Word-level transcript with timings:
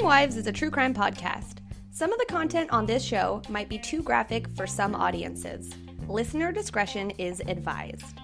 Crime 0.00 0.08
Wives 0.22 0.38
is 0.38 0.46
a 0.46 0.52
true 0.52 0.70
crime 0.70 0.94
podcast. 0.94 1.56
Some 1.90 2.10
of 2.10 2.18
the 2.18 2.24
content 2.24 2.70
on 2.72 2.86
this 2.86 3.04
show 3.04 3.42
might 3.50 3.68
be 3.68 3.76
too 3.76 4.02
graphic 4.02 4.48
for 4.56 4.66
some 4.66 4.94
audiences. 4.94 5.74
Listener 6.08 6.52
discretion 6.52 7.10
is 7.18 7.42
advised. 7.46 8.16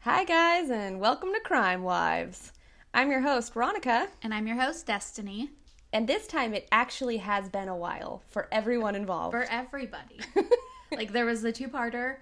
Hi, 0.00 0.24
guys, 0.24 0.70
and 0.70 0.98
welcome 0.98 1.32
to 1.32 1.38
Crime 1.44 1.84
Wives. 1.84 2.52
I'm 2.92 3.12
your 3.12 3.20
host, 3.20 3.54
Ronica, 3.54 4.08
And 4.24 4.34
I'm 4.34 4.48
your 4.48 4.60
host, 4.60 4.84
Destiny. 4.84 5.50
and 5.92 6.08
this 6.08 6.26
time 6.26 6.52
it 6.52 6.66
actually 6.72 7.18
has 7.18 7.48
been 7.48 7.68
a 7.68 7.76
while 7.76 8.24
for 8.28 8.48
everyone 8.50 8.96
involved. 8.96 9.34
For 9.34 9.44
everybody. 9.44 10.18
like, 10.90 11.12
there 11.12 11.26
was 11.26 11.42
the 11.42 11.52
two 11.52 11.68
parter, 11.68 12.16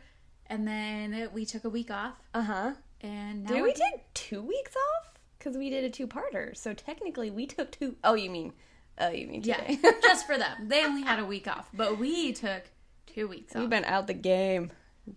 and 0.48 0.68
then 0.68 1.30
we 1.32 1.46
took 1.46 1.64
a 1.64 1.70
week 1.70 1.90
off. 1.90 2.16
Uh 2.34 2.42
huh. 2.42 2.72
And 3.00 3.44
now 3.44 3.50
Did 3.50 3.62
we're 3.62 3.72
take 3.72 4.12
two 4.14 4.42
weeks 4.42 4.74
off? 4.74 5.14
Because 5.38 5.56
we 5.56 5.70
did 5.70 5.84
a 5.84 5.90
two 5.90 6.06
parter. 6.06 6.56
So 6.56 6.72
technically, 6.72 7.30
we 7.30 7.46
took 7.46 7.70
two 7.70 7.96
oh 8.04 8.14
you 8.14 8.30
mean. 8.30 8.52
Oh, 8.98 9.10
you 9.10 9.26
mean 9.26 9.42
today? 9.42 9.78
Yeah, 9.82 9.92
just 10.02 10.26
for 10.26 10.38
them. 10.38 10.68
They 10.68 10.82
only 10.84 11.02
had 11.02 11.18
a 11.18 11.24
week 11.26 11.46
off, 11.46 11.68
but 11.74 11.98
we 11.98 12.32
took 12.32 12.62
two 13.06 13.28
weeks 13.28 13.54
off. 13.54 13.60
We've 13.60 13.66
off. 13.66 13.70
been 13.70 13.84
out 13.84 14.06
the 14.06 14.14
game. 14.14 14.70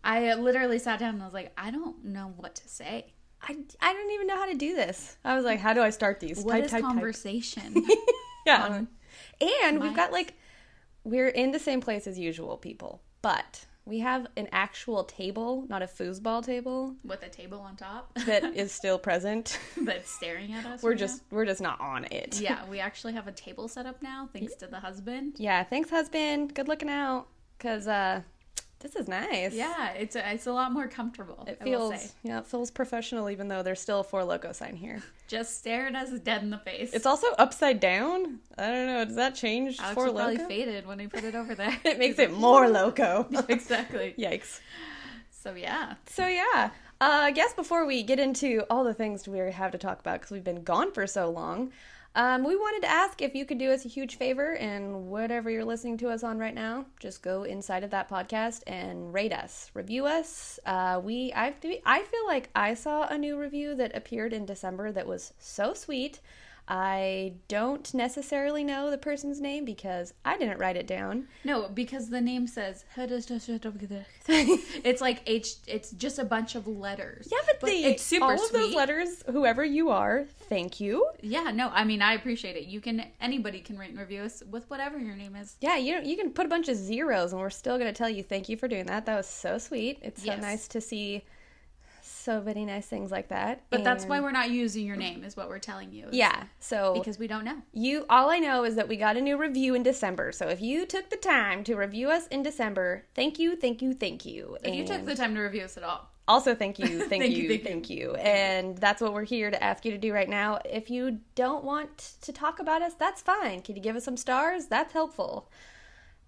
I 0.04 0.30
uh, 0.30 0.38
literally 0.38 0.80
sat 0.80 1.00
down 1.00 1.14
and 1.14 1.24
I 1.24 1.26
was 1.26 1.34
like, 1.34 1.54
I 1.58 1.72
don't 1.72 2.04
know 2.04 2.34
what 2.36 2.56
to 2.56 2.68
say. 2.68 3.14
I, 3.42 3.58
I 3.82 3.94
don't 3.94 4.12
even 4.12 4.28
know 4.28 4.36
how 4.36 4.48
to 4.48 4.54
do 4.54 4.76
this. 4.76 5.16
I 5.24 5.36
was 5.36 5.46
like, 5.46 5.60
how 5.60 5.74
do 5.74 5.82
I 5.82 5.92
start 5.92 6.20
these? 6.20 6.44
What 6.44 6.54
type, 6.54 6.64
is 6.66 6.72
type, 6.72 6.82
type. 6.82 6.92
conversation? 6.92 7.86
Yeah. 8.46 8.84
And 9.62 9.82
we've 9.82 9.96
got 9.96 10.12
like, 10.12 10.34
we're 11.04 11.28
in 11.28 11.52
the 11.52 11.60
same 11.60 11.82
place 11.82 12.08
as 12.08 12.18
usual, 12.18 12.58
people. 12.58 13.02
But 13.22 13.66
we 13.86 14.00
have 14.00 14.28
an 14.38 14.48
actual 14.52 15.04
table, 15.04 15.66
not 15.68 15.82
a 15.82 15.88
foosball 15.88 16.46
table, 16.46 16.96
With 17.04 17.24
a 17.24 17.30
table 17.30 17.60
on 17.60 17.76
top 17.76 18.14
that 18.26 18.44
is 18.56 18.72
still 18.72 19.00
present. 19.00 19.60
that's 19.82 20.10
staring 20.12 20.54
at 20.54 20.66
us. 20.66 20.84
We're 20.84 20.92
right 20.92 21.00
just, 21.00 21.24
we're 21.32 21.46
just 21.46 21.62
not 21.62 21.80
on 21.82 22.06
it. 22.12 22.40
Yeah, 22.40 22.66
we 22.70 22.80
actually 22.80 23.14
have 23.14 23.28
a 23.28 23.32
table 23.32 23.68
set 23.68 23.86
up 23.86 24.02
now, 24.02 24.30
thanks 24.32 24.56
to 24.56 24.68
the 24.68 24.80
husband. 24.80 25.36
Yeah. 25.38 25.64
Thanks, 25.64 25.90
husband. 25.90 26.54
Good 26.54 26.68
looking 26.68 26.90
out. 26.90 27.28
Because, 27.58 27.88
uh, 27.88 28.22
this 28.80 28.96
is 28.96 29.08
nice. 29.08 29.54
Yeah, 29.54 29.92
it's 29.92 30.16
a, 30.16 30.34
it's 30.34 30.48
a 30.48 30.54
lot 30.54 30.72
more 30.72 30.88
comfortable. 30.88 31.44
It 31.48 31.58
I 31.60 31.64
feels 31.64 32.14
yeah, 32.24 32.40
it 32.40 32.46
feels 32.48 32.72
professional 32.72 33.30
even 33.30 33.48
though 33.48 33.62
there's 33.64 33.82
still 33.82 34.00
a 34.00 34.04
Four 34.04 34.22
Loko 34.22 34.56
sign 34.56 34.76
here. 34.76 35.02
just 35.28 35.58
staring 35.60 35.96
us 35.96 36.12
dead 36.22 36.42
in 36.44 36.50
the 36.50 36.58
face. 36.58 36.94
It's 36.94 37.06
also 37.06 37.28
upside 37.38 37.80
down. 37.80 38.40
I 38.58 38.68
don't 38.72 38.88
know. 38.88 39.06
Does 39.06 39.16
that 39.16 39.36
change 39.36 39.80
Alex 39.80 39.94
four 39.96 40.06
was 40.06 40.14
probably 40.14 40.38
loco? 40.38 40.48
faded 40.50 40.88
when 40.88 41.00
he 41.00 41.08
put 41.08 41.24
it 41.24 41.36
over 41.36 41.56
there. 41.56 41.78
It 41.86 42.00
makes 42.00 42.20
it 42.20 42.32
more 42.48 42.68
loco. 42.70 43.28
exactly. 43.48 44.16
Yikes. 44.18 44.60
So 45.32 45.54
yeah, 45.56 45.94
So 46.08 46.28
yeah, 46.28 46.72
uh, 47.02 47.20
I 47.24 47.32
guess 47.32 47.54
before 47.54 47.86
we 47.86 48.04
get 48.04 48.20
into 48.20 48.66
all 48.70 48.84
the 48.84 48.94
things 48.94 49.28
we 49.28 49.40
have 49.40 49.72
to 49.72 49.78
talk 49.78 50.00
about 50.02 50.20
because 50.20 50.32
we've 50.32 50.44
been 50.44 50.64
gone 50.64 50.92
for 50.92 51.08
so 51.08 51.30
long, 51.30 51.72
um, 52.16 52.44
we 52.44 52.56
wanted 52.56 52.82
to 52.82 52.92
ask 52.92 53.22
if 53.22 53.36
you 53.36 53.46
could 53.46 53.60
do 53.60 53.72
us 53.72 53.86
a 53.86 53.88
huge 53.88 54.16
favor 54.16 54.56
and 54.56 55.08
whatever 55.08 55.50
you're 55.50 55.66
listening 55.66 55.98
to 55.98 56.10
us 56.10 56.24
on 56.24 56.40
right 56.40 56.56
now, 56.56 56.86
just 57.00 57.22
go 57.22 57.44
inside 57.44 57.84
of 57.84 57.92
that 57.92 58.10
podcast 58.10 58.64
and 58.66 59.14
rate 59.14 59.32
us, 59.32 59.70
review 59.74 60.06
us. 60.06 60.60
Uh, 60.66 61.00
we 61.04 61.32
I 61.36 61.54
I 61.86 62.02
feel 62.04 62.26
like 62.26 62.50
I 62.56 62.74
saw 62.74 63.08
a 63.08 63.18
new 63.18 63.38
review 63.40 63.76
that 63.76 63.96
appeared 63.96 64.34
in 64.34 64.46
December 64.46 64.92
that 64.92 65.08
was 65.08 65.34
so 65.40 65.74
sweet. 65.74 66.20
I 66.72 67.34
don't 67.48 67.92
necessarily 67.96 68.64
know 68.64 68.92
the 68.92 68.98
person's 69.00 69.42
name 69.42 69.66
because 69.66 70.14
I 70.24 70.38
didn't 70.38 70.60
write 70.60 70.78
it 70.78 70.86
down. 70.86 71.28
no, 71.44 71.68
because 71.68 72.10
the 72.10 72.22
name 72.22 72.46
says 72.46 72.86
it's 72.96 75.02
like 75.02 75.22
H. 75.26 75.56
It's 75.68 75.92
just 75.92 76.20
a 76.20 76.24
bunch 76.24 76.54
of 76.54 76.68
letters. 76.68 77.28
Yeah, 77.32 77.40
but, 77.60 77.70
the 77.70 77.86
it's 77.86 78.04
super 78.04 78.26
all 78.26 78.34
of 78.34 78.40
sweet. 78.40 78.60
those 78.60 78.76
letters, 78.76 79.24
whoever 79.32 79.66
you 79.66 79.90
are, 79.90 80.26
thank 80.48 80.80
you. 80.80 81.10
Yeah, 81.22 81.50
no, 81.52 81.70
I 81.70 81.86
mean 81.86 82.04
I 82.04 82.14
appreciate 82.14 82.56
it. 82.56 82.66
You 82.66 82.82
can 82.82 83.04
anybody 83.20 83.62
can 83.62 83.78
rate 83.78 83.90
and 83.90 84.00
review 84.00 84.22
us 84.22 84.44
with 84.52 84.70
whatever 84.70 85.00
your 85.00 85.16
name 85.16 85.36
is. 85.36 85.56
Yeah, 85.62 85.78
you 85.78 86.00
you 86.04 86.18
can 86.18 86.30
put 86.32 86.46
a 86.46 86.50
bunch 86.50 86.70
of 86.70 86.78
zeros, 86.78 87.34
and 87.34 87.42
we're 87.42 87.50
still 87.50 87.80
gonna 87.80 87.94
tell 87.94 88.10
you 88.10 88.22
thank 88.22 88.48
you 88.48 88.58
for 88.58 88.68
doing 88.68 88.86
that. 88.86 89.08
That 89.08 89.18
was 89.18 89.28
so 89.28 89.58
sweet. 89.58 89.98
It's 90.04 90.22
so 90.22 90.28
Yes. 90.34 90.42
nice 90.42 90.68
to 90.70 90.82
see 90.82 91.24
so 92.20 92.42
many 92.42 92.66
nice 92.66 92.86
things 92.86 93.12
like 93.12 93.30
that. 93.30 93.64
But 93.70 93.84
that's 93.84 94.06
why 94.06 94.20
we're 94.20 94.32
not 94.32 94.52
using 94.52 94.86
your 94.86 94.96
name, 94.96 95.24
is 95.24 95.38
what 95.38 95.50
we're 95.50 95.60
telling 95.60 95.92
you. 95.92 96.08
yeah. 96.12 96.44
So 96.60 96.94
because 96.94 97.18
we 97.18 97.28
don't 97.28 97.46
know. 97.46 97.62
you, 97.74 98.06
all 98.10 98.30
I 98.30 98.40
know 98.40 98.64
is 98.64 98.76
that 98.76 98.88
we 98.88 98.98
got 98.98 99.18
a 99.18 99.22
new 99.22 99.38
review 99.38 99.76
in 99.76 99.84
December. 99.84 100.32
So 100.32 100.48
if 100.48 100.62
you 100.62 100.86
took 100.86 101.10
the 101.10 101.18
time 101.18 101.64
to 101.66 101.76
review 101.76 102.10
us 102.10 102.28
in 102.28 102.44
December, 102.44 103.06
thank 103.16 103.40
you, 103.40 103.56
thank 103.56 103.82
you, 103.82 103.94
thank 103.94 104.26
you. 104.26 104.58
If 104.64 104.76
you 104.76 104.86
took 104.86 105.06
the 105.06 105.16
time 105.16 105.34
to 105.36 105.42
review 105.42 105.64
us 105.64 105.78
at 105.78 105.84
all, 105.84 106.10
also 106.28 106.54
thank 106.54 106.78
you, 106.80 107.00
thank, 107.00 107.24
Thank 107.24 107.36
you, 107.36 107.50
you, 107.50 107.58
thank 107.58 107.90
you. 107.90 108.16
And 108.16 108.78
that's 108.78 109.02
what 109.02 109.14
we're 109.14 109.24
here 109.24 109.50
to 109.50 109.62
ask 109.64 109.84
you 109.86 109.92
to 109.92 109.98
do 109.98 110.14
right 110.14 110.30
now. 110.30 110.60
If 110.66 110.90
you 110.90 111.20
don't 111.36 111.64
want 111.64 112.16
to 112.22 112.32
talk 112.32 112.60
about 112.60 112.82
us, 112.82 112.94
that's 112.94 113.22
fine. 113.22 113.62
Can 113.62 113.76
you 113.76 113.82
give 113.82 113.96
us 113.96 114.04
some 114.04 114.18
stars? 114.18 114.68
That's 114.68 114.94
helpful. 114.94 115.50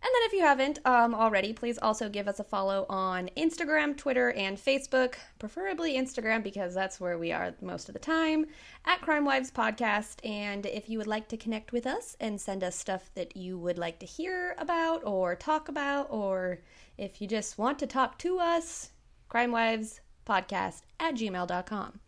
And 0.04 0.10
then 0.16 0.24
if 0.24 0.34
you 0.34 0.42
haven't 0.42 0.80
um, 0.84 1.14
already, 1.14 1.54
please 1.54 1.78
also 1.80 2.10
give 2.10 2.28
us 2.28 2.40
a 2.40 2.44
follow 2.44 2.88
on 2.90 3.30
Instagram, 3.38 3.96
Twitter, 3.96 4.32
and 4.32 4.58
Facebook. 4.58 5.14
Preferably 5.38 5.94
Instagram 5.94 6.42
because 6.42 6.74
that's 6.74 7.00
where 7.00 7.20
we 7.20 7.32
are 7.32 7.54
most 7.62 7.88
of 7.88 7.94
the 7.94 8.00
time 8.00 8.48
at 8.86 9.02
Crime 9.02 9.26
Wives 9.26 9.52
Podcast. 9.52 10.16
And 10.28 10.66
if 10.66 10.90
you 10.90 10.98
would 10.98 11.06
like 11.06 11.28
to 11.28 11.38
connect 11.38 11.72
with 11.72 11.86
us 11.86 12.18
and 12.20 12.42
send 12.42 12.64
us 12.64 12.76
stuff 12.76 13.12
that 13.14 13.38
you 13.38 13.60
would 13.60 13.78
like 13.78 14.00
to 14.00 14.08
hear 14.08 14.56
about 14.58 15.06
or 15.06 15.36
talk 15.36 15.70
about, 15.70 16.08
or 16.10 16.62
if 16.98 17.22
you 17.22 17.28
just 17.28 17.60
want 17.60 17.78
to 17.78 17.86
talk 17.86 18.18
to 18.20 18.40
us, 18.40 18.90
crimewivespodcast 19.30 20.82
at 21.00 21.14
gmail.com. 21.14 22.00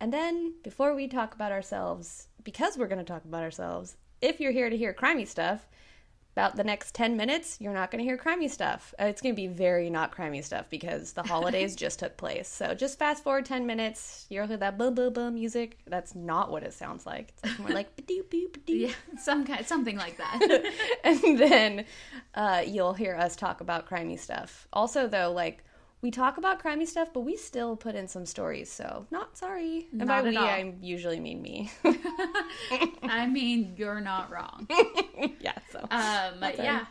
And 0.00 0.10
then, 0.10 0.54
before 0.64 0.94
we 0.94 1.06
talk 1.06 1.34
about 1.34 1.52
ourselves, 1.52 2.28
because 2.42 2.78
we're 2.78 2.88
going 2.88 2.98
to 2.98 3.04
talk 3.04 3.26
about 3.26 3.42
ourselves, 3.42 3.96
if 4.22 4.40
you're 4.40 4.52
here 4.52 4.70
to 4.70 4.76
hear 4.76 4.94
crimey 4.94 5.28
stuff, 5.28 5.68
about 6.40 6.56
the 6.56 6.64
next 6.64 6.94
10 6.94 7.18
minutes, 7.18 7.58
you're 7.60 7.74
not 7.74 7.90
going 7.90 7.98
to 7.98 8.04
hear 8.04 8.16
crimey 8.16 8.50
stuff. 8.50 8.94
Uh, 8.98 9.04
It's 9.04 9.20
going 9.20 9.34
to 9.34 9.36
be 9.36 9.46
very 9.46 9.90
not 9.90 10.10
crimey 10.10 10.42
stuff 10.42 10.70
because 10.70 11.12
the 11.12 11.22
holidays 11.22 11.76
just 11.84 11.98
took 11.98 12.16
place. 12.16 12.48
So 12.48 12.74
just 12.74 12.98
fast 12.98 13.22
forward 13.22 13.44
10 13.44 13.66
minutes, 13.66 14.24
you'll 14.30 14.46
hear 14.46 14.56
that 14.56 14.78
boom, 14.78 14.94
boom, 14.94 15.12
boom 15.12 15.34
music. 15.34 15.76
That's 15.86 16.14
not 16.14 16.50
what 16.50 16.62
it 16.62 16.72
sounds 16.72 17.04
like. 17.04 17.28
It's 17.28 17.44
like 17.44 17.58
more 17.58 17.68
like 17.70 17.94
ba-doo, 17.96 18.24
ba-doo. 18.30 18.72
yeah, 18.72 18.92
some 19.18 19.44
kind, 19.44 19.66
something 19.66 19.98
like 19.98 20.16
that. 20.16 20.72
and 21.04 21.38
then 21.38 21.84
uh, 22.34 22.62
you'll 22.66 22.94
hear 22.94 23.14
us 23.16 23.36
talk 23.36 23.60
about 23.60 23.86
crimey 23.86 24.18
stuff. 24.18 24.66
Also, 24.72 25.06
though, 25.08 25.32
like 25.32 25.62
we 26.02 26.10
talk 26.10 26.38
about 26.38 26.62
crimey 26.62 26.86
stuff, 26.86 27.12
but 27.12 27.20
we 27.20 27.36
still 27.36 27.76
put 27.76 27.94
in 27.94 28.08
some 28.08 28.24
stories. 28.24 28.70
So 28.70 29.06
not 29.10 29.36
sorry. 29.36 29.86
And 29.92 30.06
by 30.08 30.22
Not 30.22 30.26
at 30.26 30.30
we, 30.30 30.36
all. 30.36 30.44
I 30.44 30.74
usually 30.80 31.20
mean 31.20 31.42
me. 31.42 31.70
I 33.02 33.26
mean, 33.26 33.74
you're 33.76 34.00
not 34.00 34.30
wrong. 34.30 34.66
yeah. 35.40 35.58
So. 35.70 35.80
Um, 35.90 36.52
yeah. 36.58 36.86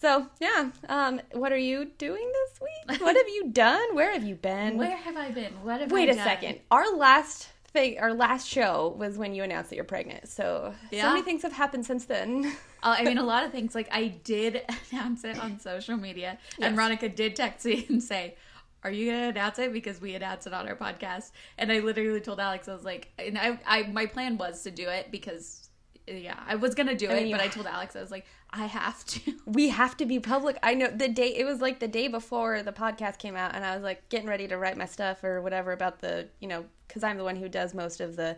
So 0.00 0.26
yeah, 0.40 0.70
um, 0.88 1.20
what 1.32 1.52
are 1.52 1.58
you 1.58 1.86
doing 1.98 2.32
this 2.32 2.60
week? 2.60 3.00
What 3.02 3.16
have 3.16 3.28
you 3.28 3.48
done? 3.50 3.94
Where 3.94 4.12
have 4.12 4.22
you 4.22 4.36
been? 4.36 4.76
Where 4.76 4.96
have 4.96 5.16
I 5.16 5.30
been? 5.32 5.52
What 5.64 5.80
have 5.80 5.90
Wait 5.90 6.08
I 6.08 6.12
a 6.12 6.14
done? 6.14 6.24
second. 6.24 6.60
Our 6.70 6.96
last 6.96 7.48
thing, 7.70 7.98
our 7.98 8.12
last 8.14 8.48
show 8.48 8.94
was 8.98 9.18
when 9.18 9.34
you 9.34 9.42
announced 9.42 9.70
that 9.70 9.76
you're 9.76 9.84
pregnant. 9.84 10.28
So 10.28 10.74
so 10.90 11.08
many 11.10 11.22
things 11.22 11.42
have 11.42 11.52
happened 11.52 11.86
since 11.86 12.04
then. 12.04 12.52
Uh, 12.80 12.94
I 12.96 13.02
mean, 13.04 13.18
a 13.18 13.24
lot 13.34 13.44
of 13.44 13.50
things. 13.50 13.74
Like 13.74 13.88
I 13.90 14.06
did 14.22 14.62
announce 14.92 15.24
it 15.24 15.36
on 15.40 15.58
social 15.58 15.96
media, 15.96 16.38
and 16.60 16.76
Yes. 16.76 16.78
Ronica 16.78 17.12
did 17.12 17.34
text 17.34 17.66
me 17.66 17.84
and 17.88 18.00
say, 18.00 18.36
"Are 18.84 18.90
you 18.92 19.10
gonna 19.10 19.30
announce 19.30 19.58
it?" 19.58 19.72
Because 19.72 20.00
we 20.00 20.14
announced 20.14 20.46
it 20.46 20.52
on 20.52 20.68
our 20.68 20.76
podcast, 20.76 21.32
and 21.58 21.72
I 21.72 21.80
literally 21.80 22.20
told 22.20 22.38
Alex, 22.38 22.68
I 22.68 22.74
was 22.74 22.84
like, 22.84 23.08
and 23.18 23.36
I, 23.36 23.58
I 23.66 23.82
my 23.88 24.06
plan 24.06 24.38
was 24.38 24.62
to 24.62 24.70
do 24.70 24.88
it 24.88 25.10
because, 25.10 25.67
yeah, 26.10 26.38
I 26.46 26.54
was 26.56 26.74
gonna 26.74 26.94
do 26.94 27.06
then 27.08 27.18
it, 27.18 27.26
you- 27.28 27.34
but 27.36 27.42
I 27.44 27.48
told 27.56 27.66
Alex, 27.66 27.94
I 27.96 28.00
was 28.00 28.10
like, 28.10 28.26
I 28.50 28.66
have 28.66 29.04
to. 29.06 29.34
we 29.46 29.68
have 29.68 29.96
to 29.98 30.06
be 30.06 30.18
public. 30.20 30.56
I 30.62 30.74
know 30.74 30.88
the 30.88 31.08
day 31.08 31.34
it 31.36 31.44
was 31.44 31.60
like 31.60 31.80
the 31.80 31.88
day 31.88 32.08
before 32.08 32.62
the 32.62 32.72
podcast 32.72 33.18
came 33.18 33.36
out, 33.36 33.54
and 33.54 33.64
I 33.64 33.74
was 33.74 33.82
like 33.84 34.08
getting 34.08 34.28
ready 34.28 34.48
to 34.48 34.56
write 34.56 34.76
my 34.76 34.86
stuff 34.86 35.22
or 35.22 35.40
whatever 35.42 35.72
about 35.72 36.00
the 36.00 36.28
you 36.40 36.48
know 36.48 36.64
because 36.86 37.02
I'm 37.04 37.16
the 37.18 37.24
one 37.24 37.36
who 37.36 37.48
does 37.48 37.74
most 37.74 38.00
of 38.00 38.16
the. 38.16 38.36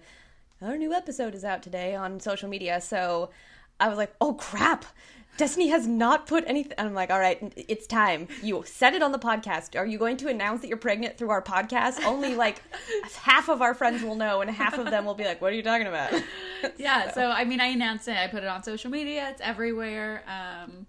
Our 0.62 0.76
new 0.76 0.92
episode 0.92 1.34
is 1.34 1.42
out 1.42 1.62
today 1.62 1.94
on 1.94 2.20
social 2.20 2.48
media, 2.48 2.80
so 2.82 3.30
I 3.78 3.88
was 3.88 3.96
like, 3.96 4.12
oh 4.20 4.34
crap. 4.34 4.84
Destiny 5.36 5.68
has 5.68 5.86
not 5.86 6.26
put 6.26 6.44
anything. 6.46 6.74
I'm 6.76 6.92
like, 6.92 7.10
all 7.10 7.18
right, 7.18 7.52
it's 7.56 7.86
time. 7.86 8.28
You 8.42 8.62
said 8.66 8.94
it 8.94 9.02
on 9.02 9.12
the 9.12 9.18
podcast. 9.18 9.78
Are 9.78 9.86
you 9.86 9.98
going 9.98 10.16
to 10.18 10.28
announce 10.28 10.60
that 10.60 10.68
you're 10.68 10.76
pregnant 10.76 11.16
through 11.16 11.30
our 11.30 11.40
podcast? 11.42 12.04
Only 12.04 12.34
like 12.34 12.62
half 13.22 13.48
of 13.48 13.62
our 13.62 13.72
friends 13.72 14.02
will 14.02 14.16
know, 14.16 14.42
and 14.42 14.50
half 14.50 14.78
of 14.78 14.90
them 14.90 15.04
will 15.06 15.14
be 15.14 15.24
like, 15.24 15.40
what 15.40 15.52
are 15.52 15.56
you 15.56 15.62
talking 15.62 15.86
about? 15.86 16.12
yeah. 16.76 17.12
So 17.12 17.30
I 17.30 17.44
mean, 17.44 17.60
I 17.60 17.66
announced 17.66 18.06
it. 18.08 18.16
I 18.16 18.26
put 18.26 18.42
it 18.42 18.48
on 18.48 18.62
social 18.62 18.90
media. 18.90 19.30
It's 19.30 19.40
everywhere. 19.40 20.24
Um, 20.26 20.86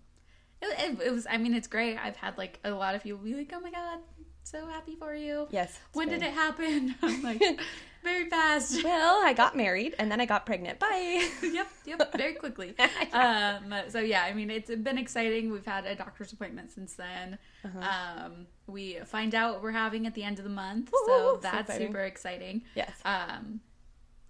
it, 0.62 1.00
it, 1.00 1.08
it 1.08 1.12
was. 1.12 1.26
I 1.30 1.38
mean, 1.38 1.54
it's 1.54 1.68
great. 1.68 1.98
I've 1.98 2.18
had 2.18 2.38
like 2.38 2.60
a 2.64 2.72
lot 2.72 2.96
of 2.96 3.04
people 3.04 3.20
be 3.20 3.34
like, 3.34 3.52
"Oh 3.56 3.60
my 3.60 3.72
god, 3.72 4.00
so 4.44 4.66
happy 4.68 4.96
for 4.96 5.14
you. 5.16 5.48
Yes. 5.52 5.80
When 5.94 6.10
did 6.10 6.22
it 6.22 6.34
happen? 6.34 6.96
I'm 7.02 7.22
like, 7.24 7.42
very 8.04 8.30
fast. 8.30 8.84
Well, 8.84 9.22
I 9.24 9.34
got 9.34 9.56
married 9.56 9.96
and 10.00 10.12
then 10.12 10.20
I 10.20 10.26
got 10.26 10.46
pregnant. 10.46 10.80
Bye. 10.80 11.30
yep, 11.44 11.68
yep, 11.86 12.16
very 12.18 12.34
quickly. 12.34 12.76
um, 13.14 13.74
so 13.90 14.00
yeah, 14.00 14.24
I 14.24 14.34
mean, 14.34 14.50
it's 14.50 14.70
been 14.70 14.98
exciting. 14.98 15.52
We've 15.52 15.66
had 15.66 15.86
a 15.86 15.96
doctor's 15.96 16.34
appointment 16.34 16.72
since 16.72 16.96
then. 16.96 17.38
Uh-huh. 17.64 18.26
Um, 18.26 18.48
we 18.68 19.00
find 19.06 19.36
out 19.36 19.54
what 19.56 19.64
we're 19.64 19.72
having 19.72 20.08
at 20.08 20.16
the 20.16 20.24
end 20.24 20.38
of 20.40 20.44
the 20.44 20.50
month, 20.50 20.90
so 20.90 21.08
so 21.08 21.40
that's 21.42 21.70
exciting. 21.70 21.88
super 21.88 22.00
exciting. 22.02 22.62
yes. 22.76 22.92
Um, 23.06 23.60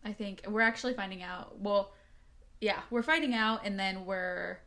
I 0.03 0.13
think 0.13 0.43
we're 0.47 0.61
actually 0.61 0.93
finding 0.93 1.21
out. 1.23 1.59
Well, 1.59 1.93
yeah, 2.59 2.79
we're 2.89 3.03
finding 3.03 3.33
out, 3.33 3.61
and 3.65 3.79
then 3.79 4.05
we're 4.05 4.59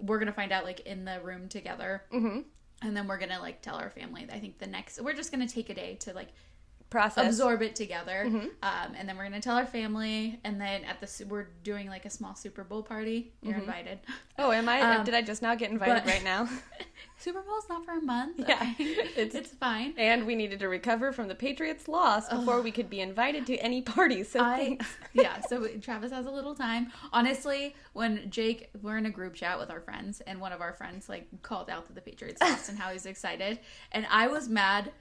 we're 0.00 0.18
gonna 0.18 0.32
find 0.32 0.52
out 0.52 0.64
like 0.64 0.80
in 0.80 1.04
the 1.04 1.20
room 1.22 1.48
together, 1.48 2.02
hmm 2.10 2.40
and 2.82 2.96
then 2.96 3.06
we're 3.06 3.18
gonna 3.18 3.40
like 3.40 3.62
tell 3.62 3.76
our 3.76 3.90
family. 3.90 4.26
I 4.30 4.38
think 4.38 4.58
the 4.58 4.66
next 4.66 5.00
we're 5.00 5.14
just 5.14 5.30
gonna 5.30 5.48
take 5.48 5.70
a 5.70 5.74
day 5.74 5.94
to 6.00 6.12
like 6.12 6.28
Process. 6.90 7.26
absorb 7.26 7.62
it 7.62 7.74
together, 7.74 8.24
Mhm. 8.26 8.44
um, 8.62 8.94
and 8.96 9.08
then 9.08 9.16
we're 9.16 9.24
gonna 9.24 9.40
tell 9.40 9.56
our 9.56 9.66
family, 9.66 10.38
and 10.44 10.60
then 10.60 10.84
at 10.84 11.00
the 11.00 11.24
we're 11.26 11.48
doing 11.64 11.88
like 11.88 12.04
a 12.04 12.10
small 12.10 12.34
Super 12.36 12.62
Bowl 12.64 12.82
party. 12.82 13.32
You're 13.42 13.54
Mhm. 13.54 13.60
invited. 13.60 13.98
Oh, 14.38 14.52
am 14.52 14.68
I? 14.68 14.82
Um, 14.82 15.02
did 15.04 15.14
I 15.14 15.22
just 15.22 15.40
now 15.40 15.54
get 15.54 15.70
invited 15.70 16.04
but- 16.04 16.12
right 16.12 16.22
now? 16.22 16.46
Super 17.18 17.40
Bowl's 17.40 17.66
not 17.70 17.86
for 17.86 17.92
a 17.92 18.02
month. 18.02 18.38
Yeah, 18.46 18.74
it's, 18.78 19.34
it's- 19.34 19.54
fine. 19.54 19.94
and 19.96 20.26
we 20.26 20.34
needed 20.34 20.58
to 20.60 20.68
recover 20.68 21.10
from 21.10 21.28
the 21.28 21.34
Patriots' 21.34 21.88
loss 21.88 22.28
before 22.28 22.60
we 22.60 22.70
could 22.70 22.90
be 22.90 23.00
invited 23.00 23.46
to 23.46 23.56
any 23.56 23.80
parties. 23.80 24.30
So 24.30 24.40
I 24.40 24.76
yeah, 25.14 25.40
so 25.40 25.66
Travis 25.80 26.12
has 26.12 26.26
a 26.26 26.30
little 26.30 26.54
time. 26.54 26.92
Honestly, 27.12 27.74
when 27.94 28.30
Jake, 28.30 28.68
we're 28.82 28.98
in 28.98 29.06
a 29.06 29.10
group 29.10 29.34
chat 29.34 29.58
with 29.58 29.70
our 29.70 29.80
friends, 29.80 30.20
and 30.20 30.38
one 30.40 30.52
of 30.52 30.60
our 30.60 30.74
friends 30.74 31.08
like 31.08 31.26
called 31.42 31.70
out 31.70 31.86
to 31.86 31.94
the 31.94 32.02
Patriots 32.02 32.40
lost 32.42 32.68
and 32.68 32.78
how 32.78 32.90
he's 32.90 33.06
excited, 33.06 33.58
and 33.92 34.06
I 34.10 34.26
was 34.28 34.48
mad 34.50 34.92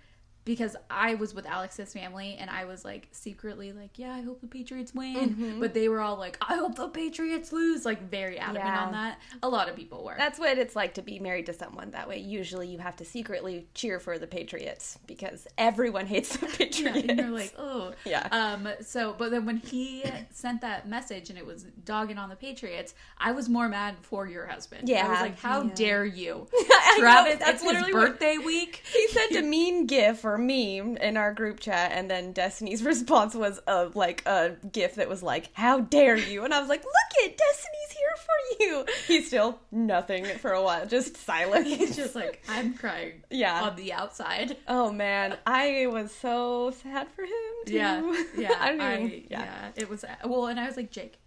because 0.46 0.76
I 0.90 1.16
was 1.16 1.34
with 1.34 1.46
Alex's 1.46 1.92
family, 1.92 2.38
and 2.40 2.50
I 2.50 2.66
was 2.66 2.86
like 2.86 3.08
secretly 3.12 3.72
like, 3.74 3.98
yeah, 3.98 4.14
I 4.14 4.22
hope 4.22 4.42
the 4.42 4.48
Patriots 4.48 4.94
win, 4.94 5.36
Mhm. 5.36 5.60
but 5.60 5.74
they 5.74 5.90
were 5.90 6.00
all 6.00 6.18
like, 6.18 6.38
I 6.42 6.56
hope 6.56 6.76
the 6.76 6.88
Patriots 6.88 7.52
lose, 7.52 7.84
like 7.84 8.10
very 8.10 8.38
adamant 8.38 8.66
Yeah. 8.66 8.86
on 8.86 8.92
that. 8.94 9.20
A 9.44 9.50
lot 9.50 9.70
of 9.70 9.76
people 9.76 10.04
were. 10.04 10.16
That's 10.18 10.38
what 10.40 10.58
it's 10.58 10.76
like 10.76 10.94
to 10.96 11.02
be 11.02 11.18
married 11.20 11.48
to 11.48 11.54
someone 11.54 11.92
that 11.92 12.08
way. 12.08 12.20
Usually, 12.20 12.68
you 12.68 12.78
have 12.80 12.96
to 12.98 13.06
secretly 13.06 13.68
cheer 13.74 14.00
for 14.00 14.20
the 14.20 14.28
Patriots 14.28 15.00
because 15.08 15.48
everyone 15.58 16.06
hates 16.06 16.38
the 16.38 16.46
Yeah, 16.48 16.56
Patriots. 16.58 17.06
and 17.10 17.20
you're 17.20 17.30
like, 17.32 17.54
oh, 17.58 17.94
Yeah. 18.06 18.28
Um. 18.32 18.68
So, 18.82 19.16
but 19.18 19.32
then 19.32 19.46
when 19.46 19.58
he 19.58 20.04
sent 20.32 20.62
that 20.62 20.88
message 20.88 21.30
and 21.32 21.40
it 21.40 21.46
was 21.46 21.64
dogging 21.86 22.18
on 22.20 22.30
the 22.30 22.36
Patriots, 22.36 22.94
I 23.18 23.32
was 23.32 23.50
more 23.50 23.68
mad 23.68 23.96
for 24.02 24.28
your 24.28 24.46
husband. 24.46 24.88
Yeah. 24.88 25.08
I 25.08 25.10
was 25.10 25.22
like, 25.22 25.40
how 25.40 25.64
yeah. 25.64 25.72
dare 25.74 26.06
you, 26.06 26.48
I 26.54 26.96
know, 26.98 27.02
Travis? 27.02 27.40
that's 27.40 27.52
it's 27.56 27.64
literally 27.64 27.88
his 27.88 27.96
what- 27.96 28.10
birthday 28.12 28.38
week. 28.38 28.84
he 28.94 29.08
sent 29.08 29.36
a 29.38 29.42
mean 29.56 29.88
gif 29.88 30.24
or 30.24 30.35
meme 30.38 30.98
in 30.98 31.18
our 31.18 31.34
group 31.34 31.60
chat 31.60 31.92
and 31.94 32.10
then 32.10 32.32
destiny's 32.34 32.84
response 32.92 33.36
was 33.36 33.60
a 33.68 33.90
like 33.94 34.24
a 34.26 34.56
gif 34.72 34.96
that 34.96 35.10
was 35.10 35.22
like 35.24 35.50
how 35.54 35.80
dare 35.80 36.18
you 36.18 36.44
and 36.44 36.54
i 36.54 36.60
was 36.60 36.70
like 36.70 36.84
look 36.84 36.94
it 37.26 37.38
destiny's 37.38 37.92
here 37.92 38.16
for 38.18 38.64
you 38.64 38.86
he's 39.08 39.28
still 39.28 39.60
nothing 39.72 40.26
for 40.26 40.52
a 40.52 40.62
while 40.62 40.86
just 40.86 41.18
silent 41.18 41.66
He's 41.66 41.96
just 41.96 42.16
like, 42.16 42.44
I'm 42.48 42.74
crying 42.74 43.24
yeah 43.30 43.64
on 43.64 43.76
the 43.76 43.94
outside. 43.94 44.58
oh 44.68 44.92
man 44.92 45.38
i 45.46 45.88
was 45.88 46.12
so 46.14 46.72
sad 46.84 47.08
for 47.16 47.24
him 47.24 47.32
too. 47.66 47.74
Yeah, 47.74 48.24
yeah, 48.38 48.56
i 48.60 48.72
don't 48.72 48.82
I, 48.82 49.24
yeah. 49.30 49.44
yeah. 49.44 49.72
It 49.76 49.90
was 49.90 50.06
well, 50.24 50.48
and 50.48 50.60
I 50.60 50.68
was 50.68 50.78
like, 50.78 50.92
Jake. 50.92 51.18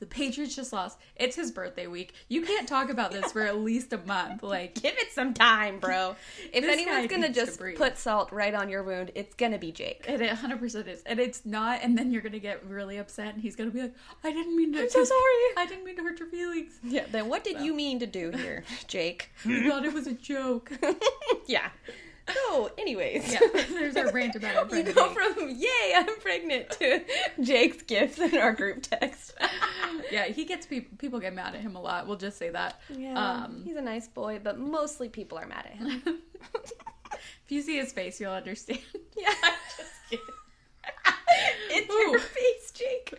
The 0.00 0.06
Patriots 0.06 0.54
just 0.54 0.72
lost. 0.72 0.98
It's 1.16 1.34
his 1.36 1.50
birthday 1.50 1.86
week. 1.86 2.14
You 2.28 2.42
can't 2.42 2.68
talk 2.68 2.88
about 2.90 3.10
this 3.10 3.32
for 3.32 3.42
at 3.42 3.58
least 3.58 3.92
a 3.92 3.98
month. 3.98 4.42
Like, 4.42 4.74
give 4.82 4.94
it 4.96 5.10
some 5.12 5.34
time 5.34 5.78
bro 5.80 6.14
if 6.52 6.64
anyone's 6.64 7.08
gonna 7.10 7.28
to 7.28 7.32
just 7.34 7.60
put 7.76 7.98
salt 7.98 8.30
right 8.32 8.54
on 8.54 8.68
your 8.68 8.82
wound 8.82 9.10
it's 9.14 9.34
gonna 9.34 9.58
be 9.58 9.72
jake 9.72 10.04
And 10.08 10.22
it 10.22 10.30
100% 10.36 10.86
is. 10.86 11.02
And 11.04 11.18
it's 11.18 11.44
not, 11.44 11.80
and 11.82 11.96
then 11.98 12.10
you're 12.12 12.22
going 12.22 12.32
to 12.32 12.40
get 12.40 12.64
really 12.66 12.98
upset, 12.98 13.34
and 13.34 13.42
he's 13.42 13.56
going 13.56 13.70
to 13.70 13.74
be 13.74 13.82
like, 13.82 13.94
I 14.24 14.32
didn't 14.32 14.56
mean 14.56 14.72
to. 14.74 14.82
i'm 14.82 14.90
so 14.90 15.02
sorry 15.04 15.20
I 15.56 15.66
didn't 15.68 15.84
mean 15.84 15.96
to 15.96 16.02
hurt 16.02 16.18
your 16.18 16.28
feelings. 16.28 16.78
yeah 16.84 17.04
then 17.10 17.28
what 17.28 17.44
did 17.44 17.56
So. 17.58 17.62
you 17.64 17.74
mean 17.74 17.98
to 18.00 18.06
do 18.06 18.30
here 18.30 18.64
jake 18.86 19.30
I 19.44 19.68
thought 19.68 19.84
it 19.84 19.92
was 19.92 20.06
a 20.06 20.12
joke. 20.14 20.70
yeah 21.46 21.70
so 22.34 22.70
anyways 22.78 23.32
Yeah, 23.32 23.40
there's 23.70 23.96
our 23.96 24.10
rant 24.12 24.34
about 24.36 24.56
our 24.72 24.76
You 24.76 24.82
go 24.92 25.08
from 25.10 25.48
"Yay, 25.50 25.92
I'm 25.96 26.20
pregnant" 26.20 26.70
to 26.72 27.02
Jake's 27.42 27.82
gifts 27.82 28.18
in 28.18 28.36
our 28.38 28.52
group 28.52 28.82
text. 28.82 29.34
Yeah, 30.10 30.24
he 30.26 30.44
gets 30.44 30.66
people. 30.66 30.96
People 30.98 31.20
get 31.20 31.34
mad 31.34 31.54
at 31.54 31.60
him 31.60 31.76
a 31.76 31.80
lot. 31.80 32.06
We'll 32.06 32.16
just 32.16 32.38
say 32.38 32.50
that. 32.50 32.80
Yeah, 32.88 33.18
Um, 33.44 33.62
he's 33.64 33.76
a 33.76 33.82
nice 33.82 34.08
boy, 34.08 34.40
but 34.42 34.58
mostly 34.58 35.08
people 35.08 35.38
are 35.38 35.46
mad 35.46 35.66
at 35.66 35.76
him. 35.76 36.02
If 37.12 37.50
you 37.52 37.62
see 37.62 37.76
his 37.78 37.92
face, 37.92 38.20
you'll 38.20 38.32
understand. 38.32 38.80
yeah, 39.16 39.32
I'm 39.42 39.52
Just 39.76 39.90
kidding. 40.10 40.24
it's 41.70 41.92
Ooh. 41.92 42.10
your 42.10 42.18
face, 42.18 42.70
Jake. 42.72 43.14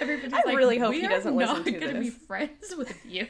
Everybody's 0.00 0.32
I 0.32 0.42
like, 0.44 0.56
really 0.56 0.78
hope 0.78 0.94
he 0.94 1.02
doesn't 1.06 1.36
listen 1.36 1.56
to 1.56 1.62
this. 1.62 1.72
We're 1.72 1.78
not 1.80 1.86
to 1.86 1.92
gonna 1.92 2.00
be 2.04 2.10
friends 2.26 2.74
with 2.76 2.96
you. 3.06 3.26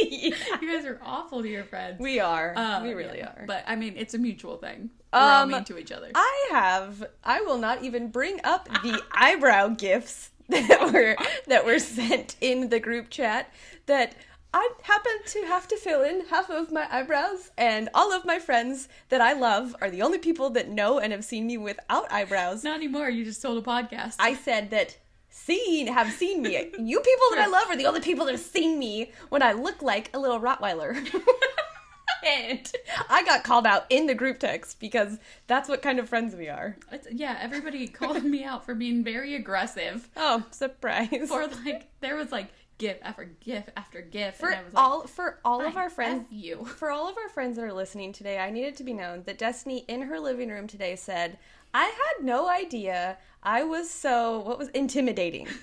yeah. 0.00 0.34
You 0.60 0.76
guys 0.76 0.84
are 0.84 1.00
awful 1.02 1.42
to 1.42 1.48
your 1.48 1.64
friends. 1.64 1.98
We 2.00 2.20
are. 2.20 2.52
Um, 2.56 2.82
we 2.82 2.92
really 2.94 3.18
yeah. 3.18 3.28
are. 3.28 3.44
But 3.46 3.64
I 3.66 3.76
mean, 3.76 3.94
it's 3.96 4.14
a 4.14 4.18
mutual 4.18 4.56
thing. 4.56 4.90
We're 5.12 5.18
all 5.20 5.42
Um, 5.42 5.50
mean 5.50 5.64
to 5.64 5.78
each 5.78 5.92
other. 5.92 6.10
I 6.14 6.48
have. 6.52 7.04
I 7.24 7.40
will 7.42 7.58
not 7.58 7.82
even 7.82 8.10
bring 8.10 8.40
up 8.44 8.68
the 8.82 9.02
eyebrow 9.12 9.68
gifts 9.68 10.30
that 10.48 10.92
were 10.92 11.16
that 11.46 11.64
were 11.64 11.78
sent 11.78 12.36
in 12.40 12.68
the 12.68 12.80
group 12.80 13.10
chat. 13.10 13.52
That 13.86 14.14
I 14.52 14.70
happen 14.82 15.12
to 15.26 15.42
have 15.46 15.68
to 15.68 15.76
fill 15.76 16.02
in 16.02 16.26
half 16.26 16.50
of 16.50 16.72
my 16.72 16.86
eyebrows, 16.90 17.50
and 17.56 17.88
all 17.94 18.12
of 18.12 18.24
my 18.24 18.38
friends 18.38 18.88
that 19.08 19.20
I 19.20 19.32
love 19.32 19.76
are 19.80 19.90
the 19.90 20.02
only 20.02 20.18
people 20.18 20.50
that 20.50 20.68
know 20.68 20.98
and 20.98 21.12
have 21.12 21.24
seen 21.24 21.46
me 21.46 21.56
without 21.56 22.10
eyebrows. 22.10 22.64
Not 22.64 22.76
anymore. 22.76 23.08
You 23.08 23.24
just 23.24 23.42
told 23.42 23.58
a 23.58 23.66
podcast. 23.66 24.16
I 24.18 24.34
said 24.34 24.70
that 24.70 24.96
seen 25.28 25.86
have 25.86 26.10
seen 26.10 26.42
me. 26.42 26.72
You 26.78 27.00
people 27.00 27.26
that 27.30 27.38
I 27.38 27.46
love 27.46 27.68
are 27.68 27.76
the 27.76 27.86
only 27.86 28.00
people 28.00 28.26
that 28.26 28.32
have 28.32 28.40
seen 28.40 28.78
me 28.78 29.12
when 29.28 29.42
I 29.42 29.52
look 29.52 29.82
like 29.82 30.10
a 30.12 30.18
little 30.18 30.40
Rottweiler. 30.40 30.96
and 32.26 32.72
I 33.08 33.24
got 33.24 33.44
called 33.44 33.66
out 33.66 33.86
in 33.88 34.06
the 34.06 34.14
group 34.14 34.40
text 34.40 34.80
because 34.80 35.18
that's 35.46 35.68
what 35.68 35.82
kind 35.82 35.98
of 35.98 36.08
friends 36.08 36.34
we 36.34 36.48
are. 36.48 36.76
It's, 36.90 37.06
yeah, 37.10 37.38
everybody 37.40 37.86
called 37.86 38.24
me 38.24 38.44
out 38.44 38.64
for 38.66 38.74
being 38.74 39.04
very 39.04 39.34
aggressive. 39.34 40.08
Oh, 40.16 40.44
surprise. 40.50 41.28
For 41.28 41.46
like, 41.64 41.88
there 42.00 42.16
was 42.16 42.32
like 42.32 42.48
gif 42.80 42.96
after 43.02 43.30
gif 43.40 43.68
after 43.76 44.00
gif. 44.00 44.36
For 44.36 44.48
and 44.48 44.60
I 44.60 44.64
was 44.64 44.74
like, 44.74 44.82
all 44.82 45.06
for 45.06 45.38
all 45.44 45.64
of 45.64 45.76
our 45.76 45.90
friends 45.90 46.26
you. 46.30 46.64
for 46.64 46.90
all 46.90 47.08
of 47.08 47.16
our 47.18 47.28
friends 47.28 47.56
that 47.56 47.64
are 47.64 47.72
listening 47.72 48.12
today, 48.12 48.38
I 48.38 48.50
need 48.50 48.64
it 48.64 48.76
to 48.76 48.84
be 48.84 48.94
known 48.94 49.22
that 49.26 49.38
Destiny 49.38 49.84
in 49.86 50.02
her 50.02 50.18
living 50.18 50.48
room 50.48 50.66
today 50.66 50.96
said, 50.96 51.38
"I 51.74 51.84
had 51.84 52.24
no 52.24 52.48
idea 52.48 53.18
I 53.42 53.62
was 53.62 53.90
so 53.90 54.40
what 54.40 54.58
was 54.58 54.68
intimidating." 54.70 55.46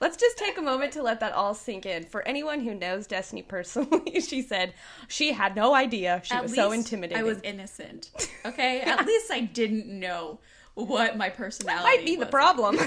Let's 0.00 0.16
just 0.16 0.38
take 0.38 0.56
a 0.58 0.62
moment 0.62 0.92
to 0.92 1.02
let 1.02 1.18
that 1.20 1.32
all 1.32 1.54
sink 1.54 1.84
in. 1.84 2.04
For 2.04 2.22
anyone 2.28 2.60
who 2.60 2.72
knows 2.72 3.08
Destiny 3.08 3.42
personally, 3.42 4.20
she 4.28 4.42
said 4.42 4.74
she 5.08 5.32
had 5.32 5.56
no 5.56 5.74
idea 5.74 6.20
she 6.22 6.34
At 6.34 6.44
was 6.44 6.54
so 6.54 6.68
least 6.68 6.92
intimidating. 6.92 7.18
I 7.18 7.26
was 7.26 7.40
innocent. 7.42 8.10
Okay, 8.44 8.80
at 8.82 9.04
least 9.06 9.32
I 9.32 9.40
didn't 9.40 9.86
know 9.86 10.38
what 10.74 11.16
my 11.16 11.30
personality 11.30 11.96
might 11.96 12.06
be 12.06 12.14
the 12.14 12.26
problem. 12.26 12.78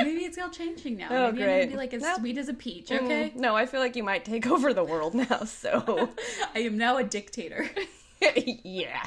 Maybe 0.00 0.24
it's 0.24 0.38
all 0.38 0.50
changing 0.50 0.96
now. 0.96 1.08
Oh, 1.10 1.32
Maybe 1.32 1.42
I'm 1.42 1.48
great. 1.48 1.58
gonna 1.60 1.70
be 1.72 1.76
like 1.76 1.94
as 1.94 2.02
No. 2.02 2.16
sweet 2.18 2.38
as 2.38 2.48
a 2.48 2.54
peach. 2.54 2.90
Okay, 2.92 3.32
Mm, 3.34 3.36
no, 3.40 3.56
I 3.56 3.66
feel 3.66 3.80
like 3.80 3.96
you 3.96 4.02
might 4.04 4.24
take 4.24 4.46
over 4.50 4.72
the 4.72 4.84
world 4.84 5.14
now. 5.14 5.44
So, 5.44 6.10
I 6.54 6.60
am 6.60 6.76
now 6.78 6.96
a 6.98 7.04
dictator. 7.04 7.68
yeah. 8.36 9.02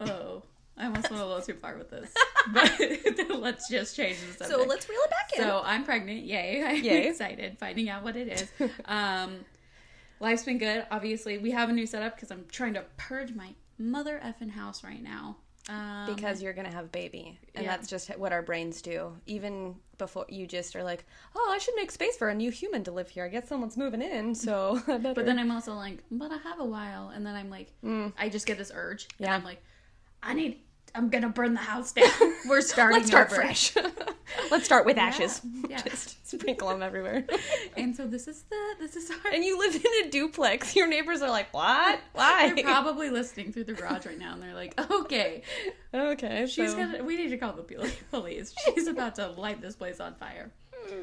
Oh, 0.00 0.42
I 0.76 0.86
almost 0.86 1.10
went 1.10 1.22
a 1.22 1.26
little 1.26 1.42
too 1.42 1.54
far 1.54 1.76
with 1.76 1.90
this, 1.90 2.12
but 2.52 3.38
let's 3.38 3.68
just 3.68 3.94
change 3.94 4.18
the 4.20 4.32
subject. 4.32 4.50
So 4.50 4.64
let's 4.66 4.88
reel 4.88 4.98
it 5.04 5.10
back 5.10 5.30
in. 5.36 5.42
So 5.44 5.62
I'm 5.64 5.84
pregnant. 5.84 6.24
Yay! 6.24 6.62
I'm 6.64 6.82
Yay. 6.82 7.08
excited 7.08 7.58
finding 7.58 7.88
out 7.88 8.02
what 8.02 8.16
it 8.16 8.28
is. 8.28 8.70
Um, 8.86 9.44
life's 10.18 10.42
been 10.44 10.58
good. 10.58 10.86
Obviously, 10.90 11.38
we 11.38 11.50
have 11.52 11.68
a 11.68 11.72
new 11.72 11.86
setup 11.86 12.16
because 12.16 12.30
I'm 12.30 12.46
trying 12.50 12.74
to 12.74 12.84
purge 12.96 13.32
my 13.34 13.50
mother 13.78 14.20
effing 14.24 14.50
house 14.50 14.82
right 14.82 15.02
now. 15.02 15.36
Um, 15.68 16.12
because 16.12 16.42
you're 16.42 16.54
gonna 16.54 16.72
have 16.72 16.86
a 16.86 16.88
baby 16.88 17.38
and 17.54 17.64
yeah. 17.64 17.70
that's 17.70 17.88
just 17.88 18.08
what 18.18 18.32
our 18.32 18.42
brains 18.42 18.82
do 18.82 19.12
even 19.26 19.76
before 19.96 20.26
you 20.28 20.44
just 20.44 20.74
are 20.74 20.82
like 20.82 21.04
oh 21.36 21.50
i 21.54 21.58
should 21.58 21.76
make 21.76 21.92
space 21.92 22.16
for 22.16 22.30
a 22.30 22.34
new 22.34 22.50
human 22.50 22.82
to 22.82 22.90
live 22.90 23.08
here 23.08 23.24
i 23.24 23.28
guess 23.28 23.48
someone's 23.48 23.76
moving 23.76 24.02
in 24.02 24.34
so 24.34 24.80
but 24.86 25.14
then 25.24 25.38
I'm 25.38 25.50
also 25.50 25.74
like, 25.74 25.98
but 26.10 26.30
I 26.30 26.36
have 26.38 26.60
a 26.60 26.64
while, 26.64 27.10
and 27.14 27.24
then 27.26 27.34
I'm 27.34 27.50
like, 27.50 27.72
I 28.18 28.28
just 28.28 28.46
get 28.46 28.58
this 28.58 28.72
urge, 28.74 29.08
and 29.18 29.26
Mm. 29.26 29.30
Yeah. 29.30 29.34
I'm 29.36 29.44
like, 29.44 29.62
I 30.22 30.34
need. 30.34 30.60
I'm 30.94 31.08
gonna 31.08 31.28
burn 31.30 31.54
the 31.54 31.60
house 31.60 31.92
down. 31.92 32.08
We're 32.48 32.60
starting. 32.60 32.98
let's 32.98 33.08
start 33.08 33.26
over. 33.28 33.36
fresh 33.36 33.74
let's 34.50 34.64
start 34.64 34.84
with 34.84 34.98
ashes 34.98 35.40
Yeah. 35.68 35.80
just 35.82 36.26
sprinkle 36.28 36.68
them 36.68 36.82
everywhere 36.82 37.26
And 37.76 37.94
so 37.96 38.06
this 38.06 38.28
is 38.28 38.42
the 38.50 38.74
this 38.80 38.96
is 38.96 39.10
our. 39.10 39.32
and 39.32 39.44
you 39.44 39.58
live 39.58 39.74
in 39.74 40.06
a 40.06 40.10
duplex 40.10 40.74
your 40.76 40.86
neighbors 40.88 41.22
are 41.22 41.30
like 41.30 41.52
what 41.54 42.00
why 42.12 42.52
They're 42.54 42.64
probably 42.64 43.10
listening 43.10 43.52
through 43.52 43.64
the 43.64 43.72
garage 43.74 44.06
right 44.06 44.18
now, 44.18 44.32
and 44.34 44.42
they're 44.42 44.54
like, 44.54 44.78
"Okay, 44.90 45.42
okay 45.94 46.46
she's 46.46 46.72
so- 46.72 46.76
gonna. 46.76 47.02
We 47.04 47.16
need 47.16 47.28
to 47.28 47.38
call 47.38 47.52
the 47.54 47.62
poli- 47.62 47.92
police. 48.10 48.54
She's 48.74 48.86
about 48.86 49.14
to 49.16 49.28
light 49.28 49.60
this 49.60 49.76
place 49.76 50.00
on 50.00 50.14
fire." 50.14 50.50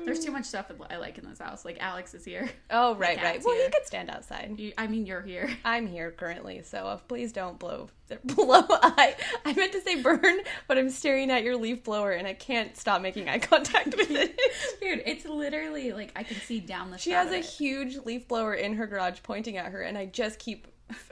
There's 0.05 0.23
too 0.23 0.31
much 0.31 0.45
stuff 0.45 0.71
I 0.89 0.97
like 0.97 1.17
in 1.17 1.27
this 1.27 1.39
house. 1.39 1.65
Like 1.65 1.77
Alex 1.79 2.13
is 2.13 2.25
here. 2.25 2.49
Oh, 2.71 2.95
right, 2.95 3.21
right. 3.21 3.43
Well, 3.43 3.55
here. 3.55 3.65
he 3.65 3.71
could 3.71 3.85
stand 3.85 4.09
outside. 4.09 4.55
You, 4.57 4.73
I 4.77 4.87
mean, 4.87 5.05
you're 5.05 5.21
here. 5.21 5.49
I'm 5.65 5.87
here 5.87 6.11
currently, 6.11 6.61
so 6.63 6.85
uh, 6.85 6.97
please 6.97 7.31
don't 7.31 7.59
blow 7.59 7.89
blow. 8.23 8.63
I 8.69 9.15
I 9.45 9.53
meant 9.53 9.71
to 9.73 9.81
say 9.81 10.01
burn, 10.01 10.39
but 10.67 10.77
I'm 10.77 10.89
staring 10.89 11.29
at 11.31 11.43
your 11.43 11.55
leaf 11.57 11.83
blower 11.83 12.11
and 12.11 12.27
I 12.27 12.33
can't 12.33 12.75
stop 12.75 13.01
making 13.01 13.29
eye 13.29 13.39
contact 13.39 13.95
with 13.95 14.11
it. 14.11 14.39
Dude, 14.81 15.03
it's 15.05 15.25
literally 15.25 15.91
like 15.93 16.11
I 16.15 16.23
can 16.23 16.37
see 16.37 16.59
down 16.59 16.91
the. 16.91 16.97
She 16.97 17.11
has 17.11 17.31
a 17.31 17.39
it. 17.39 17.45
huge 17.45 17.97
leaf 17.97 18.27
blower 18.27 18.53
in 18.53 18.73
her 18.73 18.87
garage 18.87 19.19
pointing 19.23 19.57
at 19.57 19.71
her, 19.71 19.81
and 19.81 19.97
I 19.97 20.05
just 20.05 20.39
keep 20.39 20.67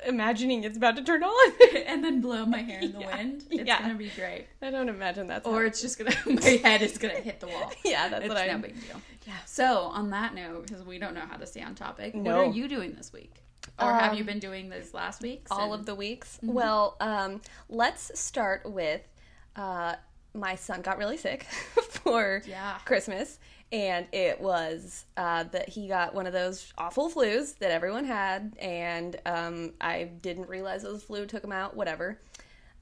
imagining 0.05 0.63
it's 0.63 0.77
about 0.77 0.95
to 0.95 1.03
turn 1.03 1.23
on. 1.23 1.53
and 1.85 2.03
then 2.03 2.21
blow 2.21 2.45
my 2.45 2.59
hair 2.59 2.79
in 2.79 2.91
the 2.93 2.99
Yeah. 2.99 3.15
wind. 3.15 3.43
It's 3.51 3.67
Yeah. 3.67 3.81
gonna 3.81 3.95
be 3.95 4.09
great. 4.09 4.47
I 4.61 4.69
don't 4.71 4.89
imagine 4.89 5.27
that's 5.27 5.45
Or 5.47 5.65
it's 5.65 5.81
just 5.81 5.97
gonna 5.97 6.15
my 6.25 6.41
head 6.63 6.81
is 6.81 6.97
gonna 6.97 7.15
hit 7.15 7.39
the 7.39 7.47
wall. 7.47 7.71
yeah, 7.85 8.09
that's 8.09 8.25
it's 8.25 8.33
what 8.33 8.37
I. 8.41 8.47
no 8.47 8.57
big 8.59 8.73
deal. 8.87 9.01
Yeah. 9.25 9.33
So 9.45 9.65
on 9.83 10.09
that 10.11 10.33
note, 10.33 10.67
because 10.67 10.83
we 10.83 10.97
don't 10.99 11.13
know 11.13 11.25
how 11.29 11.37
to 11.37 11.45
stay 11.45 11.61
on 11.61 11.75
topic, 11.75 12.15
No. 12.15 12.37
what 12.37 12.47
are 12.47 12.51
you 12.51 12.67
doing 12.67 12.93
this 12.93 13.11
week? 13.11 13.33
Or 13.79 13.93
have 13.93 14.13
Um, 14.13 14.17
you 14.17 14.23
been 14.23 14.39
doing 14.39 14.69
this 14.69 14.93
last 14.93 15.21
week? 15.21 15.45
all 15.51 15.73
of 15.73 15.85
the 15.85 15.93
weeks. 15.93 16.39
Well, 16.41 16.95
um, 17.01 17.41
let's 17.69 18.17
start 18.19 18.65
with 18.69 19.01
uh, 19.55 19.95
my 20.33 20.55
son 20.55 20.81
got 20.81 20.97
really 20.97 21.17
sick 21.17 21.43
for 21.89 22.41
Yeah. 22.47 22.77
Christmas, 22.85 23.39
and 23.71 24.05
it 24.13 24.39
was 24.39 25.05
uh, 25.17 25.43
that 25.43 25.69
he 25.69 25.87
got 25.87 26.15
one 26.15 26.25
of 26.27 26.33
those 26.33 26.71
awful 26.77 27.09
flus 27.09 27.57
that 27.59 27.71
everyone 27.71 28.05
had, 28.05 28.55
and 28.59 29.15
um, 29.25 29.73
I 29.81 30.03
didn't 30.05 30.47
realize 30.49 30.83
it 30.83 30.91
was 30.91 31.03
flu. 31.03 31.25
Took 31.25 31.43
him 31.43 31.51
out, 31.51 31.75
whatever. 31.75 32.19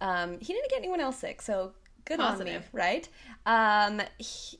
Um, 0.01 0.39
he 0.39 0.54
didn't 0.54 0.70
get 0.70 0.80
anyone 0.80 1.00
else 1.00 1.18
sick, 1.20 1.42
so 1.42 1.72
good 2.06 2.20
on 2.20 2.38
me, 2.44 2.58
right? 2.72 3.08
Um, 3.46 4.01
he- 4.18 4.60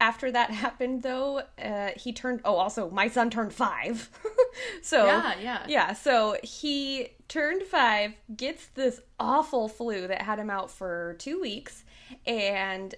after 0.00 0.30
that 0.30 0.50
happened, 0.64 1.02
though, 1.02 1.42
uh, 1.62 1.90
he 1.96 2.12
turned. 2.12 2.40
Oh, 2.44 2.54
also, 2.56 2.88
my 2.90 3.08
son 3.08 3.28
turned 3.30 3.52
five. 3.52 4.08
so 4.82 5.04
Yeah, 5.06 5.34
yeah. 5.40 5.64
yeah, 5.68 5.92
so 5.94 6.36
he 6.42 7.08
turned 7.28 7.62
five, 7.64 8.14
gets 8.36 8.66
this 8.68 9.00
awful 9.18 9.68
flu 9.68 10.06
that 10.06 10.22
had 10.22 10.38
him 10.38 10.48
out 10.50 10.70
for 10.70 11.16
two 11.18 11.40
weeks, 11.40 11.84
and 12.26 12.94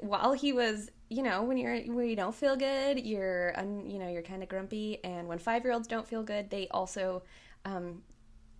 while 0.00 0.32
he 0.32 0.52
was, 0.52 0.90
you 1.08 1.22
know, 1.22 1.42
when 1.42 1.56
you're 1.56 1.78
when 1.82 2.08
you 2.08 2.16
don't 2.16 2.34
feel 2.34 2.56
good, 2.56 3.00
you're, 3.04 3.58
un, 3.58 3.86
you 3.88 3.98
know, 3.98 4.08
you're 4.08 4.22
kind 4.22 4.42
of 4.42 4.48
grumpy, 4.48 4.98
and 5.04 5.28
when 5.28 5.38
five 5.38 5.64
year 5.64 5.72
olds 5.72 5.88
don't 5.88 6.06
feel 6.06 6.22
good, 6.22 6.50
they 6.50 6.68
also, 6.70 7.22
um, 7.64 8.02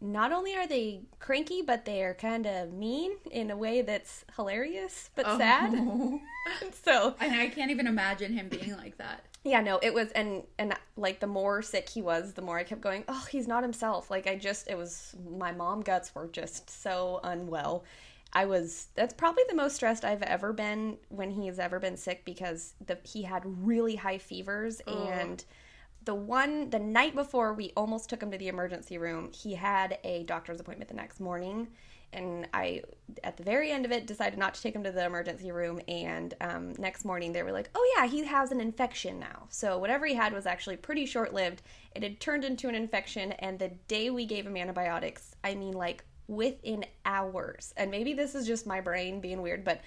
not 0.01 0.33
only 0.33 0.55
are 0.55 0.67
they 0.67 1.01
cranky, 1.19 1.63
but 1.63 1.85
they 1.85 2.03
are 2.03 2.15
kind 2.15 2.47
of 2.47 2.73
mean 2.73 3.13
in 3.31 3.51
a 3.51 3.57
way 3.57 3.83
that's 3.83 4.25
hilarious 4.37 5.11
but 5.15 5.27
sad. 5.37 5.73
Oh. 5.75 6.21
so 6.85 7.17
And 7.21 7.35
I 7.35 7.49
can't 7.49 7.71
even 7.71 7.87
imagine 7.87 8.33
him 8.33 8.49
being 8.49 8.77
like 8.77 8.99
that. 8.99 9.25
yeah, 9.45 9.61
no, 9.61 9.79
it 9.83 9.95
was, 9.95 10.11
and 10.13 10.43
and 10.59 10.75
like 10.97 11.21
the 11.21 11.27
more 11.27 11.63
sick 11.63 11.89
he 11.89 12.03
was, 12.03 12.35
the 12.35 12.43
more 12.43 12.59
I 12.59 12.65
kept 12.65 12.81
going. 12.81 13.05
Oh, 13.09 13.27
he's 13.31 13.47
not 13.49 13.63
himself. 13.63 14.11
Like 14.11 14.27
I 14.27 14.37
just, 14.37 14.69
it 14.69 14.77
was 14.77 15.15
my 15.29 15.53
mom 15.53 15.81
guts 15.83 16.15
were 16.15 16.29
just 16.29 16.71
so 16.71 17.21
unwell. 17.25 17.85
I 18.37 18.45
was. 18.45 18.89
That's 18.95 19.15
probably 19.15 19.45
the 19.49 19.55
most 19.55 19.77
stressed 19.77 20.05
I've 20.05 20.23
ever 20.23 20.53
been 20.53 20.99
when 21.09 21.31
he's 21.31 21.59
ever 21.59 21.81
been 21.81 21.97
sick 21.97 22.23
because 22.27 22.75
the 22.85 22.99
he 23.03 23.23
had 23.23 23.43
really 23.47 23.97
high 23.97 24.19
fevers 24.19 24.83
and 24.87 25.43
the 26.05 26.15
one 26.15 26.69
the 26.69 26.79
night 26.79 27.15
before 27.15 27.55
we 27.55 27.73
almost 27.79 28.11
took 28.11 28.23
him 28.23 28.31
to 28.31 28.37
the 28.37 28.49
emergency 28.49 28.99
room 28.99 29.31
he 29.33 29.55
had 29.55 29.99
a 30.05 30.23
doctor's 30.25 30.61
appointment 30.61 30.89
the 30.89 30.95
next 30.95 31.19
morning 31.19 31.67
and 32.13 32.47
i 32.55 32.81
at 33.25 33.37
the 33.37 33.43
very 33.43 33.73
end 33.73 33.85
of 33.85 33.91
it 33.91 34.07
decided 34.07 34.39
not 34.39 34.55
to 34.55 34.63
take 34.63 34.77
him 34.77 34.85
to 34.85 34.93
the 34.93 35.05
emergency 35.05 35.51
room 35.51 35.81
and 35.89 36.35
um, 36.41 36.75
next 36.79 37.05
morning 37.05 37.33
they 37.33 37.43
were 37.43 37.51
like 37.51 37.71
oh 37.75 37.95
yeah 37.97 38.07
he 38.07 38.23
has 38.23 38.53
an 38.53 38.61
infection 38.61 39.19
now 39.19 39.47
so 39.49 39.79
whatever 39.79 40.07
he 40.07 40.15
had 40.15 40.33
was 40.33 40.47
actually 40.47 40.77
pretty 40.77 41.05
short-lived 41.05 41.61
it 41.97 42.05
had 42.05 42.21
turned 42.21 42.45
into 42.45 42.69
an 42.69 42.77
infection 42.77 43.33
and 43.33 43.59
the 43.59 43.71
day 43.89 44.09
we 44.09 44.25
gave 44.25 44.47
him 44.47 44.57
antibiotics 44.57 45.35
i 45.43 45.55
mean 45.57 45.73
like 45.73 46.05
within 46.29 46.85
hours. 47.05 47.73
And 47.77 47.91
maybe 47.91 48.13
this 48.15 48.35
is 48.35 48.47
just 48.47 48.67
my 48.67 48.81
brain 48.81 49.21
being 49.21 49.43
weird 49.43 49.65
but 49.65 49.81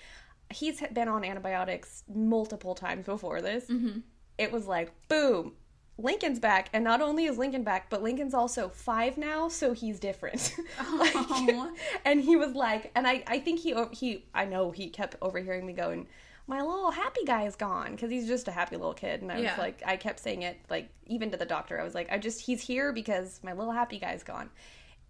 he's 0.52 0.82
been 0.94 1.08
on 1.08 1.24
antibiotics 1.24 2.04
multiple 2.14 2.74
times 2.76 3.06
before 3.06 3.42
this. 3.42 3.66
Mm-hmm. 3.68 4.00
It 4.38 4.52
was 4.52 4.66
like 4.68 4.92
boom 5.08 5.54
lincoln's 5.98 6.40
back. 6.40 6.70
And 6.72 6.84
not 6.84 7.02
only 7.02 7.26
is 7.26 7.38
lincoln 7.38 7.64
back 7.64 7.90
but 7.90 8.02
lincoln's 8.02 8.34
also 8.34 8.70
five 8.70 9.18
now 9.18 9.50
so 9.50 9.74
he's 9.74 10.00
different. 10.00 10.56
Like, 10.98 11.16
Aw. 11.16 11.72
and 12.06 12.22
he 12.22 12.36
was 12.36 12.54
like 12.56 12.92
and 12.96 13.06
i 13.08 13.24
i 13.28 13.40
think 13.40 13.60
he 13.60 13.76
he 13.92 14.26
i 14.34 14.46
know 14.46 14.72
he 14.72 14.90
kept 14.90 15.16
overhearing 15.22 15.66
me 15.66 15.74
going 15.74 16.08
my 16.48 16.62
little 16.62 16.90
happy 16.90 17.24
guy 17.26 17.44
is 17.44 17.56
gone 17.56 17.92
because 17.92 18.10
he's 18.10 18.28
just 18.28 18.48
a 18.48 18.52
happy 18.52 18.76
little 18.76 18.94
kid. 18.96 19.22
And 19.22 19.32
i 19.32 19.38
Yeah. 19.38 19.52
was 19.52 19.60
like 19.60 19.84
i 19.86 19.98
kept 19.98 20.20
saying 20.20 20.42
it 20.44 20.58
like 20.70 20.90
even 21.06 21.30
to 21.32 21.38
the 21.38 21.46
doctor. 21.46 21.80
I 21.80 21.84
was 21.84 21.94
like 21.94 22.10
i 22.12 22.18
just 22.18 22.42
he's 22.42 22.62
here 22.62 22.92
because 22.94 23.40
my 23.44 23.54
little 23.54 23.74
happy 23.74 24.00
guy's 24.00 24.24
gone 24.24 24.50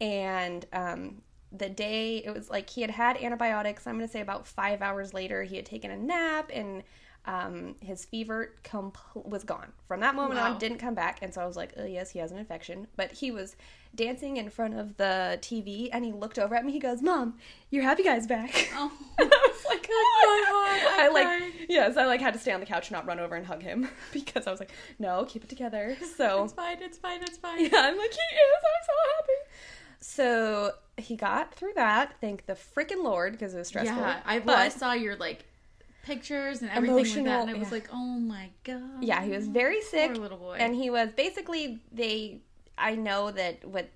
and 0.01 0.65
um 0.73 1.21
the 1.51 1.67
day 1.69 2.17
it 2.17 2.33
was 2.33 2.49
like 2.49 2.69
he 2.69 2.81
had 2.81 2.91
had 2.91 3.17
antibiotics 3.17 3.87
i'm 3.87 3.95
going 3.97 4.07
to 4.07 4.11
say 4.11 4.21
about 4.21 4.45
five 4.47 4.81
hours 4.81 5.13
later 5.13 5.43
he 5.43 5.55
had 5.55 5.65
taken 5.65 5.89
a 5.91 5.97
nap 5.97 6.49
and 6.53 6.83
um, 7.25 7.75
his 7.81 8.05
fever 8.05 8.55
compl- 8.63 9.27
was 9.27 9.43
gone 9.43 9.71
from 9.87 9.99
that 9.99 10.15
moment 10.15 10.39
Wow. 10.39 10.53
on 10.53 10.57
didn't 10.57 10.77
come 10.77 10.95
back 10.95 11.19
and 11.21 11.33
so 11.33 11.41
i 11.41 11.45
was 11.45 11.57
like 11.57 11.73
oh 11.77 11.85
yes 11.85 12.09
he 12.11 12.19
has 12.19 12.31
an 12.31 12.37
infection 12.37 12.87
but 12.95 13.11
he 13.11 13.29
was 13.29 13.55
dancing 13.93 14.37
in 14.37 14.49
front 14.49 14.73
of 14.79 14.95
the 14.97 15.37
tv 15.41 15.89
and 15.91 16.05
he 16.05 16.11
looked 16.13 16.39
over 16.39 16.55
at 16.55 16.65
me 16.65 16.71
he 16.71 16.79
goes 16.79 17.01
mom 17.01 17.35
your 17.71 17.83
happy 17.83 18.03
guy's 18.03 18.25
back 18.25 18.69
Oh. 18.73 18.91
and 19.19 19.31
i 19.33 19.47
was 19.51 19.65
like 19.65 19.87
my 19.89 20.43
heart, 20.47 20.99
i 21.01 21.09
like 21.09 21.53
yes 21.69 21.97
i 21.97 22.05
like 22.05 22.21
had 22.21 22.33
to 22.33 22.39
stay 22.39 22.51
on 22.53 22.61
the 22.61 22.65
couch 22.65 22.87
and 22.87 22.93
not 22.93 23.05
run 23.05 23.19
over 23.19 23.35
and 23.35 23.45
hug 23.45 23.61
him 23.61 23.89
because 24.13 24.47
i 24.47 24.51
was 24.51 24.59
like 24.61 24.71
no 24.97 25.25
keep 25.27 25.43
it 25.43 25.49
together 25.49 25.97
so 26.17 26.45
It's 26.45 26.53
fine, 26.53 26.77
it's 26.81 26.97
fine, 26.97 27.21
it's 27.21 27.37
fine. 27.37 27.59
yeah, 27.59 27.69
I'm 27.73 27.97
like, 27.97 28.11
he 28.11 28.17
is. 28.17 28.63
I'm 28.63 28.85
so 28.85 28.93
happy. 29.17 29.33
So 30.01 30.71
he 30.97 31.15
got 31.15 31.53
through 31.53 31.73
that. 31.75 32.15
Thank 32.21 32.45
the 32.45 32.53
freaking 32.53 33.03
Lord 33.03 33.33
because 33.33 33.53
it 33.53 33.57
was 33.57 33.67
stressful. 33.67 33.97
Yeah, 33.97 34.19
I, 34.25 34.39
well, 34.39 34.57
I 34.57 34.69
saw 34.69 34.93
your 34.93 35.15
like 35.15 35.45
pictures 36.03 36.61
and 36.61 36.71
everything 36.71 36.95
like 36.97 37.25
that, 37.25 37.41
and 37.41 37.49
it 37.49 37.59
was 37.59 37.67
yeah. 37.67 37.73
like, 37.73 37.89
oh 37.91 37.97
my 38.19 38.49
god. 38.63 39.01
yeah, 39.03 39.21
he 39.23 39.31
was 39.31 39.47
very 39.47 39.81
sick, 39.81 40.13
Poor 40.13 40.21
little 40.21 40.37
boy. 40.37 40.57
and 40.59 40.75
he 40.75 40.89
was 40.89 41.09
basically 41.11 41.79
they. 41.91 42.39
I 42.77 42.95
know 42.95 43.29
that 43.31 43.65
what 43.65 43.89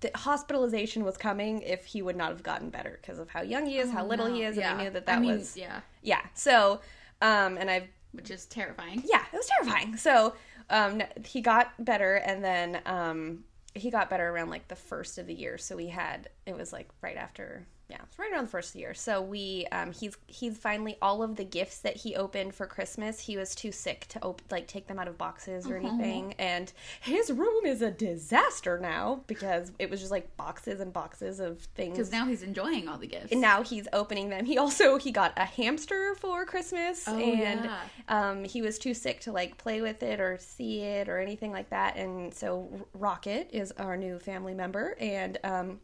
the 0.00 0.10
hospitalization 0.16 1.04
was 1.04 1.16
coming 1.16 1.62
if 1.62 1.84
he 1.84 2.02
would 2.02 2.16
not 2.16 2.30
have 2.30 2.42
gotten 2.42 2.70
better 2.70 2.98
because 3.00 3.18
of 3.20 3.28
how 3.30 3.42
young 3.42 3.66
he 3.66 3.78
is, 3.78 3.90
how 3.90 4.02
Oh, 4.02 4.08
little 4.08 4.28
no. 4.28 4.34
he 4.34 4.42
is, 4.42 4.56
Yeah. 4.56 4.72
and 4.72 4.80
I 4.80 4.84
knew 4.84 4.90
that 4.90 5.02
I 5.08 5.12
that 5.14 5.20
mean, 5.20 5.30
was 5.38 5.56
yeah, 5.56 5.80
yeah. 6.02 6.22
So, 6.34 6.80
um, 7.22 7.56
and 7.58 7.70
I've 7.70 7.86
which 8.12 8.30
is 8.32 8.46
terrifying. 8.46 9.02
yeah, 9.06 9.22
it 9.32 9.36
was 9.36 9.46
terrifying. 9.46 9.96
So 9.96 10.34
um, 10.70 11.00
he 11.24 11.40
got 11.40 11.72
better, 11.84 12.16
and 12.16 12.42
then 12.42 12.80
um, 12.86 13.44
he 13.74 13.90
got 13.90 14.10
better 14.10 14.28
around 14.28 14.50
like 14.50 14.68
the 14.68 14.76
first 14.76 15.18
of 15.18 15.26
the 15.26 15.34
year. 15.34 15.58
So 15.58 15.76
we 15.76 15.88
had 15.88 16.28
it 16.46 16.56
was 16.56 16.72
like 16.72 16.88
right 17.02 17.16
after. 17.16 17.66
Yeah, 17.90 17.96
it 17.96 18.02
was 18.02 18.18
right 18.18 18.32
around 18.32 18.44
the 18.44 18.50
first 18.50 18.74
year. 18.74 18.94
So 18.94 19.20
we, 19.20 19.66
um, 19.72 19.92
he's 19.92 20.16
he's 20.26 20.56
finally 20.56 20.96
all 21.02 21.22
of 21.22 21.36
the 21.36 21.44
gifts 21.44 21.80
that 21.80 21.96
he 21.96 22.14
opened 22.16 22.54
for 22.54 22.66
Christmas. 22.66 23.20
He 23.20 23.36
was 23.36 23.54
too 23.54 23.72
sick 23.72 24.06
to 24.10 24.22
op- 24.22 24.42
like 24.50 24.66
take 24.68 24.86
them 24.86 24.98
out 24.98 25.08
of 25.08 25.18
boxes 25.18 25.66
or 25.68 25.76
anything, 25.76 26.34
and 26.38 26.72
his 27.00 27.30
room 27.32 27.66
is 27.66 27.82
a 27.82 27.90
disaster 27.90 28.78
now 28.78 29.22
because 29.26 29.72
it 29.78 29.90
was 29.90 30.00
just 30.00 30.12
like 30.12 30.36
boxes 30.36 30.80
and 30.80 30.92
boxes 30.92 31.40
of 31.40 31.60
things. 31.74 31.96
Because 31.96 32.12
now 32.12 32.26
he's 32.26 32.42
enjoying 32.42 32.88
all 32.88 32.98
the 32.98 33.06
gifts. 33.06 33.32
And 33.32 33.40
now 33.40 33.62
he's 33.62 33.88
opening 33.92 34.28
them. 34.30 34.44
He 34.44 34.56
also 34.58 34.96
he 34.98 35.10
got 35.10 35.32
a 35.36 35.44
hamster 35.44 36.14
for 36.14 36.44
Christmas, 36.44 37.04
Oh, 37.08 37.18
and 37.18 37.64
yeah. 37.64 37.78
um, 38.08 38.44
he 38.44 38.62
was 38.62 38.78
too 38.78 38.94
sick 38.94 39.20
to 39.20 39.32
like 39.32 39.56
play 39.58 39.80
with 39.80 40.02
it 40.02 40.20
or 40.20 40.38
see 40.38 40.80
it 40.82 41.08
or 41.08 41.18
anything 41.18 41.50
like 41.52 41.70
that. 41.70 41.96
And 41.96 42.32
so 42.32 42.68
R- 42.72 42.86
Rocket 42.94 43.50
is 43.52 43.72
our 43.72 43.96
new 43.96 44.18
family 44.18 44.54
member, 44.54 44.96
and 45.00 45.38
um, 45.44 45.80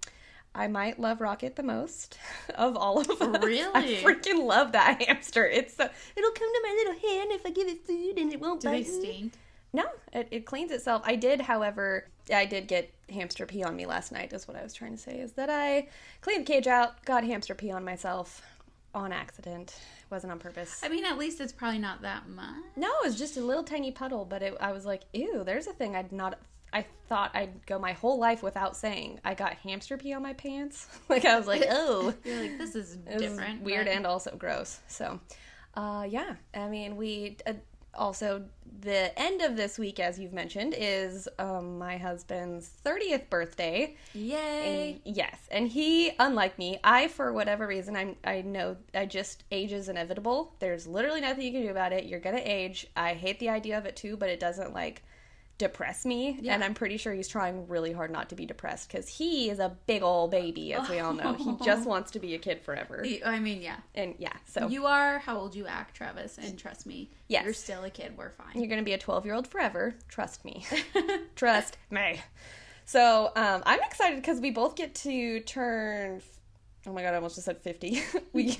I 0.56 0.66
might 0.68 0.98
love 0.98 1.20
Rocket 1.20 1.54
the 1.56 1.62
most 1.62 2.18
of 2.54 2.76
all 2.76 2.98
of 3.00 3.10
us. 3.10 3.18
I 3.20 4.00
freaking 4.02 4.44
love 4.44 4.72
that 4.72 5.02
hamster. 5.06 5.46
It's 5.46 5.74
so 5.76 5.88
it'll 6.16 6.30
come 6.32 6.52
to 6.52 6.60
my 6.62 6.74
little 6.84 6.92
hand 7.10 7.30
if 7.32 7.44
I 7.46 7.50
give 7.50 7.68
it 7.68 7.86
food, 7.86 8.16
and 8.18 8.32
it 8.32 8.40
won't 8.40 8.60
Do 8.62 8.70
they 8.70 8.82
bite 8.82 8.88
me. 8.88 9.00
stink? 9.00 9.32
No, 9.72 9.84
it, 10.12 10.28
it 10.30 10.46
cleans 10.46 10.70
itself. 10.72 11.02
I 11.04 11.16
did, 11.16 11.42
however, 11.42 12.06
I 12.32 12.46
did 12.46 12.66
get 12.66 12.90
hamster 13.12 13.44
pee 13.44 13.62
on 13.62 13.76
me 13.76 13.84
last 13.84 14.10
night, 14.10 14.32
is 14.32 14.48
what 14.48 14.56
I 14.56 14.62
was 14.62 14.72
trying 14.72 14.92
to 14.92 14.98
say. 14.98 15.18
Is 15.18 15.32
that 15.32 15.50
I 15.50 15.88
cleaned 16.22 16.46
the 16.46 16.52
cage 16.52 16.66
out, 16.66 17.04
got 17.04 17.24
hamster 17.24 17.54
pee 17.54 17.70
on 17.70 17.84
myself 17.84 18.40
on 18.94 19.12
accident. 19.12 19.78
It 20.00 20.10
wasn't 20.10 20.32
on 20.32 20.38
purpose. 20.38 20.80
I 20.82 20.88
mean, 20.88 21.04
at 21.04 21.18
least 21.18 21.40
it's 21.42 21.52
probably 21.52 21.78
not 21.80 22.00
that 22.00 22.26
much. 22.28 22.54
No, 22.76 22.88
it 23.02 23.04
was 23.06 23.18
just 23.18 23.36
a 23.36 23.40
little 23.40 23.64
tiny 23.64 23.90
puddle, 23.90 24.24
but 24.24 24.42
it, 24.42 24.56
I 24.58 24.72
was 24.72 24.86
like, 24.86 25.02
ew, 25.12 25.44
there's 25.44 25.66
a 25.66 25.72
thing 25.74 25.94
I'd 25.94 26.12
not. 26.12 26.38
I 26.76 26.84
thought 27.08 27.30
I'd 27.34 27.64
go 27.64 27.78
my 27.78 27.92
whole 27.92 28.18
life 28.18 28.42
without 28.42 28.76
saying. 28.76 29.20
I 29.24 29.32
got 29.32 29.54
hamster 29.54 29.96
pee 29.96 30.12
on 30.12 30.22
my 30.22 30.34
pants. 30.34 30.86
like, 31.08 31.24
I 31.24 31.38
was 31.38 31.46
like, 31.46 31.64
oh. 31.70 32.12
You're 32.24 32.42
like, 32.42 32.58
this 32.58 32.74
is 32.74 32.96
different. 32.96 33.62
weird 33.62 33.86
but- 33.86 33.94
and 33.94 34.06
also 34.06 34.36
gross. 34.36 34.80
So, 34.86 35.18
uh, 35.74 36.06
yeah, 36.06 36.34
I 36.54 36.68
mean, 36.68 36.96
we 36.96 37.38
uh, 37.46 37.54
also, 37.94 38.44
the 38.80 39.18
end 39.18 39.40
of 39.40 39.56
this 39.56 39.78
week, 39.78 39.98
as 39.98 40.18
you've 40.18 40.34
mentioned, 40.34 40.74
is 40.76 41.28
um, 41.38 41.78
my 41.78 41.96
husband's 41.96 42.70
30th 42.84 43.30
birthday. 43.30 43.96
Yay! 44.12 45.00
And 45.04 45.16
yes, 45.16 45.38
and 45.50 45.68
he, 45.68 46.12
unlike 46.18 46.58
me, 46.58 46.78
I 46.84 47.08
for 47.08 47.32
whatever 47.32 47.66
reason, 47.66 47.96
I'm 47.96 48.16
I 48.22 48.42
know 48.42 48.76
I 48.94 49.06
just 49.06 49.44
age 49.50 49.72
is 49.72 49.88
inevitable. 49.88 50.52
There's 50.58 50.86
literally 50.86 51.22
nothing 51.22 51.44
you 51.44 51.52
can 51.52 51.62
do 51.62 51.70
about 51.70 51.94
it. 51.94 52.04
You're 52.04 52.20
gonna 52.20 52.42
age. 52.44 52.86
I 52.94 53.14
hate 53.14 53.38
the 53.38 53.48
idea 53.48 53.78
of 53.78 53.86
it 53.86 53.96
too, 53.96 54.18
but 54.18 54.28
it 54.28 54.40
doesn't 54.40 54.74
like 54.74 55.02
depress 55.58 56.04
me. 56.04 56.38
Yeah. 56.40 56.54
And 56.54 56.62
I'm 56.62 56.74
pretty 56.74 56.96
sure 56.96 57.12
he's 57.14 57.28
trying 57.28 57.66
really 57.68 57.92
hard 57.92 58.10
not 58.10 58.28
to 58.30 58.34
be 58.34 58.44
depressed 58.46 58.88
because 58.88 59.08
he 59.08 59.48
is 59.48 59.58
a 59.58 59.76
big 59.86 60.02
old 60.02 60.30
baby, 60.30 60.74
as 60.74 60.88
we 60.88 60.98
all 60.98 61.14
know. 61.14 61.32
He 61.34 61.56
just 61.64 61.86
wants 61.88 62.10
to 62.12 62.18
be 62.18 62.34
a 62.34 62.38
kid 62.38 62.60
forever. 62.62 63.04
I 63.24 63.38
mean, 63.38 63.62
yeah. 63.62 63.76
And 63.94 64.14
yeah, 64.18 64.34
so 64.46 64.68
You 64.68 64.86
are 64.86 65.18
how 65.18 65.38
old 65.38 65.54
you 65.54 65.66
act, 65.66 65.96
Travis, 65.96 66.38
and 66.38 66.58
trust 66.58 66.86
me, 66.86 67.10
Yes. 67.28 67.44
you're 67.44 67.54
still 67.54 67.84
a 67.84 67.90
kid. 67.90 68.12
We're 68.16 68.30
fine. 68.30 68.48
You're 68.54 68.68
going 68.68 68.80
to 68.80 68.84
be 68.84 68.92
a 68.92 68.98
12 68.98 69.24
year 69.24 69.34
old 69.34 69.46
forever. 69.46 69.94
Trust 70.08 70.44
me. 70.44 70.64
Trust 71.36 71.78
me. 71.90 72.20
So 72.84 73.32
um, 73.34 73.62
I'm 73.66 73.80
excited 73.82 74.16
because 74.16 74.40
we 74.40 74.50
both 74.50 74.76
get 74.76 74.94
to 74.96 75.40
turn. 75.40 76.22
Oh 76.86 76.92
my 76.92 77.02
god, 77.02 77.14
I 77.14 77.16
almost 77.16 77.34
just 77.34 77.46
said 77.46 77.58
50. 77.58 78.00
we, 78.32 78.58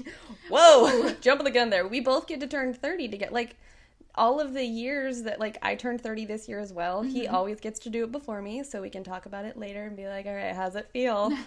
whoa, 0.50 1.12
jumping 1.20 1.44
the 1.44 1.50
gun 1.52 1.70
there. 1.70 1.86
We 1.86 2.00
both 2.00 2.26
get 2.26 2.40
to 2.40 2.46
turn 2.48 2.74
30 2.74 3.08
to 3.08 3.16
get 3.18 3.32
like 3.32 3.54
all 4.16 4.40
of 4.40 4.54
the 4.54 4.64
years 4.64 5.22
that 5.22 5.38
like 5.38 5.58
I 5.62 5.74
turned 5.74 6.00
30 6.00 6.24
this 6.24 6.48
year 6.48 6.58
as 6.58 6.72
well. 6.72 7.02
He 7.02 7.24
mm-hmm. 7.24 7.34
always 7.34 7.60
gets 7.60 7.80
to 7.80 7.90
do 7.90 8.04
it 8.04 8.12
before 8.12 8.40
me, 8.40 8.62
so 8.62 8.80
we 8.80 8.90
can 8.90 9.04
talk 9.04 9.26
about 9.26 9.44
it 9.44 9.56
later 9.56 9.84
and 9.84 9.96
be 9.96 10.06
like, 10.08 10.26
all 10.26 10.34
right, 10.34 10.54
how's 10.54 10.76
it 10.76 10.88
feel? 10.92 11.30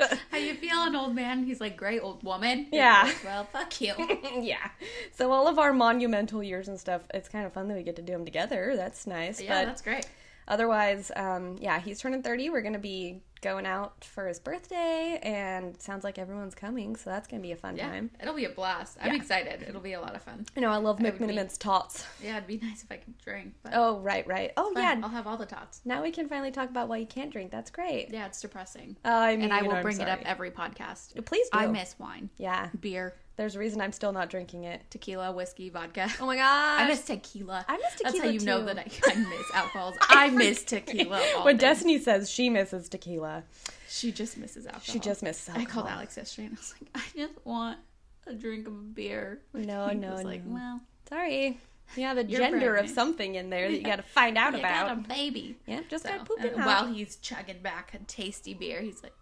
how 0.30 0.38
you 0.38 0.54
feeling, 0.54 0.94
old 0.94 1.14
man? 1.14 1.44
He's 1.44 1.60
like, 1.60 1.76
great, 1.76 2.00
old 2.00 2.22
woman. 2.22 2.66
Yeah. 2.72 3.10
well, 3.24 3.44
fuck 3.44 3.80
you. 3.80 3.94
yeah. 4.40 4.70
So 5.12 5.32
all 5.32 5.48
of 5.48 5.58
our 5.58 5.72
monumental 5.72 6.42
years 6.42 6.68
and 6.68 6.78
stuff, 6.78 7.02
it's 7.14 7.28
kind 7.28 7.46
of 7.46 7.52
fun 7.52 7.68
that 7.68 7.76
we 7.76 7.82
get 7.82 7.96
to 7.96 8.02
do 8.02 8.12
them 8.12 8.24
together. 8.24 8.74
That's 8.76 9.06
nice. 9.06 9.40
yeah, 9.40 9.60
but 9.60 9.66
that's 9.66 9.82
great. 9.82 10.06
Otherwise, 10.48 11.10
um, 11.16 11.56
yeah, 11.60 11.80
he's 11.80 11.98
turning 12.00 12.22
30. 12.22 12.50
We're 12.50 12.62
going 12.62 12.72
to 12.74 12.78
be 12.78 13.22
going 13.42 13.66
out 13.66 14.02
for 14.04 14.26
his 14.26 14.38
birthday, 14.40 15.20
and 15.22 15.80
sounds 15.80 16.02
like 16.04 16.18
everyone's 16.18 16.54
coming, 16.54 16.96
so 16.96 17.10
that's 17.10 17.28
going 17.28 17.40
to 17.40 17.46
be 17.46 17.52
a 17.52 17.56
fun 17.56 17.76
Yeah, 17.76 17.90
time. 17.90 18.10
it'll 18.20 18.34
be 18.34 18.46
a 18.46 18.50
blast. 18.50 18.96
I'm 19.00 19.12
Yeah. 19.12 19.16
excited. 19.20 19.62
It'll 19.68 19.80
be 19.82 19.92
a 19.92 20.00
lot 20.00 20.14
of 20.16 20.22
fun. 20.22 20.46
You 20.56 20.62
know, 20.62 20.70
I 20.70 20.76
love 20.78 20.98
McMenamins 20.98 21.58
tots. 21.58 22.04
Yeah, 22.22 22.36
it'd 22.38 22.46
be 22.46 22.58
nice 22.62 22.82
if 22.82 22.90
I 22.90 22.96
could 22.96 23.18
drink. 23.18 23.54
But 23.62 23.72
Oh, 23.74 23.98
right, 24.00 24.26
right. 24.26 24.52
Oh, 24.56 24.72
fine, 24.72 25.00
yeah. 25.00 25.04
I'll 25.06 25.10
have 25.12 25.26
all 25.26 25.36
the 25.36 25.46
tots. 25.46 25.82
Now 25.84 26.02
we 26.02 26.10
can 26.10 26.28
finally 26.28 26.50
talk 26.50 26.70
about 26.70 26.88
why 26.88 26.96
you 26.96 27.06
can't 27.06 27.30
drink. 27.30 27.50
That's 27.50 27.70
great. 27.70 28.08
Yeah, 28.10 28.26
it's 28.26 28.40
depressing. 28.40 28.96
Uh, 29.04 29.08
I 29.10 29.36
mean, 29.36 29.44
and 29.44 29.52
I 29.52 29.62
will 29.62 29.82
bring 29.82 30.00
it 30.00 30.08
up 30.08 30.20
every 30.24 30.50
podcast. 30.50 31.24
Please 31.26 31.48
do. 31.50 31.58
I 31.58 31.66
miss 31.66 31.96
wine, 31.98 32.30
Yeah. 32.38 32.70
beer, 32.80 33.14
There's 33.36 33.54
a 33.54 33.58
reason 33.58 33.82
I'm 33.82 33.92
still 33.92 34.12
not 34.12 34.30
drinking 34.30 34.64
it. 34.64 34.82
tequila, 34.90 35.30
whiskey, 35.30 35.68
vodka. 35.68 36.08
Oh 36.20 36.26
my 36.26 36.36
god. 36.36 36.80
I 36.80 36.88
miss 36.88 37.02
tequila. 37.04 37.64
I 37.68 37.76
miss 37.76 37.92
tequila. 37.96 38.12
That's 38.12 38.18
how 38.24 38.30
you 38.30 38.40
know 38.40 38.64
that 38.64 38.78
I, 38.78 38.86
I 39.06 39.14
miss 39.16 39.50
alcohols. 39.54 39.94
I, 40.00 40.30
miss 40.30 40.64
tequila. 40.64 41.20
when. 41.42 41.56
Destiny 41.58 41.98
says 41.98 42.30
she 42.30 42.48
misses 42.48 42.88
tequila, 42.88 43.44
she 43.88 44.10
just 44.10 44.38
misses 44.38 44.64
alcohol. 44.66 44.82
she 44.84 44.98
just 44.98 45.22
misses 45.22 45.54
I 45.54 45.64
called. 45.66 45.86
Alex 45.86 46.16
yesterday 46.16 46.46
and 46.46 46.56
I 46.56 46.60
was 46.60 46.74
like, 46.80 46.90
I 46.94 47.18
just 47.18 47.46
want 47.46 47.78
a 48.26 48.32
drink 48.34 48.66
of 48.66 48.94
beer. 48.94 49.40
No, 49.52 49.88
He 49.88 49.96
no, 49.96 50.12
was 50.12 50.24
like, 50.24 50.44
no. 50.44 50.54
well, 50.54 50.80
Sorry. 51.08 51.58
You 51.94 52.02
have 52.04 52.18
a 52.18 52.24
You're 52.24 52.40
gender 52.40 52.74
of 52.74 52.88
something 52.90 53.36
in 53.36 53.48
there 53.50 53.70
that 53.70 53.76
you 53.76 53.84
got 53.84 53.96
to 53.96 54.02
find 54.02 54.36
out 54.36 54.54
you 54.54 54.58
about. 54.58 54.88
got 54.88 54.98
a 55.04 55.08
baby. 55.08 55.56
Yeah, 55.66 55.82
just 55.88 56.04
So, 56.04 56.10
got 56.10 56.26
pooping 56.26 56.58
out. 56.58 56.66
while 56.66 56.86
he's 56.92 57.14
chugging 57.16 57.60
back 57.62 57.94
a 57.94 57.98
tasty 57.98 58.54
beer, 58.54 58.80
he's 58.80 59.02
like, 59.04 59.12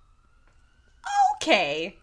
Okay. 1.37 1.97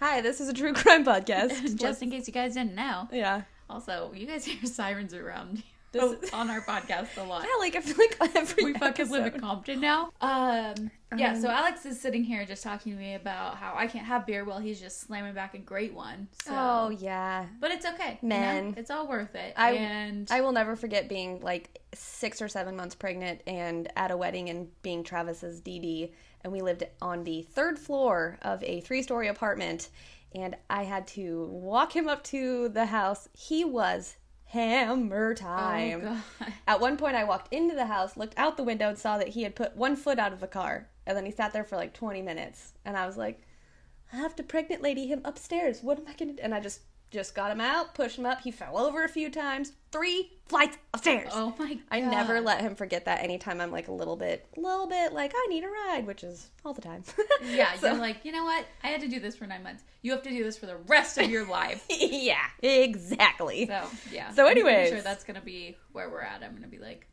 Hi, 0.00 0.20
this 0.22 0.40
is 0.40 0.48
a 0.48 0.54
true 0.54 0.72
crime 0.72 1.04
podcast. 1.04 1.76
Just 1.78 2.02
in 2.02 2.10
case 2.10 2.26
you 2.26 2.32
guys 2.32 2.54
didn't 2.54 2.74
know. 2.74 3.08
yeah. 3.12 3.42
Also, 3.68 4.10
you 4.14 4.26
guys 4.26 4.44
hear 4.46 4.64
sirens 4.64 5.12
around 5.12 5.62
This- 5.92 6.02
here 6.02 6.18
on 6.32 6.48
our 6.48 6.62
podcast 6.62 7.08
a 7.18 7.22
lot. 7.24 7.42
Yeah, 7.42 7.58
like 7.58 7.76
I 7.76 7.80
feel 7.80 7.96
like 7.98 8.36
every 8.36 8.64
we 8.64 8.72
fucking 8.74 9.10
live 9.10 9.34
in 9.34 9.40
Compton 9.40 9.80
now. 9.80 10.04
Um, 10.22 10.90
yeah, 11.16 11.32
Um, 11.34 11.40
so 11.42 11.48
Alex 11.50 11.84
is 11.84 12.00
sitting 12.00 12.24
here 12.24 12.44
just 12.46 12.62
talking 12.62 12.92
to 12.92 12.98
me 12.98 13.14
about 13.14 13.56
how 13.56 13.74
I 13.76 13.86
can't 13.86 14.06
have 14.06 14.26
beer 14.26 14.44
while 14.46 14.58
he's 14.60 14.80
just 14.80 15.00
slamming 15.00 15.34
back 15.34 15.52
a 15.54 15.58
great 15.58 15.92
one. 15.92 16.28
So, 16.44 16.52
Oh 16.54 16.88
yeah. 16.90 17.46
but 17.60 17.70
it's 17.70 17.84
okay, 17.86 18.18
you 18.22 18.28
know? 18.30 18.36
Man. 18.36 18.74
It's 18.78 18.90
all 18.90 19.06
worth 19.06 19.34
it. 19.34 19.52
I- 19.58 19.72
and 19.72 20.26
I 20.30 20.40
will 20.40 20.52
never 20.52 20.74
forget 20.74 21.08
being 21.08 21.40
like 21.40 21.80
six 21.94 22.40
or 22.40 22.48
seven 22.48 22.76
months 22.76 22.94
pregnant 22.94 23.42
and 23.46 23.90
at 23.96 24.10
a 24.10 24.16
wedding 24.16 24.48
and 24.48 24.68
being 24.82 25.04
Travis's 25.04 25.60
DD. 25.60 26.12
And 26.44 26.52
we 26.52 26.60
lived 26.60 26.84
on 27.02 27.24
the 27.24 27.42
third 27.42 27.78
floor 27.78 28.38
of 28.42 28.62
a 28.62 28.80
three 28.82 29.02
story 29.02 29.28
apartment. 29.28 29.88
And 30.34 30.56
I 30.68 30.84
had 30.84 31.06
to 31.08 31.46
walk 31.46 31.96
him 31.96 32.08
up 32.08 32.22
to 32.24 32.68
the 32.68 32.86
house. 32.86 33.28
He 33.32 33.64
was 33.64 34.16
hammer 34.44 35.30
oh, 35.30 35.34
time. 35.34 36.02
oh 36.06 36.46
At 36.68 36.80
one 36.80 36.96
point, 36.96 37.16
I 37.16 37.24
walked 37.24 37.52
into 37.52 37.74
the 37.74 37.86
house, 37.86 38.16
looked 38.16 38.38
out 38.38 38.56
the 38.56 38.62
window, 38.62 38.88
and 38.88 38.98
saw 38.98 39.18
that 39.18 39.28
he 39.28 39.42
had 39.42 39.56
put 39.56 39.76
one 39.76 39.96
foot 39.96 40.18
out 40.18 40.32
of 40.32 40.40
the 40.40 40.46
car. 40.46 40.88
And 41.06 41.16
then 41.16 41.24
he 41.24 41.32
sat 41.32 41.52
there 41.52 41.64
for 41.64 41.76
like 41.76 41.94
20 41.94 42.22
minutes. 42.22 42.74
And 42.84 42.96
I 42.96 43.06
was 43.06 43.16
like, 43.16 43.40
I 44.12 44.16
have 44.16 44.36
to 44.36 44.42
pregnant 44.42 44.82
lady 44.82 45.06
him 45.06 45.22
upstairs. 45.24 45.82
What 45.82 45.98
am 45.98 46.04
I 46.06 46.14
going 46.14 46.30
to 46.30 46.36
do? 46.36 46.42
And 46.42 46.54
I 46.54 46.60
just 46.60 46.80
just 47.14 47.34
got 47.34 47.50
him 47.50 47.60
out, 47.60 47.94
pushed 47.94 48.18
him 48.18 48.26
up. 48.26 48.40
He 48.42 48.50
fell 48.50 48.76
over 48.76 49.04
a 49.04 49.08
few 49.08 49.30
times. 49.30 49.72
Three 49.92 50.32
flights 50.46 50.76
upstairs. 50.92 51.30
oh 51.32 51.54
my 51.58 51.74
god, 51.74 51.82
I 51.90 52.00
never 52.00 52.40
let 52.40 52.60
him 52.60 52.74
forget 52.74 53.04
that 53.06 53.22
anytime 53.22 53.60
I'm 53.60 53.70
like 53.70 53.88
a 53.88 53.92
little 53.92 54.16
bit, 54.16 54.46
little 54.56 54.86
bit 54.88 55.12
like, 55.12 55.32
I 55.34 55.46
need 55.48 55.62
a 55.64 55.68
ride, 55.68 56.04
which 56.06 56.24
is 56.24 56.50
all 56.64 56.74
the 56.74 56.82
time. 56.82 57.04
Yeah, 57.44 57.74
So- 57.76 57.88
you're 57.92 57.96
like, 57.98 58.24
you 58.24 58.32
know 58.32 58.44
what? 58.44 58.66
I 58.82 58.88
had 58.88 59.00
to 59.02 59.08
do 59.08 59.20
this 59.20 59.36
for 59.36 59.46
nine 59.46 59.62
months. 59.62 59.84
You 60.02 60.10
have 60.12 60.22
to 60.24 60.30
do 60.30 60.42
this 60.44 60.58
for 60.58 60.66
the 60.66 60.76
rest 60.88 61.16
of 61.16 61.30
your 61.30 61.46
life. 61.48 61.84
yeah, 61.90 62.44
exactly. 62.62 63.66
So 63.66 63.84
yeah. 64.12 64.30
So 64.32 64.44
I'm 64.46 64.50
anyways. 64.50 64.90
sure 64.90 65.00
that's 65.00 65.24
gonna 65.24 65.40
be 65.40 65.76
where 65.92 66.10
we're 66.10 66.20
at. 66.20 66.42
I'm 66.42 66.54
gonna 66.54 66.66
be 66.66 66.78
like, 66.78 67.06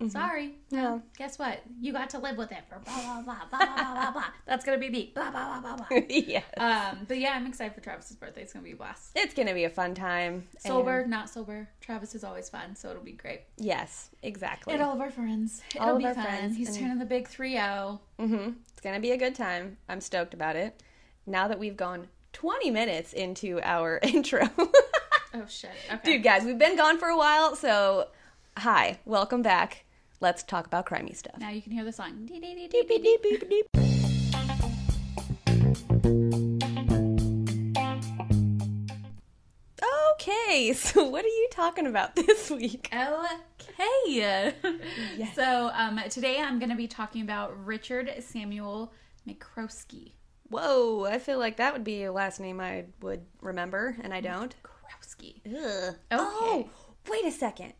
Mm-hmm. 0.00 0.08
sorry. 0.08 0.56
Yeah. 0.70 0.98
Guess 1.16 1.38
what? 1.38 1.60
You 1.80 1.92
got 1.92 2.10
to 2.10 2.18
live 2.18 2.36
with 2.36 2.50
it 2.50 2.64
for 2.68 2.80
blah 2.80 2.94
blah 3.00 3.22
blah 3.22 3.36
blah 3.48 3.58
blah 3.64 3.76
blah 3.76 3.94
blah. 3.94 4.10
blah. 4.10 4.24
That's 4.46 4.64
gonna 4.64 4.78
be 4.78 4.90
me. 4.90 5.12
Blah 5.14 5.30
blah 5.30 5.60
blah 5.60 5.76
blah 5.76 5.86
blah. 5.88 5.98
yeah. 6.08 6.42
Um, 6.56 7.04
but 7.06 7.18
yeah, 7.18 7.30
I'm 7.34 7.46
excited 7.46 7.74
for 7.74 7.80
Travis's 7.80 8.16
birthday. 8.16 8.42
It's 8.42 8.52
gonna 8.52 8.64
be 8.64 8.72
a 8.72 8.76
blast. 8.76 9.12
It's 9.14 9.34
going 9.34 9.46
to 9.48 9.54
be 9.54 9.64
a 9.64 9.70
fun 9.70 9.94
time. 9.94 10.48
And- 10.64 10.72
Sober, 10.72 11.06
not 11.06 11.30
sober. 11.30 11.68
Travis 11.80 12.14
is 12.16 12.24
always 12.24 12.48
fun, 12.48 12.74
so 12.74 12.90
it'll 12.90 13.02
be 13.04 13.12
great. 13.12 13.42
yes, 13.56 14.10
exactly. 14.22 14.74
And 14.74 14.82
all 14.82 14.92
of 14.94 15.00
our 15.00 15.10
friends. 15.10 15.62
It'll 15.74 15.86
All 15.88 15.92
of 15.94 15.98
be 16.00 16.06
our 16.06 16.14
fun. 16.14 16.24
friends, 16.24 16.56
He's 16.56 16.70
and- 16.70 16.78
turning 16.78 16.98
the 16.98 17.04
big 17.04 17.28
three 17.28 17.56
oh. 17.58 18.00
zero. 18.18 18.28
hmm 18.28 18.50
It's 18.72 18.80
gonna 18.82 19.00
be 19.00 19.12
a 19.12 19.16
good 19.16 19.34
time. 19.36 19.76
I'm 19.88 20.00
stoked 20.00 20.34
about 20.34 20.56
it. 20.56 20.82
Now 21.26 21.46
that 21.48 21.58
we've 21.60 21.76
gone 21.76 22.08
20 22.32 22.70
minutes 22.72 23.12
into 23.12 23.60
our 23.62 24.00
intro, 24.02 24.48
Oh 25.36 25.44
shit. 25.48 25.70
Okay. 25.92 26.14
dude, 26.16 26.22
guys, 26.24 26.44
we've 26.44 26.58
been 26.58 26.76
gone 26.76 26.98
for 26.98 27.08
a 27.08 27.16
while. 27.16 27.54
So, 27.56 28.08
hi, 28.56 28.98
welcome 29.04 29.42
back. 29.42 29.84
Let's 30.20 30.42
talk 30.42 30.66
about 30.66 30.86
crimey 30.86 31.16
stuff. 31.16 31.38
Now 31.38 31.50
you 31.50 31.60
can 31.60 31.72
hear 31.72 31.84
the 31.84 31.92
song. 31.92 32.24
Dee, 32.26 32.40
dee, 32.40 32.68
dee. 32.68 33.62
Okay, 40.12 40.72
so 40.76 41.04
what 41.04 41.24
are 41.24 41.28
you 41.28 41.48
talking 41.50 41.86
about 41.86 42.16
this 42.16 42.50
week? 42.50 42.88
Okay. 42.92 44.54
So 45.34 45.70
um, 45.74 46.00
today 46.08 46.40
I'm 46.40 46.58
going 46.58 46.70
to 46.70 46.76
be 46.76 46.86
talking 46.86 47.22
about 47.22 47.64
Richard 47.64 48.10
Samuel 48.20 48.92
McCroskey. 49.28 50.12
Whoa, 50.48 51.04
I 51.04 51.18
feel 51.18 51.38
like 51.38 51.56
that 51.56 51.72
would 51.72 51.84
be 51.84 52.04
a 52.04 52.12
last 52.12 52.38
name 52.38 52.60
I 52.60 52.84
would 53.00 53.24
remember, 53.40 53.96
and 54.02 54.14
I 54.14 54.20
don't. 54.20 54.54
Krowski. 54.62 55.40
Ugh. 55.46 55.94
Okay. 55.94 55.98
Oh, 56.12 56.68
wait 57.10 57.24
a 57.24 57.32
second. 57.32 57.72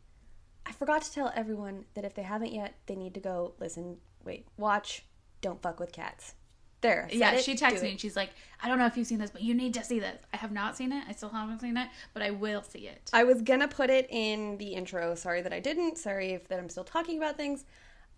I 0.66 0.72
forgot 0.72 1.02
to 1.02 1.12
tell 1.12 1.32
everyone 1.34 1.84
that 1.94 2.04
if 2.04 2.14
they 2.14 2.22
haven't 2.22 2.52
yet, 2.52 2.74
they 2.86 2.96
need 2.96 3.14
to 3.14 3.20
go 3.20 3.54
listen, 3.58 3.98
wait, 4.24 4.46
watch 4.56 5.04
Don't 5.40 5.60
Fuck 5.62 5.80
with 5.80 5.92
Cats. 5.92 6.34
There. 6.80 7.08
Yeah, 7.10 7.32
it, 7.32 7.44
she 7.44 7.54
do 7.54 7.64
texted 7.64 7.82
me 7.82 7.92
and 7.92 8.00
she's 8.00 8.14
like, 8.14 8.28
I 8.62 8.68
don't 8.68 8.78
know 8.78 8.84
if 8.84 8.94
you've 8.98 9.06
seen 9.06 9.18
this, 9.18 9.30
but 9.30 9.40
you 9.40 9.54
need 9.54 9.72
to 9.72 9.82
see 9.82 10.00
this. 10.00 10.18
I 10.34 10.36
have 10.36 10.52
not 10.52 10.76
seen 10.76 10.92
it. 10.92 11.02
I 11.08 11.12
still 11.12 11.30
haven't 11.30 11.60
seen 11.60 11.78
it, 11.78 11.88
but 12.12 12.22
I 12.22 12.30
will 12.30 12.62
see 12.62 12.86
it. 12.88 13.08
I 13.14 13.24
was 13.24 13.40
gonna 13.40 13.68
put 13.68 13.88
it 13.88 14.06
in 14.10 14.58
the 14.58 14.74
intro. 14.74 15.14
Sorry 15.14 15.40
that 15.40 15.52
I 15.52 15.60
didn't. 15.60 15.96
Sorry 15.96 16.32
if 16.32 16.46
that 16.48 16.58
I'm 16.58 16.68
still 16.68 16.84
talking 16.84 17.16
about 17.16 17.38
things. 17.38 17.64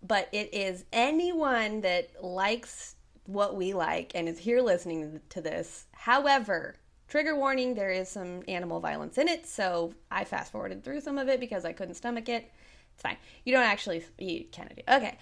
But 0.03 0.27
it 0.33 0.53
is 0.53 0.83
anyone 0.91 1.79
that 1.81 2.21
likes 2.21 2.97
what 3.25 3.55
we 3.55 3.73
like 3.73 4.11
and 4.15 4.27
is 4.27 4.39
here 4.39 4.61
listening 4.61 5.21
to 5.29 5.41
this. 5.41 5.85
However, 5.93 6.75
trigger 7.07 7.35
warning: 7.35 7.73
there 7.75 7.91
is 7.91 8.09
some 8.09 8.43
animal 8.47 8.79
violence 8.79 9.17
in 9.17 9.27
it. 9.27 9.45
So 9.47 9.93
I 10.11 10.23
fast 10.23 10.51
forwarded 10.51 10.83
through 10.83 11.01
some 11.01 11.17
of 11.17 11.27
it 11.27 11.39
because 11.39 11.65
I 11.65 11.73
couldn't 11.73 11.95
stomach 11.95 12.29
it. 12.29 12.51
It's 12.93 13.03
fine. 13.03 13.17
You 13.45 13.53
don't 13.53 13.63
actually. 13.63 14.03
You 14.17 14.45
kind 14.51 14.69
of 14.71 14.77
do. 14.77 14.83
Okay. 14.89 15.17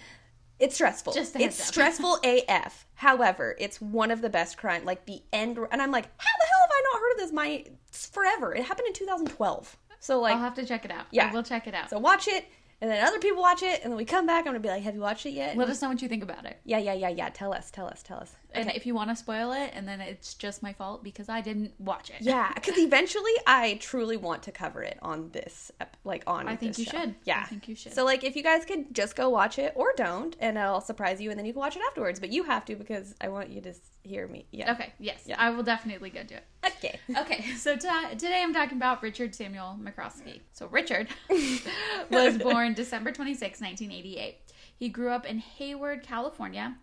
It's 0.58 0.76
stressful. 0.76 1.12
Just 1.12 1.36
it's 1.36 1.60
up. 1.60 1.68
stressful 1.68 2.20
AF. 2.24 2.88
However, 2.94 3.56
it's 3.60 3.82
one 3.82 4.10
of 4.10 4.22
the 4.22 4.30
best 4.30 4.58
crime. 4.58 4.86
Like 4.86 5.06
the 5.06 5.22
end, 5.34 5.58
and 5.58 5.82
I'm 5.82 5.92
like, 5.92 6.06
how 6.06 6.32
the 6.40 6.48
hell 6.50 6.62
have 6.62 6.70
I 6.72 6.82
not 6.94 7.00
heard 7.02 7.12
of 7.12 7.18
this? 7.18 7.32
My 7.34 7.66
it's 7.90 8.08
forever. 8.08 8.56
It 8.56 8.64
happened 8.64 8.88
in 8.88 8.94
2012. 8.94 9.78
So 10.00 10.20
like, 10.22 10.34
I'll 10.34 10.40
have 10.40 10.54
to 10.56 10.66
check 10.66 10.86
it 10.86 10.92
out. 10.92 11.08
Yeah. 11.12 11.32
we'll 11.34 11.44
check 11.44 11.68
it 11.68 11.74
out. 11.74 11.90
so 11.90 11.98
watch 12.00 12.28
it, 12.28 12.46
and 12.80 12.90
then 12.90 13.06
other 13.06 13.20
people 13.20 13.42
watch 13.42 13.64
it, 13.64 13.82
and 13.84 13.92
then 13.92 13.98
we 13.98 14.06
come 14.06 14.26
back. 14.26 14.42
I'm 14.42 14.46
gonna 14.46 14.60
be 14.60 14.70
like, 14.70 14.84
have 14.84 14.96
you 14.96 15.02
watched 15.02 15.26
it 15.26 15.32
yet? 15.32 15.58
Let 15.58 15.68
us 15.68 15.82
know 15.82 15.90
what 15.90 16.02
you 16.02 16.08
think 16.08 16.24
about 16.24 16.46
it. 16.46 16.58
yeah, 16.64 16.78
yeah, 16.78 16.94
yeah, 16.94 17.10
yeah. 17.10 17.30
Tell 17.30 17.54
us, 17.54 17.70
tell 17.72 17.88
us, 17.88 18.02
tell 18.04 18.20
us. 18.20 18.34
And 18.56 18.72
if 18.72 18.86
you 18.86 18.96
want 18.96 19.10
to 19.10 19.16
spoil 19.16 19.52
it, 19.52 19.72
and 19.74 19.88
then 19.88 20.02
it's 20.02 20.34
just 20.34 20.64
my 20.64 20.74
fault 20.74 21.04
because 21.04 21.30
I 21.30 21.42
didn't 21.42 21.74
watch 21.80 22.10
it. 22.10 22.18
Yeah, 22.22 22.52
because 22.54 22.78
eventually 22.78 23.32
I 23.46 23.78
truly 23.82 24.18
want 24.18 24.44
to 24.44 24.52
cover 24.52 24.84
it 24.84 24.98
on 25.02 25.30
this, 25.32 25.72
ep- 25.80 25.98
like 26.04 26.24
on. 26.28 26.48
I 26.48 26.56
think 26.56 26.78
you 26.78 26.86
show. 26.86 26.92
should. 27.00 27.16
Yeah, 27.26 27.42
I 27.42 27.46
think 27.46 27.68
you 27.68 27.76
should. 27.76 27.94
So 27.94 28.06
like, 28.06 28.24
if 28.24 28.36
you 28.36 28.44
guys 28.44 28.66
could 28.66 28.94
just 28.94 29.16
go 29.16 29.30
watch 29.30 29.60
it 29.60 29.74
or 29.76 29.94
don't, 29.96 30.36
and 30.40 30.58
I'll 30.58 30.82
surprise 30.82 31.22
you, 31.22 31.30
and 31.30 31.40
then 31.40 31.46
you 31.46 31.54
can 31.54 31.60
watch 31.60 31.76
it 31.76 31.82
afterwards. 31.88 32.20
But 32.20 32.32
you 32.32 32.44
have 32.44 32.66
to 32.66 32.76
because 32.76 33.16
I 33.22 33.30
want 33.30 33.50
you 33.50 33.62
to 33.62 33.74
hear 34.04 34.28
me. 34.28 34.46
Yeah. 34.52 34.72
Okay. 34.74 34.94
Yes. 35.00 35.24
Yeah. 35.26 35.36
I 35.40 35.50
will 35.50 35.64
definitely 35.64 36.10
go 36.10 36.24
do 36.24 36.36
it. 36.36 36.46
Okay. 36.66 37.00
Okay, 37.18 37.46
so 37.56 37.76
ta 37.78 38.10
today 38.12 38.42
I'm 38.44 38.54
talking 38.54 38.78
about 38.78 39.02
Richard 39.02 39.34
Samuel 39.34 39.78
McCroskey. 39.82 40.42
So 40.54 40.68
Richard 40.68 41.08
was 42.10 42.38
born 42.38 42.74
December 42.74 43.12
26, 43.12 43.62
1988. 43.62 44.38
He 44.78 44.90
grew 44.90 45.10
up 45.10 45.26
in 45.26 45.40
Hayward, 45.40 46.04
California, 46.04 46.76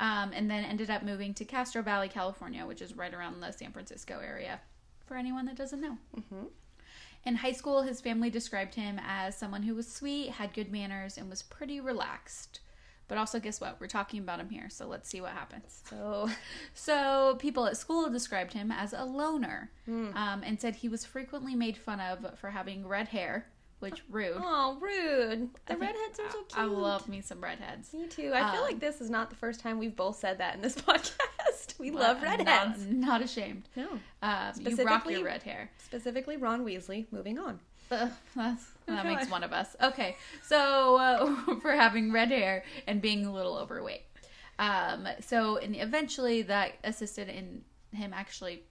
um, 0.00 0.32
and 0.34 0.50
then 0.50 0.64
ended 0.64 0.90
up 0.90 1.02
moving 1.04 1.34
to 1.34 1.44
Castro 1.44 1.82
Valley, 1.82 2.08
California, 2.08 2.66
which 2.66 2.82
is 2.82 2.96
right 2.96 3.12
around 3.14 3.38
the 3.40 3.52
San 3.52 3.70
Francisco 3.70 4.18
area. 4.24 4.60
For 5.06 5.16
anyone 5.16 5.44
that 5.46 5.56
doesn't 5.56 5.80
know. 5.80 5.98
In 7.26 7.36
high 7.36 7.52
school, 7.52 7.82
his 7.82 8.00
family 8.00 8.30
described 8.30 8.74
him 8.74 8.98
as 9.06 9.36
someone 9.36 9.62
who 9.64 9.74
was 9.74 9.92
sweet, 9.92 10.30
had 10.30 10.54
good 10.54 10.72
manners, 10.72 11.18
and 11.18 11.28
was 11.28 11.42
pretty 11.42 11.78
relaxed. 11.80 12.60
But 13.08 13.18
also, 13.18 13.40
guess 13.40 13.60
what? 13.60 13.78
We're 13.80 13.88
talking 13.88 14.20
about 14.20 14.40
him 14.40 14.48
here, 14.50 14.70
so 14.70 14.86
let's 14.86 15.08
see 15.10 15.20
what 15.20 15.32
happens. 15.32 15.82
So 15.90 16.30
So, 16.74 17.36
people 17.38 17.66
at 17.66 17.76
school 17.76 18.08
described 18.08 18.52
him 18.54 18.70
as 18.72 18.92
a 18.94 19.04
loner 19.04 19.70
um, 20.16 20.42
and 20.44 20.58
said 20.60 20.76
he 20.76 20.88
was 20.88 21.04
frequently 21.04 21.54
made 21.54 21.76
fun 21.76 22.00
of 22.00 22.38
for 22.38 22.50
having 22.50 22.86
red 22.86 23.08
hair, 23.08 23.48
which 23.80 24.02
rude. 24.10 24.36
Oh, 24.38 24.78
rude. 24.80 25.48
The 25.66 25.76
redheads 25.76 26.20
are 26.20 26.30
so 26.30 26.42
cute. 26.42 26.56
I 26.58 26.64
love 26.64 27.08
me 27.08 27.20
some 27.20 27.40
redheads. 27.42 27.92
Me 27.92 28.06
too. 28.06 28.32
I 28.34 28.52
feel 28.52 28.60
Um, 28.62 28.66
like 28.66 28.80
this 28.80 29.00
is 29.00 29.10
not 29.10 29.30
the 29.30 29.36
first 29.36 29.60
time 29.60 29.78
we've 29.78 29.96
both 29.96 30.16
said 30.18 30.38
that 30.38 30.54
in 30.54 30.60
this 30.62 30.74
podcast. 30.88 31.78
We 31.78 31.90
love 31.90 32.22
redheads. 32.22 32.86
Not, 32.86 33.08
not 33.08 33.22
ashamed. 33.22 33.68
No. 33.76 33.88
Um, 33.88 33.98
you 33.98 33.98
rock 34.30 34.54
Specifically- 34.54 35.14
your 35.14 35.24
red 35.24 35.42
hair. 35.42 35.70
Specifically, 35.78 36.36
Ron 36.36 36.64
Weasley. 36.64 37.06
Moving 37.10 37.38
on. 37.38 37.58
That's, 37.88 38.14
that 38.86 39.04
makes 39.04 39.28
one 39.30 39.42
of 39.42 39.52
us. 39.52 39.74
Okay, 39.82 40.16
so 40.46 40.96
uh, 40.96 41.54
for 41.60 41.72
having 41.72 42.12
red 42.12 42.28
hair 42.28 42.62
and 42.86 43.02
being 43.02 43.26
a 43.26 43.32
little 43.32 43.56
overweight. 43.56 44.02
Um, 44.60 45.08
so 45.20 45.56
and 45.56 45.74
eventually 45.74 46.42
that 46.42 46.72
assisted 46.84 47.28
in 47.28 47.62
him 47.92 48.12
actually 48.14 48.62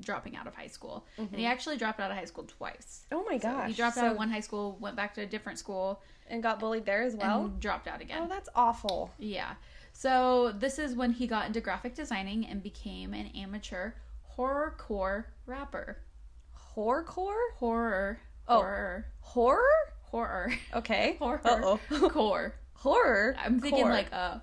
dropping 0.00 0.36
out 0.36 0.46
of 0.46 0.54
high 0.54 0.66
school, 0.68 1.06
and 1.16 1.28
he 1.30 1.36
mm-hmm. 1.38 1.46
actually 1.46 1.76
dropped 1.76 2.00
out 2.00 2.10
of 2.10 2.16
high 2.16 2.24
school 2.24 2.44
twice. 2.44 3.04
Oh 3.12 3.24
my 3.28 3.38
So 3.38 3.48
gosh. 3.48 3.68
he 3.68 3.74
dropped 3.74 3.96
out 3.98 4.12
of 4.12 4.16
one 4.16 4.30
high 4.30 4.40
school, 4.40 4.76
went 4.80 4.96
back 4.96 5.14
to 5.14 5.22
a 5.22 5.26
different 5.26 5.58
school, 5.58 6.02
and 6.28 6.42
got 6.42 6.60
bullied 6.60 6.86
there 6.86 7.02
as 7.02 7.16
well. 7.16 7.46
and 7.46 7.60
dropped 7.60 7.88
out 7.88 8.00
again. 8.00 8.20
oh, 8.22 8.28
that's 8.28 8.48
awful. 8.54 9.10
Yeah. 9.18 9.54
So 9.92 10.52
this 10.52 10.78
is 10.78 10.94
when 10.94 11.10
he 11.12 11.26
got 11.26 11.46
into 11.46 11.60
graphic 11.60 11.94
designing 11.94 12.46
and 12.46 12.62
became 12.62 13.12
an 13.14 13.26
amateur 13.34 13.92
horrorcore 14.36 15.24
rapper. 15.46 15.98
Horrorcore? 16.76 17.52
Horror. 17.56 18.20
Oh. 18.46 18.60
Horror. 18.60 19.06
Horror? 19.20 19.62
Horror. 20.02 20.52
Okay. 20.74 21.16
Horror. 21.18 21.40
Uh-oh. 21.44 22.08
Core. 22.10 22.54
Horror. 22.74 23.34
I'm 23.38 23.58
thinking 23.60 23.82
Core. 23.84 23.92
like 23.92 24.12
a 24.12 24.42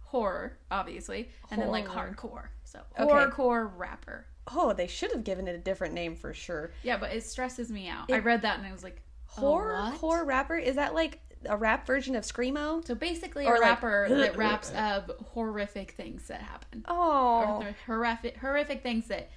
horror, 0.00 0.58
obviously, 0.70 1.28
and 1.50 1.62
then 1.62 1.68
like 1.68 1.86
hardcore. 1.86 2.48
So 2.64 2.80
Okay. 2.98 3.12
horrorcore 3.12 3.70
rapper. 3.76 4.26
Oh, 4.54 4.72
they 4.72 4.86
should 4.86 5.12
have 5.12 5.24
given 5.24 5.46
it 5.48 5.54
a 5.54 5.58
different 5.58 5.94
name 5.94 6.16
for 6.16 6.34
sure. 6.34 6.72
Yeah, 6.82 6.96
but 6.96 7.12
it 7.12 7.22
stresses 7.24 7.70
me 7.70 7.88
out. 7.88 8.08
It- 8.10 8.14
I 8.14 8.18
read 8.18 8.42
that 8.42 8.58
and 8.58 8.66
I 8.66 8.72
was 8.72 8.82
like, 8.82 9.00
oh, 9.36 9.40
Horror 9.40 9.92
core 9.96 10.24
rapper? 10.24 10.56
Is 10.56 10.76
that 10.76 10.94
like 10.94 11.20
a 11.46 11.56
rap 11.56 11.86
version 11.86 12.16
of 12.16 12.24
screamo? 12.24 12.84
So 12.86 12.94
basically, 12.94 13.46
Or 13.46 13.54
a 13.56 13.60
like- 13.60 13.68
rapper 13.70 14.06
that 14.10 14.36
raps 14.36 14.70
of 14.72 15.10
horrific 15.32 15.92
things 15.92 16.26
that 16.28 16.40
happen. 16.42 16.84
Oh. 16.88 17.60
or 17.62 17.74
horrific 17.86 18.36
horrific 18.38 18.82
things 18.82 19.06
that 19.08 19.30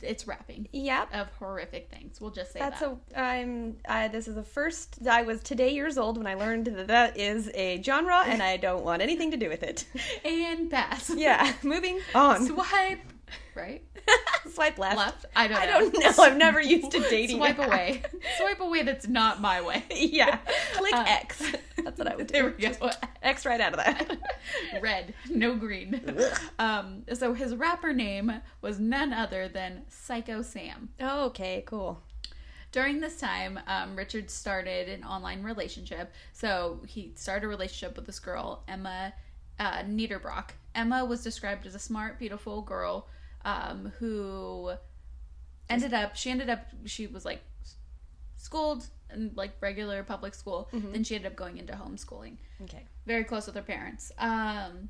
it's 0.00 0.26
rapping 0.26 0.66
Yep. 0.72 1.14
of 1.14 1.28
horrific 1.38 1.88
things. 1.88 2.20
We'll 2.20 2.32
just 2.32 2.52
say 2.52 2.58
That's 2.58 2.80
that. 2.80 2.96
a. 3.14 3.20
I'm. 3.20 3.76
I, 3.88 4.08
this 4.08 4.26
is 4.26 4.34
the 4.34 4.42
first. 4.42 5.06
I 5.06 5.22
was 5.22 5.40
today 5.44 5.72
years 5.74 5.96
old 5.96 6.18
when 6.18 6.26
I 6.26 6.34
learned 6.34 6.66
that 6.66 6.88
that 6.88 7.16
is 7.16 7.48
a 7.54 7.80
genre, 7.82 8.22
and 8.26 8.42
I 8.42 8.56
don't 8.56 8.84
want 8.84 9.00
anything 9.00 9.30
to 9.30 9.36
do 9.36 9.48
with 9.48 9.62
it. 9.62 9.84
and 10.24 10.68
pass. 10.68 11.08
Yeah. 11.14 11.52
Moving 11.62 12.00
on. 12.16 12.44
Swipe 12.46 12.98
right, 13.54 13.82
Swipe 14.52 14.78
left. 14.78 14.96
left. 14.96 15.26
I 15.36 15.48
don't. 15.48 15.58
I 15.60 15.66
know. 15.66 15.90
don't 15.90 16.16
know. 16.18 16.22
I've 16.24 16.36
never 16.36 16.60
used 16.60 16.94
a 16.94 17.00
dating 17.08 17.36
Swipe 17.38 17.58
away. 17.58 18.02
Swipe 18.38 18.60
away. 18.60 18.82
That's 18.82 19.06
not 19.08 19.40
my 19.40 19.60
way. 19.60 19.84
yeah. 19.94 20.38
Click 20.74 20.94
Uh, 20.94 21.04
X. 21.06 21.42
That's 21.84 21.98
what 21.98 22.08
I 22.08 22.16
would 22.16 22.26
do. 22.28 22.32
There 22.32 22.46
we 22.46 22.52
go. 22.68 22.90
X 23.22 23.46
right 23.46 23.60
out 23.60 23.72
of 23.72 23.78
that. 23.78 24.18
Red, 24.80 25.14
no 25.30 25.54
green. 25.54 26.00
Um, 26.58 27.04
so 27.14 27.34
his 27.34 27.54
rapper 27.54 27.92
name 27.92 28.32
was 28.60 28.78
none 28.80 29.12
other 29.12 29.48
than 29.48 29.82
Psycho 29.88 30.42
Sam. 30.42 30.88
okay. 31.00 31.62
Cool. 31.66 32.02
During 32.72 33.00
this 33.00 33.18
time, 33.20 33.60
um, 33.66 33.94
Richard 33.96 34.30
started 34.30 34.88
an 34.88 35.04
online 35.04 35.42
relationship. 35.42 36.10
So 36.32 36.80
he 36.86 37.12
started 37.16 37.44
a 37.44 37.48
relationship 37.48 37.96
with 37.96 38.06
this 38.06 38.18
girl, 38.18 38.64
Emma 38.66 39.12
uh, 39.60 39.82
Niederbrock. 39.82 40.50
Emma 40.74 41.04
was 41.04 41.22
described 41.22 41.66
as 41.66 41.74
a 41.74 41.78
smart, 41.78 42.18
beautiful 42.18 42.62
girl 42.62 43.08
um, 43.44 43.92
who 43.98 44.72
ended 45.68 45.94
up. 45.94 46.16
She 46.16 46.30
ended 46.30 46.50
up. 46.50 46.66
She 46.84 47.06
was 47.06 47.24
like 47.24 47.42
schooled 48.36 48.86
in 49.12 49.30
like 49.34 49.52
regular 49.60 50.02
public 50.02 50.34
school. 50.34 50.68
Then 50.72 51.04
she 51.04 51.14
ended 51.14 51.30
up 51.30 51.36
going 51.36 51.58
into 51.58 51.72
homeschooling. 51.74 52.36
Okay. 52.62 52.84
Very 53.06 53.24
close 53.24 53.46
with 53.46 53.54
her 53.54 53.62
parents. 53.62 54.12
Um, 54.18 54.88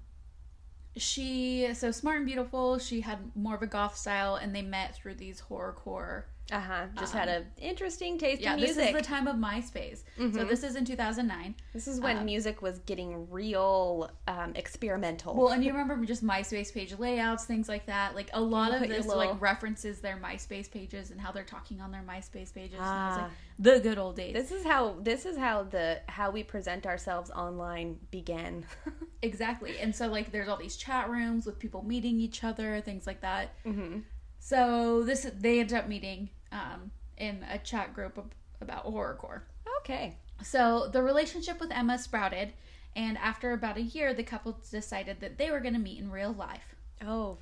she 0.96 1.72
so 1.74 1.90
smart 1.90 2.18
and 2.18 2.26
beautiful. 2.26 2.78
She 2.78 3.00
had 3.00 3.18
more 3.34 3.54
of 3.54 3.62
a 3.62 3.66
goth 3.66 3.96
style, 3.96 4.36
and 4.36 4.54
they 4.54 4.62
met 4.62 4.94
through 4.94 5.14
these 5.14 5.42
horrorcore 5.50 6.24
Uh 6.50 6.60
huh. 6.60 6.86
Just 6.98 7.14
had 7.14 7.28
an 7.28 7.46
interesting 7.56 8.18
taste 8.18 8.42
yeah, 8.42 8.54
in 8.54 8.60
this 8.60 8.76
is 8.76 8.92
the 8.92 9.00
time 9.00 9.26
of 9.26 9.36
MySpace. 9.36 10.02
So 10.18 10.44
this 10.44 10.62
is 10.64 10.76
in 10.76 10.84
2009. 10.84 11.54
This 11.72 11.86
is 11.88 12.00
when 12.00 12.18
Um, 12.18 12.24
music 12.26 12.60
was 12.60 12.80
getting 12.80 13.30
real 13.30 14.10
um, 14.28 14.52
experimental. 14.54 15.34
Well, 15.34 15.48
and 15.48 15.64
you 15.64 15.72
remember 15.72 16.04
just 16.04 16.24
MySpace 16.24 16.72
page 16.74 16.98
layouts, 16.98 17.44
things 17.46 17.68
like 17.68 17.86
that. 17.86 18.14
Like 18.14 18.28
a 18.34 18.40
lot 18.40 18.74
of 18.74 18.80
this 18.80 19.06
little- 19.06 19.16
like 19.16 19.40
references 19.40 20.00
their 20.00 20.16
MySpace 20.16 20.70
pages 20.70 21.10
and 21.10 21.20
how 21.20 21.32
they're 21.32 21.44
talking 21.44 21.80
on 21.80 21.90
their 21.90 22.02
MySpace 22.02 22.52
pages. 22.52 22.74
And 22.74 22.82
Ah. 22.82 23.18
like, 23.22 23.30
the 23.58 23.80
good 23.80 23.98
old 23.98 24.16
days. 24.16 24.34
this 24.34 24.50
is 24.50 24.64
how 24.64 24.96
this 25.00 25.24
is 25.24 25.36
how 25.36 25.62
the 25.62 26.00
how 26.08 26.30
we 26.30 26.42
present 26.42 26.86
ourselves 26.86 27.30
online 27.30 27.98
began. 28.10 28.66
exactly. 29.22 29.78
And 29.78 29.94
so 29.94 30.08
like 30.08 30.32
there's 30.32 30.48
all 30.48 30.56
these 30.56 30.76
chat 30.76 31.08
rooms 31.08 31.46
with 31.46 31.58
people 31.58 31.82
meeting 31.84 32.18
each 32.20 32.42
other, 32.44 32.80
things 32.80 33.06
like 33.06 33.20
that. 33.22 33.54
mm-hmm. 33.64 34.00
So 34.44 35.04
this 35.04 35.24
they 35.38 35.60
ended 35.60 35.78
up 35.78 35.88
meeting 35.88 36.28
um, 36.50 36.90
in 37.16 37.46
a 37.48 37.58
chat 37.58 37.94
group 37.94 38.18
ab- 38.18 38.34
about 38.60 38.84
horrorcore. 38.84 39.42
Okay. 39.80 40.16
So 40.42 40.88
the 40.92 41.00
relationship 41.00 41.60
with 41.60 41.70
Emma 41.70 41.96
sprouted, 41.96 42.52
and 42.96 43.16
after 43.18 43.52
about 43.52 43.76
a 43.76 43.82
year, 43.82 44.12
the 44.12 44.24
couple 44.24 44.58
decided 44.68 45.20
that 45.20 45.38
they 45.38 45.52
were 45.52 45.60
going 45.60 45.74
to 45.74 45.80
meet 45.80 46.00
in 46.00 46.10
real 46.10 46.32
life. 46.32 46.74
Oh. 47.06 47.38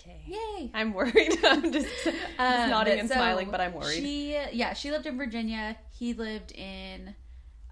Okay. 0.00 0.22
Yay! 0.26 0.70
I'm 0.72 0.94
worried. 0.94 1.38
I'm 1.44 1.70
just, 1.70 1.88
just 2.02 2.16
Um, 2.38 2.70
nodding 2.70 3.00
and 3.00 3.08
so 3.08 3.16
smiling, 3.16 3.50
but 3.50 3.60
I'm 3.60 3.74
worried. 3.74 3.98
She, 3.98 4.32
yeah, 4.52 4.72
she 4.72 4.90
lived 4.90 5.04
in 5.04 5.18
Virginia. 5.18 5.76
He 5.90 6.14
lived 6.14 6.52
in 6.52 7.14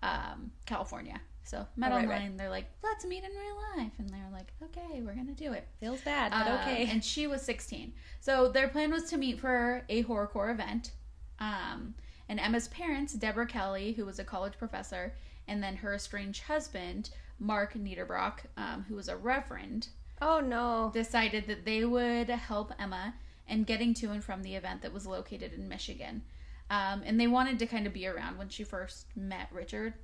um, 0.02 0.50
California. 0.66 1.22
So 1.46 1.66
met 1.76 1.92
Oh, 1.92 1.96
right, 1.96 2.04
online. 2.04 2.20
right. 2.30 2.38
They're 2.38 2.50
like, 2.50 2.66
let's 2.82 3.04
meet 3.04 3.22
in 3.24 3.30
real 3.30 3.56
life, 3.76 3.92
and 3.98 4.10
they're 4.10 4.30
like, 4.32 4.52
okay, 4.64 5.00
we're 5.02 5.14
gonna 5.14 5.32
do 5.32 5.52
it. 5.52 5.68
Feels 5.80 6.00
bad, 6.00 6.32
but 6.32 6.46
Uh, 6.46 6.58
okay. 6.60 6.88
And 6.90 7.04
she 7.04 7.26
was 7.26 7.40
16. 7.42 7.92
So 8.20 8.48
their 8.48 8.68
plan 8.68 8.90
was 8.90 9.04
to 9.10 9.16
meet 9.16 9.38
for 9.38 9.84
a 9.88 10.02
horrorcore 10.04 10.50
event. 10.52 10.90
Um, 11.38 11.94
and 12.28 12.40
Emma's 12.40 12.68
parents, 12.68 13.12
Deborah 13.12 13.46
Kelly, 13.46 13.92
who 13.92 14.04
was 14.04 14.18
a 14.18 14.24
college 14.24 14.58
professor, 14.58 15.14
and 15.46 15.62
then 15.62 15.76
her 15.76 15.94
estranged 15.94 16.42
husband, 16.42 17.10
Mark 17.38 17.74
Niederbrock, 17.74 18.38
um, 18.56 18.84
who 18.88 18.96
was 18.96 19.08
a 19.08 19.16
reverend, 19.16 19.88
oh 20.20 20.40
no. 20.40 20.90
decided 20.92 21.46
that 21.46 21.64
they 21.64 21.84
would 21.84 22.28
help 22.28 22.72
Emma 22.78 23.14
in 23.48 23.62
getting 23.62 23.94
to 23.94 24.10
and 24.10 24.24
from 24.24 24.42
the 24.42 24.56
event 24.56 24.82
that 24.82 24.92
was 24.92 25.06
located 25.06 25.52
in 25.52 25.68
Michigan. 25.68 26.22
Um, 26.70 27.02
and 27.04 27.20
they 27.20 27.28
wanted 27.28 27.60
to 27.60 27.66
kind 27.66 27.86
of 27.86 27.92
be 27.92 28.08
around 28.08 28.38
when 28.38 28.48
she 28.48 28.64
first 28.64 29.06
met 29.14 29.48
Richard. 29.52 29.94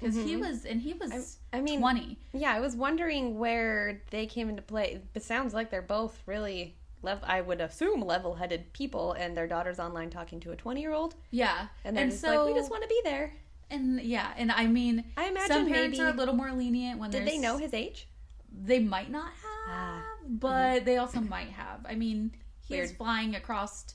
Because 0.00 0.16
he 0.16 0.36
was, 0.36 0.64
and 0.64 0.80
he 0.80 0.94
was 0.94 1.38
I 1.52 1.60
mean, 1.60 1.80
20. 1.80 2.18
yeah, 2.32 2.52
I 2.54 2.60
was 2.60 2.74
wondering 2.76 3.38
where 3.38 4.02
they 4.10 4.26
came 4.26 4.48
into 4.48 4.62
play. 4.62 5.00
It 5.14 5.22
sounds 5.22 5.52
like 5.54 5.70
they're 5.70 5.82
both 5.82 6.20
really. 6.26 6.76
Lev- 7.02 7.24
I 7.24 7.40
would 7.40 7.62
assume 7.62 8.02
level-headed 8.02 8.74
people, 8.74 9.12
and 9.14 9.34
their 9.34 9.46
daughter's 9.46 9.80
online 9.80 10.10
talking 10.10 10.38
to 10.40 10.52
a 10.52 10.56
twenty-year-old, 10.56 11.14
Yeah. 11.30 11.68
and 11.82 11.96
they're 11.96 12.02
And 12.04 12.10
just 12.12 12.22
so, 12.22 12.44
like, 12.44 12.52
"We 12.54 12.60
just 12.60 12.70
want 12.70 12.82
to 12.82 12.88
be 12.90 13.00
there." 13.04 13.32
And 13.70 14.00
yeah, 14.02 14.34
and 14.36 14.52
I 14.52 14.66
mean, 14.66 15.04
I 15.16 15.28
imagine 15.28 15.48
some 15.48 15.66
parents 15.70 15.96
maybe- 15.96 16.06
are 16.10 16.12
a 16.12 16.16
little 16.16 16.34
more 16.34 16.52
lenient 16.52 16.98
when 17.00 17.10
they 17.10 17.20
Did 17.20 17.28
they 17.28 17.38
know 17.38 17.56
his 17.56 17.72
age? 17.72 18.06
They 18.52 18.80
might 18.80 19.10
not 19.10 19.30
have, 19.32 19.68
Ah, 19.68 20.02
but 20.28 20.84
they 20.84 20.98
also 20.98 21.20
might 21.20 21.48
have. 21.50 21.86
I 21.88 21.94
mean, 21.94 22.32
he 22.68 22.78
was 22.78 22.90
Weird. 22.90 22.98
flying 22.98 23.34
across 23.34 23.86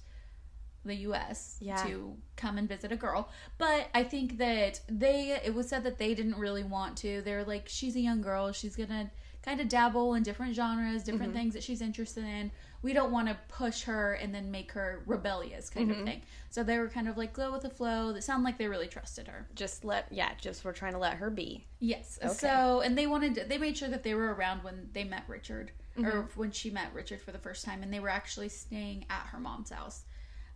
the 0.87 0.95
U.S. 0.95 1.57
Yeah. 1.59 1.77
to 1.83 2.15
come 2.35 2.57
and 2.57 2.67
visit 2.67 2.91
a 2.91 2.95
girl, 2.95 3.29
but 3.57 3.89
I 3.93 4.03
think 4.03 4.37
that 4.37 4.81
they. 4.89 5.39
It 5.43 5.53
was 5.53 5.69
said 5.69 5.83
that 5.83 5.97
they 5.97 6.13
didn't 6.13 6.37
really 6.37 6.63
want 6.63 6.97
to. 6.97 7.21
They're 7.21 7.43
like, 7.43 7.67
"She's 7.67 7.95
a 7.95 7.99
young 8.01 8.21
girl. 8.21 8.51
She's 8.51 8.75
gonna 8.75 9.11
kind 9.45 9.61
of 9.61 9.69
dabble 9.69 10.15
in 10.15 10.23
different 10.23 10.55
genres, 10.55 11.03
different 11.03 11.31
mm-hmm. 11.31 11.33
things 11.33 11.53
that 11.53 11.63
she's 11.63 11.81
interested 11.81 12.23
in. 12.23 12.51
We 12.81 12.93
don't 12.93 13.11
want 13.11 13.27
to 13.27 13.37
push 13.47 13.83
her 13.83 14.13
and 14.13 14.33
then 14.33 14.51
make 14.51 14.71
her 14.73 15.03
rebellious 15.05 15.69
kind 15.69 15.91
of 15.91 15.97
mm-hmm. 15.97 16.05
thing. 16.05 16.21
So 16.49 16.63
they 16.63 16.77
were 16.79 16.87
kind 16.87 17.07
of 17.07 17.17
like 17.17 17.33
go 17.33 17.51
with 17.51 17.61
the 17.61 17.69
flow. 17.69 18.11
That 18.11 18.23
sound 18.23 18.43
like 18.43 18.57
they 18.57 18.67
really 18.67 18.87
trusted 18.87 19.27
her. 19.27 19.47
Just 19.55 19.85
let 19.85 20.07
yeah, 20.11 20.31
just 20.41 20.65
we're 20.65 20.73
trying 20.73 20.93
to 20.93 20.99
let 20.99 21.13
her 21.15 21.29
be. 21.29 21.67
Yes. 21.79 22.19
Okay. 22.23 22.33
So, 22.33 22.81
and 22.81 22.97
they 22.97 23.07
wanted, 23.07 23.45
they 23.47 23.57
made 23.57 23.77
sure 23.77 23.89
that 23.89 24.03
they 24.03 24.15
were 24.15 24.33
around 24.33 24.63
when 24.63 24.89
they 24.93 25.03
met 25.03 25.23
Richard, 25.27 25.71
or 25.97 26.03
mm-hmm. 26.03 26.39
when 26.39 26.51
she 26.51 26.69
met 26.69 26.93
Richard 26.93 27.21
for 27.21 27.31
the 27.31 27.39
first 27.39 27.65
time, 27.65 27.83
and 27.83 27.93
they 27.93 27.99
were 27.99 28.09
actually 28.09 28.49
staying 28.49 29.05
at 29.09 29.27
her 29.27 29.39
mom's 29.39 29.69
house, 29.69 30.03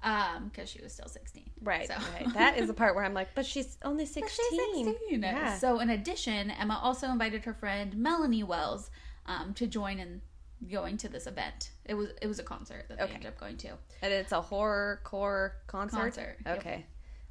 um, 0.04 0.50
because 0.50 0.70
she 0.70 0.82
was 0.82 0.94
still 0.94 1.08
sixteen. 1.08 1.50
Right. 1.62 1.88
So. 1.88 1.96
Right. 2.14 2.34
That 2.34 2.58
is 2.58 2.68
the 2.68 2.74
part 2.74 2.96
where 2.96 3.04
I'm 3.04 3.14
like, 3.14 3.30
but 3.36 3.46
she's 3.46 3.78
only 3.84 4.06
16. 4.08 4.30
She's 4.50 4.86
16. 4.86 5.22
Yeah. 5.22 5.58
So, 5.58 5.80
in 5.80 5.90
addition, 5.90 6.52
Emma 6.52 6.80
also 6.82 7.08
invited 7.10 7.44
her 7.46 7.54
friend 7.54 7.96
Melanie 7.98 8.44
Wells 8.44 8.90
um, 9.26 9.54
to 9.56 9.68
join 9.68 10.00
in 10.00 10.22
going 10.70 10.98
to 10.98 11.08
this 11.10 11.26
event. 11.28 11.72
It 11.86 11.94
was 11.94 12.10
it 12.22 12.28
was 12.28 12.40
a 12.40 12.44
concert 12.44 12.86
that 12.90 12.98
they 12.98 13.04
Okay. 13.06 13.14
ended 13.14 13.28
up 13.30 13.40
going 13.40 13.58
to. 13.58 13.70
And 14.02 14.14
it's 14.14 14.32
a 14.32 14.42
horror 14.42 15.02
core 15.04 15.56
concert. 15.68 15.98
Concert, 16.00 16.38
yep. 16.46 16.58
Okay. 16.60 16.86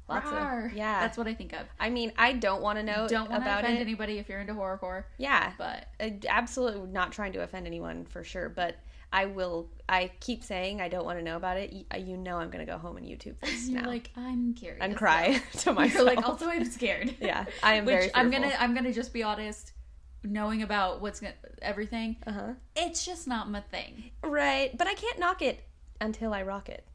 Lots 0.07 0.25
Rawr. 0.27 0.65
of 0.71 0.73
yeah. 0.73 1.01
that's 1.01 1.19
what 1.19 1.27
I 1.27 1.35
think 1.35 1.53
of. 1.53 1.67
I 1.79 1.91
mean, 1.91 2.11
I 2.17 2.33
don't 2.33 2.63
want 2.63 2.79
to 2.79 2.83
know 2.83 3.07
Don't 3.07 3.29
want 3.29 3.43
to 3.43 3.47
about 3.47 3.63
offend 3.63 3.77
it. 3.77 3.81
anybody 3.81 4.17
if 4.17 4.27
you're 4.27 4.39
into 4.39 4.53
horrorcore, 4.53 5.03
yeah. 5.19 5.51
but 5.59 5.87
Uh, 5.99 6.09
absolutely 6.27 6.87
not 6.91 7.11
trying 7.11 7.31
to 7.33 7.43
offend 7.43 7.67
anyone 7.67 8.05
for 8.05 8.23
sure, 8.23 8.49
but 8.49 8.75
I 9.11 9.25
will. 9.25 9.69
I 9.87 10.11
keep 10.19 10.43
saying 10.43 10.81
I 10.81 10.87
don't 10.87 11.03
want 11.05 11.17
to 11.17 11.23
know 11.25 11.35
about 11.35 11.57
it. 11.57 11.73
You, 11.73 11.85
you 11.97 12.15
know, 12.17 12.37
I'm 12.37 12.49
going 12.51 12.63
to 12.65 12.71
go 12.71 12.77
home 12.77 12.97
and 12.97 13.07
YouTube 13.07 13.39
this 13.41 13.67
you're 13.67 13.81
now 13.81 13.87
like 13.87 14.11
I'm 14.15 14.53
curious 14.53 14.79
and 14.81 14.95
cry 14.95 15.41
to 15.59 15.73
myself. 15.73 15.93
You're 15.95 16.15
like 16.15 16.23
also 16.27 16.47
I'm 16.47 16.65
scared. 16.65 17.15
yeah, 17.21 17.45
I 17.63 17.75
am 17.75 17.85
Which 17.85 17.93
very. 17.95 18.11
I'm 18.13 18.29
gonna 18.29 18.53
I'm 18.59 18.73
gonna 18.75 18.93
just 18.93 19.13
be 19.13 19.23
honest. 19.23 19.73
Knowing 20.21 20.63
about 20.63 20.99
what's 20.99 21.21
gonna 21.21 21.33
everything, 21.61 22.17
Uh 22.27 22.31
huh. 22.33 22.53
it's 22.75 23.05
just 23.05 23.25
not 23.25 23.49
my 23.49 23.61
thing. 23.61 24.11
Right, 24.21 24.77
but 24.77 24.85
I 24.85 24.93
can't 24.93 25.17
knock 25.17 25.41
it 25.41 25.63
until 26.01 26.33
I 26.33 26.43
rock 26.43 26.67
it. 26.67 26.85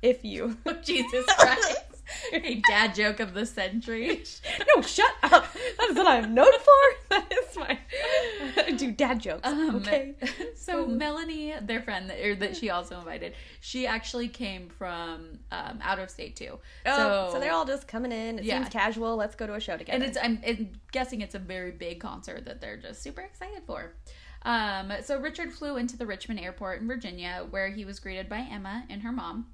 if 0.00 0.24
you. 0.24 0.56
Oh, 0.64 0.72
Jesus 0.82 1.26
Christ! 1.38 1.82
a 2.32 2.62
dad 2.68 2.94
joke 2.94 3.20
of 3.20 3.34
the 3.34 3.46
century. 3.46 4.24
no, 4.76 4.82
shut 4.82 5.10
up. 5.22 5.46
That 5.52 5.88
is 5.90 5.96
what 5.96 6.06
I'm 6.06 6.34
known 6.34 6.52
for. 6.52 6.72
That 7.12 7.30
is 7.30 7.56
my. 7.58 7.78
I 8.66 8.70
do 8.70 8.90
dad 8.90 9.20
jokes. 9.20 9.46
Um, 9.46 9.76
okay. 9.76 10.14
So 10.54 10.86
Melanie, 10.86 11.54
their 11.60 11.82
friend 11.82 12.08
that, 12.08 12.18
or 12.24 12.34
that 12.36 12.56
she 12.56 12.70
also 12.70 12.98
invited, 12.98 13.34
she 13.60 13.86
actually 13.86 14.28
came 14.28 14.70
from 14.70 15.38
um, 15.50 15.78
out 15.82 15.98
of 15.98 16.08
state 16.08 16.36
too. 16.36 16.58
Oh, 16.86 17.28
so, 17.32 17.38
they're 17.38 17.52
all 17.52 17.66
just 17.66 17.86
coming 17.86 18.12
in. 18.12 18.38
It 18.38 18.46
Yeah. 18.46 18.58
seems 18.60 18.70
casual. 18.70 19.16
Let's 19.16 19.34
go 19.34 19.46
to 19.46 19.54
a 19.54 19.60
show 19.60 19.76
together. 19.76 19.96
and 19.96 20.02
it's 20.02 20.16
I'm, 20.22 20.40
I'm 20.46 20.70
guessing 20.90 21.20
it's 21.20 21.34
a 21.34 21.38
very 21.38 21.70
big 21.72 22.00
concert 22.00 22.46
that 22.46 22.62
they're 22.62 22.78
just 22.78 23.02
super 23.02 23.20
excited 23.20 23.62
for. 23.66 23.92
Um, 24.44 24.92
so 25.02 25.20
Richard 25.20 25.52
flew 25.52 25.76
into 25.76 25.98
the 25.98 26.06
Richmond 26.06 26.40
airport 26.40 26.80
in 26.80 26.88
Virginia, 26.88 27.46
where 27.50 27.68
he 27.68 27.84
was 27.84 28.00
greeted 28.00 28.28
by 28.28 28.46
Emma 28.50 28.84
and 28.88 29.02
her 29.02 29.12
mom. 29.12 29.48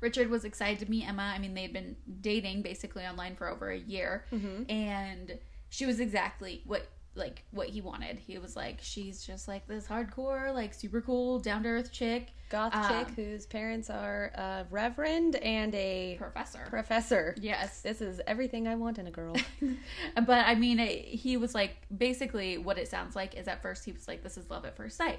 Richard 0.00 0.30
was 0.30 0.44
excited 0.44 0.78
to 0.84 0.90
meet 0.90 1.08
Emma. 1.08 1.32
I 1.34 1.38
mean, 1.38 1.54
they'd 1.54 1.72
been 1.72 1.96
dating 2.20 2.62
basically 2.62 3.04
online 3.04 3.34
for 3.36 3.48
over 3.48 3.70
a 3.70 3.78
year, 3.78 4.24
and 4.68 5.38
she 5.70 5.86
was 5.86 6.00
exactly 6.00 6.62
what 6.64 6.86
like 7.14 7.42
what 7.50 7.68
he 7.68 7.80
wanted. 7.80 8.18
He 8.18 8.38
was 8.38 8.54
like, 8.56 8.78
she's 8.80 9.24
just 9.26 9.48
like 9.48 9.66
this 9.66 9.86
hardcore, 9.86 10.54
like 10.54 10.72
super 10.72 11.00
cool, 11.00 11.40
down 11.40 11.64
to 11.64 11.68
earth 11.68 11.90
chick, 11.92 12.28
goth 12.48 12.74
um, 12.74 12.88
chick 12.88 13.14
whose 13.16 13.44
parents 13.44 13.90
are 13.90 14.26
a 14.34 14.66
reverend 14.70 15.34
and 15.36 15.74
a 15.74 16.14
professor. 16.16 16.64
professor. 16.70 17.34
yes, 17.40 17.80
This 17.82 18.00
is 18.00 18.20
everything 18.26 18.68
I 18.68 18.76
want 18.76 18.98
in 18.98 19.06
a 19.08 19.10
girl. 19.10 19.34
but 20.14 20.46
I 20.46 20.54
mean, 20.54 20.78
it, 20.78 21.04
he 21.04 21.36
was 21.36 21.54
like 21.54 21.76
basically 21.96 22.56
what 22.56 22.78
it 22.78 22.88
sounds 22.88 23.16
like 23.16 23.34
is 23.34 23.48
at 23.48 23.62
first 23.62 23.84
he 23.84 23.92
was 23.92 24.06
like, 24.06 24.22
"This 24.22 24.38
is 24.38 24.48
love 24.48 24.64
at 24.64 24.76
first 24.76 24.96
sight," 24.96 25.18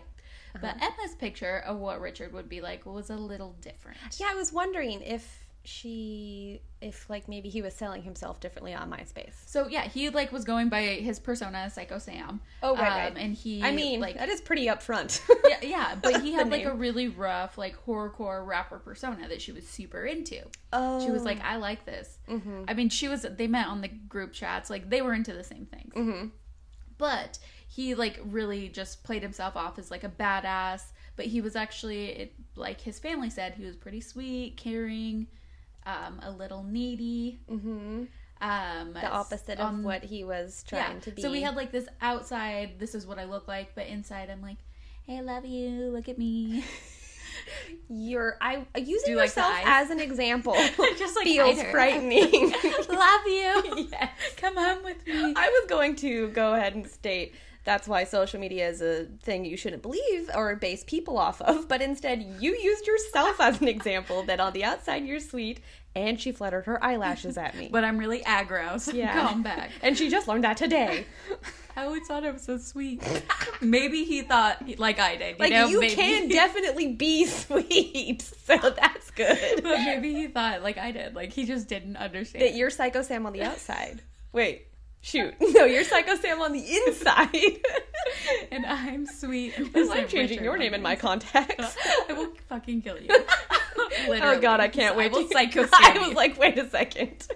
but 0.62 0.76
Emma's 0.82 1.16
picture 1.18 1.60
of 1.66 1.78
what 1.78 2.00
Richard 2.02 2.34
would 2.34 2.50
be 2.50 2.62
like 2.62 2.86
was 2.86 3.10
a 3.10 3.16
little 3.16 3.56
different. 3.62 3.98
yeah, 4.20 4.28
I 4.32 4.36
was 4.36 4.52
wondering 4.54 5.02
if 5.02 5.46
she, 5.66 6.62
if 6.82 7.10
like 7.10 7.28
maybe 7.28 7.50
he 7.50 7.62
was 7.62 7.74
selling 7.74 8.02
himself 8.02 8.40
differently 8.40 8.74
on 8.74 8.90
MySpace. 8.90 9.34
So 9.46 9.68
yeah, 9.68 9.84
he 9.84 10.10
like 10.10 10.32
was 10.32 10.46
going 10.46 10.70
by 10.70 10.82
his 10.84 11.20
persona, 11.20 11.70
Psycho 11.70 12.00
Sam. 12.00 12.40
Oh, 12.64 12.76
right, 12.76 12.80
Um, 13.08 13.14
right. 13.16 13.24
And 13.24 13.36
he, 13.36 13.62
I 13.62 13.72
mean, 13.72 14.00
like, 14.00 14.18
that 14.18 14.30
is 14.30 14.42
pretty 14.42 14.68
upfront. 14.68 15.22
yeah, 15.48 15.58
yeah, 15.62 15.96
but 16.02 16.22
he 16.22 16.32
had 16.32 16.50
like 16.50 16.66
a 16.66 16.74
really 16.74 17.08
rough, 17.10 17.58
like 17.58 17.76
horrorcore 17.86 18.46
rapper 18.46 18.80
persona 18.80 19.28
that 19.28 19.42
she 19.42 19.52
was 19.52 19.68
super 19.68 20.06
into. 20.06 20.42
oh, 20.74 21.06
She 21.06 21.12
was 21.12 21.24
like, 21.24 21.42
I 21.44 21.58
like 21.58 21.86
this. 21.86 22.18
mm-hmm. 22.28 22.64
I 22.68 22.74
mean, 22.74 22.90
she 22.90 23.08
was. 23.08 23.24
They 23.30 23.48
met 23.48 23.68
on 23.68 23.82
the 23.82 23.90
group 23.90 24.32
chats. 24.34 24.70
Like 24.70 24.90
they 24.90 25.02
were 25.02 25.14
into 25.14 25.34
the 25.34 25.44
same 25.44 25.66
things. 25.66 25.94
Mm-hmm. 25.94 26.28
but 26.98 27.38
he 27.72 27.94
like 27.96 28.20
really 28.26 28.68
just 28.68 29.04
played 29.04 29.22
himself 29.22 29.56
off 29.56 29.78
as 29.80 29.90
like 29.92 30.04
a 30.04 30.10
badass 30.10 30.82
but 31.16 31.26
he 31.28 31.40
was 31.42 31.56
actually 31.56 32.06
it, 32.08 32.34
like 32.56 32.82
his 32.82 32.98
family 33.00 33.30
said 33.30 33.54
he 33.54 33.64
was 33.66 33.76
pretty 33.76 34.02
sweet 34.02 34.58
caring 34.58 35.28
um, 35.86 36.20
a 36.24 36.32
little 36.32 36.64
needy 36.64 37.40
Mm-hmm. 37.50 38.04
um 38.42 38.94
The 38.94 39.08
opposite 39.10 39.60
of 39.60 39.84
what 39.84 40.04
he 40.04 40.24
was 40.24 40.64
yeah 40.72 40.86
trying 40.88 41.02
to 41.02 41.12
be. 41.12 41.22
so 41.22 41.32
we 41.32 41.42
had 41.42 41.56
like 41.56 41.72
this 41.72 41.88
outside 42.02 42.80
this 42.80 42.96
is 42.96 43.06
what 43.06 43.20
i 43.20 43.26
look 43.26 43.48
like 43.48 43.76
but 43.76 43.86
inside 43.88 44.30
i'm 44.30 44.42
like 44.42 44.58
hey 45.06 45.18
i 45.18 45.22
love 45.22 45.46
you 45.46 45.70
look 45.92 46.10
at 46.10 46.18
me 46.18 46.64
You're 47.92 48.38
I 48.42 48.66
using 48.76 49.06
Do 49.06 49.12
you 49.12 49.18
like 49.18 49.28
yourself 49.30 49.54
as 49.66 49.90
an 49.90 50.00
example 50.00 50.54
Just, 50.98 51.16
like, 51.16 51.26
feels 51.26 51.62
frightening. 51.64 52.52
love 52.90 53.22
you 53.26 53.88
Yes. 53.92 54.12
come 54.38 54.56
home 54.58 54.84
with 54.84 55.06
me 55.08 55.34
I 55.36 55.50
was 55.50 55.70
going 55.70 55.96
to 55.98 56.28
go 56.30 56.54
ahead 56.54 56.76
and 56.76 56.86
state 56.88 57.34
that's 57.66 57.88
why 57.88 58.04
social 58.04 58.40
media 58.40 58.68
is 58.70 58.82
a 58.82 59.06
thing 59.22 59.46
you 59.46 59.58
shouldn't 59.58 59.82
believe 59.82 60.30
or 60.36 60.56
base 60.56 60.84
people 60.86 61.18
off 61.18 61.42
of, 61.42 61.68
but 61.68 61.82
instead 61.82 62.22
you 62.40 62.56
used 62.56 62.88
yourself 62.88 63.40
as 63.40 63.62
an 63.62 63.68
example 63.68 64.24
that 64.24 64.40
on 64.40 64.54
the 64.54 64.64
outside 64.64 65.06
you're 65.06 65.20
sweet 65.20 65.60
and 65.96 66.20
she 66.22 66.32
fluttered 66.32 66.66
her 66.66 66.84
eyelashes 66.84 67.38
at 67.38 67.56
me. 67.58 67.68
but 67.72 67.84
i'm 67.84 67.98
really 67.98 68.22
aggro 68.22 68.80
so 68.80 68.92
Yeah. 68.96 69.28
come 69.28 69.44
back 69.44 69.72
And 69.82 69.98
she 69.98 70.10
just 70.10 70.28
learned 70.28 70.44
that 70.44 70.58
today. 70.58 71.06
I 71.76 71.86
always 71.86 72.06
thought 72.08 72.26
I 72.26 72.32
was 72.32 72.42
so 72.42 72.58
sweet. 72.58 73.02
Maybe 73.62 74.04
he 74.04 74.22
thought 74.22 74.78
like 74.80 75.00
I 75.00 75.16
did. 75.16 75.38
You 75.38 75.44
Like 75.46 75.52
know, 75.54 75.68
you 75.68 75.80
maybe. 75.80 75.96
can 75.96 76.28
definitely 76.28 76.94
be 76.94 77.26
sweet. 77.44 78.22
So 78.22 78.58
that's 78.58 79.12
good. 79.12 79.64
but 79.64 79.78
maybe 79.80 80.14
he 80.14 80.28
thought 80.28 80.62
like 80.62 80.78
I 80.78 80.92
did. 80.92 81.16
Like 81.16 81.32
he 81.32 81.46
just 81.46 81.70
didn't 81.70 81.96
understand. 81.96 82.44
that 82.44 82.56
you're 82.56 82.70
Psycho 82.70 83.02
Sam 83.02 83.26
on 83.26 83.32
the 83.32 83.44
outside. 83.44 84.02
Wait, 84.34 84.68
shoot. 85.02 85.34
No, 85.50 85.66
you're 85.66 85.84
Psycho 85.84 86.16
Sam 86.16 86.42
on 86.42 86.54
the 86.54 86.78
inside. 86.88 87.60
and 88.52 88.66
I'm 88.66 89.06
sweet. 89.06 89.54
I'm 89.76 90.08
changing 90.08 90.44
your 90.44 90.58
name 90.58 90.74
in 90.74 90.82
my 90.82 90.96
contacts. 90.96 91.76
I 92.10 92.14
will 92.14 92.32
fucking 92.48 92.82
kill 92.82 92.98
you. 93.00 93.10
oh 93.10 94.40
god, 94.40 94.60
I 94.60 94.68
can't 94.68 94.96
wait. 94.96 95.12
I 95.12 95.18
will 95.18 95.28
psycho 95.28 95.68
I 95.74 95.98
was 95.98 96.14
like, 96.16 96.40
wait 96.40 96.58
a 96.58 96.70
second. 96.70 97.28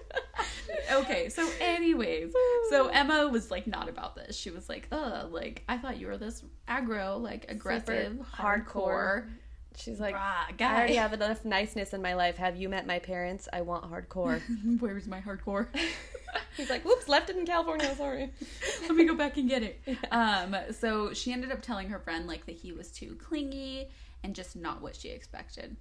okay, 0.92 1.30
so 1.30 1.48
anyways, 1.60 2.32
so 2.70 2.88
Emma 2.94 3.28
was 3.28 3.52
like 3.52 3.68
not 3.68 3.90
about 3.90 4.16
this. 4.16 4.38
She 4.38 4.50
was 4.50 4.70
like, 4.70 4.88
"Ugh, 4.92 5.32
like 5.32 5.64
I 5.68 5.78
thought 5.78 6.00
you 6.00 6.08
were 6.08 6.18
this 6.18 6.44
aggro, 6.68 7.20
like 7.20 7.46
aggressive, 7.50 8.14
hardcore 8.38 8.66
hardcore, 8.66 9.30
She's 9.78 10.00
like, 10.00 10.16
rah, 10.16 10.46
I 10.60 10.64
already 10.64 10.96
have 10.96 11.14
enough 11.14 11.44
niceness 11.46 11.94
in 11.94 12.02
my 12.02 12.14
life. 12.14 12.38
Have 12.38 12.56
you 12.56 12.70
met 12.70 12.86
my 12.86 13.00
parents? 13.00 13.48
I 13.52 13.62
want 13.62 13.90
hardcore. 13.90 14.42
Where's 14.80 15.08
my 15.08 15.22
hardcore? 15.22 15.68
He's 16.58 16.70
like, 16.70 16.84
whoops, 16.84 17.08
left 17.08 17.30
it 17.30 17.38
in 17.38 17.46
California. 17.46 17.96
Sorry. 17.96 18.32
Let 18.82 18.96
me 18.96 19.06
go 19.06 19.16
back 19.16 19.38
and 19.38 19.50
get 19.50 19.64
it. 19.64 19.82
Um, 20.12 20.56
so 20.72 21.14
she 21.14 21.32
ended 21.32 21.52
up 21.52 21.62
telling 21.62 21.90
her 21.90 22.00
friend 22.00 22.28
like 22.28 22.46
that 22.46 22.56
he 22.56 22.72
was 22.72 22.92
too 22.92 23.16
clingy 23.16 23.90
and 24.24 24.36
just 24.36 24.56
not 24.56 24.82
what 24.82 24.96
she 24.96 25.10
expected. 25.10 25.76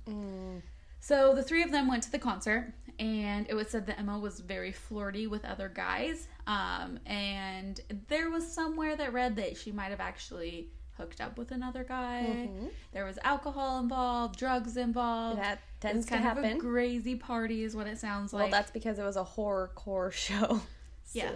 So 1.00 1.35
the 1.35 1.42
three 1.42 1.62
of 1.62 1.72
them 1.72 1.88
went 1.88 2.05
to 2.05 2.12
the 2.12 2.18
concert, 2.18 2.72
and 3.00 3.46
it 3.48 3.55
was 3.55 3.68
said 3.68 3.87
that 3.87 3.98
Emma 3.98 4.18
was 4.20 4.38
very 4.38 4.70
flirty 4.70 5.26
with 5.26 5.44
other 5.44 5.68
guys. 5.68 6.28
Um, 6.46 7.00
and 7.07 7.81
there 8.09 8.31
was 8.31 8.46
somewhere 8.46 8.94
that 8.94 9.12
read 9.12 9.35
that 9.37 9.57
she 9.57 9.72
might 9.72 9.90
have 9.90 10.00
actually 10.00 10.68
hooked 11.02 11.20
up 11.20 11.36
with 11.36 11.50
another 11.50 11.84
guy. 11.84 12.26
Mm-hmm. 12.28 12.66
There 12.92 13.04
was 13.04 13.18
alcohol 13.24 13.80
involved, 13.80 14.38
drugs 14.38 14.76
involved. 14.76 15.40
That 15.40 15.60
tends 15.80 16.06
to 16.06 16.12
kind 16.14 16.26
of 16.26 16.38
a 16.38 16.46
happen. 16.46 16.60
crazy 16.60 17.16
party, 17.16 17.64
is 17.64 17.74
what 17.74 17.86
it 17.88 17.98
sounds 17.98 18.32
like. 18.32 18.42
well, 18.42 18.50
that's 18.50 18.70
because 18.70 18.98
it 18.98 19.02
was 19.02 19.16
a 19.16 19.24
horror 19.24 19.70
core 19.74 20.10
show. 20.26 20.60
So 21.04 21.18
Yeah. 21.18 21.30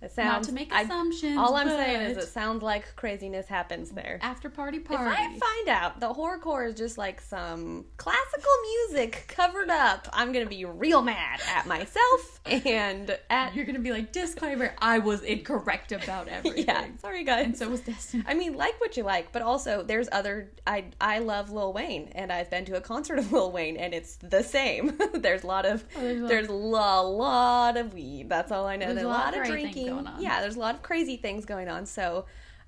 It 0.00 0.10
sounds. 0.10 0.48
not 0.48 0.50
to 0.50 0.52
make 0.52 0.72
I- 0.72 0.82
assumptions. 0.82 1.38
all 1.38 1.54
I'm 1.54 1.68
saying 1.68 2.00
is, 2.10 2.16
it 2.16 2.26
sounds 2.28 2.60
like 2.62 2.96
craziness 2.96 3.46
happens 3.46 3.90
mm, 3.92 3.94
there. 3.94 4.18
after 4.20 4.50
party 4.50 4.80
party. 4.80 5.04
If. 5.10 5.16
I 5.18 5.38
find 5.38 5.68
out 5.68 6.00
the 6.00 6.12
horrorcore 6.12 6.66
is 6.68 6.74
just 6.74 6.98
like 6.98 7.20
some 7.20 7.84
classical 7.98 8.50
music 8.88 9.24
covered 9.28 9.70
up, 9.70 10.08
I'm 10.12 10.32
gonna 10.32 10.46
be 10.46 10.64
real 10.64 11.02
mad 11.02 11.40
at 11.54 11.66
myself 11.66 12.40
and 12.46 13.16
at 13.30 13.54
You're 13.54 13.64
gonna 13.64 13.78
be 13.78 13.92
like, 13.92 14.10
disclaimer, 14.12 14.74
I 14.78 14.98
was 14.98 15.22
incorrect 15.22 15.92
about 15.92 16.26
everything. 16.36 16.64
yeah. 16.66 16.86
Sorry, 17.00 17.22
guys. 17.22 17.44
And 17.46 17.56
so 17.56 17.68
was 17.68 17.80
Destin. 17.82 18.24
I 18.26 18.34
mean, 18.34 18.56
like 18.56 18.80
what 18.80 18.96
you 18.96 19.04
like, 19.04 19.30
but 19.30 19.42
also 19.42 19.84
there's 19.84 20.08
other. 20.10 20.50
I 20.66 20.86
I 21.00 21.20
love 21.20 21.52
Lil 21.52 21.72
Wayne, 21.72 22.08
and 22.16 22.32
I've 22.32 22.50
been 22.50 22.64
to 22.64 22.76
a 22.76 22.80
concert 22.80 23.20
of 23.20 23.30
Lil 23.32 23.52
Wayne, 23.52 23.76
and 23.76 23.94
it's 23.94 24.16
the 24.16 24.42
same. 24.42 24.98
there's 25.14 25.44
a 25.44 25.46
lot 25.46 25.64
of 25.64 25.84
Oh, 25.96 26.00
there's 26.00 26.18
a 26.18 26.22
lot- 26.22 26.28
there's 26.28 26.48
lo- 26.50 27.10
lot 27.12 27.76
of 27.76 27.94
weed. 27.94 28.28
That's 28.28 28.50
all 28.50 28.66
I 28.66 28.74
know. 28.76 28.86
There's 28.86 28.96
There's, 28.96 29.04
a 29.06 29.08
lot 29.08 29.26
lot 29.26 29.36
of 29.36 29.42
things 29.46 29.61
drinking. 29.62 30.08
Yeah, 30.18 30.40
there's 30.40 30.56
a 30.56 30.60
lot 30.60 30.74
of 30.74 30.82
crazy 30.82 31.16
things 31.16 31.44
going 31.44 31.68
on. 31.68 31.86
So, 31.86 32.26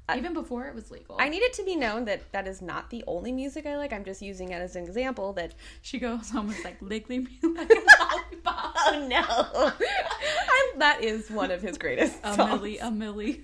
uh, 0.09 0.15
Even 0.19 0.35
before 0.35 0.67
it 0.67 0.75
was 0.75 0.91
legal. 0.91 1.17
I 1.19 1.29
need 1.31 1.43
it 1.43 1.55
to 1.55 1.65
be 1.65 1.77
known 1.77 2.05
that 2.05 2.31
that 2.33 2.47
is 2.47 2.61
not 2.61 2.91
the 2.91 3.03
only 3.07 3.33
music 3.33 3.65
I 3.67 3.77
like. 3.77 3.93
I'm 3.93 4.05
just 4.05 4.21
using 4.21 4.51
it 4.51 4.61
as 4.61 4.77
an 4.77 4.85
example 4.85 5.33
that. 5.35 5.55
she 5.81 5.99
goes 5.99 6.35
is 6.35 6.65
like, 6.65 6.77
lickly 6.83 7.21
me 7.21 7.39
like 7.43 7.71
a 7.71 7.75
lollipop. 8.03 8.75
Oh 8.87 9.07
no! 9.09 9.25
I, 9.27 10.73
that 10.79 11.03
is 11.03 11.31
one 11.31 11.51
of 11.51 11.63
his 11.63 11.79
greatest 11.79 12.19
A 12.25 12.35
songs. 12.35 12.61
milli, 12.61 12.79
a 12.81 12.91
milli. 12.91 13.43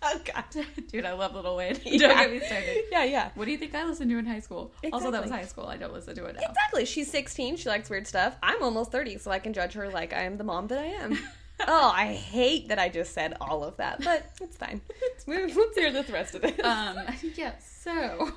Oh 0.00 0.20
god. 0.24 0.44
Dude, 0.90 1.04
I 1.04 1.12
love 1.12 1.34
Lil 1.34 1.56
Wayne. 1.56 1.78
Yeah. 1.84 1.98
Don't 1.98 2.16
get 2.16 2.30
me 2.30 2.40
started. 2.40 2.84
Yeah, 2.90 3.04
yeah. 3.04 3.30
What 3.34 3.46
do 3.46 3.50
you 3.50 3.58
think 3.58 3.74
I 3.74 3.84
listened 3.84 4.10
to 4.10 4.16
in 4.18 4.26
high 4.26 4.38
school? 4.40 4.72
Also, 4.92 5.10
that 5.10 5.20
was 5.20 5.30
high 5.30 5.44
school. 5.44 5.66
I 5.66 5.76
don't 5.76 5.92
listen 5.92 6.14
to 6.14 6.24
it 6.26 6.36
now. 6.36 6.48
Exactly. 6.48 6.84
She's 6.84 7.10
16. 7.10 7.56
She 7.56 7.68
likes 7.68 7.90
weird 7.90 8.06
stuff. 8.06 8.36
I'm 8.42 8.62
almost 8.62 8.92
30, 8.92 9.18
so 9.18 9.30
I 9.32 9.40
can 9.40 9.52
judge 9.52 9.72
her 9.74 9.88
like 9.90 10.12
I 10.12 10.22
am 10.22 10.38
the 10.38 10.44
mom 10.44 10.68
that 10.68 10.78
I 10.78 10.84
am. 10.86 11.18
Oh, 11.66 11.92
I 11.94 12.12
hate 12.14 12.68
that 12.68 12.78
I 12.78 12.88
just 12.88 13.12
said 13.12 13.36
all 13.40 13.64
of 13.64 13.76
that, 13.78 14.02
but 14.04 14.30
it's 14.40 14.56
fine. 14.56 14.80
Let's 15.26 15.56
let's 15.56 15.76
hear 15.76 15.92
the 15.92 16.04
rest 16.12 16.34
of 16.34 16.44
it. 16.44 16.58
um 16.64 16.98
yeah 17.36 17.52
so 17.58 18.30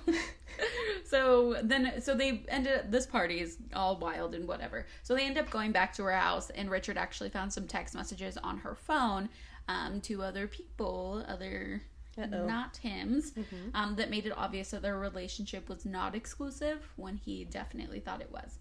so 1.05 1.55
then 1.63 2.01
so 2.01 2.13
they 2.15 2.43
ended 2.49 2.79
up 2.79 2.91
this 2.91 3.05
party 3.05 3.39
is 3.39 3.57
all 3.73 3.97
wild 3.97 4.35
and 4.35 4.47
whatever 4.47 4.85
so 5.03 5.15
they 5.15 5.25
end 5.25 5.37
up 5.37 5.49
going 5.49 5.71
back 5.71 5.93
to 5.93 6.03
her 6.03 6.11
house 6.11 6.49
and 6.51 6.69
richard 6.69 6.97
actually 6.97 7.29
found 7.29 7.51
some 7.51 7.67
text 7.67 7.95
messages 7.95 8.37
on 8.37 8.57
her 8.57 8.75
phone 8.75 9.29
um 9.69 10.01
to 10.01 10.21
other 10.21 10.47
people 10.47 11.23
other 11.27 11.81
Uh-oh. 12.17 12.45
not 12.45 12.77
hims 12.77 13.31
um 13.73 13.95
that 13.95 14.09
made 14.09 14.25
it 14.25 14.33
obvious 14.35 14.71
that 14.71 14.81
their 14.81 14.97
relationship 14.99 15.69
was 15.69 15.85
not 15.85 16.13
exclusive 16.15 16.79
when 16.97 17.15
he 17.15 17.45
definitely 17.45 17.99
thought 17.99 18.21
it 18.21 18.31
was 18.31 18.59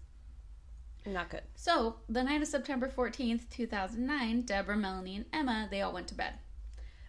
Not 1.05 1.29
good. 1.29 1.41
so, 1.55 1.95
the 2.07 2.23
night 2.23 2.41
of 2.41 2.47
September 2.47 2.87
14th, 2.87 3.49
2009, 3.49 4.41
Deborah, 4.41 4.77
Melanie, 4.77 5.15
and 5.15 5.25
Emma, 5.33 5.67
they 5.71 5.81
all 5.81 5.93
went 5.93 6.07
to 6.09 6.15
bed. 6.15 6.33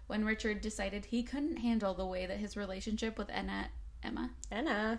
When 0.07 0.25
Richard 0.25 0.61
decided 0.63 1.07
he 1.07 1.23
couldn't 1.23 1.59
handle 1.59 1.93
the 1.95 2.07
way 2.07 2.25
that 2.27 2.39
his 2.39 2.57
relationship 2.57 3.19
with 3.19 3.29
Enna, 3.31 3.69
Emma, 4.03 4.31
Anna. 4.51 4.99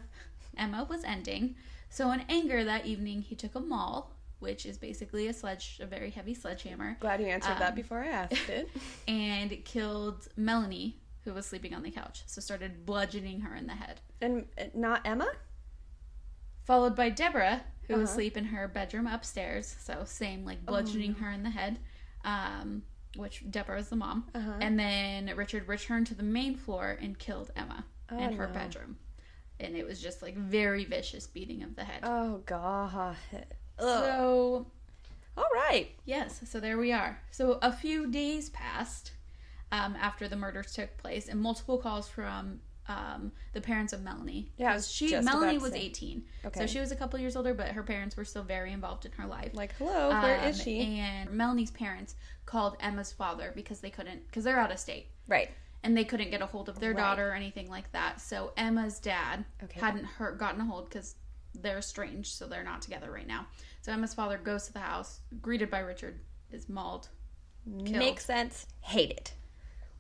Emma 0.58 0.86
was 0.88 1.04
ending, 1.04 1.56
so 1.90 2.12
in 2.12 2.22
anger 2.30 2.64
that 2.64 2.86
evening, 2.86 3.22
he 3.24 3.36
took 3.36 3.56
a 3.56 3.60
maul, 3.60 4.12
which 4.40 4.66
is 4.66 4.78
basically 4.78 5.28
a 5.28 5.34
sledge, 5.34 5.80
a 5.82 5.86
very 5.88 6.12
heavy 6.12 6.34
sledgehammer, 6.36 6.98
Glad 7.00 7.20
you 7.20 7.28
answered 7.28 7.58
that 7.58 7.70
Um, 7.70 7.76
before 7.76 8.00
I 8.04 8.08
asked 8.10 8.34
it. 8.50 8.70
and 9.08 9.64
killed 9.66 10.28
Melanie, 10.38 11.00
who 11.24 11.34
was 11.34 11.46
sleeping 11.48 11.74
on 11.74 11.82
the 11.82 11.90
couch. 11.92 12.22
So 12.28 12.42
started 12.42 12.86
bludgeoning 12.86 13.42
her 13.42 13.56
in 13.56 13.66
the 13.66 13.74
head. 13.74 14.02
And 14.22 14.46
uh, 14.60 14.66
not 14.76 15.02
Emma? 15.06 15.32
followed 16.66 16.96
by 16.96 17.10
Deborah, 17.10 17.64
who 17.88 17.96
was 17.96 18.04
Uh-huh. 18.10 18.12
asleep 18.14 18.38
in 18.38 18.46
her 18.46 18.68
bedroom 18.68 19.08
upstairs. 19.08 19.76
So 19.80 20.04
same, 20.06 20.46
like 20.46 20.66
bludgeoning 20.66 21.16
her 21.16 21.32
in 21.32 21.44
the 21.44 21.50
head. 21.50 21.80
Um, 22.24 22.84
which 23.16 23.44
Deborah 23.52 23.76
was 23.78 23.90
the 23.90 23.96
mom. 23.96 24.26
Uh-huh. 24.34 24.54
And 24.60 24.80
then 24.80 25.32
Richard 25.36 25.68
returned 25.68 26.08
to 26.08 26.16
the 26.16 26.24
main 26.24 26.56
floor 26.56 26.98
and 27.00 27.18
killed 27.20 27.52
Emma 27.56 27.86
Oh, 28.12 28.18
in 28.18 28.34
her 28.34 28.48
no. 28.48 28.54
bedroom. 28.54 28.98
And 29.60 29.76
it 29.76 29.86
was 29.86 30.02
just 30.02 30.22
like 30.24 30.36
very 30.36 30.84
vicious 30.86 31.28
beating 31.28 31.62
of 31.64 31.76
the 31.76 31.84
head. 31.84 32.00
Oh 32.04 32.42
god. 32.46 33.16
Ugh. 33.34 33.46
so 33.80 34.68
all 35.38 35.48
right. 35.54 35.90
yes, 36.06 36.42
so 36.50 36.60
there 36.60 36.78
we 36.78 36.92
are. 36.92 37.20
So 37.32 37.60
a 37.62 37.72
few 37.72 38.08
days 38.10 38.50
passed 38.50 39.12
um, 39.72 39.96
after 40.00 40.28
the 40.28 40.36
murders 40.36 40.74
took 40.74 40.96
place, 40.98 41.28
and 41.28 41.40
multiple 41.40 41.78
calls 41.80 42.08
from 42.08 42.62
um, 42.88 43.32
the 43.54 43.62
parents 43.62 43.94
of 43.94 44.02
Melanie. 44.02 44.52
Yeah, 44.58 44.70
I 44.70 44.74
'Cause 44.74 44.82
was 44.88 44.92
she 44.92 45.20
Melanie 45.22 45.58
was 45.58 45.72
say. 45.72 45.80
18, 45.80 46.26
Okay. 46.46 46.60
so 46.60 46.68
she 46.68 46.80
was 46.80 46.92
a 46.92 46.96
couple 46.96 47.20
years 47.20 47.36
older, 47.36 47.54
but 47.54 47.70
her 47.70 47.84
parents 47.84 48.18
were 48.18 48.26
still 48.26 48.44
very 48.44 48.72
involved 48.74 49.06
in 49.06 49.12
her 49.14 49.26
life. 49.26 49.52
Like, 49.54 49.74
hello, 49.78 50.10
where 50.22 50.36
is 50.48 50.60
Um, 50.60 50.64
she? 50.66 50.80
And 50.82 51.32
Melanie's 51.32 51.72
parents 51.72 52.16
called 52.46 52.76
Emma's 52.80 53.12
father 53.12 53.52
because 53.56 53.80
they 53.80 53.90
couldn't, 53.90 54.26
because 54.28 54.44
they're 54.44 54.60
out 54.60 54.72
of 54.72 54.80
state 54.80 55.08
Right. 55.28 55.50
and 55.84 55.96
they 55.96 56.04
couldn't 56.04 56.30
get 56.32 56.42
a 56.42 56.46
hold 56.46 56.68
of 56.68 56.80
their 56.80 56.92
Right. 56.94 56.98
daughter 57.02 57.30
or 57.30 57.34
anything 57.34 57.70
like 57.70 57.92
that. 57.94 58.20
So 58.20 58.52
Emma's 58.58 59.00
dad 59.00 59.46
Okay. 59.64 59.80
hadn't 59.80 60.06
heard, 60.06 60.38
gotten 60.38 60.60
a 60.62 60.66
hold 60.66 60.86
because 60.90 61.16
they're 61.56 61.78
estranged, 61.78 62.34
so 62.34 62.48
they're 62.48 62.64
not 62.64 62.82
together 62.82 63.12
right 63.12 63.28
now. 63.28 63.48
So 63.82 63.92
Emma's 63.94 64.14
father 64.14 64.38
goes 64.38 64.66
to 64.68 64.74
the 64.74 64.80
house, 64.80 65.22
greeted 65.42 65.70
by 65.70 65.80
Richard, 65.80 66.20
is 66.52 66.68
mauled. 66.68 67.10
Killed. 67.86 67.92
Makes 67.92 68.26
sense. 68.26 68.66
Hate 68.82 69.12
it. 69.12 69.34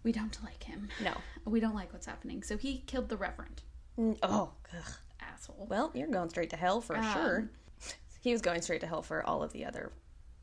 We 0.04 0.12
don't 0.12 0.38
like 0.44 0.64
him. 0.64 0.90
No. 1.04 1.14
We 1.46 1.60
don't 1.60 1.76
like 1.76 1.94
what's 1.94 2.06
happening. 2.06 2.44
So 2.44 2.58
he 2.58 2.84
killed 2.88 3.10
the 3.10 3.18
Reverend. 3.18 3.62
Oh, 3.98 4.52
ugh. 4.76 4.94
Asshole. 5.22 5.68
Well, 5.70 5.92
you're 5.94 6.08
going 6.08 6.30
straight 6.30 6.50
to 6.52 6.58
hell 6.58 6.82
for 6.82 6.98
Um, 6.98 7.14
sure. 7.14 7.50
He 8.22 8.32
was 8.32 8.42
going 8.42 8.62
straight 8.62 8.80
to 8.82 8.88
hell 8.88 9.02
for 9.02 9.22
all 9.26 9.44
of 9.44 9.52
the 9.52 9.66
other 9.66 9.92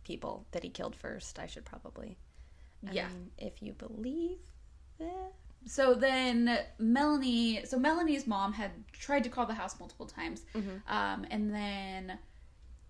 people 0.05 0.45
that 0.53 0.63
he 0.63 0.69
killed 0.69 0.95
first. 0.95 1.39
I 1.39 1.47
should 1.47 1.65
probably. 1.65 2.19
Yeah. 2.93 3.09
mean, 3.09 3.31
if 3.39 3.63
you 3.63 3.73
believe 3.73 4.39
that. 4.99 5.33
So 5.67 5.95
then 5.95 6.59
Melanie, 6.79 7.65
so 7.65 7.79
Melanie's 7.79 8.27
mom 8.27 8.53
had 8.55 8.71
tried 8.93 9.25
to 9.25 9.31
call 9.31 9.47
the 9.47 9.55
house 9.55 9.79
multiple 9.81 10.05
times. 10.07 10.43
Um, 10.89 11.27
and 11.31 11.55
then 11.55 12.19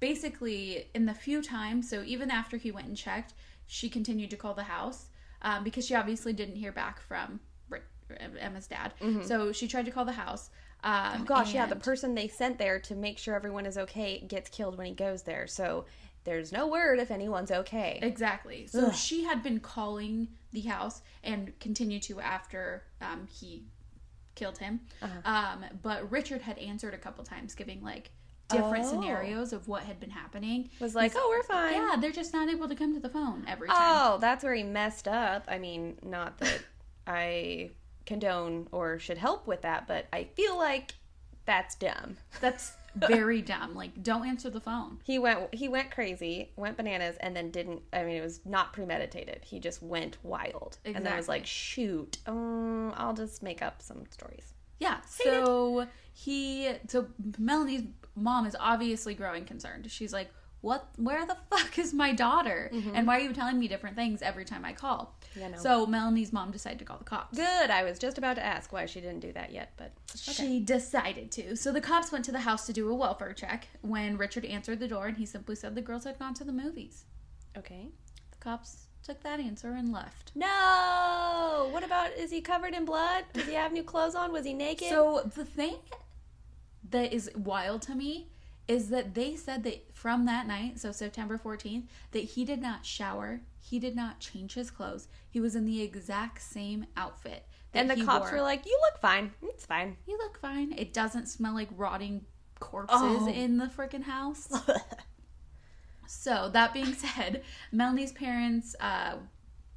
basically, 0.01 0.87
in 0.95 1.07
the 1.07 1.15
few 1.15 1.43
times, 1.43 1.89
so 1.89 2.03
even 2.05 2.31
after 2.31 2.57
he 2.57 2.71
went 2.71 2.87
and 2.89 2.97
checked, 2.97 3.35
she 3.67 3.89
continued 3.89 4.31
to 4.31 4.37
call 4.37 4.55
the 4.55 4.65
house 4.65 5.07
um, 5.43 5.65
because 5.65 5.87
she 5.87 5.95
obviously 5.95 6.33
didn't 6.33 6.57
hear 6.57 6.73
back 6.73 7.01
from 7.01 7.41
Ri- 7.69 7.81
Emma's 8.39 8.67
dad. 8.67 8.93
So 9.25 9.53
she 9.53 9.69
tried 9.69 9.87
to 9.87 9.91
call 9.91 10.05
the 10.05 10.13
house. 10.13 10.51
Um, 10.83 11.21
Oh 11.21 11.25
gosh, 11.25 11.53
yeah, 11.55 11.67
the 11.67 11.77
person 11.77 12.15
they 12.15 12.29
sent 12.29 12.59
there 12.59 12.81
to 12.81 12.95
make 12.95 13.19
sure 13.19 13.35
everyone 13.35 13.67
is 13.67 13.77
okay 13.77 14.21
gets 14.27 14.49
killed 14.49 14.79
when 14.79 14.87
he 14.87 14.95
goes 14.95 15.23
there. 15.23 15.47
So 15.47 15.85
there's 16.25 16.53
no 16.53 16.67
word 16.69 16.99
if 16.99 17.11
anyone's 17.11 17.51
okay. 17.51 17.99
Exactly. 18.03 18.67
So 18.67 18.87
Ugh. 18.87 18.95
she 18.95 19.25
had 19.25 19.43
been 19.43 19.61
calling 19.61 20.29
the 20.53 20.61
house 20.63 21.03
and 21.23 21.59
continued 21.61 22.03
to 22.05 22.21
after 22.21 22.85
um, 23.01 23.27
he 23.31 23.65
killed 24.35 24.59
him. 24.59 24.81
Uh-huh. 25.03 25.21
Um, 25.25 25.65
but 25.83 26.11
Richard 26.11 26.43
had 26.43 26.59
answered 26.59 26.95
a 26.95 26.99
couple 26.99 27.25
times, 27.25 27.55
giving 27.55 27.83
like 27.83 28.11
different 28.51 28.85
Oh. 28.87 28.91
scenarios 28.91 29.53
of 29.53 29.69
what 29.69 29.83
had 29.85 29.99
been 30.01 30.11
happening. 30.11 30.71
Was 30.81 30.95
like, 30.95 31.13
He's- 31.13 31.23
oh, 31.25 31.29
we're 31.29 31.43
fine. 31.43 31.75
Yeah, 31.75 31.97
they're 32.01 32.11
just 32.11 32.33
not 32.33 32.49
able 32.49 32.69
to 32.69 32.75
come 32.75 32.95
to 32.95 33.01
the 33.01 33.09
phone 33.09 33.45
every 33.49 33.69
time. 33.69 33.77
Oh, 33.79 34.19
that's 34.21 34.43
where 34.45 34.55
he 34.55 34.63
messed 34.63 35.09
up. 35.09 35.45
I 35.49 35.59
mean, 35.59 35.99
not 36.03 36.39
that 36.39 36.61
I 37.07 37.71
condone 38.07 38.69
or 38.73 38.99
should 38.99 39.19
help 39.19 39.47
with 39.47 39.63
that, 39.63 39.87
but 39.87 40.07
I 40.13 40.25
feel 40.25 40.57
like 40.59 40.93
that's 41.45 41.75
dumb. 41.75 42.17
That's 42.41 42.73
very 42.97 43.41
dumb. 43.41 43.75
Like, 43.75 44.03
don't 44.03 44.27
answer 44.27 44.51
the 44.51 44.61
phone. 44.61 44.99
He 45.05 45.19
went 45.19 45.55
he 45.55 45.69
went 45.69 45.91
crazy, 45.93 46.51
went 46.57 46.77
bananas, 46.77 47.17
and 47.21 47.35
then 47.37 47.51
didn't. 47.51 47.83
I 47.93 48.03
mean, 48.03 48.17
it 48.17 48.21
was 48.23 48.41
not 48.45 48.73
premeditated. 48.73 49.41
He 49.45 49.61
just 49.61 49.83
went 49.83 50.19
wild, 50.25 50.79
and 50.85 51.07
then 51.07 51.17
was 51.17 51.29
like, 51.29 51.47
"Shoot, 51.47 52.19
um, 52.27 52.93
I'll 52.97 53.15
just 53.15 53.43
make 53.43 53.63
up 53.63 53.81
some 53.81 54.05
stories." 54.11 54.55
Yeah. 54.81 55.01
So 55.03 55.87
he, 56.15 56.71
so 56.89 57.07
Melanie's 57.39 57.83
mom 58.21 58.47
is 58.47 58.57
obviously 58.59 59.15
growing 59.15 59.45
concerned. 59.45 59.91
She's 59.91 60.13
like, 60.13 60.31
"What? 60.61 60.89
Where 60.97 61.27
the 61.27 61.37
fuck 61.51 61.79
is 61.79 61.93
my 61.95 62.13
daughter? 62.13 62.71
Mm-hmm. 62.73 62.95
And 62.95 63.07
why 63.07 63.17
are 63.19 63.21
you 63.21 63.33
telling 63.33 63.59
me 63.59 63.67
different 63.69 63.97
things 63.97 64.23
every 64.23 64.45
time 64.45 64.65
I 64.65 64.73
call?" 64.73 65.17
Yeah, 65.37 65.49
no. 65.49 65.59
So 65.59 65.87
Melanie's 65.87 66.33
mom 66.33 66.51
decided 66.51 66.79
to 66.81 66.85
call 66.85 66.99
the 66.99 67.05
cops. 67.05 67.37
Good. 67.37 67.71
I 67.71 67.85
was 67.85 67.99
just 67.99 68.19
about 68.19 68.35
to 68.37 68.45
ask 68.45 68.73
why 68.73 68.87
she 68.87 69.01
didn't 69.01 69.21
do 69.21 69.33
that 69.33 69.53
yet, 69.53 69.73
but 69.77 69.93
okay. 70.15 70.33
She 70.33 70.61
decided 70.61 71.31
to. 71.33 71.57
So 71.57 71.71
the 71.73 71.81
cops 71.81 72.11
went 72.13 72.25
to 72.27 72.33
the 72.33 72.41
house 72.41 72.67
to 72.67 72.73
do 72.73 72.89
a 72.91 72.95
welfare 72.95 73.33
check 73.33 73.69
when 73.83 74.17
Richard 74.17 74.45
answered 74.45 74.81
the 74.81 74.89
door 74.89 75.07
and 75.07 75.17
he 75.17 75.27
simply 75.27 75.55
said 75.55 75.75
the 75.75 75.83
girls 75.83 76.05
had 76.05 76.19
gone 76.19 76.35
to 76.35 76.45
the 76.45 76.53
movies. 76.53 77.05
okay. 77.57 77.89
The 78.33 78.39
cops 78.39 78.87
took 79.03 79.23
that 79.23 79.39
answer 79.41 79.73
and 79.73 79.93
left. 79.93 80.33
No. 80.35 81.69
What 81.73 81.85
about? 81.85 82.13
Is 82.17 82.31
he 82.31 82.41
covered 82.41 82.75
in 82.75 82.85
blood? 82.85 83.25
Does 83.33 83.47
he 83.47 83.55
have 83.55 83.73
new 83.73 83.83
clothes 83.83 84.15
on? 84.15 84.33
Was 84.33 84.45
he 84.45 84.53
naked? 84.53 84.89
So 84.89 85.31
the 85.37 85.45
thing 85.45 85.77
that 86.91 87.13
is 87.13 87.31
wild 87.37 87.83
to 87.83 87.95
me 87.95 88.29
is 88.69 88.89
that 88.91 89.15
they 89.15 89.35
said 89.35 89.65
that 89.65 89.95
from 89.97 90.27
that 90.27 90.47
night, 90.47 90.79
so 90.79 90.93
September 90.93 91.37
14th, 91.39 91.85
that 92.13 92.21
he 92.25 92.45
did 92.45 92.63
not 92.63 92.87
shower, 92.87 93.41
he 93.61 93.79
did 93.81 93.97
not 93.97 94.21
change 94.21 94.55
his 94.55 94.71
clothes. 94.71 95.09
He 95.29 95.41
was 95.41 95.57
in 95.57 95.65
the 95.65 95.83
exact 95.83 96.41
same 96.43 96.87
outfit. 96.97 97.45
and 97.75 97.91
the 97.91 97.95
he 97.97 98.05
cops 98.05 98.31
wore. 98.31 98.39
were 98.39 98.43
like, 98.43 98.65
"You 98.67 98.79
look 98.91 99.01
fine. 99.01 99.33
It's 99.43 99.67
fine." 99.67 99.97
"You 100.07 100.19
look 100.19 100.39
fine. 100.39 100.73
It 100.77 100.93
doesn't 100.93 101.27
smell 101.29 101.55
like 101.55 101.69
rotting 101.77 102.25
corpses 102.59 102.97
Oh. 103.01 103.29
in 103.29 103.59
the 103.59 103.67
freaking 103.67 104.03
house." 104.05 104.49
So 106.07 106.49
that 106.53 106.73
being 106.73 106.93
said, 107.07 107.43
Melanie's 107.73 108.13
parents 108.13 108.75
uh, 108.81 109.17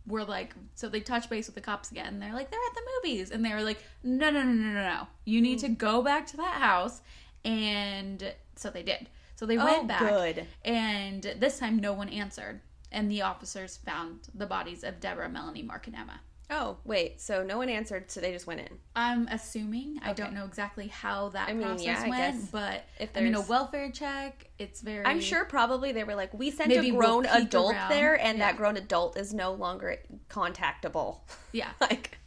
were 0.06 0.24
like, 0.24 0.54
so 0.76 0.90
they 0.90 1.00
touched 1.00 1.30
base 1.30 1.48
with 1.48 1.56
the 1.56 1.62
cops 1.62 1.92
again. 1.92 2.20
They're 2.20 2.34
like, 2.34 2.52
they're 2.52 2.60
at 2.60 2.76
the 2.76 2.82
movies, 2.98 3.32
and 3.32 3.44
they 3.44 3.54
were 3.54 3.62
like, 3.64 3.84
no, 4.04 4.30
no, 4.30 4.44
no, 4.44 4.52
no, 4.52 4.74
no, 4.74 4.82
no. 4.82 5.08
You 5.26 5.42
need 5.42 5.60
to 5.60 5.70
mm. 5.70 5.78
go 5.78 6.02
back 6.02 6.28
to 6.28 6.38
that 6.38 6.62
house, 6.62 7.02
and 7.46 8.34
so 8.56 8.70
they 8.70 8.84
did. 8.84 9.10
So 9.36 9.46
they 9.46 9.58
Oh, 9.58 9.66
went 9.66 9.88
back, 9.88 10.00
good. 10.00 10.48
and 10.64 11.24
this 11.40 11.60
time 11.60 11.78
no 11.78 11.94
one 11.94 12.10
answered, 12.10 12.62
and 12.92 13.10
the 13.10 13.22
officers 13.22 13.78
found 13.78 14.28
the 14.36 14.46
bodies 14.46 14.84
of 14.84 15.00
Deborah, 15.00 15.30
Melanie, 15.30 15.64
Mark, 15.64 15.88
and 15.88 15.96
Emma. 15.96 16.20
Oh 16.56 16.78
wait, 16.84 17.20
so 17.20 17.44
no 17.44 17.58
one 17.58 17.68
answered, 17.68 18.12
so 18.12 18.22
they 18.22 18.32
just 18.32 18.46
went 18.46 18.60
in. 18.60 18.70
I'm 18.96 19.28
assuming 19.30 20.00
I 20.04 20.14
don't 20.14 20.34
know 20.34 20.46
exactly 20.46 20.88
how 20.88 21.30
that 21.30 21.50
I 21.50 21.54
mean, 21.54 21.66
process 21.66 21.84
yeah, 21.86 22.08
went, 22.08 22.52
but 22.52 22.86
if 23.00 23.10
I 23.18 23.22
mean 23.22 23.34
a 23.34 23.42
welfare 23.42 23.90
check. 23.90 24.50
It's 24.60 24.82
very. 24.82 25.04
I'm 25.04 25.20
sure 25.20 25.46
probably 25.46 25.92
they 25.94 26.04
were 26.04 26.14
like, 26.14 26.32
we 26.34 26.52
sent 26.52 26.72
a 26.72 26.80
we'll 26.80 26.96
grown 26.96 27.26
adult 27.26 27.74
around. 27.74 27.90
there, 27.90 28.20
and 28.20 28.38
Yeah. 28.38 28.46
that 28.52 28.58
grown 28.58 28.78
adult 28.78 29.18
is 29.18 29.34
no 29.34 29.54
longer 29.54 29.98
contactable. 30.30 31.22
Yeah. 31.54 31.70
like, 31.82 32.18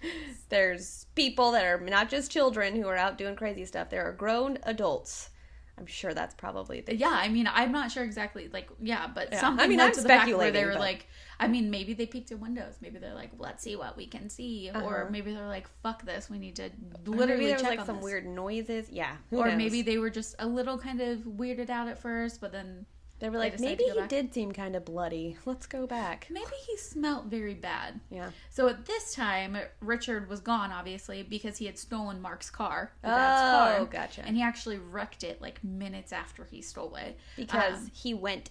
there's 0.51 1.07
people 1.17 1.51
that 1.53 1.65
are 1.65 1.81
not 1.81 2.09
just 2.09 2.31
children 2.31 2.77
who 2.77 2.87
are 2.89 2.97
out 2.97 3.19
doing 3.19 3.35
crazy 3.37 3.65
stuff. 3.65 3.91
There 3.91 4.05
are 4.09 4.13
grown 4.13 4.59
adults. 4.63 5.31
I'm 5.79 5.87
sure 5.87 6.15
that's 6.15 6.35
probably 6.35 6.81
the 6.81 6.95
Yeah, 6.97 7.11
I 7.13 7.29
mean, 7.29 7.49
I'm 7.53 7.71
not 7.73 7.91
sure 7.91 8.03
exactly. 8.05 8.49
Like, 8.53 8.69
yeah, 8.81 9.09
but 9.13 9.29
Yeah. 9.33 9.41
something 9.41 9.65
I 9.65 9.69
mean, 9.69 9.81
I'm 9.81 9.93
to 9.93 10.01
the 10.01 10.09
fact 10.09 10.33
where 10.35 10.51
they 10.51 10.65
were 10.65 10.73
but- 10.73 10.81
like, 10.81 11.07
I 11.39 11.49
mean, 11.49 11.71
maybe 11.71 11.93
they 11.95 12.07
peeked 12.07 12.31
in 12.31 12.41
windows. 12.41 12.75
Maybe 12.81 12.99
they're 12.99 13.15
like, 13.15 13.31
let's 13.39 13.63
see 13.63 13.77
what 13.77 13.97
we 13.97 14.07
can 14.07 14.29
see, 14.31 14.71
Uh-huh. 14.73 14.85
or 14.85 15.09
maybe 15.11 15.33
they're 15.35 15.47
like, 15.47 15.69
fuck 15.83 16.05
this, 16.05 16.31
we 16.31 16.39
need 16.39 16.57
to 16.57 16.71
literally 17.05 17.27
maybe 17.27 17.47
there 17.47 17.55
was 17.55 17.63
check 17.63 17.71
like 17.71 17.81
on 17.81 17.87
some 17.87 17.97
this. 17.97 18.05
weird 18.05 18.27
noises. 18.27 18.89
Yeah. 18.91 19.17
or 19.31 19.49
knows? 19.49 19.57
maybe 19.59 19.83
they 19.83 19.99
were 19.99 20.11
just 20.11 20.35
a 20.39 20.47
little 20.47 20.79
kind 20.79 21.01
of 21.01 21.19
weirded 21.21 21.69
out 21.71 21.89
at 21.89 21.99
first, 21.99 22.41
but 22.41 22.53
then 22.53 22.87
they 23.19 23.31
were 23.31 23.39
like, 23.39 23.59
maybe 23.61 23.85
he 23.85 23.99
back. 23.99 24.09
did 24.11 24.35
seem 24.35 24.53
kind 24.53 24.77
of 24.77 24.85
bloody. 24.85 25.39
Let's 25.47 25.67
go 25.67 25.87
back. 25.87 26.27
maybe 26.31 26.53
he 26.67 26.77
smelt 26.77 27.27
very 27.27 27.55
bad. 27.55 27.99
Yeah. 28.11 28.31
So 28.51 28.69
at 28.69 28.85
this 28.85 29.15
time, 29.15 29.57
Richard 29.81 30.29
was 30.29 30.41
gone, 30.41 30.71
obviously, 30.71 31.23
because 31.23 31.57
he 31.57 31.65
had 31.67 31.79
stolen 31.79 32.21
Mark's 32.21 32.51
car, 32.51 32.93
Oh, 33.05 33.09
car, 33.09 33.85
gotcha. 33.87 34.23
and 34.27 34.37
he 34.37 34.43
actually 34.43 34.77
wrecked 34.79 35.25
it 35.25 35.41
like 35.41 35.63
minutes 35.65 36.13
after 36.13 36.45
he 36.45 36.61
stole 36.61 36.95
it. 36.97 37.19
Because 37.37 37.75
Um, 37.85 37.91
he 37.95 38.13
went 38.13 38.51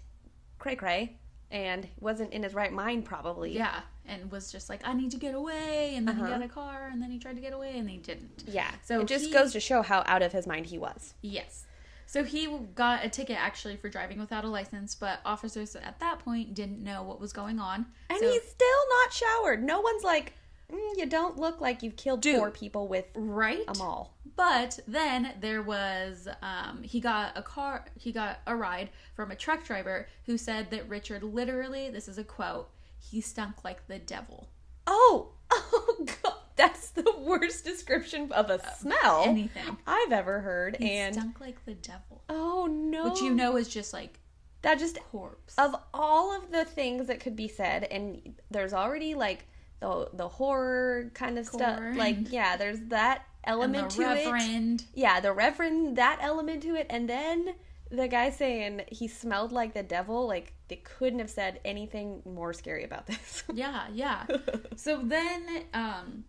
cray 0.58 0.76
cray 0.76 1.18
and 1.52 1.88
wasn't 2.00 2.34
in 2.34 2.44
his 2.44 2.54
right 2.54 2.72
mind, 2.74 3.06
probably. 3.06 3.54
Yeah, 3.56 3.82
and 4.06 4.32
was 4.32 4.52
just 4.52 4.70
like, 4.70 4.82
I 4.88 4.94
need 4.94 5.12
to 5.12 5.18
get 5.18 5.36
away. 5.36 5.94
And 5.96 6.08
then 6.08 6.16
Uh-huh. 6.16 6.26
he 6.26 6.32
got 6.32 6.42
a 6.44 6.48
car, 6.50 6.90
and 6.92 7.02
then 7.02 7.12
he 7.12 7.20
tried 7.20 7.36
to 7.36 7.42
get 7.42 7.54
away, 7.54 7.78
and 7.78 7.90
he 7.90 7.98
didn't. 7.98 8.44
Yeah. 8.48 8.70
So 8.84 8.96
So 8.96 9.02
it 9.02 9.08
just 9.08 9.26
he- 9.28 9.32
goes 9.32 9.52
to 9.54 9.60
show 9.60 9.82
how 9.82 10.04
out 10.08 10.22
of 10.22 10.32
his 10.32 10.46
mind 10.48 10.66
he 10.68 10.78
was. 10.78 11.14
Yes. 11.22 11.66
So 12.08 12.24
he 12.24 12.48
got 12.76 13.04
a 13.04 13.10
ticket 13.10 13.38
actually 13.40 13.78
for 13.78 13.90
driving 13.90 14.20
without 14.20 14.44
a 14.46 14.48
license, 14.48 14.94
but 14.96 15.20
officers 15.26 15.76
at 15.76 16.00
that 16.00 16.20
point 16.20 16.54
didn't 16.54 16.84
know 16.84 17.02
what 17.04 17.20
was 17.20 17.34
going 17.34 17.60
on. 17.60 17.88
And 18.10 18.20
So- 18.20 18.30
he's 18.32 18.44
still 18.44 18.88
not 19.02 19.14
showered. 19.14 19.64
No 19.64 19.82
one's 19.82 20.04
like, 20.04 20.34
"Mm, 20.72 20.98
you 20.98 21.06
don't 21.06 21.38
look 21.38 21.62
like 21.62 21.84
you've 21.84 21.96
killed 21.96 22.22
Dude. 22.22 22.38
four 22.38 22.52
people 22.52 22.88
with 22.88 23.06
right. 23.16 23.64
a 23.68 23.78
maul. 23.78 24.16
But 24.36 24.80
then 24.88 25.34
there 25.40 25.62
was 25.62 26.28
um, 26.42 26.84
he 26.84 27.00
got 27.00 27.38
a 27.38 27.42
car 27.42 27.86
he 27.98 28.12
got 28.12 28.40
a 28.46 28.56
ride 28.56 28.90
from 29.16 29.32
a 29.32 29.36
truck 29.36 29.64
driver 29.64 30.08
who 30.26 30.38
said 30.38 30.72
that 30.72 30.90
Richard 30.90 31.24
literally 31.24 31.90
this 31.90 32.08
is 32.08 32.18
a 32.18 32.24
quote 32.24 32.70
he 33.00 33.22
stunk 33.22 33.64
like 33.64 33.88
the 33.88 34.00
devil. 34.00 34.50
Oh, 34.88 35.30
oh 35.52 36.06
god, 36.24 36.36
that's 36.56 36.90
the 36.90 37.14
worst 37.20 37.66
description 37.66 38.32
of 38.32 38.50
a 38.50 38.60
smell 38.78 39.24
anything. 39.26 39.78
I've 39.88 40.12
ever 40.12 40.42
heard. 40.42 40.78
He 40.80 40.92
and 40.92 41.16
stunk 41.16 41.40
like 41.40 41.64
the 41.66 41.76
devil, 41.76 42.24
oh 42.30 42.68
no, 42.68 43.10
which 43.10 43.22
you 43.22 43.34
know 43.34 43.58
is 43.58 43.70
just 43.70 43.94
like 43.94 44.20
that 44.62 44.80
just 44.80 45.00
corpse. 45.12 45.54
of 45.58 45.76
all 45.94 46.36
of 46.36 46.52
the 46.52 46.66
things 46.66 47.08
that 47.08 47.20
could 47.20 47.36
be 47.36 47.48
said, 47.48 47.84
and 47.86 48.36
there's 48.50 48.74
already 48.74 49.14
like 49.14 49.48
the 49.86 50.10
the 50.14 50.28
horror 50.28 51.12
kind 51.14 51.38
of 51.38 51.46
stuff. 51.46 51.80
Like 51.96 52.32
yeah, 52.32 52.58
there's 52.58 52.80
that 52.88 53.26
element 53.44 53.92
to 53.92 54.02
it. 54.02 54.84
Yeah, 54.94 55.20
the 55.20 55.32
reverend 55.32 55.98
that 55.98 56.20
element 56.22 56.64
to 56.64 56.76
it, 56.76 56.88
and 56.90 57.08
then 57.08 57.56
the 57.92 58.08
guy 58.08 58.32
saying 58.32 58.82
he 58.88 59.08
smelled 59.08 59.52
like 59.52 59.74
the 59.74 59.84
devil. 59.84 60.28
Like 60.28 60.54
they 60.68 60.78
couldn't 60.78 61.20
have 61.20 61.30
said 61.30 61.60
anything 61.64 62.22
more 62.26 62.54
scary 62.54 62.84
about 62.84 63.06
this. 63.08 63.44
Yeah, 63.54 63.86
yeah. 63.94 64.26
so 64.76 65.02
then 65.04 65.46
um 65.74 66.26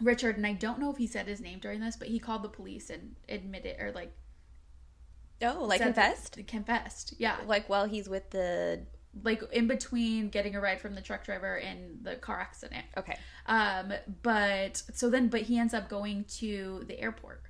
Richard 0.00 0.36
and 0.36 0.46
I 0.46 0.52
don't 0.52 0.78
know 0.78 0.90
if 0.90 0.96
he 0.96 1.06
said 1.06 1.26
his 1.26 1.40
name 1.40 1.60
during 1.60 1.80
this, 1.80 1.96
but 1.96 2.08
he 2.08 2.18
called 2.18 2.42
the 2.42 2.48
police 2.48 2.90
and 2.90 3.16
admitted 3.28 3.76
or 3.80 3.92
like 3.92 4.12
oh, 5.42 5.64
like 5.64 5.80
confessed. 5.80 6.38
confessed. 6.48 7.14
Yeah. 7.18 7.36
Like 7.46 7.68
while 7.68 7.86
he's 7.86 8.08
with 8.08 8.30
the 8.30 8.82
Like 9.24 9.42
in 9.52 9.66
between 9.66 10.28
getting 10.28 10.54
a 10.54 10.60
ride 10.60 10.80
from 10.80 10.94
the 10.94 11.00
truck 11.00 11.24
driver 11.24 11.56
and 11.56 12.04
the 12.04 12.16
car 12.16 12.40
accident. 12.40 12.84
okay, 12.96 13.16
Um, 13.46 13.92
but 14.22 14.82
so 14.94 15.08
then, 15.10 15.28
but 15.28 15.42
he 15.42 15.58
ends 15.58 15.74
up 15.74 15.88
going 15.88 16.24
to 16.38 16.84
the 16.86 16.98
airport. 17.00 17.42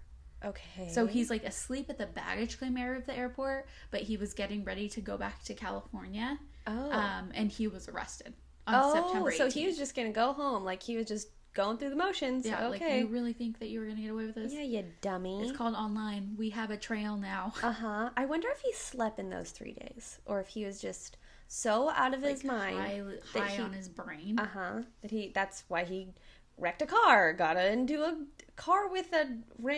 okay. 0.45 0.89
So 0.91 1.07
he's 1.07 1.31
like 1.31 1.45
asleep 1.45 1.87
at 1.91 1.99
the 1.99 2.07
baggage 2.07 2.59
claim 2.59 2.77
area 2.77 2.99
of 2.99 3.07
the 3.07 3.17
airport, 3.17 3.67
but 3.91 4.03
he 4.03 4.17
was 4.17 4.35
getting 4.35 4.65
ready 4.65 4.89
to 4.91 5.01
go 5.01 5.17
back 5.17 5.43
to 5.45 5.55
California. 5.55 6.39
oh 6.67 6.91
Um, 6.93 7.31
and 7.35 7.51
he 7.51 7.67
was 7.69 7.89
arrested 7.89 8.35
on 8.67 8.75
oh, 8.77 8.95
September 8.95 9.31
18th. 9.31 9.37
so 9.37 9.51
he 9.51 9.67
was 9.67 9.77
just 9.77 9.95
gonna 9.97 10.13
go 10.13 10.33
home. 10.33 10.65
Like 10.65 10.83
he 10.83 10.97
was 10.97 11.07
just 11.07 11.29
going 11.55 11.77
through 11.79 11.91
the 11.91 11.97
motions. 11.97 12.47
yeah, 12.47 12.69
like 12.69 12.81
okay. 12.81 13.01
you 13.01 13.07
really 13.09 13.33
think 13.33 13.59
that 13.59 13.69
you 13.69 13.81
were 13.81 13.87
gonna 13.87 14.01
get 14.01 14.11
away 14.13 14.27
with 14.27 14.35
this? 14.37 14.53
yeah, 14.53 14.63
you 14.63 14.85
dummy. 15.01 15.43
It's 15.43 15.57
called 15.57 15.75
online. 15.75 16.35
We 16.39 16.51
have 16.51 16.71
a 16.71 16.77
trail 16.77 17.17
now. 17.17 17.53
Uh 17.63 17.73
huh. 17.73 18.11
I 18.17 18.27
wonder 18.27 18.49
if 18.51 18.61
he 18.61 18.73
slept 18.75 19.19
in 19.19 19.29
those 19.31 19.51
three 19.51 19.73
days, 19.73 20.21
or 20.25 20.39
if 20.41 20.47
he 20.49 20.65
was 20.65 20.81
just 20.81 21.17
so 21.49 21.91
out 21.91 22.15
of 22.15 22.23
his 22.23 22.45
mind. 22.45 22.79
high, 22.79 23.03
high 23.33 23.49
he- 23.49 23.63
on 23.63 23.73
his 23.73 23.89
brain. 23.89 24.39
Uh 24.39 24.47
huh. 24.47 24.83
That 25.03 25.11
he. 25.11 25.33
That's 25.35 25.65
why 25.69 25.85
he 25.85 26.11
wrecked 26.57 26.83
a 26.83 26.87
car. 26.87 27.33
Got 27.33 27.57
into 27.57 28.03
a 28.03 28.17
car 28.59 28.89
with 28.89 29.13
a 29.13 29.29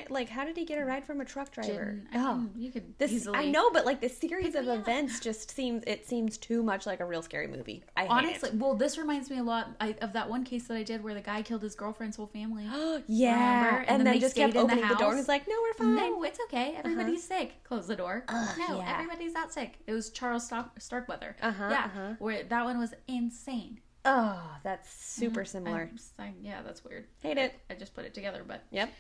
like. 0.08 0.28
How 0.28 0.44
did 0.44 0.56
he 0.56 0.64
get 0.64 0.78
a 0.78 0.84
ride 0.84 1.04
from 1.04 1.20
a 1.20 1.24
truck 1.24 1.52
driver? 1.52 2.02
Didn't- 2.12 2.12
mean, 2.12 2.50
you 2.56 2.72
could 2.72 2.98
This 2.98 3.12
easily. 3.12 3.38
I 3.38 3.50
know, 3.50 3.70
but 3.70 3.84
like 3.84 4.00
the 4.00 4.08
series 4.08 4.54
of 4.54 4.64
me 4.64 4.70
up. 4.72 4.78
events 4.80 5.20
just 5.20 5.54
seems 5.54 5.84
it 5.86 6.06
seems 6.06 6.38
too 6.38 6.62
much 6.62 6.86
like 6.86 7.00
a 7.00 7.04
real 7.04 7.22
scary 7.22 7.46
movie. 7.46 7.84
I 7.96 8.02
hate 8.02 8.10
Honestly, 8.10 8.50
well, 8.54 8.74
this 8.74 8.96
reminds 8.96 9.28
me 9.30 9.38
a 9.38 9.42
lot 9.42 9.76
I, 9.80 9.94
of 10.00 10.14
that 10.14 10.28
one 10.30 10.44
case 10.44 10.66
that 10.68 10.76
I 10.76 10.82
did 10.82 11.04
where 11.04 11.14
the 11.14 11.20
guy 11.20 11.42
killed 11.42 11.62
his 11.62 11.74
girlfriend's 11.74 12.16
whole 12.16 12.26
family. 12.26 12.64
yeah, 13.06 13.64
Remember? 13.64 13.78
and, 13.80 13.88
And 13.88 14.00
then 14.00 14.04
then, 14.04 14.14
they 14.14 14.18
just 14.20 14.34
kept 14.34 14.54
in 14.54 14.66
the 14.66 14.72
opening 14.72 14.88
the, 14.88 14.94
door 14.94 15.10
and 15.10 15.18
was 15.18 15.28
like, 15.28 15.46
"No, 15.46 15.54
we're 15.62 15.74
fine." 15.74 15.96
No, 15.96 16.22
it's 16.24 16.40
okay. 16.46 16.74
Everybody's 16.76 17.22
sick. 17.22 17.62
Close 17.64 17.86
the 17.86 17.96
door. 17.96 18.24
No, 18.30 18.78
yeah. 18.78 18.92
everybody's 18.94 19.34
not 19.34 19.52
sick. 19.52 19.78
It 19.86 19.92
was 19.92 20.10
Charles 20.10 20.46
Stark- 20.46 20.80
Starkweather. 20.80 21.36
Uh-huh, 21.42 21.68
yeah, 21.70 21.84
uh-huh. 21.84 22.14
where 22.18 22.44
that 22.44 22.64
one 22.64 22.78
was 22.78 22.94
insane. 23.06 23.80
Oh, 24.04 24.40
that's 24.62 24.90
super 24.92 25.44
similar. 25.44 25.88
I'm 25.90 25.96
just 25.96 26.18
like, 26.18 26.34
yeah, 26.42 26.62
that's 26.62 26.84
weird. 26.84 27.06
Hate 27.20 27.38
it. 27.38 27.54
I 27.68 27.74
just 27.74 27.94
put 27.94 28.04
it 28.04 28.14
together, 28.14 28.42
but 28.46 28.62
Yep. 28.70 28.90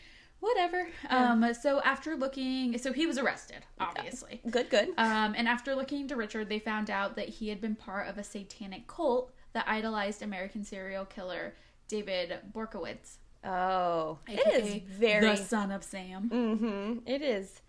whatever. 0.40 0.88
Um, 1.08 1.54
so 1.54 1.80
after 1.82 2.16
looking, 2.16 2.76
so 2.78 2.92
he 2.92 3.06
was 3.06 3.16
arrested, 3.18 3.64
obviously. 3.78 4.40
Good. 4.50 4.68
Good. 4.70 4.90
Um, 4.98 5.34
and 5.36 5.48
after 5.48 5.74
looking 5.74 6.02
into 6.02 6.16
Richard, 6.16 6.48
they 6.48 6.58
found 6.58 6.90
out 6.90 7.16
that 7.16 7.28
he 7.28 7.48
had 7.48 7.60
been 7.60 7.76
part 7.76 8.08
of 8.08 8.18
a 8.18 8.24
satanic 8.24 8.86
cult 8.86 9.32
that 9.52 9.64
idolized 9.66 10.22
American 10.22 10.64
serial 10.64 11.04
killer 11.04 11.54
David 11.88 12.38
Berkowitz. 12.52 13.16
Oh, 13.42 14.18
it 14.28 14.64
is 14.64 14.82
very. 14.98 15.26
the 15.30 15.36
son 15.36 15.72
of 15.72 15.82
Sam. 15.82 16.28
Mm-hmm. 16.30 16.98
It 17.06 17.22
is 17.22 17.62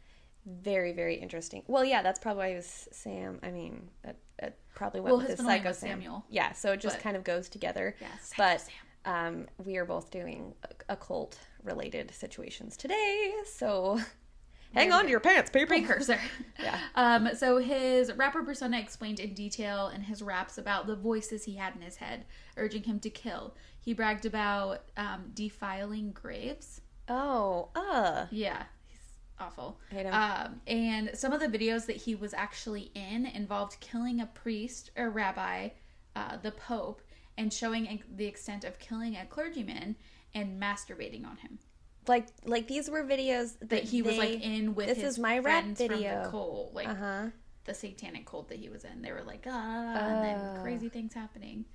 very, 0.46 0.92
very 0.94 1.16
interesting. 1.16 1.64
Well, 1.68 1.86
yeah, 1.86 2.02
that's 2.02 2.20
probably 2.20 2.40
why 2.40 2.48
it 2.50 2.56
was 2.56 2.88
Sam. 2.92 3.40
I 3.44 3.52
mean, 3.52 3.90
that, 4.04 4.18
that 4.40 4.58
probably 4.76 5.02
went 5.02 5.12
Well, 5.12 5.18
with 5.20 5.28
his 5.28 5.40
his 5.40 5.46
middle 5.46 5.52
name 5.56 5.64
psycho 5.64 5.74
Sam. 5.74 5.90
Samuel. 6.02 6.26
Yeah, 6.30 6.52
so 6.54 6.72
it 6.72 6.80
just 6.82 6.98
But- 6.98 7.04
kind 7.04 7.16
of 7.18 7.24
goes 7.24 7.48
together. 7.50 7.96
Yeah, 8.02 8.08
but 8.38 8.66
um, 9.06 9.48
we 9.64 9.78
are 9.78 9.86
both 9.86 10.12
doing 10.12 10.54
occult 10.90 11.38
related 11.64 12.12
situations 12.14 12.76
today, 12.78 13.34
so 13.46 14.00
hang 14.74 14.92
on 14.92 15.04
to 15.06 15.10
your 15.10 15.20
pants, 15.20 15.50
people. 15.50 15.68
precursor. 15.68 16.20
Yeah. 16.62 16.78
Um, 16.96 17.30
so 17.36 17.58
his 17.58 18.12
rapper 18.14 18.44
persona 18.44 18.80
explained 18.80 19.20
in 19.20 19.34
detail 19.34 19.88
in 19.90 20.02
his 20.02 20.22
raps 20.22 20.58
about 20.58 20.86
the 20.88 20.96
voices 20.96 21.44
he 21.46 21.56
had 21.56 21.76
in 21.76 21.82
his 21.82 21.96
head, 21.98 22.26
urging 22.58 22.84
him 22.84 23.00
to 23.00 23.10
kill. 23.10 23.56
He 23.80 23.94
bragged 23.94 24.26
about 24.28 24.84
um, 24.98 25.32
defiling 25.34 26.12
graves. 26.12 26.82
Oh, 27.10 27.70
uh, 27.76 28.28
Yeah, 28.30 28.64
awful. 29.42 29.80
Um, 30.12 30.62
and 30.68 31.12
some 31.14 31.34
of 31.34 31.40
the 31.40 31.48
videos 31.48 31.86
that 31.88 31.98
he 31.98 32.16
was 32.16 32.34
actually 32.34 32.92
in 32.96 33.26
involved 33.26 33.78
killing 33.80 34.20
a 34.22 34.26
priest 34.28 34.92
or 34.96 35.10
rabbi, 35.10 35.70
uh, 36.16 36.38
the 36.42 36.52
Pope, 36.52 37.02
and 37.38 37.52
showing 37.52 38.02
the 38.16 38.26
extent 38.26 38.64
of 38.64 38.80
killing 38.80 39.16
a 39.16 39.26
clergyman 39.26 39.96
and 40.34 40.62
masturbating 40.62 41.26
on 41.26 41.38
him. 41.38 41.60
like 42.08 42.28
like 42.46 42.68
these 42.68 42.90
were 42.90 43.04
videos 43.04 43.58
that, 43.60 43.70
That 43.70 43.84
he 43.84 44.02
was 44.02 44.18
like 44.18 44.42
in 44.42 44.76
with 44.76 44.88
this 44.88 44.98
his 45.00 45.14
is 45.14 45.20
my 45.20 45.40
rap 45.40 45.66
video. 45.66 46.24
the 46.24 46.30
cult, 46.30 46.74
like 46.74 46.88
Uh 46.88 46.96
huh. 46.96 47.26
the 47.66 47.74
satanic 47.74 48.26
cult 48.26 48.50
that 48.50 48.58
he 48.60 48.70
was 48.70 48.84
in. 48.86 49.02
They 49.02 49.12
were 49.12 49.24
like, 49.24 49.46
ah, 49.48 49.96
and 50.10 50.24
then 50.24 50.38
Oh. 50.58 50.62
crazy 50.62 50.90
things 50.90 51.14
happening. 51.14 51.66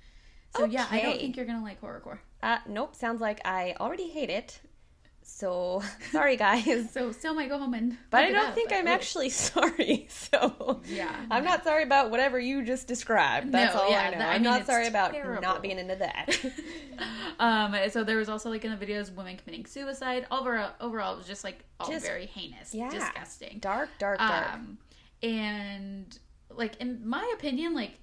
So 0.55 0.65
yeah, 0.65 0.87
I 0.89 1.01
don't 1.01 1.17
think 1.19 1.35
you're 1.37 1.45
gonna 1.45 1.63
like 1.63 1.79
horrorcore. 1.81 2.19
Uh, 2.41 2.59
nope. 2.67 2.95
Sounds 2.95 3.21
like 3.21 3.39
I 3.45 3.75
already 3.79 4.07
hate 4.09 4.29
it. 4.29 4.59
So 5.29 5.83
sorry, 6.11 6.37
guys. 6.37 6.89
So 6.91 7.11
still 7.11 7.33
might 7.35 7.49
go 7.49 7.57
home 7.59 7.73
and. 7.73 7.97
But 8.09 8.23
I 8.23 8.31
don't 8.31 8.47
up, 8.47 8.55
think 8.55 8.71
I'm 8.71 8.85
really- 8.85 8.95
actually 8.95 9.29
sorry. 9.51 10.07
So 10.09 10.81
Yeah. 10.87 11.13
I'm 11.29 11.43
not 11.43 11.63
sorry 11.63 11.83
about 11.83 12.09
whatever 12.11 12.39
you 12.39 12.63
just 12.63 12.87
described. 12.87 13.51
That's 13.51 13.75
No, 13.75 13.81
all 13.81 13.91
yeah, 13.91 14.01
I 14.01 14.09
know. 14.11 14.17
that- 14.19 14.27
I 14.29 14.33
I'm 14.35 14.41
mean, 14.41 14.51
not 14.51 14.65
sorry 14.65 14.87
about 14.87 15.11
terrible. 15.11 15.41
not 15.41 15.61
being 15.61 15.77
into 15.79 15.97
that. 15.97 16.35
um. 17.39 17.75
So 17.91 18.03
there 18.03 18.17
was 18.17 18.29
also 18.29 18.49
like 18.49 18.63
in 18.65 18.71
the 18.77 18.83
videos 18.83 19.13
women 19.13 19.37
committing 19.37 19.65
suicide. 19.65 20.25
Overall, 20.31 20.71
overall, 20.79 21.13
it 21.13 21.17
was 21.17 21.27
just 21.27 21.43
like 21.43 21.63
all 21.79 21.89
Just- 21.91 22.05
very 22.05 22.25
heinous, 22.25 22.73
yeah. 22.73 22.89
disgusting. 22.89 23.59
dark, 23.59 23.89
dark, 23.99 24.19
dark. 24.19 24.53
Um, 24.53 24.77
and 25.21 26.17
like 26.49 26.77
in 26.77 27.07
my 27.07 27.29
opinion, 27.37 27.75
like 27.75 27.99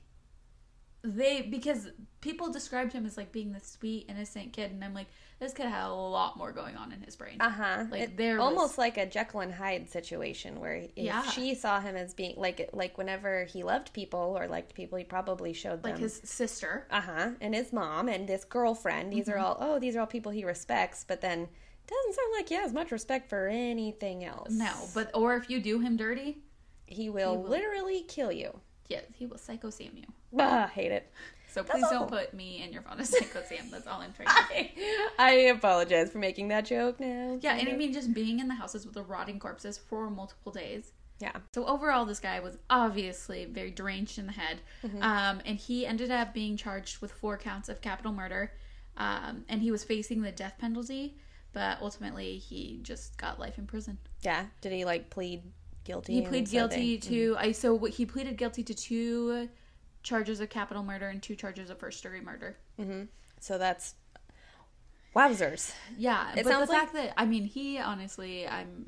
they 1.02 1.42
because 1.42 1.88
people 2.20 2.50
described 2.52 2.92
him 2.92 3.04
as 3.06 3.16
like 3.16 3.32
being 3.32 3.52
the 3.52 3.60
sweet 3.60 4.06
innocent 4.08 4.54
kid 4.54 4.70
and 4.70 4.82
i'm 4.82 4.94
like 4.94 5.06
this 5.40 5.52
kid 5.52 5.66
had 5.66 5.86
a 5.86 5.92
lot 5.92 6.36
more 6.36 6.52
going 6.52 6.76
on 6.76 6.92
in 6.92 7.00
his 7.02 7.16
brain 7.16 7.36
Uh 7.40 7.50
huh. 7.50 7.84
Like, 7.90 8.16
there 8.16 8.34
was- 8.36 8.42
almost 8.44 8.78
like 8.78 8.96
a 8.96 9.04
Jekyll 9.06 9.40
and 9.40 9.52
Hyde 9.52 9.90
situation 9.90 10.60
where 10.60 10.74
if 10.76 10.90
Yeah. 10.96 11.22
she 11.22 11.54
saw 11.54 11.80
him 11.80 11.96
as 11.96 12.14
being 12.14 12.34
like 12.36 12.70
like 12.72 12.96
whenever 12.96 13.44
he 13.44 13.62
loved 13.62 13.92
people 13.92 14.34
or 14.38 14.46
liked 14.46 14.74
people, 14.74 14.96
he 14.98 15.04
probably 15.04 15.52
showed 15.52 15.84
like 15.84 15.98
his 15.98 16.20
sister 16.24 16.86
uh 16.90 17.00
huh. 17.00 17.30
And 17.40 17.54
his 17.54 17.72
mom 17.72 18.08
and 18.08 18.28
this 18.28 18.44
girlfriend. 18.44 19.12
These 19.12 19.26
Mm-hmm. 19.26 19.38
are 19.38 19.38
all 19.44 19.56
oh 19.60 19.78
these 19.78 19.96
are 19.96 20.00
all 20.00 20.06
people 20.06 20.32
he 20.32 20.44
respects, 20.44 21.04
but 21.06 21.20
then 21.20 21.48
doesn't 21.86 22.14
sound 22.14 22.32
like 22.36 22.48
he 22.48 22.54
has 22.54 22.72
much 22.72 22.90
respect 22.92 23.28
for 23.28 23.46
anything 23.48 24.24
else. 24.24 24.50
no 24.50 24.72
but 24.94 25.10
or 25.14 25.36
if 25.36 25.50
you 25.50 25.60
do 25.60 25.80
him 25.80 25.96
dirty 25.98 26.38
he 26.86 27.10
will, 27.10 27.36
will. 27.36 27.50
literally 27.50 28.02
kill 28.08 28.32
you. 28.32 28.58
yeah 28.88 29.00
he 29.12 29.26
will 29.26 29.36
psycho 29.38 29.68
sam 29.70 29.90
you 29.96 30.04
Ah, 30.38 30.66
hate 30.74 30.90
it. 30.90 31.12
So 31.54 31.62
please 31.62 31.84
don't 31.90 32.08
put 32.08 32.34
me 32.34 32.62
in 32.62 32.72
your 32.74 32.82
as 32.98 33.08
psycho 33.08 33.42
sam 33.48 33.66
that's 33.70 33.86
all 33.86 34.00
i'm 34.00 34.12
trying 34.12 34.28
to 34.28 34.44
say 34.48 34.72
I, 35.18 35.30
I 35.30 35.32
apologize 35.50 36.10
for 36.10 36.18
making 36.18 36.48
that 36.48 36.64
joke 36.64 36.98
now. 36.98 37.38
yeah 37.40 37.56
and 37.56 37.68
i 37.68 37.72
mean 37.72 37.92
just 37.92 38.12
being 38.12 38.40
in 38.40 38.48
the 38.48 38.54
houses 38.54 38.84
with 38.84 38.94
the 38.94 39.02
rotting 39.02 39.38
corpses 39.38 39.78
for 39.78 40.10
multiple 40.10 40.52
days 40.52 40.92
yeah. 41.20 41.30
So 41.54 41.64
overall, 41.66 42.04
this 42.04 42.18
guy 42.18 42.40
was 42.40 42.58
obviously 42.68 43.44
very 43.44 43.70
deranged 43.70 44.18
in 44.18 44.26
the 44.26 44.32
head, 44.32 44.60
um, 45.00 45.40
and 45.46 45.56
he 45.56 45.86
ended 45.86 46.10
up 46.10 46.34
being 46.34 46.56
charged 46.56 47.00
with 47.00 47.12
four 47.12 47.38
counts 47.38 47.68
of 47.68 47.80
capital 47.80 48.12
murder, 48.12 48.52
um, 48.96 49.44
and 49.48 49.62
he 49.62 49.70
was 49.70 49.84
facing 49.84 50.22
the 50.22 50.32
death 50.32 50.54
penalty, 50.58 51.16
but 51.52 51.78
ultimately 51.80 52.36
he 52.38 52.80
just 52.82 53.16
got 53.16 53.38
life 53.38 53.58
in 53.58 53.66
prison. 53.66 53.96
Yeah. 54.22 54.46
Did 54.60 54.72
he 54.72 54.84
like 54.84 55.08
plead 55.08 55.42
guilty? 55.84 56.14
He 56.14 56.22
pleaded 56.22 56.50
guilty 56.50 56.98
to 56.98 57.36
I 57.38 57.52
so 57.52 57.78
he 57.84 58.04
pleaded 58.06 58.36
guilty 58.36 58.62
to 58.64 58.74
two 58.74 59.48
charges 60.04 60.38
of 60.38 60.48
capital 60.50 60.84
murder 60.84 61.08
and 61.08 61.20
two 61.20 61.34
charges 61.34 61.68
of 61.70 61.78
first 61.78 62.00
degree 62.04 62.20
murder. 62.20 62.56
Mm-hmm. 62.80 63.02
So 63.40 63.58
that's 63.58 63.94
wowzers. 65.16 65.72
Yeah, 65.98 66.30
It 66.32 66.44
but 66.44 66.46
sounds 66.46 66.66
the 66.68 66.72
like- 66.72 66.82
fact 66.82 66.94
that 66.94 67.14
I 67.16 67.26
mean 67.26 67.44
he 67.44 67.78
honestly 67.78 68.46
I'm 68.46 68.86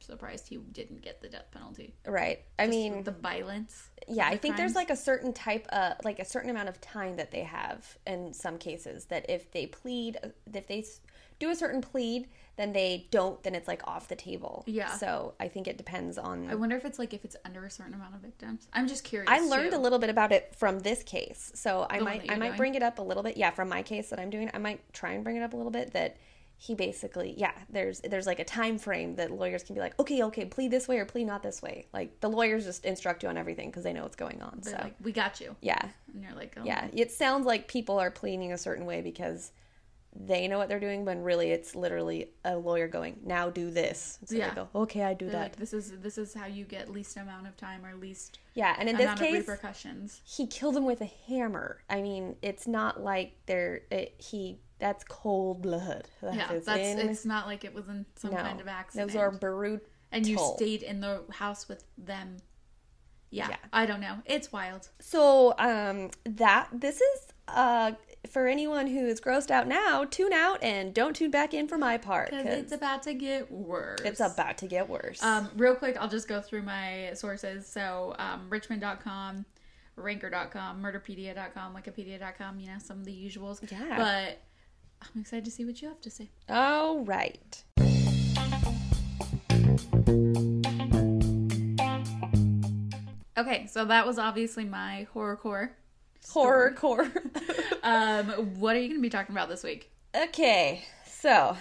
surprised 0.00 0.48
he 0.48 0.56
didn't 0.56 1.02
get 1.02 1.20
the 1.20 1.28
death 1.28 1.50
penalty. 1.52 1.94
Right. 2.06 2.40
I 2.58 2.66
Just 2.66 2.76
mean, 2.76 3.02
the 3.04 3.10
violence. 3.12 3.88
yeah, 4.08 4.26
of 4.26 4.32
I 4.32 4.34
the 4.34 4.38
think 4.40 4.56
there's 4.56 4.74
like 4.74 4.90
a 4.90 4.96
certain 4.96 5.32
type, 5.32 5.66
of 5.68 5.94
like 6.04 6.18
a 6.18 6.24
certain 6.24 6.50
amount 6.50 6.68
of 6.68 6.80
time 6.80 7.16
that 7.16 7.30
they 7.30 7.42
have 7.42 7.96
in 8.06 8.32
some 8.32 8.58
cases 8.58 9.04
that 9.06 9.26
if 9.28 9.50
they 9.52 9.66
plead, 9.66 10.18
if 10.52 10.66
they 10.66 10.84
do 11.38 11.50
a 11.50 11.54
certain 11.54 11.80
plead, 11.80 12.28
then 12.60 12.72
they 12.72 13.06
don't, 13.10 13.42
then 13.42 13.54
it's 13.54 13.66
like 13.66 13.86
off 13.88 14.08
the 14.08 14.16
table. 14.16 14.64
Yeah. 14.66 14.92
So 14.92 15.34
I 15.40 15.48
think 15.48 15.66
it 15.66 15.78
depends 15.78 16.18
on. 16.18 16.48
I 16.50 16.54
wonder 16.54 16.76
if 16.76 16.84
it's 16.84 16.98
like 16.98 17.14
if 17.14 17.24
it's 17.24 17.36
under 17.44 17.64
a 17.64 17.70
certain 17.70 17.94
amount 17.94 18.14
of 18.14 18.20
victims. 18.20 18.68
I'm 18.72 18.86
just 18.86 19.02
curious. 19.04 19.30
I 19.30 19.40
learned 19.40 19.72
too. 19.72 19.78
a 19.78 19.80
little 19.80 19.98
bit 19.98 20.10
about 20.10 20.30
it 20.32 20.54
from 20.56 20.80
this 20.80 21.02
case, 21.02 21.52
so 21.54 21.86
I 21.88 21.98
The 21.98 22.04
might 22.04 22.30
I 22.30 22.36
might 22.36 22.46
doing? 22.48 22.56
bring 22.56 22.74
it 22.74 22.82
up 22.82 22.98
a 22.98 23.02
little 23.02 23.22
bit. 23.22 23.36
Yeah, 23.36 23.50
from 23.50 23.68
my 23.68 23.82
case 23.82 24.10
that 24.10 24.20
I'm 24.20 24.30
doing, 24.30 24.50
I 24.52 24.58
might 24.58 24.80
try 24.92 25.12
and 25.12 25.24
bring 25.24 25.36
it 25.36 25.42
up 25.42 25.54
a 25.54 25.56
little 25.56 25.72
bit. 25.72 25.92
That 25.94 26.16
he 26.58 26.74
basically, 26.74 27.34
yeah, 27.38 27.52
there's 27.70 28.00
there's 28.00 28.26
like 28.26 28.38
a 28.38 28.44
time 28.44 28.76
frame 28.76 29.16
that 29.16 29.30
lawyers 29.30 29.62
can 29.62 29.74
be 29.74 29.80
like, 29.80 29.98
okay, 29.98 30.22
okay, 30.24 30.44
plead 30.44 30.70
this 30.70 30.86
way 30.86 30.98
or 30.98 31.06
plead 31.06 31.24
not 31.24 31.42
this 31.42 31.62
way. 31.62 31.86
Like 31.94 32.20
the 32.20 32.28
lawyers 32.28 32.66
just 32.66 32.84
instruct 32.84 33.22
you 33.22 33.30
on 33.30 33.38
everything 33.38 33.70
because 33.70 33.84
they 33.84 33.94
know 33.94 34.02
what's 34.02 34.16
going 34.16 34.42
on. 34.42 34.60
They're 34.62 34.74
so 34.76 34.84
like, 34.84 34.94
we 35.02 35.12
got 35.12 35.40
you, 35.40 35.56
yeah, 35.62 35.80
and 36.12 36.22
you're 36.22 36.34
like, 36.34 36.54
oh, 36.60 36.64
yeah, 36.64 36.88
it 36.92 37.10
sounds 37.12 37.46
like 37.46 37.68
people 37.68 37.98
are 37.98 38.10
pleading 38.10 38.52
a 38.52 38.58
certain 38.58 38.84
way 38.84 39.00
because 39.00 39.52
they 40.14 40.48
know 40.48 40.58
what 40.58 40.68
they're 40.68 40.80
doing, 40.80 41.04
when 41.04 41.22
really 41.22 41.50
it's 41.52 41.76
literally 41.76 42.32
a 42.44 42.56
lawyer 42.56 42.88
going, 42.88 43.20
now 43.24 43.48
do 43.48 43.70
this. 43.70 44.18
So 44.24 44.34
Yeah. 44.34 44.48
they 44.48 44.54
go, 44.56 44.68
okay, 44.74 45.02
I 45.04 45.14
do 45.14 45.26
They're 45.26 45.32
that. 45.34 45.42
like, 45.42 45.56
this 45.56 45.72
is 45.72 45.92
this 46.00 46.18
is 46.18 46.34
how 46.34 46.46
you 46.46 46.64
get 46.64 46.90
least 46.90 47.16
amount 47.16 47.46
of 47.46 47.56
time 47.56 47.84
or 47.86 47.94
least 47.94 48.38
yeah, 48.54 48.74
and 48.78 48.88
in 48.88 48.96
this 48.96 49.18
case, 49.18 49.46
repercussions. 49.46 50.20
he 50.24 50.46
killed 50.46 50.76
him 50.76 50.84
with 50.84 51.00
a 51.00 51.10
hammer. 51.28 51.82
I 51.88 52.02
mean, 52.02 52.36
it's 52.42 52.66
not 52.66 53.02
like 53.02 53.36
they're 53.46 53.82
it, 53.90 54.14
he. 54.18 54.60
That's 54.80 55.04
cold 55.04 55.60
blood. 55.60 56.08
That 56.22 56.34
Yeah, 56.34 56.58
that's 56.64 56.66
in- 56.68 57.10
it's 57.10 57.26
not 57.26 57.46
like 57.46 57.64
it 57.64 57.74
was 57.74 57.86
in 57.88 58.06
some 58.16 58.30
no. 58.30 58.38
kind 58.38 58.60
of 58.62 58.66
accident. 58.66 59.10
Those 59.12 59.16
are 59.20 59.30
brutal. 59.30 59.86
and 60.10 60.26
you 60.26 60.38
stayed 60.56 60.82
in 60.82 61.00
the 61.00 61.22
house 61.30 61.68
with 61.68 61.84
them. 61.98 62.38
Yeah, 63.30 63.50
Yeah. 63.50 63.56
I 63.72 63.84
don't 63.86 64.00
know. 64.00 64.16
It's 64.24 64.50
wild. 64.50 64.88
So 64.98 65.54
um, 65.58 66.10
that 66.24 66.68
this 66.72 67.00
is 67.00 67.26
uh 67.46 67.92
for 68.28 68.46
anyone 68.46 68.86
who 68.86 69.06
is 69.06 69.20
grossed 69.20 69.50
out 69.50 69.66
now. 69.66 70.04
Tune 70.04 70.32
out 70.32 70.62
and 70.62 70.92
don't 70.94 71.14
tune 71.16 71.30
back 71.30 71.54
in 71.54 71.66
for 71.68 71.78
my 71.78 71.96
part 71.98 72.30
Because 72.30 72.46
it's 72.46 72.72
about 72.72 73.02
to 73.04 73.14
get 73.14 73.50
worse. 73.50 74.00
it's 74.04 74.20
about 74.20 74.58
to 74.58 74.66
get 74.66 74.88
worse. 74.88 75.22
Um, 75.22 75.48
real 75.56 75.74
quick, 75.74 75.96
I'll 76.00 76.08
just 76.08 76.28
go 76.28 76.40
through 76.40 76.62
my 76.62 77.10
sources. 77.14 77.66
So, 77.66 78.14
um, 78.18 78.48
Richmond.com, 78.50 79.44
Ranker.com, 79.96 80.82
Murderpedia.com, 80.82 81.74
Wikipedia.com, 81.74 82.60
you 82.60 82.68
know, 82.68 82.78
some 82.78 82.98
of 82.98 83.04
the 83.04 83.12
usuals. 83.12 83.60
Yeah. 83.70 83.96
But 83.96 84.40
I'm 85.02 85.20
excited 85.20 85.44
to 85.46 85.50
see 85.50 85.64
what 85.64 85.80
you 85.80 85.88
have 85.88 86.00
to 86.02 86.10
say. 86.10 86.30
All 86.48 87.00
right. 87.04 87.64
Okay, 93.38 93.66
so 93.68 93.84
that 93.86 94.06
was 94.06 94.18
obviously 94.18 94.64
my 94.64 95.06
horror 95.14 95.36
core. 95.36 95.76
Horror 96.28 96.72
core. 96.72 97.10
Um, 97.82 98.26
what 98.60 98.76
are 98.76 98.78
you 98.78 98.88
going 98.88 99.00
to 99.00 99.02
be 99.02 99.08
talking 99.08 99.34
about 99.34 99.48
this 99.48 99.62
week? 99.62 99.90
Okay, 100.14 100.84
so 101.06 101.56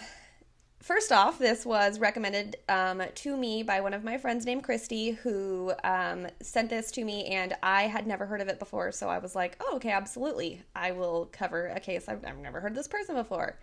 first 0.82 1.14
off, 1.14 1.40
this 1.40 1.66
was 1.66 1.98
recommended 1.98 2.58
um, 2.68 3.02
to 3.16 3.38
me 3.38 3.64
by 3.64 3.80
one 3.80 3.94
of 3.94 4.04
my 4.04 4.18
friends 4.18 4.46
named 4.46 4.64
Christy, 4.64 5.12
who 5.12 5.72
um, 5.86 6.28
sent 6.42 6.70
this 6.70 6.92
to 6.92 7.06
me, 7.06 7.28
and 7.28 7.54
I 7.64 7.84
had 7.84 8.06
never 8.06 8.26
heard 8.26 8.42
of 8.42 8.50
it 8.50 8.60
before. 8.60 8.92
So 8.92 9.08
I 9.08 9.20
was 9.20 9.34
like, 9.34 9.56
oh, 9.62 9.78
okay, 9.78 9.92
absolutely. 9.92 10.62
I 10.76 10.92
will 10.92 11.30
cover 11.32 11.68
a 11.68 11.80
case 11.80 12.10
I've, 12.10 12.26
I've 12.26 12.38
never 12.38 12.60
heard 12.60 12.76
this 12.76 12.88
person 12.88 13.16
before. 13.16 13.58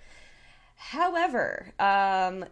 However, 0.76 1.74
um, 1.78 2.46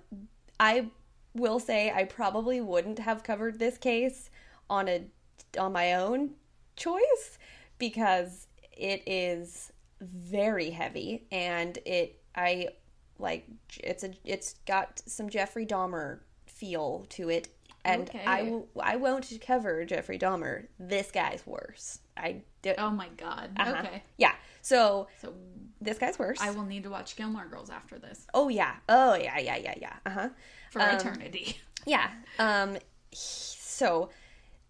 I 0.61 0.91
will 1.35 1.61
say 1.61 1.93
I 1.93 2.05
probably 2.05 2.61
wouldn't 2.61 2.99
have 2.99 3.23
covered 3.23 3.59
this 3.59 3.79
case 3.79 4.31
on 4.69 4.89
a 4.89 5.05
on 5.59 5.73
my 5.73 5.95
own 5.95 6.31
choice 6.75 7.39
because 7.79 8.47
it 8.73 9.03
is 9.07 9.73
very 10.01 10.71
heavy 10.71 11.27
and 11.31 11.79
it 11.85 12.21
I 12.35 12.69
like 13.19 13.47
it's 13.79 14.03
a 14.05 14.11
it's 14.25 14.55
got 14.67 15.01
some 15.07 15.29
Jeffrey 15.29 15.65
Dahmer 15.67 16.19
feel 16.47 17.07
to 17.11 17.31
it 17.31 17.49
and 17.85 18.11
I 18.27 18.41
Okay. 18.43 18.51
will 18.51 18.69
I 18.81 18.97
won't 18.97 19.31
cover 19.41 19.85
Jeffrey 19.85 20.19
Dahmer. 20.19 20.67
This 20.79 21.11
guy's 21.11 21.47
worse. 21.47 21.99
I 22.17 22.43
do, 22.63 22.75
Oh 22.79 22.91
my 22.91 23.09
god. 23.17 23.51
uh-huh. 23.59 23.77
Okay. 23.85 24.03
Yeah. 24.19 24.33
So 24.63 25.09
So 25.21 25.35
this 25.81 25.99
guy's 25.99 26.19
worse. 26.19 26.41
I 26.41 26.51
will 26.51 26.65
need 26.65 26.83
to 26.85 26.91
watch 26.91 27.17
Gilmore 27.17 27.47
Girls 27.47 27.71
after 27.71 27.99
this 27.99 28.27
oh 28.35 28.49
yeah. 28.49 28.75
Oh 28.89 29.15
yeah, 29.15 29.39
yeah, 29.39 29.57
yeah, 29.57 29.75
yeah. 29.81 29.93
Uh-huh. 30.07 30.29
for 30.71 30.83
Um, 30.83 30.95
eternity. 30.97 31.57
Yeah. 31.87 32.11
Um 32.39 32.79
so 33.13 34.09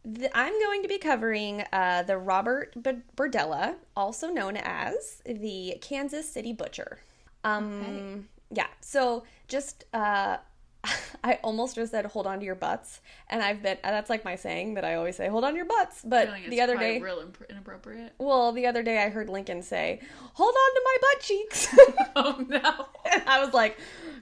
th- 0.05 0.31
I'm 0.35 0.59
going 0.61 0.83
to 0.83 0.89
be 0.89 0.99
covering 0.99 1.65
uh, 1.73 2.03
the 2.03 2.17
Robert 2.19 2.73
B- 2.83 3.03
Berdella, 3.17 3.77
also 3.97 4.29
known 4.29 4.57
as 4.57 5.23
the 5.25 5.77
Kansas 5.81 6.29
City 6.31 6.53
Butcher. 6.53 6.99
Um 7.45 8.29
yeah. 8.51 8.67
So 8.81 9.25
just 9.49 9.85
uh 9.93 10.39
I 11.25 11.39
almost 11.43 11.77
just 11.77 11.91
said 11.93 12.05
hold 12.07 12.27
on 12.27 12.39
to 12.41 12.45
your 12.45 12.55
butts 12.55 13.01
and 13.29 13.43
I've 13.43 13.63
been 13.63 13.79
that's 13.83 14.11
like 14.11 14.25
my 14.25 14.37
saying 14.37 14.75
that 14.75 14.85
I 14.85 14.95
always 14.97 15.17
say 15.17 15.29
hold 15.29 15.45
on 15.45 15.53
to 15.53 15.57
your 15.57 15.65
butts, 15.67 16.03
but 16.05 16.29
it's 16.29 16.49
the 16.51 16.61
other 16.61 16.77
day 16.77 17.01
real 17.01 17.21
imp- 17.21 17.45
inappropriate. 17.49 18.13
well, 18.19 18.53
the 18.53 18.67
other 18.67 18.83
day 18.83 19.03
I 19.03 19.09
heard 19.09 19.29
Lincoln 19.31 19.63
say, 19.63 20.01
"Hold 20.35 20.55
on 20.55 20.75
to 20.75 20.83
my 20.85 20.97
butt 21.01 21.21
cheeks." 21.23 21.75
oh 22.17 22.45
no. 22.49 22.87
And 23.13 23.23
I 23.29 23.45
was 23.45 23.53
like, 23.55 23.79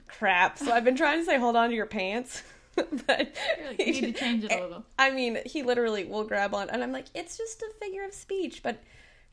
crap. 0.07 0.57
So 0.57 0.71
I've 0.71 0.83
been 0.83 0.95
trying 0.97 1.19
to 1.19 1.25
say, 1.25 1.39
hold 1.39 1.55
on 1.55 1.69
to 1.69 1.75
your 1.75 1.85
pants. 1.85 2.43
but 3.07 3.07
like, 3.07 3.35
you 3.79 3.85
need 3.85 4.01
to 4.01 4.11
change 4.19 4.43
it 4.43 4.51
a 4.51 4.61
little. 4.61 4.85
I 4.97 5.11
mean, 5.11 5.39
he 5.45 5.63
literally 5.63 6.05
will 6.05 6.23
grab 6.23 6.53
on. 6.53 6.69
And 6.69 6.83
I'm 6.83 6.91
like, 6.91 7.05
it's 7.13 7.37
just 7.37 7.61
a 7.61 7.69
figure 7.79 8.03
of 8.03 8.13
speech. 8.13 8.63
But 8.63 8.81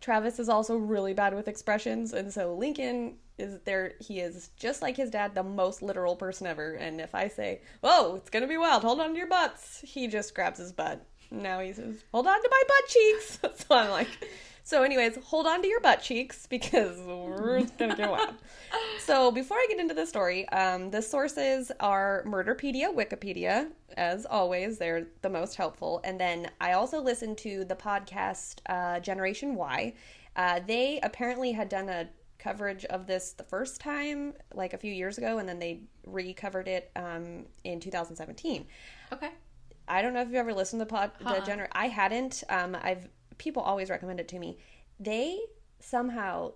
Travis 0.01 0.39
is 0.39 0.49
also 0.49 0.77
really 0.77 1.15
bad 1.15 1.35
with 1.35 1.49
expressions. 1.49 2.13
And 2.13 2.33
so 2.33 2.55
Lincoln 2.55 3.17
is 3.39 3.59
there. 3.65 3.95
He 4.01 4.21
is 4.21 4.51
just 4.57 4.83
like 4.83 4.97
his 4.97 5.11
dad, 5.11 5.35
the 5.35 5.43
most 5.43 5.83
literal 5.83 6.17
person 6.17 6.47
ever. 6.47 6.73
And 6.73 7.01
if 7.01 7.15
I 7.15 7.29
say, 7.29 7.61
whoa, 7.83 8.17
it's 8.17 8.31
going 8.31 8.43
to 8.43 8.49
be 8.49 8.57
wild, 8.59 8.83
hold 8.83 9.01
on 9.01 9.11
to 9.11 9.17
your 9.17 9.27
butts, 9.27 9.81
he 9.83 10.09
just 10.09 10.35
grabs 10.35 10.59
his 10.59 10.73
butt. 10.73 11.07
Now 11.31 11.61
he 11.61 11.73
says, 11.73 12.03
hold 12.13 12.27
on 12.27 12.43
to 12.43 12.49
my 12.51 12.63
butt 12.67 12.89
cheeks. 12.89 13.39
so 13.67 13.75
I'm 13.75 13.91
like, 13.91 14.09
so, 14.63 14.83
anyways, 14.83 15.17
hold 15.25 15.47
on 15.47 15.63
to 15.63 15.69
your 15.69 15.81
butt 15.81 16.03
cheeks 16.03 16.47
because 16.47 16.99
we're 16.99 17.63
gonna 17.79 17.97
get 17.97 18.11
wild. 18.11 18.35
So, 19.05 19.31
before 19.31 19.57
I 19.57 19.67
get 19.69 19.81
into 19.81 19.95
the 19.95 20.07
story, 20.07 20.49
um, 20.51 20.91
the 20.91 21.03
sources 21.03 21.73
are 21.81 22.23
Murderpedia, 22.27 22.95
Wikipedia, 22.95 23.69
as 23.97 24.27
always. 24.27 24.79
They're 24.79 25.07
the 25.23 25.31
most 25.31 25.57
helpful. 25.57 26.01
And 26.05 26.21
then 26.21 26.51
I 26.61 26.73
also 26.73 27.01
listened 27.01 27.39
to 27.39 27.65
the 27.65 27.77
podcast 27.77 28.61
uh, 28.67 29.01
Generation 29.01 29.55
Why. 29.55 29.95
Uh, 30.37 30.61
they 30.67 31.01
apparently 31.03 31.53
had 31.53 31.69
done 31.69 31.89
a 31.89 32.09
coverage 32.39 32.85
of 32.87 33.07
this 33.07 33.33
the 33.33 33.43
first 33.45 33.81
time, 33.81 34.33
like 34.55 34.73
a 34.73 34.79
few 34.79 34.93
years 34.93 35.19
ago, 35.19 35.39
and 35.39 35.49
then 35.49 35.59
they 35.59 35.81
recovered 36.07 36.69
it 36.69 36.91
um, 36.97 37.45
in 37.65 37.81
2017. 37.81 38.67
Okay. 39.13 39.31
I 39.89 40.03
don't 40.03 40.15
know 40.15 40.21
if 40.21 40.29
you've 40.29 40.37
ever 40.37 40.55
listened 40.55 40.81
to 40.81 40.85
the 40.85 40.91
pod, 40.91 41.11
Uh-uh. 41.25 41.41
the 41.41 41.51
gener. 41.51 41.67
I 41.73 41.89
hadn't. 41.89 42.45
Um, 42.49 42.77
I've 42.81 43.09
people 43.41 43.63
always 43.63 43.91
recommend 43.91 44.21
it 44.21 44.29
to 44.29 44.39
me. 44.39 44.57
they 45.01 45.39
somehow 45.81 46.53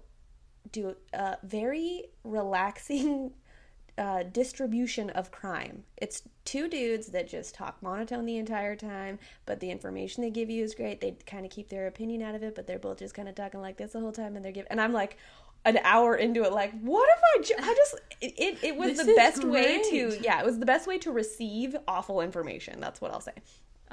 do 0.71 0.95
a 1.15 1.37
very 1.43 2.05
relaxing 2.25 3.33
uh, 3.99 4.23
distribution 4.25 5.09
of 5.11 5.31
crime. 5.31 5.85
It's 5.97 6.23
two 6.45 6.69
dudes 6.69 7.07
that 7.09 7.29
just 7.29 7.55
talk 7.55 7.83
monotone 7.83 8.27
the 8.27 8.37
entire 8.37 8.77
time, 8.77 9.19
but 9.47 9.61
the 9.61 9.71
information 9.71 10.23
they 10.23 10.31
give 10.31 10.51
you 10.51 10.63
is 10.65 10.75
great. 10.75 11.01
They 11.01 11.17
kind 11.27 11.45
of 11.47 11.51
keep 11.51 11.69
their 11.71 11.87
opinion 11.87 12.21
out 12.23 12.35
of 12.35 12.43
it, 12.43 12.55
but 12.55 12.67
they're 12.67 12.79
both 12.79 12.99
just 12.99 13.15
kind 13.15 13.29
of 13.29 13.35
talking 13.35 13.61
like 13.61 13.77
this 13.79 13.93
the 13.93 14.01
whole 14.01 14.13
time, 14.13 14.37
and 14.37 14.45
they're 14.45 14.53
giving. 14.53 14.71
And 14.71 14.81
I'm 14.81 14.93
like, 14.93 15.17
an 15.65 15.79
hour 15.85 16.15
into 16.17 16.43
it, 16.45 16.53
like, 16.53 16.73
what 16.83 17.09
if 17.17 17.23
I? 17.35 17.43
Ju- 17.43 17.67
I 17.71 17.75
just 17.75 17.95
it, 18.21 18.35
it, 18.37 18.59
it 18.63 18.77
was 18.77 18.99
This 18.99 19.07
the 19.07 19.15
best 19.15 19.45
way 19.45 19.81
to 19.91 20.19
yeah, 20.21 20.41
it 20.41 20.45
was 20.45 20.59
the 20.59 20.67
best 20.67 20.87
way 20.87 20.99
to 20.99 21.11
receive 21.13 21.75
awful 21.89 22.21
information. 22.21 22.81
That's 22.81 23.01
what 23.01 23.11
I'll 23.13 23.21
say. 23.23 23.33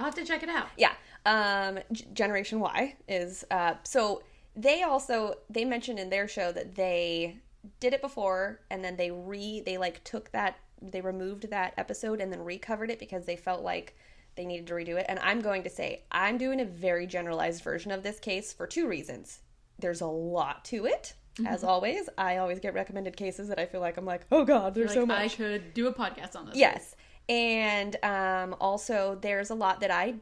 I'll 0.01 0.05
have 0.05 0.15
to 0.15 0.25
check 0.25 0.41
it 0.41 0.49
out. 0.49 0.69
Yeah. 0.77 0.93
Um, 1.27 1.77
G- 1.91 2.07
Generation 2.11 2.59
Why 2.59 2.95
is 3.07 3.45
uh, 3.51 3.75
so 3.83 4.23
they 4.55 4.81
also 4.81 5.35
they 5.47 5.63
mentioned 5.63 5.99
in 5.99 6.09
their 6.09 6.27
show 6.27 6.51
that 6.51 6.73
they 6.73 7.37
did 7.79 7.93
it 7.93 8.01
before 8.01 8.59
and 8.71 8.83
then 8.83 8.95
they 8.97 9.11
re 9.11 9.61
they 9.63 9.77
like 9.77 10.03
took 10.03 10.31
that 10.31 10.57
they 10.81 11.01
removed 11.01 11.51
that 11.51 11.75
episode 11.77 12.19
and 12.19 12.33
then 12.33 12.41
recovered 12.41 12.89
it 12.89 12.97
because 12.97 13.27
they 13.27 13.35
felt 13.35 13.61
like 13.61 13.95
they 14.35 14.45
needed 14.45 14.65
to 14.65 14.73
redo 14.73 14.99
it. 14.99 15.05
And 15.07 15.19
I'm 15.19 15.41
going 15.41 15.61
to 15.63 15.69
say 15.69 16.01
I'm 16.11 16.39
doing 16.39 16.59
a 16.59 16.65
very 16.65 17.05
generalized 17.05 17.63
version 17.63 17.91
of 17.91 18.01
this 18.01 18.19
case 18.19 18.51
for 18.51 18.65
two 18.65 18.87
reasons. 18.87 19.41
There's 19.77 20.01
a 20.01 20.07
lot 20.07 20.65
to 20.65 20.87
it. 20.87 21.13
As 21.45 21.63
always, 21.63 22.09
I 22.17 22.37
always 22.37 22.59
get 22.59 22.73
recommended 22.73 23.15
cases 23.15 23.47
that 23.47 23.57
I 23.57 23.65
feel 23.65 23.79
like 23.79 23.97
I'm 23.97 24.05
like, 24.05 24.25
oh 24.31 24.43
god, 24.43 24.73
there's 24.73 24.89
Like, 24.89 24.95
so 24.95 25.05
much. 25.05 25.33
I 25.33 25.35
could 25.35 25.73
do 25.73 25.87
a 25.87 25.93
podcast 25.93 26.35
on 26.35 26.47
this. 26.47 26.55
Yes. 26.55 26.95
And 27.29 27.95
um, 28.03 28.55
also, 28.59 29.17
there's 29.21 29.49
a 29.49 29.55
lot 29.55 29.79
that 29.79 29.91
I 29.91 30.15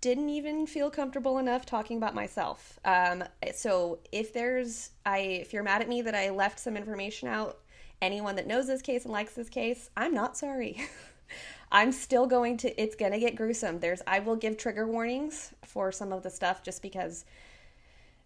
didn't 0.00 0.28
even 0.28 0.66
feel 0.66 0.90
comfortable 0.90 1.38
enough 1.38 1.66
talking 1.66 1.96
about 1.96 2.14
myself. 2.14 2.78
Um, 2.84 3.24
so 3.54 3.98
if 4.12 4.32
there's, 4.32 4.90
I, 5.04 5.18
if 5.18 5.52
you're 5.52 5.62
mad 5.62 5.82
at 5.82 5.88
me 5.88 6.02
that 6.02 6.14
I 6.14 6.30
left 6.30 6.60
some 6.60 6.76
information 6.76 7.28
out, 7.28 7.58
anyone 8.00 8.36
that 8.36 8.46
knows 8.46 8.68
this 8.68 8.80
case 8.80 9.04
and 9.04 9.12
likes 9.12 9.34
this 9.34 9.48
case, 9.48 9.90
I'm 9.96 10.14
not 10.14 10.36
sorry. 10.36 10.80
I'm 11.72 11.92
still 11.92 12.26
going 12.26 12.56
to, 12.58 12.80
it's 12.80 12.94
going 12.94 13.12
to 13.12 13.18
get 13.18 13.36
gruesome. 13.36 13.80
There's, 13.80 14.00
I 14.06 14.20
will 14.20 14.36
give 14.36 14.56
trigger 14.56 14.86
warnings 14.86 15.52
for 15.64 15.92
some 15.92 16.12
of 16.12 16.22
the 16.22 16.30
stuff 16.30 16.62
just 16.62 16.80
because 16.80 17.24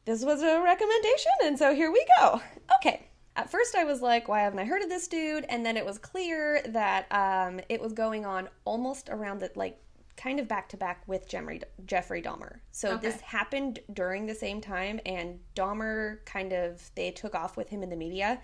this 0.05 0.25
was 0.25 0.43
a 0.43 0.61
recommendation, 0.61 1.33
and 1.45 1.59
so 1.59 1.75
here 1.75 1.91
we 1.91 2.05
go. 2.19 2.41
Okay. 2.77 3.07
At 3.35 3.51
first, 3.51 3.75
I 3.75 3.85
was 3.85 4.03
like, 4.03 4.29
why 4.29 4.41
haven't 4.41 4.59
I 4.59 4.65
heard 4.65 4.83
of 4.83 4.89
this 4.91 5.09
dude? 5.09 5.47
And 5.49 5.65
then 5.65 5.77
it 5.77 5.87
was 5.87 5.99
clear 5.99 6.63
that 6.69 7.07
um, 7.11 7.61
it 7.69 7.81
was 7.81 7.93
going 7.93 8.27
on 8.27 8.49
almost 8.65 9.09
around 9.09 9.41
the, 9.41 9.51
like, 9.55 9.79
kind 10.17 10.39
of 10.39 10.47
back 10.47 10.69
to 10.69 10.77
back 10.77 11.03
with 11.07 11.27
Jeffrey, 11.27 11.63
Jeffrey 11.87 12.21
Dahmer. 12.21 12.59
So 12.73 12.93
Okay. 12.93 13.09
this 13.09 13.21
happened 13.23 13.81
during 13.93 14.27
the 14.27 14.35
same 14.35 14.61
time, 14.61 15.01
and 15.07 15.41
Dahmer 15.57 16.23
kind 16.27 16.53
of, 16.53 16.91
they 16.95 17.11
took 17.11 17.35
off 17.35 17.57
with 17.57 17.71
him 17.71 17.83
in 17.83 17.89
the 17.89 17.97
media. 17.97 18.41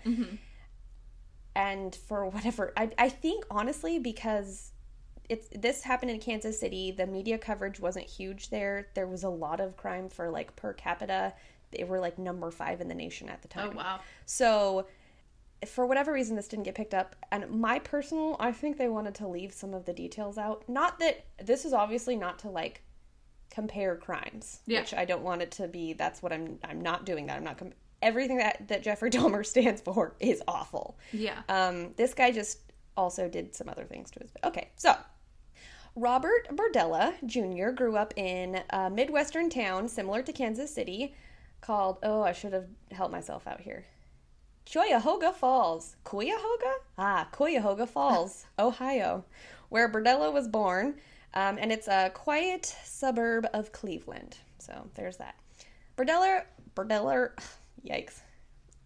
And 1.55 1.93
for 1.95 2.25
whatever, 2.25 2.73
I, 2.75 2.89
I 2.97 3.09
think 3.09 3.45
honestly, 3.51 3.99
because 3.99 4.71
it's 5.29 5.47
this 5.55 5.83
happened 5.83 6.09
in 6.09 6.19
Kansas 6.19 6.59
City. 6.59 6.91
The 6.91 7.05
media 7.05 7.37
coverage 7.37 7.79
wasn't 7.79 8.05
huge 8.05 8.49
there. 8.49 8.87
There 8.95 9.05
was 9.07 9.23
a 9.23 9.29
lot 9.29 9.59
of 9.59 9.77
crime 9.77 10.09
for 10.09 10.29
like 10.31 10.55
per 10.55 10.73
capita. 10.73 11.33
They 11.71 11.83
were 11.83 11.99
like 11.99 12.17
number 12.17 12.51
five 12.51 12.81
in 12.81 12.87
the 12.87 12.95
nation 12.95 13.29
at 13.29 13.41
the 13.41 13.47
time. 13.47 13.71
Oh 13.73 13.77
wow. 13.77 13.99
So 14.25 14.87
for 15.67 15.85
whatever 15.85 16.13
reason 16.13 16.35
this 16.35 16.47
didn't 16.47 16.63
get 16.63 16.75
picked 16.75 16.93
up 16.93 17.15
and 17.31 17.49
my 17.51 17.79
personal 17.79 18.37
I 18.39 18.51
think 18.53 18.77
they 18.77 18.87
wanted 18.87 19.15
to 19.15 19.27
leave 19.27 19.51
some 19.53 19.73
of 19.73 19.85
the 19.85 19.93
details 19.93 20.37
out. 20.37 20.63
Not 20.69 20.99
that 20.99 21.25
this 21.43 21.65
is 21.65 21.73
obviously 21.73 22.15
not 22.15 22.39
to 22.39 22.49
like 22.49 22.81
compare 23.51 23.95
crimes, 23.95 24.59
Yeah. 24.67 24.79
which 24.81 24.93
I 24.93 25.05
don't 25.05 25.23
want 25.23 25.41
it 25.41 25.51
to 25.51 25.67
be 25.67 25.93
that's 25.93 26.21
what 26.23 26.31
I'm 26.31 26.59
I'm 26.63 26.81
not 26.81 27.05
doing 27.05 27.25
that. 27.27 27.37
I'm 27.37 27.43
not 27.43 27.57
com- 27.57 27.73
everything 28.01 28.37
that 28.37 28.67
that 28.69 28.83
Jeffrey 28.83 29.09
Dahmer 29.15 29.45
stands 29.45 29.81
for 29.81 30.15
is 30.19 30.41
awful. 30.47 30.97
Yeah. 31.11 31.39
Um, 31.49 31.93
this 31.97 32.13
guy 32.13 32.31
just 32.31 32.59
also 32.95 33.27
did 33.27 33.53
some 33.55 33.67
other 33.69 33.83
things 33.85 34.11
to 34.11 34.19
his. 34.19 34.31
Okay, 34.43 34.69
so 34.75 34.93
Robert 35.95 36.47
Berdella 36.55 37.13
Jr. 37.25 37.71
grew 37.71 37.95
up 37.97 38.13
in 38.15 38.61
a 38.69 38.89
Midwestern 38.89 39.49
town 39.49 39.87
similar 39.89 40.21
to 40.21 40.31
Kansas 40.31 40.73
City 40.73 41.13
called, 41.61 41.97
oh, 42.03 42.21
I 42.21 42.31
should 42.31 42.53
have 42.53 42.67
helped 42.91 43.11
myself 43.11 43.47
out 43.47 43.61
here. 43.61 43.85
Cuyahoga 44.71 45.31
Falls. 45.31 45.95
Cuyahoga? 46.03 46.73
Ah, 46.97 47.27
Cuyahoga 47.31 47.87
Falls, 47.87 48.45
Ohio, 48.59 49.25
where 49.69 49.91
Berdella 49.91 50.31
was 50.31 50.47
born. 50.47 50.95
Um, 51.33 51.57
and 51.59 51.71
it's 51.71 51.87
a 51.87 52.11
quiet 52.13 52.65
suburb 52.83 53.47
of 53.53 53.71
Cleveland. 53.71 54.37
So 54.57 54.89
there's 54.95 55.17
that. 55.17 55.35
Berdella, 55.97 56.43
Berdella, 56.75 57.31
yikes. 57.87 58.21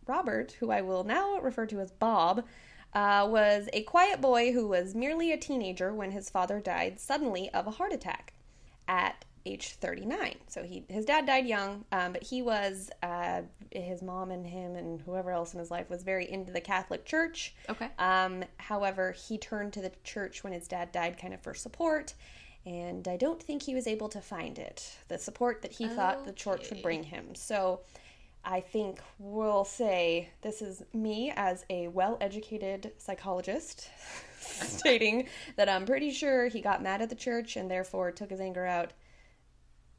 Robert, 0.07 0.51
who 0.59 0.69
I 0.71 0.82
will 0.82 1.03
now 1.03 1.39
refer 1.39 1.65
to 1.67 1.80
as 1.80 1.91
Bob, 1.91 2.43
uh, 2.93 3.28
was 3.30 3.69
a 3.74 3.84
quiet 3.84 4.21
boy 4.21 4.51
who 4.51 4.67
was 4.67 4.93
merely 4.93 5.32
a 5.32 5.38
teenager 5.38 5.93
when 5.93 6.11
his 6.11 6.30
father 6.30 6.59
died 6.59 6.99
suddenly 6.99 7.49
of 7.53 7.67
a 7.67 7.71
heart 7.71 7.93
attack 7.93 8.34
at 8.88 9.26
age 9.46 9.74
39. 9.74 10.36
So 10.48 10.64
he 10.64 10.84
his 10.88 11.06
dad 11.06 11.26
died 11.26 11.46
young, 11.46 11.86
um, 11.91 12.14
but 12.14 12.24
he 12.24 12.41
was 12.41 12.89
uh, 13.02 13.41
his 13.72 14.02
mom 14.02 14.32
and 14.32 14.46
him 14.46 14.76
and 14.76 15.02
whoever 15.02 15.32
else 15.32 15.54
in 15.54 15.60
his 15.60 15.72
life 15.72 15.89
was 15.89 16.04
very 16.04 16.30
into 16.30 16.52
the 16.52 16.62
Catholic 16.62 17.06
Church. 17.06 17.56
Okay. 17.70 17.89
Um, 18.00 18.44
however, 18.58 19.12
he 19.12 19.38
turned 19.38 19.74
to 19.74 19.82
the 19.82 19.91
church 20.04 20.44
when 20.44 20.54
his 20.54 20.68
dad 20.68 20.91
died, 20.91 21.18
kind 21.18 21.34
of 21.34 21.41
for 21.41 21.54
support. 21.54 22.14
And 22.66 23.08
I 23.10 23.18
don't 23.18 23.44
think 23.44 23.62
he 23.62 23.76
was 23.76 23.88
able 23.88 24.08
to 24.10 24.22
find 24.22 24.58
it, 24.58 24.96
the 25.10 25.18
support 25.18 25.62
that 25.64 25.74
he 25.74 25.88
thought 25.89 26.24
the 26.24 26.32
church 26.32 26.70
would 26.70 26.82
bring 26.82 27.04
him. 27.04 27.36
So 27.36 27.82
I 28.46 28.62
think 28.62 29.02
we'll 29.20 29.66
say 29.66 30.30
this 30.41 30.62
is 30.62 30.84
me 30.94 31.34
as 31.36 31.66
a 31.70 31.89
well 31.89 32.18
educated 32.22 32.94
psychologist 32.98 33.89
stating 34.39 35.28
that 35.58 35.68
I'm 35.68 35.86
pretty 35.86 36.12
sure 36.12 36.48
he 36.48 36.62
got 36.62 36.84
mad 36.84 37.02
at 37.02 37.10
the 37.10 37.16
church 37.16 37.58
and 37.58 37.70
therefore 37.70 38.12
took 38.12 38.30
his 38.30 38.39
anger 38.39 38.66
out 38.66 38.91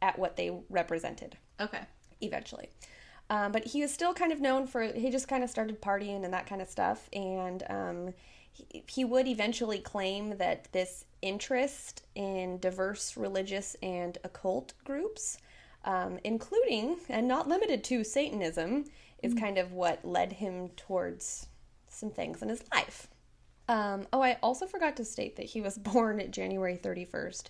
at 0.05 0.18
what 0.18 0.36
they 0.36 0.52
represented 0.68 1.36
Okay. 1.59 1.80
eventually. 2.20 2.68
Um, 3.30 3.52
but 3.52 3.66
he 3.66 3.80
was 3.80 3.92
still 3.92 4.12
kind 4.12 4.32
of 4.32 4.40
known 4.40 4.66
for, 4.66 4.82
he 4.82 5.11
just 5.11 5.28
kind 5.28 5.42
of 5.42 5.48
started 5.48 5.80
partying 5.80 6.24
and 6.24 6.34
that 6.34 6.46
kind 6.46 6.61
of 6.61 6.68
stuff. 6.68 7.09
And 7.14 7.62
um, 7.70 8.14
he, 8.52 8.84
he 8.86 9.05
would 9.05 9.26
eventually 9.26 9.78
claim 9.78 10.36
that 10.36 10.68
this 10.72 11.07
interest 11.22 12.02
in 12.14 12.59
diverse 12.59 13.16
religious 13.16 13.76
and 13.82 14.18
occult 14.24 14.74
groups, 14.84 15.38
um, 15.86 16.18
including 16.22 16.98
and 17.09 17.26
not 17.26 17.48
limited 17.48 17.82
to 17.84 18.05
Satanism, 18.05 18.84
is 19.22 19.32
kind 19.32 19.57
of 19.57 19.72
what 19.72 20.05
led 20.05 20.34
him 20.34 20.68
towards 20.76 21.46
some 21.88 22.11
things 22.11 22.42
in 22.42 22.50
his 22.50 22.62
life. 22.74 23.09
Um, 23.68 24.07
oh, 24.12 24.20
I 24.20 24.36
also 24.42 24.66
forgot 24.66 24.96
to 24.98 25.05
state 25.07 25.36
that 25.36 25.46
he 25.46 25.62
was 25.62 25.78
born 25.92 26.30
January 26.30 26.76
31st, 26.76 27.44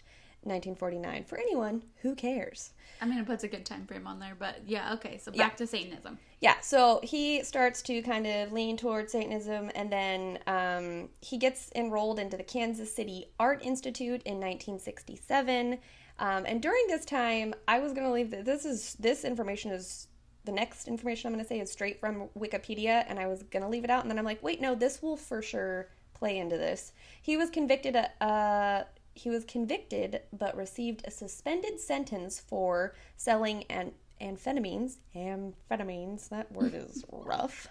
1949. 0.45 1.25
For 1.25 1.39
anyone 1.39 1.83
who 2.03 2.15
cares. 2.15 2.73
I 3.01 3.07
mean, 3.07 3.19
it 3.19 3.27
puts 3.27 3.45
a 3.45 3.49
good 3.49 3.67
time 3.67 3.87
frame 3.87 4.07
on 4.07 4.19
there, 4.19 4.37
but 4.39 4.61
yeah. 4.67 4.95
Okay. 4.95 5.19
So 5.19 5.33
back 5.33 5.57
to 5.57 5.67
Satanism. 5.67 6.19
Yeah, 6.41 6.61
so 6.61 7.01
he 7.03 7.43
starts 7.43 7.81
to 7.83 8.03
kind 8.03 8.27
of 8.27 8.53
lean 8.53 8.77
towards 8.77 9.13
Satanism, 9.13 9.71
and 9.75 9.91
then 9.91 10.39
um, 10.47 11.09
he 11.21 11.39
gets 11.39 11.71
enrolled 11.75 12.19
into 12.19 12.37
the 12.37 12.43
Kansas 12.43 12.95
City 12.95 13.27
Art 13.41 13.63
Institute 13.65 14.23
in 14.25 14.35
1967. 14.35 15.79
Um, 16.19 16.45
and 16.47 16.63
during 16.63 16.87
this 16.87 17.05
time, 17.05 17.55
I 17.67 17.81
was 17.81 17.93
going 17.93 18.07
to 18.07 18.13
leave 18.13 18.31
that 18.31 18.45
this 18.45 18.65
is 18.65 18.95
this 19.01 19.25
information 19.25 19.71
is 19.71 20.09
the 20.45 20.53
next 20.53 20.87
information 20.87 21.29
I'm 21.29 21.33
going 21.33 21.45
to 21.45 21.49
say 21.49 21.61
is 21.61 21.73
straight 21.73 21.99
from 21.99 22.29
Wikipedia, 22.39 23.05
and 23.09 23.19
I 23.19 23.27
was 23.27 23.43
going 23.45 23.63
to 23.63 23.69
leave 23.69 23.85
it 23.85 23.91
out, 23.91 24.03
and 24.03 24.11
then 24.11 24.19
I'm 24.19 24.25
like, 24.25 24.43
wait, 24.43 24.61
no, 24.61 24.75
this 24.75 25.03
will 25.03 25.17
for 25.17 25.41
sure 25.41 25.89
play 26.13 26.39
into 26.39 26.57
this. 26.57 26.93
He 27.23 27.37
was 27.37 27.51
convicted. 27.51 27.97
Uh, 28.21 28.85
he 29.15 29.31
was 29.31 29.45
convicted, 29.45 30.23
but 30.33 30.57
received 30.57 31.03
a 31.07 31.11
suspended 31.11 31.81
sentence 31.81 32.41
for 32.41 32.95
selling 33.17 33.65
an 33.65 33.93
amphetamines. 34.21 34.97
Amphetamines. 35.15 36.29
That 36.29 36.51
word 36.53 36.75
is 36.75 37.05
rough. 37.11 37.69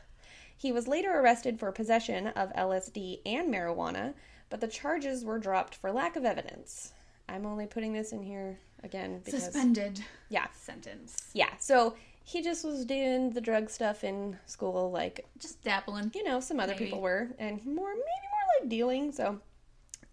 He 0.55 0.71
was 0.71 0.87
later 0.87 1.19
arrested 1.19 1.59
for 1.59 1.71
possession 1.71 2.27
of 2.27 2.53
LSD 2.53 3.19
and 3.25 3.53
marijuana, 3.53 4.13
but 4.49 4.61
the 4.61 4.67
charges 4.67 5.25
were 5.25 5.39
dropped 5.39 5.75
for 5.75 5.91
lack 5.91 6.15
of 6.15 6.23
evidence. 6.25 6.93
I'm 7.27 7.45
only 7.45 7.65
putting 7.67 7.93
this 7.93 8.11
in 8.11 8.21
here 8.23 8.59
again 8.83 9.21
because 9.23 9.43
Suspended 9.43 10.03
yeah, 10.29 10.47
sentence. 10.53 11.17
yeah. 11.33 11.49
So 11.59 11.95
he 12.23 12.41
just 12.41 12.63
was 12.63 12.85
doing 12.85 13.31
the 13.31 13.41
drug 13.41 13.69
stuff 13.69 14.03
in 14.03 14.37
school, 14.45 14.91
like 14.91 15.25
Just 15.39 15.61
dabbling. 15.63 16.11
you 16.15 16.23
know 16.23 16.39
some 16.39 16.59
other 16.59 16.73
Maybe. 16.73 16.85
people 16.85 17.01
were, 17.01 17.29
and 17.39 17.65
more 17.65 17.89
maybe 17.89 17.99
more 17.99 18.61
like 18.61 18.69
dealing. 18.69 19.11
So 19.11 19.39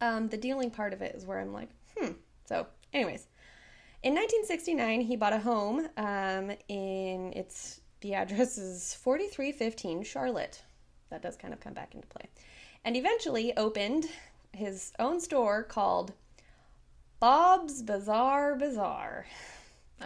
um, 0.00 0.28
the 0.28 0.36
dealing 0.36 0.70
part 0.70 0.92
of 0.92 1.02
it 1.02 1.14
is 1.14 1.26
where 1.26 1.40
I'm 1.40 1.52
like, 1.52 1.68
hmm. 1.96 2.12
So, 2.46 2.66
anyways, 2.92 3.26
in 4.02 4.14
1969, 4.14 5.02
he 5.02 5.16
bought 5.16 5.32
a 5.32 5.38
home. 5.38 5.88
Um, 5.96 6.52
in 6.68 7.32
it's 7.34 7.80
the 8.00 8.14
address 8.14 8.58
is 8.58 8.94
4315 8.94 10.02
Charlotte. 10.02 10.62
That 11.10 11.22
does 11.22 11.36
kind 11.36 11.52
of 11.52 11.60
come 11.60 11.74
back 11.74 11.94
into 11.94 12.06
play, 12.06 12.28
and 12.84 12.96
eventually 12.96 13.56
opened 13.56 14.06
his 14.52 14.92
own 14.98 15.20
store 15.20 15.62
called 15.62 16.12
Bob's 17.20 17.82
Bizarre 17.82 18.56
Bazaar. 18.56 19.26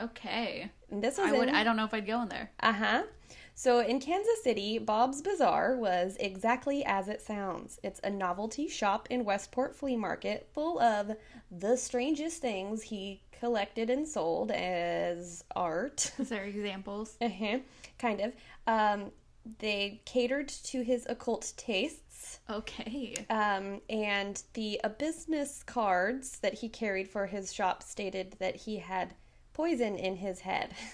Okay. 0.03 0.71
And 0.91 1.03
this 1.03 1.19
was 1.19 1.29
I 1.29 1.33
would. 1.33 1.49
I 1.49 1.65
don't 1.65 1.77
know 1.77 1.85
if 1.85 1.95
I'd 1.95 2.07
go 2.07 2.23
in 2.23 2.29
there. 2.29 2.51
Uh 2.61 2.73
huh. 2.73 3.03
So 3.57 3.79
in 3.81 4.01
Kansas 4.01 4.43
City, 4.43 4.79
Bob's 4.79 5.23
Bazaar 5.23 5.77
was 5.77 6.17
exactly 6.19 6.85
as 6.85 7.09
it 7.09 7.23
sounds. 7.23 7.79
It's 7.85 8.01
a 8.03 8.11
novelty 8.11 8.69
shop 8.69 9.07
in 9.11 9.25
Westport 9.25 9.77
Flea 9.77 9.97
Market 9.97 10.49
full 10.53 10.81
of 10.81 11.13
the 11.51 11.77
strangest 11.77 12.43
things 12.43 12.83
he 12.83 13.23
collected 13.33 13.91
and 13.91 14.09
sold 14.09 14.51
as 14.51 15.45
art. 15.55 16.13
Is 16.19 16.31
there 16.31 16.45
examples? 16.45 17.17
uh-huh. 17.21 17.59
Kind 17.99 18.21
of. 18.21 18.33
Um, 18.67 19.13
they 19.59 20.01
catered 20.05 20.49
to 20.49 20.83
his 20.83 21.07
occult 21.09 21.53
tastes. 21.57 22.41
Okay. 22.51 23.15
Um, 23.31 23.81
and 23.89 24.43
the 24.55 24.81
uh, 24.83 24.89
business 24.89 25.63
cards 25.63 26.39
that 26.41 26.55
he 26.55 26.69
carried 26.69 27.09
for 27.09 27.27
his 27.27 27.53
shop 27.53 27.83
stated 27.83 28.37
that 28.41 28.57
he 28.57 28.79
had 28.79 29.15
poison 29.53 29.97
in 29.97 30.17
his 30.17 30.41
head. 30.41 30.75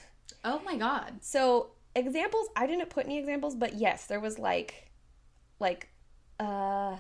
Oh 0.43 0.63
my 0.65 0.75
god. 0.75 1.19
So 1.21 1.73
examples, 1.95 2.49
I 2.57 2.67
didn't 2.67 2.91
put 2.91 3.07
any 3.07 3.19
examples, 3.19 3.55
but 3.55 3.75
yes, 3.75 4.07
there 4.07 4.21
was 4.21 4.39
like, 4.39 4.91
like, 5.59 5.89
uh, 6.39 6.97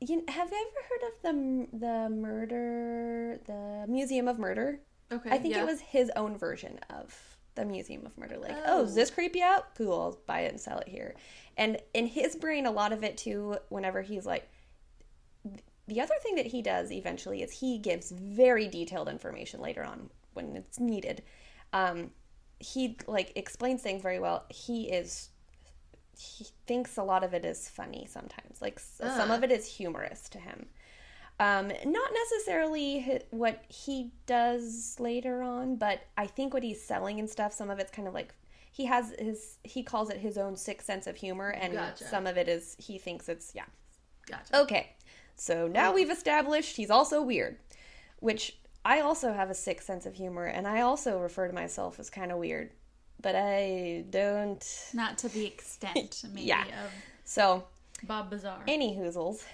you 0.00 0.16
know, 0.16 0.22
have 0.28 0.50
you 0.50 0.66
ever 0.70 0.86
heard 0.88 1.08
of 1.08 1.22
the 1.22 1.78
the 1.78 2.08
murder, 2.10 3.40
the 3.46 3.86
Museum 3.90 4.28
of 4.28 4.38
Murder? 4.38 4.80
Okay. 5.12 5.30
I 5.30 5.38
think 5.38 5.54
yeah. 5.54 5.62
it 5.62 5.66
was 5.66 5.80
his 5.80 6.10
own 6.16 6.36
version 6.36 6.78
of 6.90 7.16
the 7.54 7.64
Museum 7.64 8.04
of 8.04 8.16
Murder. 8.18 8.36
Like, 8.38 8.52
Oh. 8.52 8.80
oh, 8.80 8.84
is 8.84 8.94
this 8.94 9.10
creepy 9.10 9.42
out? 9.42 9.74
Cool, 9.76 9.92
I'll 9.92 10.18
buy 10.26 10.40
it 10.40 10.50
and 10.50 10.60
sell 10.60 10.78
it 10.78 10.88
here. 10.88 11.14
And 11.56 11.78
in 11.94 12.06
his 12.06 12.36
brain, 12.36 12.66
a 12.66 12.70
lot 12.70 12.92
of 12.92 13.04
it 13.04 13.16
too. 13.16 13.56
Whenever 13.68 14.02
he's 14.02 14.26
like, 14.26 14.48
the 15.86 16.00
other 16.00 16.14
thing 16.22 16.34
that 16.36 16.46
he 16.46 16.62
does 16.62 16.90
eventually 16.90 17.42
is 17.42 17.52
he 17.52 17.78
gives 17.78 18.10
very 18.10 18.68
detailed 18.68 19.08
information 19.08 19.60
later 19.60 19.84
on 19.84 20.10
when 20.32 20.56
it's 20.56 20.80
needed. 20.80 21.22
Um, 21.72 22.10
he 22.58 22.96
like 23.06 23.32
explains 23.36 23.82
things 23.82 24.02
very 24.02 24.18
well. 24.18 24.44
He 24.48 24.90
is 24.90 25.30
he 26.16 26.46
thinks 26.66 26.96
a 26.96 27.02
lot 27.02 27.24
of 27.24 27.34
it 27.34 27.44
is 27.44 27.68
funny 27.68 28.06
sometimes. 28.08 28.62
Like 28.62 28.76
s 28.78 29.00
some 29.16 29.30
of 29.30 29.42
it 29.42 29.50
is 29.50 29.66
humorous 29.66 30.28
to 30.30 30.38
him. 30.38 30.66
Um, 31.40 31.66
not 31.84 32.10
necessarily 32.14 33.20
what 33.30 33.64
he 33.68 34.12
does 34.26 34.96
later 35.00 35.42
on, 35.42 35.76
but 35.76 36.02
I 36.16 36.26
think 36.26 36.54
what 36.54 36.62
he's 36.62 36.80
selling 36.80 37.18
and 37.18 37.28
stuff, 37.28 37.52
some 37.52 37.70
of 37.70 37.80
it's 37.80 37.90
kind 37.90 38.06
of 38.06 38.14
like 38.14 38.32
he 38.70 38.84
has 38.86 39.14
his 39.18 39.58
he 39.64 39.82
calls 39.82 40.10
it 40.10 40.18
his 40.18 40.38
own 40.38 40.56
sick 40.56 40.80
sense 40.80 41.06
of 41.06 41.16
humor, 41.16 41.48
and 41.50 41.72
Gotcha. 41.72 42.04
some 42.04 42.26
of 42.26 42.36
it 42.36 42.48
is 42.48 42.76
he 42.78 42.98
thinks 42.98 43.28
it's 43.28 43.52
yeah. 43.54 43.64
Gotcha. 44.26 44.60
Okay, 44.60 44.92
so 45.34 45.66
now 45.66 45.92
we've 45.92 46.10
established 46.10 46.76
he's 46.76 46.90
also 46.90 47.20
weird, 47.20 47.58
which 48.20 48.56
I 48.84 49.00
also 49.00 49.32
have 49.32 49.50
a 49.50 49.54
sick 49.54 49.80
sense 49.80 50.06
of 50.06 50.14
humor, 50.14 50.44
and 50.46 50.66
I 50.66 50.82
also 50.82 51.18
refer 51.18 51.46
to 51.48 51.54
myself 51.54 51.98
as 51.98 52.10
kind 52.10 52.30
of 52.30 52.38
weird, 52.38 52.70
but 53.20 53.34
I 53.36 54.04
don't. 54.10 54.62
Not 54.92 55.18
to 55.18 55.28
the 55.28 55.46
extent, 55.46 56.22
maybe, 56.32 56.46
Yeah. 56.46 56.64
of 56.84 56.90
So 57.24 57.64
Bob 58.02 58.30
Bazaar. 58.30 58.62
any 58.68 58.94
hoozles 58.96 59.44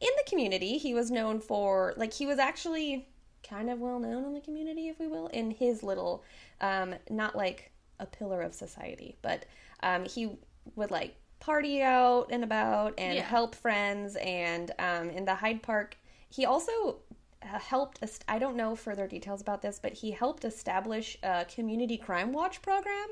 in 0.00 0.08
the 0.16 0.24
community 0.28 0.76
he 0.78 0.92
was 0.94 1.10
known 1.10 1.40
for 1.40 1.94
like 1.96 2.12
he 2.12 2.26
was 2.26 2.38
actually 2.38 3.08
kind 3.48 3.70
of 3.70 3.80
well 3.80 3.98
known 3.98 4.24
in 4.26 4.34
the 4.34 4.40
community 4.40 4.88
if 4.88 4.98
we 5.00 5.06
will 5.06 5.28
in 5.28 5.50
his 5.50 5.82
little 5.82 6.22
um 6.60 6.94
not 7.08 7.34
like 7.34 7.72
a 7.98 8.04
pillar 8.04 8.42
of 8.42 8.52
society 8.54 9.16
but 9.22 9.46
um 9.82 10.04
he 10.04 10.28
would 10.74 10.90
like 10.90 11.16
party 11.40 11.80
out 11.82 12.26
and 12.30 12.44
about 12.44 12.92
and 12.98 13.14
Yeah. 13.16 13.22
help 13.22 13.54
friends 13.54 14.16
and 14.16 14.70
um 14.78 15.08
in 15.08 15.24
the 15.24 15.34
hyde 15.34 15.62
park 15.62 15.96
he 16.28 16.44
also 16.44 16.98
helped 17.46 17.98
est- 18.02 18.24
i 18.28 18.38
don't 18.38 18.56
know 18.56 18.74
further 18.76 19.06
details 19.06 19.40
about 19.40 19.62
this 19.62 19.78
but 19.82 19.92
he 19.94 20.10
helped 20.10 20.44
establish 20.44 21.16
a 21.22 21.44
community 21.44 21.96
crime 21.96 22.32
watch 22.32 22.60
program 22.62 23.08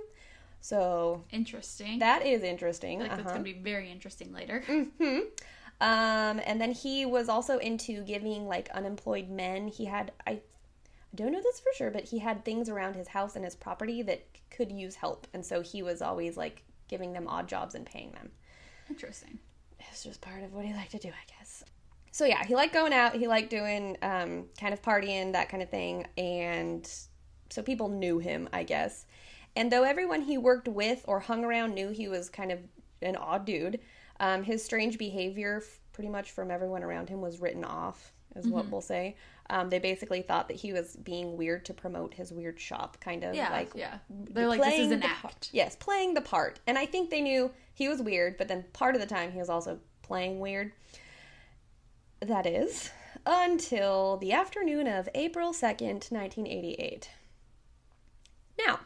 so 0.61 1.22
Interesting. 1.30 1.99
that 1.99 2.24
is 2.24 2.43
interesting 2.43 3.01
I 3.01 3.03
like 3.03 3.11
that's 3.11 3.22
uh-huh. 3.26 3.32
gonna 3.32 3.45
be 3.45 3.53
very 3.53 3.91
interesting 3.91 4.32
later. 4.32 4.62
hmm 4.66 5.18
Um, 5.80 6.41
and 6.47 6.59
then 6.59 6.72
he 6.72 7.05
was 7.05 7.28
also 7.28 7.59
into 7.59 8.03
giving 8.05 8.47
like 8.47 8.70
unemployed 8.70 9.28
men. 9.28 9.68
He 9.68 9.85
had 9.85 10.12
I 10.26 10.41
don't 11.14 11.32
know 11.32 11.43
this 11.43 11.61
for 11.61 11.70
sure, 11.76 11.91
but 11.91 12.05
he 12.05 12.18
had 12.18 12.45
things 12.45 12.70
around 12.70 12.97
his 12.97 13.09
house 13.09 13.37
and 13.37 13.45
his 13.45 13.55
property 13.55 14.01
that 14.03 14.24
could 14.51 14.72
use 14.72 14.95
help, 14.95 15.26
and 15.35 15.45
so 15.45 15.61
he 15.61 15.82
was 15.82 16.01
always 16.01 16.37
like 16.37 16.62
giving 16.89 17.12
them 17.12 17.28
odd 17.28 17.47
jobs 17.47 17.74
and 17.74 17.85
paying 17.85 18.12
them. 18.12 18.30
Interesting. 18.89 19.39
It's 19.91 20.03
just 20.05 20.20
part 20.22 20.43
of 20.45 20.55
what 20.55 20.64
he 20.64 20.72
liked 20.72 20.93
to 20.93 20.99
do, 20.99 21.09
I 21.09 21.39
guess. 21.39 21.64
So 22.15 22.25
yeah, 22.27 22.45
he 22.45 22.55
liked 22.55 22.73
going 22.73 22.93
out. 22.93 23.17
He 23.17 23.27
liked 23.27 23.51
doing 23.51 23.97
um, 24.01 24.45
kind 24.61 24.73
of 24.73 24.81
partying, 24.81 25.33
that 25.33 25.49
kind 25.49 25.65
of 25.65 25.69
thing, 25.69 26.07
and 26.17 26.89
so 27.51 27.61
people 27.61 27.89
knew 27.89 28.21
him, 28.21 28.49
I 28.53 28.62
guess. 28.62 29.05
And 29.57 29.69
though 29.73 29.83
everyone 29.83 30.21
he 30.21 30.39
worked 30.39 30.69
with 30.69 31.05
or 31.09 31.19
hung 31.19 31.45
around 31.45 31.75
knew 31.75 31.89
he 31.89 32.07
was 32.07 32.31
kind 32.31 32.53
of 32.53 32.61
an 33.03 33.17
odd 33.17 33.45
dude, 33.45 33.81
um, 34.21 34.45
his 34.45 34.65
strange 34.65 34.97
behavior, 34.97 35.61
f- 35.65 35.81
pretty 35.93 36.09
much 36.09 36.31
from 36.31 36.53
everyone 36.53 36.85
around 36.85 37.09
him, 37.09 37.21
was 37.21 37.41
written 37.41 37.65
off, 37.65 38.12
is 38.37 38.47
what 38.47 38.71
we'll 38.71 38.81
say. 38.81 39.17
Um, 39.51 39.69
they 39.69 39.81
basically 39.81 40.23
thought 40.23 40.47
that 40.47 40.57
he 40.57 40.73
was 40.73 40.95
being 40.95 41.37
weird 41.37 41.65
to 41.65 41.75
promote 41.75 42.15
his 42.15 42.33
weird 42.33 42.61
shop, 42.61 42.97
kind 43.01 43.25
of 43.25 43.35
Yeah. 43.35 43.51
like 43.51 43.73
yeah. 43.75 43.99
They're 44.09 44.47
like, 44.47 44.62
this 44.62 44.79
is 44.79 44.93
an 44.93 45.03
act. 45.03 45.51
yes, 45.53 45.75
playing 45.75 46.15
the 46.15 46.21
part. 46.21 46.61
And 46.69 46.79
I 46.79 46.87
think 46.87 47.11
they 47.11 47.21
knew 47.23 47.51
he 47.75 47.89
was 47.89 48.01
weird, 48.01 48.39
but 48.39 48.47
then 48.47 48.65
part 48.73 48.95
of 48.95 49.01
the 49.01 49.07
time 49.09 49.33
he 49.33 49.41
was 49.41 49.49
also 49.49 49.81
playing 50.03 50.39
weird. 50.39 50.71
That 52.27 52.47
is 52.47 52.91
until 53.27 54.16
the 54.16 54.33
afternoon 54.33 54.87
of 54.87 55.11
April 55.14 55.53
2nd, 55.53 56.11
1988. 56.11 57.11
Now, 58.66 58.81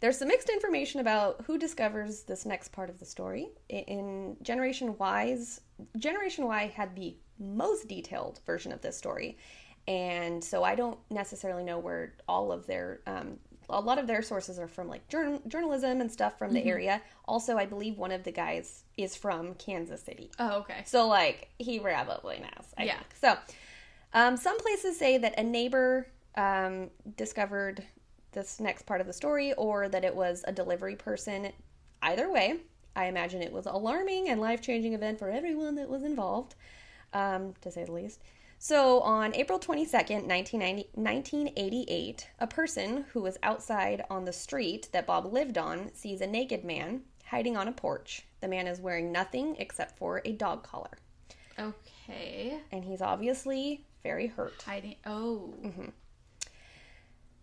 there's 0.00 0.18
some 0.18 0.28
mixed 0.28 0.48
information 0.48 1.00
about 1.00 1.42
who 1.46 1.58
discovers 1.58 2.22
this 2.22 2.46
next 2.46 2.68
part 2.68 2.88
of 2.88 3.00
the 3.00 3.04
story. 3.04 3.48
In 3.68 4.36
Generation 4.42 4.90
Why's, 4.90 5.62
Generation 5.98 6.44
Why 6.46 6.68
had 6.68 6.94
the 6.94 7.16
most 7.40 7.88
detailed 7.88 8.38
version 8.46 8.70
of 8.70 8.82
this 8.82 8.96
story, 8.96 9.36
and 9.88 10.42
so 10.42 10.62
I 10.62 10.76
don't 10.76 10.98
necessarily 11.10 11.64
know 11.64 11.80
where 11.80 12.14
all 12.28 12.52
of 12.52 12.68
their 12.68 13.00
um, 13.08 13.40
a 13.72 13.80
lot 13.80 13.98
of 13.98 14.06
their 14.06 14.22
sources 14.22 14.58
are 14.58 14.68
from 14.68 14.88
like 14.88 15.06
journal- 15.08 15.42
journalism 15.48 16.00
and 16.00 16.10
stuff 16.10 16.38
from 16.38 16.52
the 16.52 16.64
area. 16.64 17.02
Also, 17.26 17.56
I 17.56 17.66
believe 17.66 17.96
one 17.98 18.12
of 18.12 18.24
the 18.24 18.32
guys 18.32 18.84
is 18.96 19.16
from 19.16 19.54
Kansas 19.54 20.02
City. 20.02 20.30
Oh, 20.38 20.58
okay. 20.60 20.82
So 20.86 21.06
like 21.08 21.48
he 21.58 21.78
probably 21.78 22.38
knows. 22.38 22.74
I 22.76 22.84
Yeah. 22.84 22.94
think. 22.98 23.14
So 23.20 23.38
um, 24.12 24.36
some 24.36 24.58
places 24.58 24.98
say 24.98 25.18
that 25.18 25.38
a 25.38 25.42
neighbor 25.42 26.06
um, 26.36 26.90
discovered 27.16 27.84
this 28.32 28.60
next 28.60 28.82
part 28.86 29.00
of 29.00 29.06
the 29.06 29.12
story, 29.12 29.52
or 29.54 29.88
that 29.88 30.04
it 30.04 30.14
was 30.14 30.44
a 30.46 30.52
delivery 30.52 30.94
person. 30.96 31.50
Either 32.02 32.30
way, 32.30 32.58
I 32.94 33.06
imagine 33.06 33.42
it 33.42 33.52
was 33.52 33.66
alarming 33.66 34.28
and 34.28 34.40
life 34.40 34.60
changing 34.62 34.94
event 34.94 35.18
for 35.18 35.28
everyone 35.30 35.74
that 35.76 35.88
was 35.88 36.04
involved, 36.04 36.54
um, 37.12 37.54
to 37.62 37.70
say 37.72 37.84
the 37.84 37.92
least. 37.92 38.20
So 38.62 39.00
on 39.00 39.34
April 39.34 39.58
22nd, 39.58 40.26
1988, 40.26 42.28
a 42.38 42.46
person 42.46 43.06
who 43.10 43.22
was 43.22 43.38
outside 43.42 44.04
on 44.10 44.26
the 44.26 44.34
street 44.34 44.90
that 44.92 45.06
Bob 45.06 45.32
lived 45.32 45.56
on 45.56 45.90
sees 45.94 46.20
a 46.20 46.26
naked 46.26 46.62
man 46.62 47.00
hiding 47.24 47.56
on 47.56 47.68
a 47.68 47.72
porch. 47.72 48.26
The 48.42 48.48
man 48.48 48.66
is 48.66 48.78
wearing 48.78 49.10
nothing 49.10 49.56
except 49.58 49.96
for 49.96 50.20
a 50.26 50.32
dog 50.32 50.62
collar, 50.62 50.98
Okay. 51.58 52.58
and 52.70 52.84
he's 52.84 53.00
obviously 53.00 53.86
very 54.02 54.26
hurt. 54.26 54.62
Hiding. 54.66 54.96
Oh. 55.06 55.54
Mm-hmm. 55.64 55.88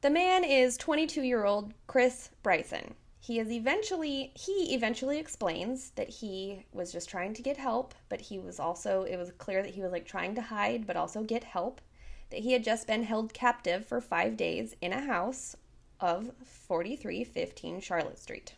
The 0.02 0.10
man 0.12 0.44
is 0.44 0.78
22-year-old 0.78 1.74
Chris 1.88 2.30
Bryson. 2.44 2.94
He 3.28 3.40
is 3.40 3.52
eventually 3.52 4.32
he 4.36 4.74
eventually 4.74 5.20
explains 5.20 5.90
that 5.92 6.08
he 6.08 6.66
was 6.72 6.94
just 6.94 7.10
trying 7.10 7.34
to 7.34 7.42
get 7.42 7.58
help, 7.58 7.94
but 8.08 8.22
he 8.22 8.40
was 8.40 8.58
also 8.58 9.04
it 9.04 9.18
was 9.18 9.34
clear 9.34 9.62
that 9.62 9.74
he 9.76 9.82
was 9.82 9.92
like 9.92 10.06
trying 10.06 10.34
to 10.36 10.42
hide 10.42 10.88
but 10.88 10.96
also 10.96 11.24
get 11.24 11.44
help. 11.44 11.82
That 12.30 12.40
he 12.40 12.54
had 12.54 12.64
just 12.64 12.88
been 12.88 13.04
held 13.04 13.34
captive 13.34 13.86
for 13.86 14.00
5 14.00 14.38
days 14.38 14.78
in 14.80 14.94
a 14.94 15.02
house 15.02 15.58
of 16.00 16.32
4315 16.46 17.82
Charlotte 17.82 18.18
Street, 18.20 18.54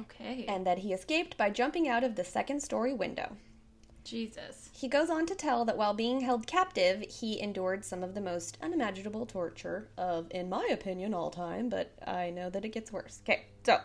Okay. 0.00 0.46
and 0.48 0.66
that 0.66 0.78
he 0.78 0.94
escaped 0.94 1.36
by 1.36 1.50
jumping 1.50 1.86
out 1.86 2.04
of 2.04 2.16
the 2.16 2.24
second 2.24 2.62
story 2.62 2.94
window. 2.94 3.36
Jesus. 4.04 4.70
He 4.72 4.88
goes 4.88 5.10
on 5.10 5.26
to 5.26 5.34
tell 5.34 5.64
that 5.64 5.76
while 5.76 5.94
being 5.94 6.20
held 6.20 6.46
captive, 6.46 7.02
he 7.08 7.40
endured 7.40 7.84
some 7.84 8.02
of 8.02 8.14
the 8.14 8.20
most 8.20 8.58
unimaginable 8.62 9.26
torture 9.26 9.88
of, 9.96 10.26
in 10.30 10.48
my 10.48 10.68
opinion, 10.70 11.14
all 11.14 11.30
time, 11.30 11.68
but 11.68 11.92
I 12.06 12.30
know 12.30 12.50
that 12.50 12.64
it 12.64 12.70
gets 12.70 12.90
worse. 12.92 13.20
Okay, 13.24 13.44
so 13.64 13.78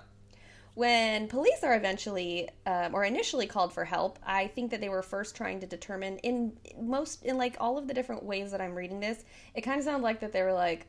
when 0.74 1.28
police 1.28 1.63
are 1.63 1.76
eventually 1.76 2.49
um, 2.65 2.93
or 2.93 3.03
initially 3.03 3.47
called 3.47 3.74
for 3.74 3.84
help, 3.86 4.20
I 4.26 4.47
think 4.47 4.72
that 4.72 4.82
they 4.82 4.89
were 4.89 5.01
first 5.01 5.36
trying 5.36 5.59
to 5.61 5.65
determine 5.68 6.20
in 6.20 6.57
most 6.80 7.24
in 7.26 7.38
like 7.38 7.57
all 7.59 7.78
of 7.78 7.88
the 7.88 7.93
different 7.93 8.24
ways 8.24 8.51
that 8.51 8.61
I'm 8.61 8.76
reading 8.76 8.99
this, 8.99 9.24
it 9.55 9.61
kind 9.61 9.80
of 9.80 9.86
sounds 9.86 10.03
like 10.03 10.20
that 10.20 10.34
they 10.34 10.43
were 10.43 10.53
like, 10.53 10.88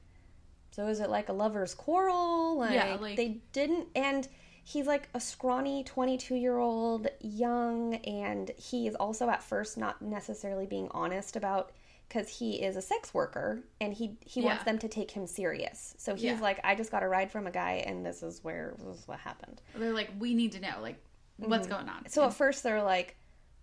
so 0.72 0.86
is 0.88 1.00
it 1.00 1.08
like 1.08 1.28
a 1.28 1.32
lover's 1.32 1.74
quarrel? 1.74 2.58
Like, 2.58 2.74
Yeah, 2.74 2.96
like- 3.00 3.16
they 3.16 3.40
didn't 3.52 3.88
and 3.96 4.28
he's 4.70 4.86
like 4.86 5.08
a 5.14 5.20
scrawny 5.20 5.82
22 5.84 6.34
year 6.34 6.58
old 6.58 7.06
young 7.20 7.94
and 7.94 8.50
he 8.58 8.86
is 8.86 8.94
also 8.96 9.30
at 9.30 9.42
first 9.42 9.78
not 9.78 10.02
necessarily 10.02 10.66
being 10.66 10.88
honest 10.90 11.36
about 11.36 11.72
because 12.06 12.28
he 12.28 12.62
is 12.62 12.76
a 12.76 12.82
sex 12.82 13.14
worker 13.14 13.60
and 13.80 13.94
he 13.94 14.16
he 14.26 14.40
wants 14.42 14.64
them 14.64 14.78
to 14.78 14.88
take 14.88 15.10
him 15.10 15.26
serious. 15.26 15.94
So 15.98 16.14
he's 16.14 16.24
Yeah. 16.24 16.40
like, 16.40 16.60
I 16.64 16.74
just 16.74 16.90
got 16.90 17.02
a 17.02 17.08
ride 17.08 17.30
from 17.30 17.46
a 17.46 17.50
guy, 17.50 17.82
and 17.86 18.04
this 18.04 18.22
is 18.22 18.42
where 18.44 18.74
this 18.78 18.98
is 19.00 19.08
what 19.08 19.18
happened. 19.20 19.60
They're 19.74 19.92
like, 19.94 20.10
we 20.18 20.34
need 20.34 20.52
to 20.52 20.60
know, 20.60 20.76
like, 20.82 20.96
what's 21.38 21.66
Mm-hmm. 21.66 21.74
going 21.76 21.88
on. 21.88 22.08
So 22.08 22.24
at 22.24 22.34
first 22.34 22.62
they're 22.62 22.82
like, 22.82 23.16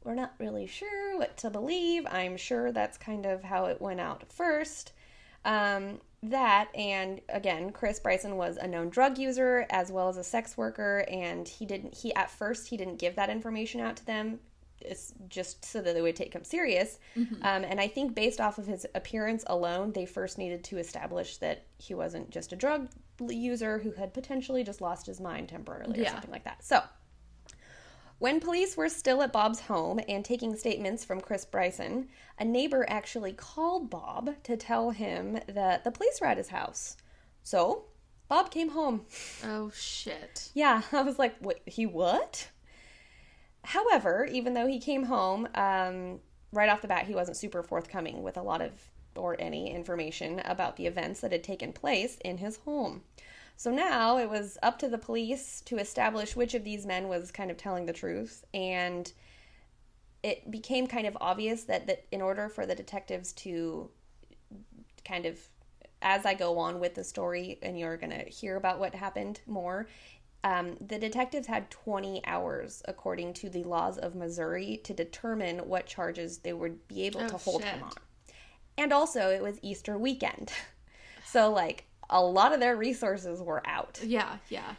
we're 0.03 0.13
not 0.15 0.33
really 0.39 0.67
sure 0.67 1.17
what 1.17 1.37
to 1.37 1.49
believe. 1.49 2.05
I'm 2.09 2.37
sure 2.37 2.71
that's 2.71 2.97
kind 2.97 3.25
of 3.25 3.43
how 3.43 3.65
it 3.65 3.81
went 3.81 3.99
out 3.99 4.23
first. 4.31 4.91
Um, 5.43 5.99
that 6.23 6.69
and 6.75 7.21
again, 7.29 7.71
Chris 7.71 7.99
Bryson 7.99 8.35
was 8.37 8.57
a 8.57 8.67
known 8.67 8.89
drug 8.89 9.17
user 9.17 9.65
as 9.69 9.91
well 9.91 10.09
as 10.09 10.17
a 10.17 10.23
sex 10.23 10.57
worker, 10.57 11.05
and 11.09 11.47
he 11.47 11.65
didn't. 11.65 11.95
He 11.95 12.13
at 12.15 12.31
first 12.31 12.67
he 12.69 12.77
didn't 12.77 12.97
give 12.97 13.15
that 13.15 13.29
information 13.29 13.81
out 13.81 13.95
to 13.97 14.05
them. 14.05 14.39
It's 14.81 15.13
just 15.29 15.63
so 15.65 15.81
that 15.81 15.93
they 15.93 16.01
would 16.01 16.15
take 16.15 16.33
him 16.33 16.43
serious. 16.43 16.99
Um, 17.15 17.63
and 17.63 17.79
I 17.79 17.87
think 17.87 18.13
based 18.13 18.41
off 18.41 18.57
of 18.57 18.67
his 18.67 18.85
appearance 18.93 19.43
alone, 19.47 19.93
they 19.93 20.05
first 20.05 20.37
needed 20.37 20.63
to 20.65 20.77
establish 20.77 21.37
that 21.37 21.63
he 21.77 21.93
wasn't 21.95 22.29
just 22.29 22.51
a 22.53 22.55
drug 22.55 22.89
user 23.19 23.79
who 23.79 23.91
had 23.93 24.13
potentially 24.13 24.63
just 24.63 24.81
lost 24.81 25.05
his 25.05 25.21
mind 25.21 25.47
temporarily 25.49 25.99
or 25.99 26.03
Yeah. 26.03 26.11
something 26.11 26.29
like 26.31 26.43
that. 26.43 26.63
So 26.63 26.83
when 28.19 28.39
police 28.39 28.77
were 28.77 28.89
still 28.89 29.21
at 29.21 29.33
Bob's 29.33 29.61
home 29.61 29.99
and 30.07 30.23
taking 30.23 30.55
statements 30.55 31.03
from 31.03 31.21
Chris 31.21 31.45
Bryson, 31.45 32.07
a 32.39 32.45
neighbor 32.45 32.85
actually 32.87 33.33
called 33.33 33.89
Bob 33.89 34.41
to 34.43 34.55
tell 34.55 34.91
him 34.91 35.39
that 35.47 35.83
the 35.83 35.91
police 35.91 36.19
were 36.21 36.27
at 36.27 36.37
his 36.37 36.49
house. 36.49 36.97
So, 37.43 37.85
Bob 38.27 38.51
came 38.51 38.69
home. 38.69 39.05
oh 39.43 39.71
shit. 39.75 40.49
Yeah, 40.53 40.81
I 40.91 41.01
was 41.01 41.19
like, 41.19 41.35
what? 41.39 41.59
He 41.65 41.85
what? 41.85 42.49
However, 43.63 44.27
even 44.31 44.53
though 44.53 44.67
he 44.67 44.79
came 44.79 45.03
home, 45.03 45.47
um, 45.55 46.19
right 46.51 46.69
off 46.69 46.81
the 46.81 46.87
bat, 46.87 47.07
he 47.07 47.15
wasn't 47.15 47.37
super 47.37 47.63
forthcoming 47.63 48.23
with 48.23 48.37
a 48.37 48.41
lot 48.41 48.61
of 48.61 48.71
or 49.15 49.35
any 49.39 49.73
information 49.73 50.39
about 50.43 50.75
the 50.75 50.87
events 50.87 51.21
that 51.21 51.31
had 51.31 51.43
taken 51.43 51.71
place 51.71 52.17
in 52.23 52.37
his 52.37 52.57
home. 52.57 53.01
So 53.57 53.71
now 53.71 54.17
it 54.17 54.29
was 54.29 54.57
up 54.61 54.79
to 54.79 54.89
the 54.89 54.97
police 54.97 55.61
to 55.65 55.77
establish 55.77 56.35
which 56.35 56.53
of 56.53 56.63
these 56.63 56.85
men 56.85 57.07
was 57.07 57.31
kind 57.31 57.49
of 57.49 57.57
telling 57.57 57.85
the 57.85 57.93
truth, 57.93 58.43
and 58.53 59.11
it 60.23 60.51
became 60.51 60.87
kind 60.87 61.07
of 61.07 61.17
obvious 61.21 61.63
that, 61.65 61.87
that 61.87 62.05
in 62.11 62.21
order 62.21 62.49
for 62.49 62.65
the 62.65 62.75
detectives 62.75 63.31
to 63.33 63.89
kind 65.05 65.25
of 65.25 65.39
as 66.01 66.25
I 66.25 66.35
go 66.35 66.59
on 66.59 66.79
with 66.79 66.93
the 66.93 67.03
story, 67.03 67.57
and 67.63 67.77
you're 67.79 67.97
going 67.97 68.11
to 68.11 68.29
hear 68.29 68.57
about 68.57 68.79
what 68.79 68.93
happened 68.93 69.41
more, 69.47 69.87
um, 70.43 70.77
the 70.79 70.99
detectives 70.99 71.47
had 71.47 71.71
20 71.71 72.21
hours, 72.27 72.83
according 72.87 73.33
to 73.35 73.49
the 73.49 73.63
laws 73.63 73.97
of 73.97 74.13
Missouri, 74.13 74.79
to 74.83 74.93
determine 74.93 75.57
what 75.59 75.87
charges 75.87 76.37
they 76.37 76.53
would 76.53 76.87
be 76.87 77.03
able 77.07 77.21
Oh, 77.21 77.27
to 77.29 77.37
hold 77.37 77.63
him 77.63 77.81
on. 77.81 77.91
And 78.77 78.93
also, 78.93 79.31
it 79.31 79.41
was 79.41 79.57
Easter 79.61 79.97
weekend. 79.97 80.51
So, 81.27 81.51
like, 81.51 81.85
a 82.09 82.21
lot 82.21 82.53
of 82.53 82.59
their 82.59 82.75
resources 82.75 83.41
were 83.41 83.61
out. 83.67 83.99
Yeah, 84.03 84.37
yeah. 84.49 84.73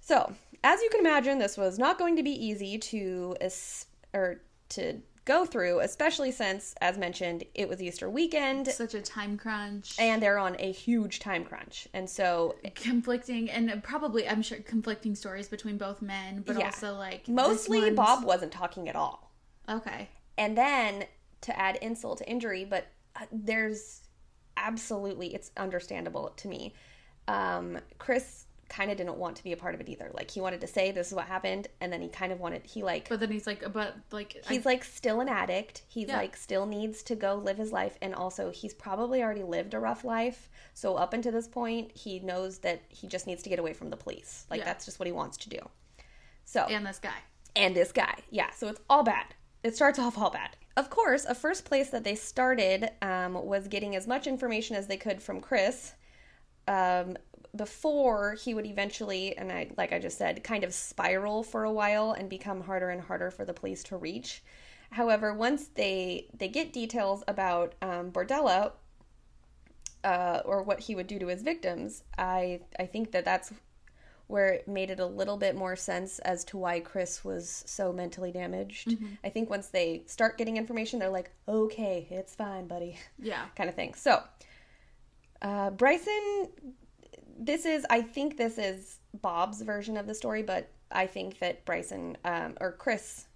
So, 0.00 0.32
as 0.64 0.80
you 0.82 0.88
can 0.90 1.00
imagine, 1.00 1.38
this 1.38 1.56
was 1.56 1.78
not 1.78 1.98
going 1.98 2.16
to 2.16 2.22
be 2.22 2.30
easy 2.32 2.78
to 2.78 3.36
es- 3.40 3.86
or 4.12 4.40
to 4.70 5.00
go 5.24 5.44
through, 5.46 5.78
especially 5.80 6.32
since, 6.32 6.74
as 6.80 6.98
mentioned, 6.98 7.44
it 7.54 7.68
was 7.68 7.80
Easter 7.80 8.10
weekend 8.10 8.66
Such 8.66 8.94
a 8.94 9.00
time 9.00 9.38
crunch. 9.38 9.94
and 9.98 10.20
they're 10.20 10.38
on 10.38 10.56
a 10.58 10.72
huge 10.72 11.20
time 11.20 11.44
crunch. 11.44 11.86
And 11.94 12.10
so, 12.10 12.56
conflicting 12.74 13.48
and 13.50 13.82
probably 13.84 14.28
I'm 14.28 14.42
sure 14.42 14.58
conflicting 14.58 15.14
stories 15.14 15.48
between 15.48 15.78
both 15.78 16.02
men, 16.02 16.42
but 16.44 16.58
Yeah. 16.58 16.64
also 16.66 16.94
like 16.94 17.28
mostly 17.28 17.90
Bob 17.92 18.24
wasn't 18.24 18.50
talking 18.50 18.88
at 18.88 18.96
all. 18.96 19.30
Okay. 19.68 20.08
And 20.36 20.58
then 20.58 21.04
to 21.42 21.56
add 21.56 21.76
insult 21.76 22.18
to 22.18 22.28
injury, 22.28 22.64
but 22.64 22.86
uh, 23.14 23.26
there's 23.30 24.00
absolutely, 24.62 25.34
it's 25.34 25.50
understandable 25.56 26.32
to 26.36 26.48
me. 26.48 26.74
Um, 27.28 27.78
Chris 27.98 28.46
kind 28.68 28.90
of 28.90 28.96
didn't 28.96 29.16
want 29.18 29.36
to 29.36 29.44
be 29.44 29.52
a 29.52 29.56
part 29.56 29.74
of 29.74 29.80
it 29.82 29.88
either. 29.90 30.10
Like, 30.14 30.30
he 30.30 30.40
wanted 30.40 30.62
to 30.62 30.66
say 30.66 30.92
this 30.92 31.08
is 31.08 31.14
what 31.14 31.26
happened, 31.26 31.68
and 31.82 31.92
then 31.92 32.00
he 32.00 32.08
kind 32.08 32.32
of 32.32 32.40
wanted, 32.40 32.64
he 32.64 32.82
like, 32.82 33.08
But 33.08 33.20
then 33.20 33.30
he's 33.30 33.46
like, 33.46 33.70
but 33.72 33.94
like 34.10 34.42
I- 34.48 34.54
he's 34.54 34.64
like 34.64 34.82
still 34.82 35.20
an 35.20 35.28
addict. 35.28 35.82
He's 35.88 36.08
Yeah. 36.08 36.16
like 36.16 36.34
still 36.36 36.64
needs 36.64 37.02
to 37.04 37.14
go 37.14 37.34
live 37.34 37.58
his 37.58 37.70
life 37.70 37.98
and 38.00 38.14
also 38.14 38.50
he's 38.50 38.72
probably 38.72 39.22
already 39.22 39.42
lived 39.42 39.74
a 39.74 39.78
rough 39.78 40.04
life. 40.04 40.48
So 40.72 40.94
up 40.96 41.12
until 41.12 41.32
this 41.32 41.48
point, 41.48 41.92
he 41.94 42.20
knows 42.20 42.58
that 42.60 42.80
he 42.88 43.06
just 43.08 43.26
needs 43.26 43.42
to 43.42 43.50
get 43.50 43.58
away 43.58 43.74
from 43.74 43.90
the 43.90 43.96
police. 43.98 44.46
Like 44.50 44.60
Yeah. 44.60 44.64
that's 44.64 44.86
just 44.86 44.98
what 44.98 45.06
he 45.06 45.12
wants 45.12 45.36
to 45.38 45.50
do. 45.50 45.58
So 46.46 46.62
and 46.64 46.86
this 46.86 46.98
guy. 46.98 47.18
and 47.54 47.76
this 47.76 47.92
guy. 47.92 48.16
Yeah, 48.30 48.50
so 48.52 48.68
it's 48.68 48.80
all 48.88 49.02
bad. 49.02 49.26
It 49.62 49.76
starts 49.76 49.98
off 49.98 50.16
all 50.16 50.30
bad. 50.30 50.56
Of 50.76 50.88
course, 50.88 51.24
a 51.26 51.34
first 51.34 51.64
place 51.64 51.90
that 51.90 52.04
they 52.04 52.14
started 52.14 52.90
um, 53.02 53.34
was 53.34 53.68
getting 53.68 53.94
as 53.94 54.06
much 54.06 54.26
information 54.26 54.74
as 54.74 54.86
they 54.86 54.96
could 54.96 55.20
from 55.20 55.40
Chris 55.40 55.92
um, 56.66 57.16
before 57.54 58.34
he 58.34 58.54
would 58.54 58.64
eventually, 58.64 59.36
and 59.36 59.52
I, 59.52 59.70
like 59.76 59.92
I 59.92 59.98
just 59.98 60.16
said, 60.16 60.42
kind 60.42 60.64
of 60.64 60.72
spiral 60.72 61.42
for 61.42 61.64
a 61.64 61.72
while 61.72 62.12
and 62.12 62.28
become 62.30 62.62
harder 62.62 62.88
and 62.88 63.02
harder 63.02 63.30
for 63.30 63.44
the 63.44 63.52
police 63.52 63.82
to 63.84 63.96
reach. 63.96 64.42
However, 64.90 65.34
once 65.34 65.68
they 65.68 66.28
they 66.34 66.48
get 66.48 66.72
details 66.72 67.22
about 67.26 67.74
um, 67.82 68.10
Berdella 68.10 68.72
uh, 70.04 70.40
or 70.44 70.62
what 70.62 70.80
he 70.80 70.94
would 70.94 71.06
do 71.06 71.18
to 71.18 71.26
his 71.26 71.42
victims, 71.42 72.02
I 72.16 72.60
I 72.78 72.86
think 72.86 73.12
that 73.12 73.24
that's 73.24 73.52
where 74.32 74.48
it 74.54 74.66
made 74.66 74.90
it 74.90 74.98
a 74.98 75.04
little 75.04 75.36
bit 75.36 75.54
more 75.54 75.76
sense 75.76 76.18
as 76.20 76.42
to 76.42 76.56
why 76.56 76.80
Chris 76.80 77.22
was 77.22 77.62
so 77.66 77.92
mentally 77.92 78.32
damaged. 78.32 78.96
I 79.22 79.28
think 79.28 79.50
once 79.50 79.66
they 79.68 80.04
start 80.06 80.38
getting 80.38 80.56
information, 80.56 80.98
they're 80.98 81.10
like, 81.10 81.30
okay, 81.46 82.06
it's 82.10 82.34
fine, 82.34 82.66
buddy, 82.66 82.98
Yeah. 83.18 83.44
kind 83.56 83.68
of 83.68 83.76
thing. 83.76 83.92
So, 83.92 84.22
uh, 85.42 85.68
Bryson, 85.70 86.48
this 87.38 87.66
is, 87.66 87.84
I 87.90 88.00
think 88.00 88.38
this 88.38 88.56
is 88.56 89.00
Bob's 89.20 89.60
version 89.60 89.98
of 89.98 90.06
the 90.06 90.14
story, 90.14 90.42
but 90.42 90.70
I 90.90 91.06
think 91.06 91.38
that 91.40 91.64
Bryson 91.66 92.16
um, 92.24 92.56
or 92.58 92.72
Chris 92.72 93.26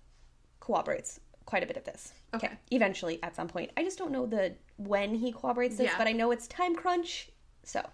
cooperates 0.61 1.21
quite 1.45 1.63
a 1.63 1.67
bit 1.67 1.77
of 1.77 1.85
this. 1.85 2.15
Okay. 2.35 2.51
Eventually, 2.71 3.23
at 3.23 3.37
some 3.37 3.49
point. 3.49 3.71
I 3.77 3.85
just 3.85 3.99
don't 3.99 4.13
know 4.13 4.25
the 4.25 4.55
when 4.79 5.15
he 5.15 5.31
cooperates 5.31 5.77
this, 5.77 5.87
Yeah. 5.89 5.99
but 5.99 6.07
I 6.07 6.13
know 6.13 6.31
it's 6.31 6.47
time 6.49 6.75
crunch. 6.75 7.29
So, 7.65 7.85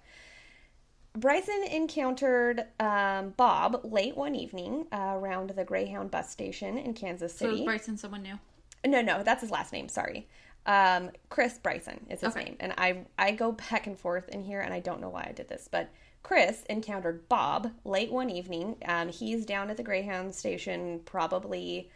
Bryson 1.15 1.63
encountered 1.71 2.65
um, 2.81 3.31
Bob 3.37 3.81
late 3.85 4.17
one 4.17 4.35
evening 4.35 4.87
uh, 4.93 5.15
around 5.17 5.51
the 5.51 5.65
Greyhound 5.65 6.11
bus 6.11 6.31
station 6.31 6.79
in 6.79 6.95
Kansas 6.95 7.35
City. 7.35 7.61
is 7.61 7.65
Bryson 7.65 7.97
someone 7.99 8.23
new? 8.23 8.39
No, 8.87 9.03
no, 9.03 9.23
that's 9.23 9.43
his 9.43 9.51
last 9.51 9.73
name. 9.73 9.89
Sorry, 9.89 10.27
um, 10.67 11.11
Chris 11.29 11.59
Bryson 11.59 12.07
is 12.09 12.21
his 12.23 12.31
Okay. 12.35 12.45
name, 12.45 12.57
and 12.61 12.73
I 12.79 13.05
I 13.19 13.33
go 13.33 13.53
back 13.53 13.87
and 13.87 13.99
forth 13.99 14.29
in 14.31 14.43
here, 14.43 14.61
and 14.61 14.73
I 14.73 14.81
don't 14.81 15.01
know 15.01 15.11
why 15.11 15.27
I 15.29 15.33
did 15.33 15.49
this, 15.49 15.69
but 15.71 15.91
Chris 16.23 16.63
encountered 16.71 17.29
Bob 17.29 17.71
late 17.85 18.11
one 18.11 18.31
evening. 18.31 18.77
Um, 18.87 19.09
he's 19.09 19.45
down 19.45 19.71
at 19.71 19.77
the 19.77 19.83
Greyhound 19.83 20.35
station, 20.35 21.01
probably. 21.05 21.91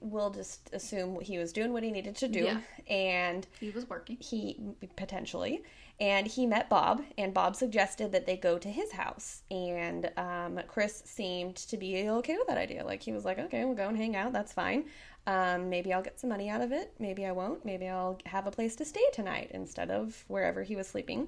We'll 0.00 0.30
just 0.30 0.70
assume 0.72 1.20
he 1.20 1.38
was 1.38 1.52
doing 1.52 1.72
what 1.72 1.82
he 1.82 1.90
needed 1.90 2.16
to 2.16 2.28
do, 2.28 2.44
Yeah. 2.44 2.60
and 2.88 3.46
He 3.60 3.70
was 3.70 3.88
working. 3.88 4.16
he 4.20 4.60
potentially. 4.96 5.62
And 6.00 6.28
he 6.28 6.46
met 6.46 6.68
bob 6.70 7.02
and 7.16 7.34
bob 7.34 7.56
suggested 7.56 8.12
that 8.12 8.24
they 8.24 8.36
go 8.36 8.56
to 8.58 8.68
his 8.68 8.92
house. 8.92 9.42
And 9.50 10.10
um, 10.16 10.60
chris 10.68 11.02
seemed 11.04 11.56
to 11.56 11.76
be 11.76 12.08
okay 12.08 12.36
with 12.36 12.46
that 12.46 12.58
idea. 12.58 12.84
Like 12.84 13.02
he 13.02 13.10
was 13.12 13.24
like 13.24 13.38
okay 13.40 13.64
we'll 13.64 13.74
go 13.74 13.88
and 13.88 13.96
hang 13.96 14.14
out. 14.14 14.32
That's 14.32 14.52
fine. 14.52 14.84
Um, 15.26 15.68
maybe 15.68 15.92
i'll 15.92 16.00
get 16.02 16.20
some 16.20 16.30
money 16.30 16.48
out 16.48 16.60
of 16.60 16.70
it. 16.72 16.94
Maybe 17.00 17.26
i 17.26 17.32
won't. 17.32 17.64
Maybe 17.64 17.88
i'll 17.88 18.18
have 18.26 18.46
a 18.46 18.50
place 18.52 18.76
to 18.76 18.84
stay 18.84 19.04
tonight 19.12 19.50
instead 19.52 19.90
of 19.90 20.24
wherever 20.28 20.62
he 20.62 20.76
was 20.76 20.86
sleeping 20.86 21.26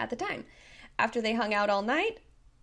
at 0.00 0.10
the 0.10 0.16
time. 0.16 0.44
After 0.98 1.20
they 1.20 1.34
hung 1.34 1.54
out 1.54 1.70
all 1.70 1.82
night 1.82 2.18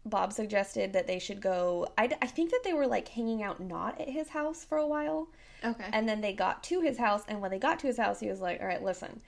bob 0.05 0.33
suggested 0.33 0.91
that 0.93 1.07
they 1.07 1.19
should 1.19 1.41
go 1.41 1.87
I, 1.97 2.09
I 2.21 2.27
think 2.27 2.51
that 2.51 2.61
they 2.63 2.73
were 2.73 2.87
like 2.87 3.07
hanging 3.07 3.41
out 3.41 3.59
not 3.59 3.99
at 4.01 4.09
his 4.09 4.29
house 4.29 4.65
for 4.65 4.77
a 4.77 4.87
while 4.87 5.29
Okay. 5.63 5.85
and 5.93 6.07
then 6.09 6.19
they 6.19 6.33
got 6.33 6.61
to 6.63 6.81
his 6.81 6.97
house, 6.97 7.23
and 7.27 7.41
when 7.41 7.49
they 7.49 7.57
got 7.57 7.79
to 7.79 7.87
his 7.87 7.95
house, 7.97 8.19
he 8.19 8.27
was 8.27 8.41
like, 8.41 8.59
"All 8.59 8.67
right, 8.67 8.83
listen, 8.83 9.21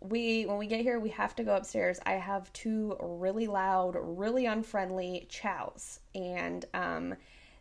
we 0.00 0.46
when 0.46 0.56
we 0.56 0.68
get 0.68 0.82
here, 0.82 1.00
we 1.00 1.08
have 1.08 1.34
to 1.34 1.42
go 1.42 1.56
upstairs. 1.56 1.98
I 2.06 2.12
have 2.12 2.52
two 2.52 2.96
really 3.00 3.48
loud, 3.48 3.96
really 3.98 4.46
unfriendly 4.46 5.26
chows, 5.28 5.98
and 6.14 6.64
um, 6.74 7.16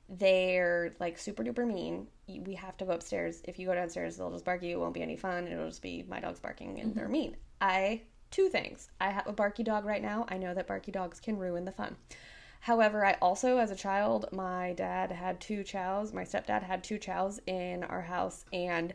they're 0.08 0.94
like 1.00 1.18
super 1.18 1.44
duper 1.44 1.66
mean. 1.68 2.06
We 2.28 2.54
have 2.54 2.78
to 2.78 2.86
go 2.86 2.92
upstairs. 2.92 3.42
If 3.46 3.58
you 3.58 3.66
go 3.66 3.74
downstairs, 3.74 4.18
they'll 4.18 4.32
just 4.32 4.46
bark 4.46 4.62
you. 4.62 4.78
It 4.78 4.80
won't 4.80 4.94
be 4.94 5.02
any 5.02 5.16
fun. 5.16 5.48
It'll 5.48 5.68
just 5.68 5.82
be 5.82 6.06
my 6.08 6.20
dogs 6.20 6.40
barking, 6.40 6.80
and 6.80 6.94
they're 6.94 7.08
mean. 7.10 7.36
I 7.60 8.02
two 8.30 8.48
things. 8.50 8.92
I 9.02 9.10
have 9.10 9.26
a 9.26 9.34
barky 9.34 9.64
dog 9.64 9.86
right 9.86 10.04
now. 10.04 10.28
I 10.30 10.38
know 10.38 10.54
that 10.54 10.68
barky 10.68 10.92
dogs 10.92 11.20
can 11.20 11.38
ruin 11.38 11.66
the 11.66 11.72
fun." 11.72 11.96
However, 12.60 13.06
I 13.06 13.14
also, 13.22 13.58
as 13.58 13.72
a 13.72 13.76
child, 13.76 14.28
my 14.32 14.74
dad 14.74 15.12
had 15.12 15.40
two 15.40 15.64
chows. 15.64 16.14
My 16.14 16.24
stepdad 16.24 16.64
had 16.64 16.84
two 16.84 16.98
chows 16.98 17.40
in 17.48 17.84
our 17.84 18.02
house, 18.02 18.44
and 18.52 18.94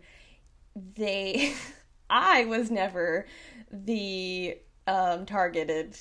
they, 0.95 1.55
I 2.11 2.45
was 2.45 2.71
never 2.71 3.27
the 3.71 4.59
um, 4.87 5.27
targeted 5.27 5.97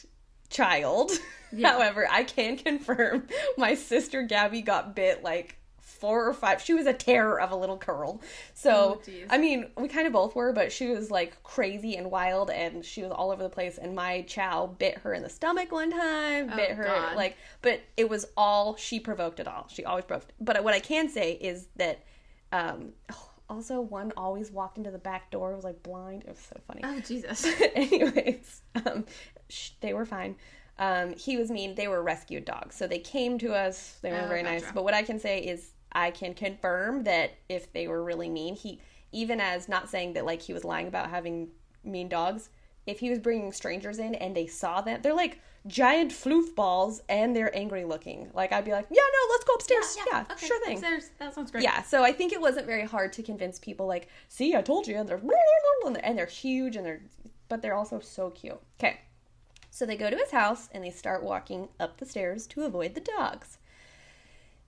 child. 0.49 1.11
Yeah. 1.55 1.74
However, 1.74 2.07
I 2.09 2.24
can 2.24 2.57
confirm 2.57 3.28
my 3.59 3.76
sister 3.76 4.24
Gabby 4.24 4.64
got 4.64 4.95
bit 4.95 5.24
like 5.24 5.59
four 6.03 6.27
or 6.27 6.33
five. 6.33 6.61
She 6.61 6.73
was 6.73 6.85
a 6.85 6.91
terror 6.91 7.39
of 7.39 7.51
a 7.51 7.55
little 7.55 7.77
girl. 7.77 8.19
So, 8.53 9.01
Oh. 9.07 9.11
I 9.29 9.37
mean, 9.37 9.69
we 9.77 9.87
kind 9.87 10.05
of 10.05 10.11
both 10.11 10.35
were, 10.35 10.51
but 10.51 10.69
she 10.69 10.87
was 10.87 11.09
like 11.09 11.41
crazy 11.43 11.95
and 11.95 12.11
wild 12.11 12.49
and 12.49 12.83
she 12.83 13.01
was 13.03 13.11
all 13.13 13.31
over 13.31 13.41
the 13.41 13.49
place. 13.49 13.77
And 13.77 13.95
my 13.95 14.23
chow 14.23 14.67
bit 14.67 14.97
her 14.97 15.13
in 15.13 15.23
the 15.23 15.29
stomach 15.29 15.71
one 15.71 15.91
time, 15.91 16.49
Oh, 16.51 16.55
bit 16.57 16.71
her, 16.71 16.83
God. 16.83 17.15
like, 17.15 17.37
but 17.61 17.79
it 17.95 18.09
was 18.09 18.25
all, 18.35 18.75
she 18.75 18.99
provoked 18.99 19.39
it 19.39 19.47
all. 19.47 19.67
She 19.69 19.85
always 19.85 20.03
provoked. 20.03 20.33
But 20.41 20.61
what 20.65 20.73
I 20.73 20.81
can 20.81 21.07
say 21.07 21.33
is 21.33 21.67
that, 21.77 22.03
um, 22.51 22.89
also 23.49 23.79
one 23.79 24.11
always 24.17 24.51
walked 24.51 24.77
into 24.77 24.91
the 24.91 24.97
back 24.97 25.31
door, 25.31 25.55
was 25.55 25.63
like 25.63 25.81
blind. 25.83 26.23
It 26.23 26.29
was 26.31 26.39
so 26.39 26.57
funny. 26.67 26.81
Oh 26.83 26.99
Jesus. 26.99 27.45
Anyways, 27.75 28.61
um, 28.85 29.05
sh- 29.47 29.71
they 29.79 29.93
were 29.93 30.05
fine. 30.05 30.35
Um, 30.79 31.13
he 31.15 31.37
was 31.37 31.51
mean. 31.51 31.75
They 31.75 31.87
were 31.87 32.01
rescued 32.01 32.45
dogs, 32.45 32.75
so 32.75 32.87
they 32.87 32.97
came 32.97 33.37
to 33.39 33.53
us. 33.53 33.99
They 34.01 34.11
were 34.11 34.21
Oh, 34.23 34.27
very 34.27 34.41
nice. 34.41 34.63
But 34.73 34.83
what 34.83 34.95
I 34.95 35.03
can 35.03 35.19
say 35.19 35.39
is, 35.39 35.69
I 35.93 36.11
can 36.11 36.33
confirm 36.33 37.03
that 37.03 37.31
if 37.49 37.71
they 37.73 37.87
were 37.87 38.03
really 38.03 38.29
mean, 38.29 38.55
he 38.55 38.79
even 39.11 39.39
as 39.39 39.69
not 39.69 39.89
saying 39.89 40.13
that 40.13 40.25
like 40.25 40.41
he 40.41 40.53
was 40.53 40.63
lying 40.63 40.87
about 40.87 41.09
having 41.09 41.49
mean 41.83 42.09
dogs. 42.09 42.49
If 42.85 42.99
he 42.99 43.09
was 43.09 43.19
bringing 43.19 43.53
strangers 43.53 43.99
in 43.99 44.15
and 44.15 44.35
they 44.35 44.47
saw 44.47 44.81
them, 44.81 45.01
they're 45.01 45.13
like 45.13 45.39
giant 45.67 46.11
floof 46.11 46.53
balls 46.53 47.01
and 47.07 47.35
they're 47.35 47.55
angry 47.55 47.85
looking. 47.85 48.29
Like 48.33 48.51
I'd 48.51 48.65
be 48.65 48.71
like, 48.71 48.87
yeah, 48.89 49.01
no, 49.01 49.31
let's 49.31 49.45
go 49.45 49.53
upstairs. 49.53 49.97
Yeah, 50.11 50.25
okay, 50.31 50.47
sure 50.47 50.65
thing. 50.65 50.73
upstairs. 50.73 51.09
That 51.19 51.33
sounds 51.33 51.51
great. 51.51 51.63
Yeah, 51.63 51.81
so 51.83 52.03
I 52.03 52.11
think 52.11 52.33
it 52.33 52.41
wasn't 52.41 52.65
very 52.65 52.85
hard 52.85 53.13
to 53.13 53.23
convince 53.23 53.59
people 53.59 53.87
like, 53.87 54.09
see, 54.27 54.55
I 54.55 54.61
told 54.61 54.87
you, 54.87 54.97
and 54.97 55.07
they're 55.07 55.21
and 56.03 56.17
they're 56.17 56.25
huge 56.25 56.75
and 56.75 56.85
they're 56.85 57.01
but 57.47 57.61
they're 57.61 57.75
also 57.75 57.99
so 57.99 58.31
cute. 58.31 58.59
Okay. 58.79 58.99
So 59.69 59.85
they 59.85 59.97
go 59.97 60.09
to 60.09 60.17
his 60.17 60.31
house 60.31 60.69
and 60.71 60.83
they 60.83 60.89
start 60.89 61.23
walking 61.23 61.67
up 61.79 61.97
the 61.97 62.05
stairs 62.05 62.47
to 62.47 62.63
avoid 62.63 62.95
the 62.95 63.01
dogs. 63.01 63.57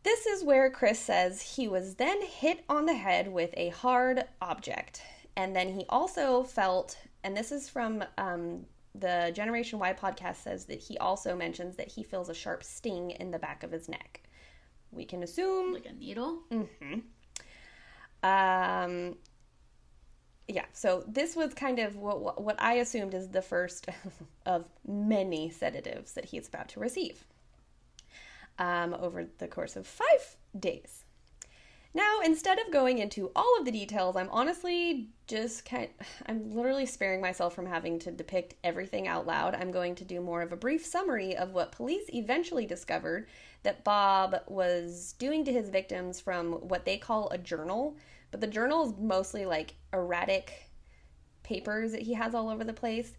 This 0.05 0.27
is 0.27 0.43
where 0.43 0.69
Chris 0.69 0.99
says 0.99 1.41
he 1.41 1.67
was 1.67 1.95
then 1.95 2.21
hit 2.21 2.63
on 2.69 2.85
the 2.85 2.93
head 2.93 3.27
with 3.27 3.49
a 3.57 3.69
hard 3.69 4.23
object. 4.39 5.01
And 5.35 5.55
then 5.55 5.67
he 5.67 5.83
also 5.89 6.43
felt, 6.43 6.95
and 7.23 7.35
this 7.35 7.51
is 7.51 7.67
from 7.69 8.03
um, 8.19 8.67
the 8.93 9.31
Generation 9.33 9.79
Why 9.79 9.93
podcast, 9.93 10.35
says 10.35 10.65
that 10.65 10.79
he 10.79 10.95
also 10.99 11.35
mentions 11.35 11.75
that 11.77 11.87
he 11.87 12.03
feels 12.03 12.29
a 12.29 12.35
sharp 12.35 12.63
sting 12.63 13.11
in 13.19 13.31
the 13.31 13.39
back 13.39 13.63
of 13.63 13.71
his 13.71 13.89
neck. 13.89 14.21
We 14.91 15.05
can 15.05 15.23
assume 15.23 15.73
Like 15.73 15.87
a 15.87 15.93
needle. 15.93 16.43
um, 18.21 19.15
yeah, 20.47 20.65
so 20.71 21.03
this 21.07 21.35
was 21.35 21.55
kind 21.55 21.79
of 21.79 21.95
what, 21.95 22.21
what 22.21 22.43
what 22.43 22.61
I 22.61 22.75
assumed 22.75 23.15
is 23.15 23.29
the 23.29 23.41
first 23.41 23.87
of 24.45 24.65
many 24.87 25.49
sedatives 25.49 26.13
that 26.13 26.25
he's 26.25 26.47
about 26.47 26.69
to 26.69 26.79
receive 26.79 27.25
um, 28.59 28.93
over 28.93 29.27
the 29.37 29.47
course 29.47 29.75
of 29.75 29.87
five 29.87 30.37
days. 30.59 31.05
Now, 31.95 32.19
instead 32.25 32.59
of 32.59 32.73
going 32.73 32.97
into 32.97 33.31
all 33.37 33.55
of 33.57 33.63
the 33.63 33.71
details, 33.71 34.17
I'm 34.17 34.27
honestly 34.29 35.07
just 35.27 35.63
kind 35.63 35.87
I'm 36.25 36.51
literally 36.51 36.85
sparing 36.85 37.21
myself 37.21 37.55
from 37.55 37.65
having 37.65 37.99
to 37.99 38.11
depict 38.11 38.55
everything 38.65 39.07
out 39.07 39.25
loud. 39.25 39.55
I'm 39.55 39.71
going 39.71 39.95
to 39.95 40.03
do 40.03 40.19
more 40.19 40.41
of 40.41 40.51
a 40.51 40.57
brief 40.57 40.85
summary 40.85 41.37
of 41.37 41.53
what 41.53 41.71
police 41.71 42.09
eventually 42.13 42.65
discovered 42.65 43.27
that 43.63 43.85
Bob 43.85 44.35
was 44.47 45.15
doing 45.19 45.45
to 45.45 45.53
his 45.53 45.69
victims 45.69 46.19
from 46.19 46.53
what 46.53 46.83
they 46.83 46.97
call 46.97 47.29
a 47.29 47.37
journal, 47.37 47.95
but 48.29 48.41
the 48.41 48.47
journal 48.47 48.85
is 48.85 48.93
mostly 48.99 49.45
like 49.45 49.75
erratic 49.93 50.69
papers 51.43 51.93
that 51.93 52.01
he 52.01 52.13
has 52.13 52.35
all 52.35 52.49
over 52.49 52.65
the 52.65 52.73
place 52.73 53.13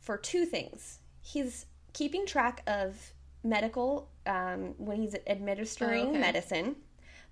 for 0.00 0.16
two 0.16 0.44
things. 0.44 0.98
He's 1.22 1.66
keeping 1.92 2.26
track 2.26 2.64
of 2.66 3.12
medical 3.44 4.08
um, 4.26 4.74
when 4.78 5.00
he's 5.00 5.14
administering 5.26 6.06
Oh, 6.06 6.10
okay. 6.10 6.18
medicine, 6.18 6.76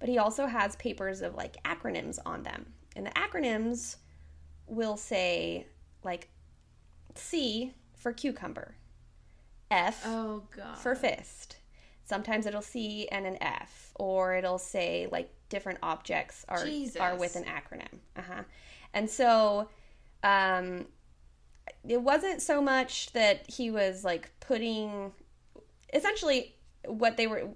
but 0.01 0.09
he 0.09 0.19
also 0.19 0.47
has 0.47 0.77
papers 0.77 1.23
of 1.23 1.35
like 1.35 1.57
acronyms 1.65 2.19
on 2.25 2.43
them. 2.43 2.67
And 2.97 3.07
the 3.07 3.11
acronyms 3.11 3.97
will 4.67 4.97
say 4.97 5.67
like 6.03 6.29
C 7.15 7.75
for 7.97 8.13
cucumber, 8.13 8.75
F 9.71 10.03
Oh 10.07 10.43
god. 10.57 10.79
for 10.79 10.95
fist. 10.95 11.57
Sometimes 12.07 12.45
it'll 12.47 12.61
C 12.63 13.09
and 13.11 13.27
an 13.27 13.39
F, 13.41 13.93
or 13.97 14.35
it'll 14.35 14.59
say 14.59 15.09
like 15.11 15.31
different 15.49 15.79
objects 15.83 16.45
are 16.49 16.65
Jesus. 16.65 16.97
are 17.01 17.17
with 17.17 17.35
an 17.37 17.45
acronym. 17.45 17.99
Uh 18.17 18.23
huh. 18.23 18.43
And 18.93 19.09
so, 19.09 19.69
um, 20.23 20.87
it 21.89 22.01
wasn't 22.01 22.43
so 22.43 22.61
much 22.61 23.13
that 23.13 23.49
he 23.51 23.71
was 23.71 24.05
like 24.05 24.31
putting, 24.41 25.13
essentially, 25.93 26.55
what 26.87 27.17
they 27.17 27.27
were. 27.27 27.49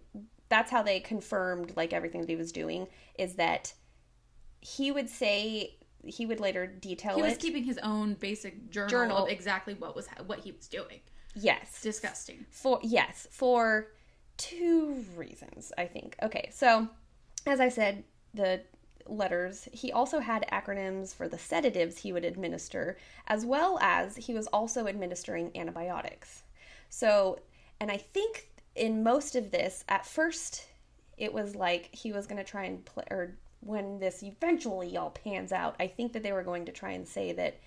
That's 0.49 0.71
how 0.71 0.83
they 0.83 1.01
confirmed 1.01 1.75
like 1.77 1.93
everything 1.93 2.23
that 2.23 2.31
he 2.31 2.37
was 2.37 2.53
doing 2.53 2.87
is 3.19 3.35
that 3.35 3.75
he 4.61 4.91
would 4.91 5.09
say 5.09 5.77
he 6.05 6.25
would 6.27 6.41
later 6.41 6.67
detail 6.67 7.17
he 7.17 7.21
it. 7.21 7.25
was 7.25 7.37
keeping 7.37 7.65
his 7.65 7.79
own 7.79 8.15
basic 8.15 8.71
journal, 8.71 8.89
Journal. 8.89 9.17
of 9.25 9.29
exactly 9.29 9.75
what 9.75 9.95
was 9.95 10.09
what 10.27 10.41
he 10.41 10.53
was 10.53 10.67
doing. 10.69 11.01
yes, 11.35 11.83
Disgusting. 11.83 12.47
For 12.51 12.79
yes, 12.83 13.27
for 13.31 13.89
two 14.37 15.05
reasons, 15.17 15.73
I 15.77 15.85
think. 15.87 16.17
Okay, 16.23 16.49
so 16.53 16.89
as 17.47 17.61
I 17.61 17.69
said, 17.69 18.05
the 18.35 18.63
letters, 19.07 19.69
he 19.73 19.91
also 19.93 20.21
had 20.21 20.47
acronyms 20.53 21.15
for 21.15 21.29
the 21.29 21.39
sedatives 21.39 21.99
he 21.99 22.13
would 22.13 22.25
administer, 22.25 22.97
as 23.27 23.45
well 23.45 23.79
as 23.81 24.17
he 24.17 24.33
was 24.35 24.47
also 24.49 24.87
administering 24.87 25.51
antibiotics. 25.57 26.43
So, 26.91 27.41
and 27.81 27.91
I 27.91 27.97
think 27.97 28.49
in 28.79 29.03
most 29.03 29.37
of 29.37 29.51
this, 29.51 29.85
at 29.89 30.07
first, 30.07 30.67
it 31.17 31.33
was 31.33 31.55
like 31.55 31.89
he 31.93 32.13
was 32.13 32.27
going 32.27 32.43
to 32.43 32.51
try 32.51 32.65
and 32.65 32.85
play, 32.85 33.05
or 33.11 33.37
when 33.61 33.99
this 33.99 34.23
eventually 34.23 34.97
all 34.97 35.11
pans 35.11 35.53
out, 35.53 35.75
I 35.81 35.89
think 35.89 36.13
that 36.13 36.23
they 36.23 36.33
were 36.33 36.43
going 36.45 36.65
to 36.67 36.73
try 36.73 36.93
and 36.93 37.07
say 37.07 37.33
that 37.33 37.59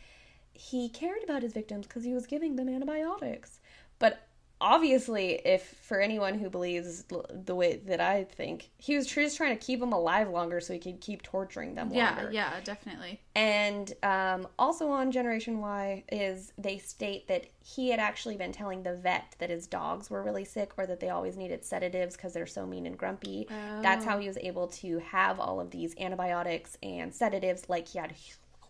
he 0.53 0.89
cared 0.89 1.23
about 1.23 1.43
his 1.43 1.53
victims 1.53 1.87
because 1.87 2.03
he 2.03 2.13
was 2.13 2.27
giving 2.27 2.55
them 2.55 2.69
antibiotics. 2.69 3.59
But 3.99 4.27
obviously, 4.61 5.41
if 5.45 5.63
for 5.81 5.99
anyone 5.99 6.39
who 6.39 6.49
believes 6.49 7.03
the 7.29 7.55
way 7.55 7.77
that 7.87 7.99
I 7.99 8.23
think, 8.23 8.69
he 8.77 8.95
was 8.95 9.07
just 9.07 9.35
trying 9.35 9.57
to 9.57 9.65
keep 9.65 9.79
them 9.79 9.91
alive 9.91 10.29
longer 10.29 10.61
so 10.61 10.71
he 10.73 10.79
could 10.79 11.01
keep 11.01 11.23
torturing 11.23 11.75
them 11.75 11.91
Yeah, 11.91 12.15
longer. 12.15 12.31
yeah, 12.31 12.53
definitely. 12.63 13.19
And 13.35 13.91
um, 14.03 14.47
also 14.57 14.89
on 14.89 15.11
Generation 15.11 15.59
Why 15.59 16.03
is 16.11 16.53
they 16.57 16.77
state 16.77 17.27
that 17.27 17.47
he 17.63 17.89
had 17.89 17.99
actually 17.99 18.37
been 18.37 18.51
telling 18.51 18.83
the 18.83 18.93
vet 18.95 19.35
that 19.39 19.49
his 19.49 19.67
dogs 19.67 20.09
were 20.09 20.23
really 20.23 20.45
sick 20.45 20.71
or 20.77 20.85
that 20.85 20.99
they 20.99 21.09
always 21.09 21.35
needed 21.35 21.65
sedatives 21.65 22.15
because 22.15 22.33
they're 22.33 22.45
so 22.47 22.65
mean 22.65 22.85
and 22.85 22.97
grumpy. 22.97 23.47
That's 23.81 24.05
how 24.05 24.19
he 24.19 24.27
was 24.27 24.37
able 24.37 24.67
to 24.67 24.99
have 24.99 25.39
all 25.39 25.59
of 25.59 25.71
these 25.71 25.95
antibiotics 25.99 26.77
and 26.83 27.13
sedatives. 27.13 27.67
Like 27.67 27.87
he 27.87 27.99
had 27.99 28.13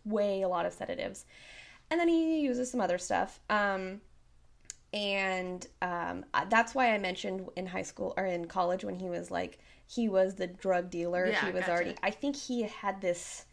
way 0.06 0.42
a 0.42 0.48
lot 0.48 0.66
of 0.66 0.74
sedatives. 0.74 1.26
And 1.90 2.00
then 2.00 2.08
he 2.08 2.40
uses 2.40 2.72
some 2.72 2.80
other 2.80 2.98
stuff. 2.98 3.40
Um, 3.50 4.00
and 4.94 5.66
um, 5.82 6.26
that's 6.50 6.76
why 6.76 6.94
I 6.94 6.98
mentioned 6.98 7.48
in 7.56 7.66
high 7.66 7.82
school 7.82 8.14
or 8.18 8.26
in 8.26 8.46
college 8.46 8.84
when 8.84 8.96
he 8.96 9.10
was 9.10 9.32
like 9.32 9.60
he 9.88 10.10
was 10.10 10.36
the 10.36 10.48
drug 10.48 10.90
dealer. 10.90 11.28
Yeah, 11.28 11.46
he 11.46 11.52
was 11.52 11.62
gotcha. 11.62 11.72
already. 11.72 11.96
I 12.04 12.12
think 12.12 12.36
he 12.36 12.64
had 12.64 13.02
this 13.02 13.46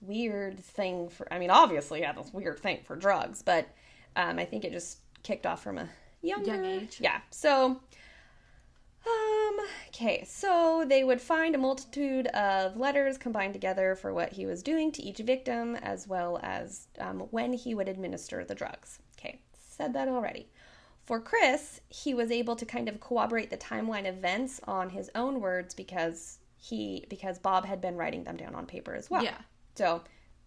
weird 0.00 0.58
thing 0.58 1.08
for. 1.08 1.30
I 1.32 1.38
mean, 1.38 1.50
obviously 1.50 2.00
he 2.00 2.04
had 2.04 2.16
this 2.16 2.32
weird 2.32 2.58
thing 2.58 2.80
for 2.84 2.96
drugs, 2.96 3.42
but 3.42 3.68
um, 4.16 4.38
I 4.38 4.44
think 4.44 4.64
it 4.64 4.72
just 4.72 4.98
kicked 5.22 5.46
off 5.46 5.62
from 5.62 5.78
a 5.78 5.88
younger 6.22 6.54
Young 6.54 6.64
age. 6.64 6.98
Yeah. 7.00 7.20
So. 7.30 7.80
Um, 9.04 9.56
okay, 9.88 10.22
so 10.24 10.84
they 10.88 11.02
would 11.02 11.20
find 11.20 11.56
a 11.56 11.58
multitude 11.58 12.28
of 12.28 12.76
letters 12.76 13.18
combined 13.18 13.52
together 13.52 13.96
for 13.96 14.14
what 14.14 14.32
he 14.32 14.46
was 14.46 14.62
doing 14.62 14.92
to 14.92 15.02
each 15.02 15.18
victim, 15.18 15.74
as 15.74 16.06
well 16.06 16.38
as 16.40 16.86
um, 17.00 17.18
when 17.32 17.52
he 17.52 17.74
would 17.74 17.88
administer 17.88 18.44
the 18.44 18.54
drugs. 18.54 19.00
Okay, 19.18 19.40
said 19.52 19.92
that 19.94 20.06
already. 20.06 20.46
For 21.12 21.20
Chris, 21.20 21.82
he 21.90 22.14
was 22.14 22.30
able 22.30 22.56
to 22.56 22.64
kind 22.64 22.88
of 22.88 22.98
corroborate 22.98 23.50
the 23.50 23.58
timeline 23.58 24.06
events 24.06 24.62
on 24.66 24.88
his 24.88 25.10
own 25.14 25.42
words 25.42 25.74
because 25.74 26.38
he 26.56 27.04
because 27.10 27.38
Bob 27.38 27.66
had 27.66 27.82
been 27.82 27.96
writing 27.96 28.24
them 28.24 28.38
down 28.38 28.54
on 28.54 28.64
paper 28.64 28.94
as 28.94 29.10
well. 29.10 29.22
Yeah. 29.22 29.36
So 29.74 30.00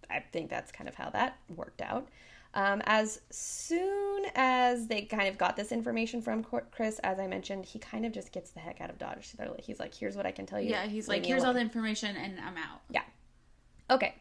I 0.10 0.22
think 0.32 0.50
that's 0.50 0.72
kind 0.72 0.90
of 0.90 0.96
how 0.96 1.12
that 1.12 1.38
worked 1.56 1.84
out. 1.84 2.08
Um, 2.56 2.82
as 2.88 3.22
soon 3.30 4.26
as 4.34 4.88
they 4.88 5.04
kind 5.04 5.28
of 5.28 5.38
got 5.38 5.56
this 5.56 5.72
information 5.72 6.20
from 6.20 6.44
Chris, 6.72 6.98
as 7.04 7.20
I 7.20 7.28
mentioned, 7.28 7.64
he 7.64 7.78
kind 7.78 8.04
of 8.04 8.12
just 8.12 8.32
gets 8.32 8.50
the 8.50 8.60
heck 8.60 8.82
out 8.82 8.90
of 8.90 8.98
Dodge. 8.98 9.36
So 9.38 9.56
He's 9.60 9.80
like, 9.80 9.94
"Here's 9.94 10.16
what 10.16 10.26
I 10.26 10.32
can 10.32 10.48
tell 10.48 10.60
you." 10.60 10.72
Yeah, 10.72 10.88
he's 10.88 11.08
Leave 11.08 11.20
like, 11.20 11.28
here's 11.28 11.44
all 11.44 11.54
the 11.54 11.60
information 11.60 12.16
and 12.16 12.40
I'm 12.40 12.58
out. 12.58 12.82
Yeah. 12.90 13.04
Okay. 13.92 14.16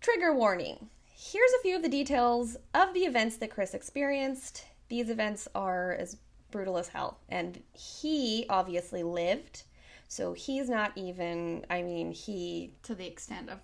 Trigger 0.00 0.34
warning. 0.34 0.90
Here's 1.16 1.52
a 1.52 1.62
few 1.62 1.76
of 1.76 1.82
the 1.82 1.88
details 1.88 2.56
of 2.74 2.92
the 2.92 3.04
events 3.04 3.36
that 3.36 3.52
Chris 3.52 3.72
experienced. 3.72 4.64
These 4.94 5.10
events 5.10 5.48
are 5.56 5.96
as 5.98 6.18
brutal 6.52 6.78
as 6.78 6.86
hell. 6.86 7.18
And 7.28 7.60
he 7.72 8.46
obviously 8.48 9.02
lived. 9.02 9.64
So 10.06 10.34
he's 10.34 10.68
not 10.68 10.92
even, 10.94 11.66
I 11.68 11.82
mean, 11.82 12.12
he 12.12 12.74
To 12.84 12.94
the 12.94 13.04
extent 13.04 13.50
of 13.50 13.58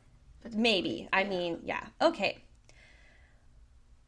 Maybe. 0.52 1.08
I 1.12 1.22
mean, 1.22 1.60
yeah. 1.62 1.84
Okay. 2.02 2.38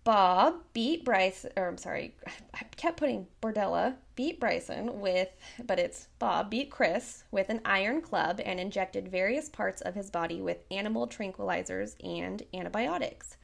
Bob 0.02 0.64
beat 0.72 1.04
Bryce, 1.04 1.46
or 1.56 1.68
I'm 1.68 1.78
sorry, 1.78 2.16
I 2.54 2.64
kept 2.74 2.96
putting 2.96 3.28
Berdella. 3.40 3.94
beat 4.16 4.40
Bryson 4.40 4.98
with, 4.98 5.28
but 5.64 5.78
it's 5.78 6.08
Bob 6.18 6.50
beat 6.50 6.72
Chris 6.72 7.22
with 7.30 7.50
an 7.50 7.60
iron 7.64 8.00
club 8.00 8.40
and 8.44 8.58
injected 8.58 9.06
various 9.06 9.48
parts 9.48 9.80
of 9.80 9.94
his 9.94 10.10
body 10.10 10.40
with 10.40 10.64
animal 10.72 11.06
tranquilizers 11.06 11.94
and 12.02 12.42
antibiotics. 12.52 13.36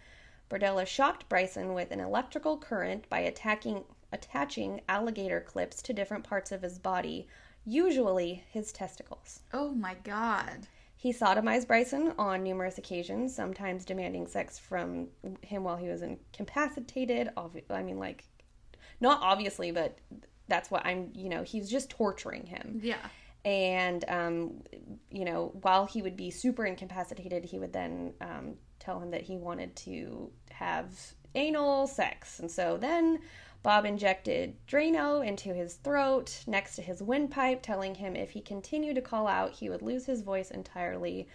Berdella 0.50 0.86
shocked 0.86 1.28
Bryson 1.28 1.74
with 1.74 1.90
an 1.90 2.00
electrical 2.00 2.56
current 2.56 3.08
by 3.08 3.20
attacking, 3.20 3.84
attaching 4.12 4.80
alligator 4.88 5.40
clips 5.40 5.82
to 5.82 5.92
different 5.92 6.24
parts 6.24 6.52
of 6.52 6.62
his 6.62 6.78
body, 6.78 7.26
usually 7.64 8.42
his 8.50 8.72
testicles. 8.72 9.40
Oh 9.52 9.70
my 9.72 9.94
god. 10.04 10.66
He 10.96 11.12
sodomized 11.12 11.68
Bryson 11.68 12.12
on 12.18 12.42
numerous 12.42 12.78
occasions, 12.78 13.34
sometimes 13.34 13.84
demanding 13.84 14.26
sex 14.26 14.58
from 14.58 15.08
him 15.42 15.62
while 15.62 15.76
he 15.76 15.88
was 15.88 16.02
incapacitated. 16.02 17.30
Obvi- 17.36 17.70
I 17.70 17.82
mean, 17.82 17.98
like, 17.98 18.24
not 19.00 19.20
obviously, 19.22 19.70
but 19.70 19.98
that's 20.48 20.70
what 20.72 20.84
I'm, 20.84 21.10
you 21.14 21.28
know, 21.28 21.44
he's 21.44 21.70
just 21.70 21.90
torturing 21.90 22.46
him. 22.46 22.80
Yeah. 22.82 23.06
And, 23.44 24.04
um, 24.08 24.62
you 25.10 25.24
know, 25.24 25.52
while 25.62 25.86
he 25.86 26.02
would 26.02 26.16
be 26.16 26.30
super 26.30 26.66
incapacitated, 26.66 27.44
he 27.44 27.60
would 27.60 27.72
then 27.72 28.14
um, 28.20 28.54
tell 28.88 29.00
him 29.00 29.10
that 29.10 29.22
he 29.22 29.36
wanted 29.36 29.76
to 29.76 30.30
have 30.50 30.88
anal 31.34 31.86
sex. 31.86 32.38
And 32.40 32.50
so 32.50 32.78
then 32.78 33.18
Bob 33.62 33.84
injected 33.84 34.54
Drano 34.66 35.26
into 35.26 35.52
his 35.52 35.74
throat 35.74 36.42
next 36.46 36.76
to 36.76 36.82
his 36.82 37.02
windpipe, 37.02 37.60
telling 37.62 37.94
him 37.96 38.16
if 38.16 38.30
he 38.30 38.40
continued 38.40 38.94
to 38.94 39.02
call 39.02 39.26
out, 39.26 39.50
he 39.52 39.68
would 39.68 39.82
lose 39.82 40.06
his 40.06 40.22
voice 40.22 40.50
entirely. 40.50 41.28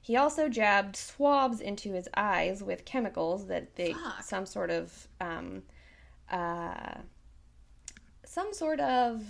He 0.00 0.16
also 0.16 0.48
jabbed 0.48 0.96
swabs 0.96 1.60
into 1.60 1.92
his 1.92 2.08
eyes 2.16 2.62
with 2.62 2.84
chemicals 2.86 3.46
that 3.48 3.76
they 3.76 3.92
Fuck. 3.92 4.22
some 4.22 4.46
sort 4.46 4.70
of 4.70 5.08
um, 5.20 5.62
uh, 6.30 6.94
some 8.24 8.54
sort 8.54 8.80
of 8.80 9.22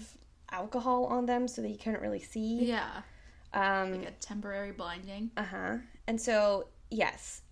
alcohol 0.52 1.06
on 1.06 1.26
them 1.26 1.48
so 1.48 1.60
that 1.62 1.68
he 1.68 1.76
couldn't 1.76 2.00
really 2.02 2.20
see. 2.20 2.66
Yeah. 2.66 3.02
Um, 3.52 3.92
Like 3.98 4.08
a 4.08 4.12
temporary 4.12 4.72
blinding. 4.72 5.30
uh 5.36 5.42
huh. 5.44 5.76
And 6.06 6.20
so, 6.20 6.68
yes, 6.90 7.42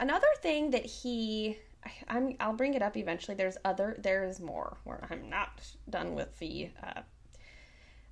another 0.00 0.26
thing 0.40 0.70
that 0.70 0.86
he, 0.86 1.58
I'm, 2.08 2.36
I'll 2.40 2.52
bring 2.52 2.74
it 2.74 2.82
up 2.82 2.96
eventually. 2.96 3.36
There's 3.36 3.56
other, 3.64 3.96
there's 3.98 4.40
more. 4.40 4.78
Where 4.84 5.06
I'm 5.10 5.28
not 5.28 5.60
done 5.88 6.14
with 6.14 6.38
the. 6.38 6.70
Uh, 6.82 7.00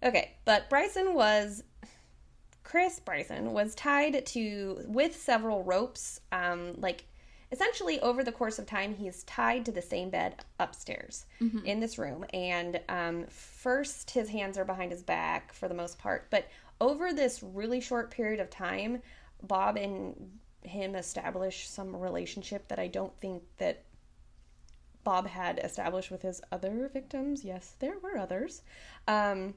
okay, 0.03 0.33
but 0.45 0.69
Bryson 0.71 1.15
was, 1.15 1.63
Chris 2.65 3.01
Bryson 3.01 3.53
was 3.53 3.75
tied 3.75 4.27
to 4.27 4.81
with 4.87 5.15
several 5.15 5.63
ropes. 5.63 6.21
Um, 6.33 6.75
like 6.79 7.05
essentially 7.53 8.01
over 8.01 8.25
the 8.25 8.33
course 8.33 8.59
of 8.59 8.67
time, 8.67 8.95
he's 8.95 9.23
tied 9.25 9.65
to 9.65 9.73
the 9.73 9.83
same 9.83 10.11
bed 10.11 10.45
upstairs 10.59 11.27
in 11.65 11.81
this 11.81 11.97
room. 11.97 12.25
And 12.33 12.81
um, 12.89 13.27
first, 13.29 14.11
his 14.11 14.29
hands 14.29 14.59
are 14.59 14.65
behind 14.65 14.91
his 14.91 15.03
back 15.03 15.53
for 15.53 15.69
the 15.69 15.75
most 15.75 15.99
part, 15.99 16.27
but 16.31 16.49
over 16.81 17.13
this 17.13 17.43
really 17.43 17.81
short 17.81 18.11
period 18.11 18.41
of 18.41 18.51
time, 18.51 19.01
Bob 19.43 19.77
and 19.77 20.15
him 20.67 20.95
establish 20.95 21.69
some 21.69 21.95
relationship 21.97 22.69
that 22.69 22.79
I 22.79 22.87
don't 22.89 23.17
think 23.21 23.43
that 23.59 23.83
Bob 25.05 25.29
had 25.29 25.61
established 25.63 26.11
with 26.11 26.23
his 26.23 26.43
other 26.51 26.91
victims. 26.93 27.45
Yes, 27.45 27.77
there 27.79 27.99
were 28.03 28.19
others. 28.19 28.63
Um, 29.07 29.55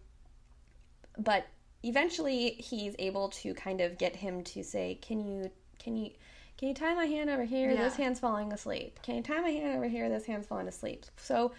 but 1.18 1.48
eventually 1.84 2.52
he's 2.52 2.96
able 3.00 3.30
to 3.30 3.54
kind 3.54 3.82
of 3.82 3.98
get 3.98 4.16
him 4.16 4.44
to 4.44 4.64
say, 4.64 5.00
"Can 5.02 5.20
you 5.20 5.50
can 5.80 5.98
you 5.98 6.12
can 6.58 6.68
you 6.68 6.74
tie 6.74 6.94
my 6.94 7.06
hand 7.06 7.30
over 7.30 7.44
here? 7.44 7.76
This 7.76 7.96
hand's 7.96 8.20
falling 8.20 8.54
asleep. 8.54 9.00
Can 9.02 9.16
you 9.16 9.24
tie 9.24 9.42
my 9.42 9.50
hand 9.50 9.76
over 9.76 9.88
here? 9.88 10.08
This 10.10 10.26
hand's 10.26 10.46
falling 10.46 10.68
asleep." 10.68 11.06
So 11.18 11.52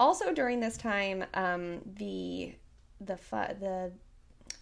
also 0.00 0.32
during 0.32 0.60
this 0.60 0.76
time, 0.76 1.24
um, 1.34 1.80
the 1.96 2.54
the 3.00 3.16
fi- 3.16 3.54
the 3.60 3.92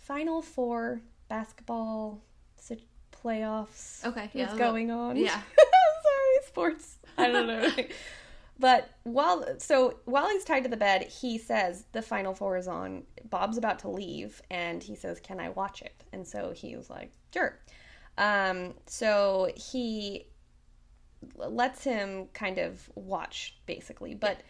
final 0.01 0.43
four 0.43 1.03
basketball 1.29 2.21
playoffs 3.27 4.05
Okay, 4.05 4.23
was 4.23 4.31
yeah, 4.35 4.53
the- 4.53 4.59
going 4.59 4.91
on. 4.91 5.17
yeah. 5.17 5.31
sorry, 5.57 6.47
sports. 6.47 6.99
I 7.19 7.29
don't 7.29 7.47
know. 7.47 7.71
but 8.59 8.91
while 9.05 9.45
so 9.59 9.99
while 10.05 10.29
he's 10.31 10.45
tied 10.45 10.63
to 10.65 10.69
the 10.71 10.77
bed, 10.77 11.03
he 11.05 11.39
says 11.39 11.85
the 11.93 12.03
final 12.03 12.35
four 12.35 12.57
is 12.57 12.69
on. 12.69 13.03
Bob's 13.31 13.59
about 13.59 13.79
to 13.81 13.89
leave, 13.89 14.41
and 14.51 14.83
he 14.83 14.95
says, 14.95 15.19
"Can 15.21 15.41
I 15.41 15.49
watch 15.51 15.83
it?" 15.83 16.05
And 16.13 16.27
so 16.27 16.53
he 16.55 16.77
was 16.77 16.89
like, 16.91 17.13
"Sure." 17.33 17.59
Um, 18.19 18.75
so 18.87 19.51
he 19.57 20.27
lets 21.37 21.83
him 21.85 22.27
kind 22.33 22.59
of 22.59 22.89
watch 22.95 23.57
basically, 23.67 24.15
but. 24.15 24.41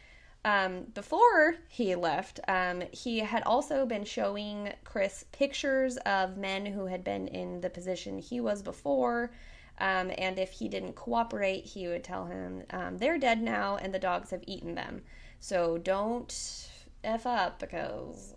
Um, 0.46 0.84
before 0.94 1.56
he 1.66 1.96
left, 1.96 2.38
um, 2.46 2.84
he 2.92 3.18
had 3.18 3.42
also 3.42 3.84
been 3.84 4.04
showing 4.04 4.72
Chris 4.84 5.24
pictures 5.32 5.96
of 6.06 6.36
men 6.36 6.64
who 6.64 6.86
had 6.86 7.02
been 7.02 7.26
in 7.26 7.60
the 7.60 7.68
position 7.68 8.18
he 8.18 8.40
was 8.40 8.62
before. 8.62 9.32
Um, 9.78 10.12
and 10.16 10.38
if 10.38 10.52
he 10.52 10.68
didn't 10.68 10.94
cooperate, 10.94 11.64
he 11.64 11.88
would 11.88 12.04
tell 12.04 12.26
him, 12.26 12.62
um, 12.70 12.96
they're 12.96 13.18
dead 13.18 13.42
now 13.42 13.76
and 13.76 13.92
the 13.92 13.98
dogs 13.98 14.30
have 14.30 14.44
eaten 14.46 14.76
them. 14.76 15.02
So 15.40 15.78
don't 15.78 16.70
F 17.02 17.26
up 17.26 17.58
because 17.58 18.36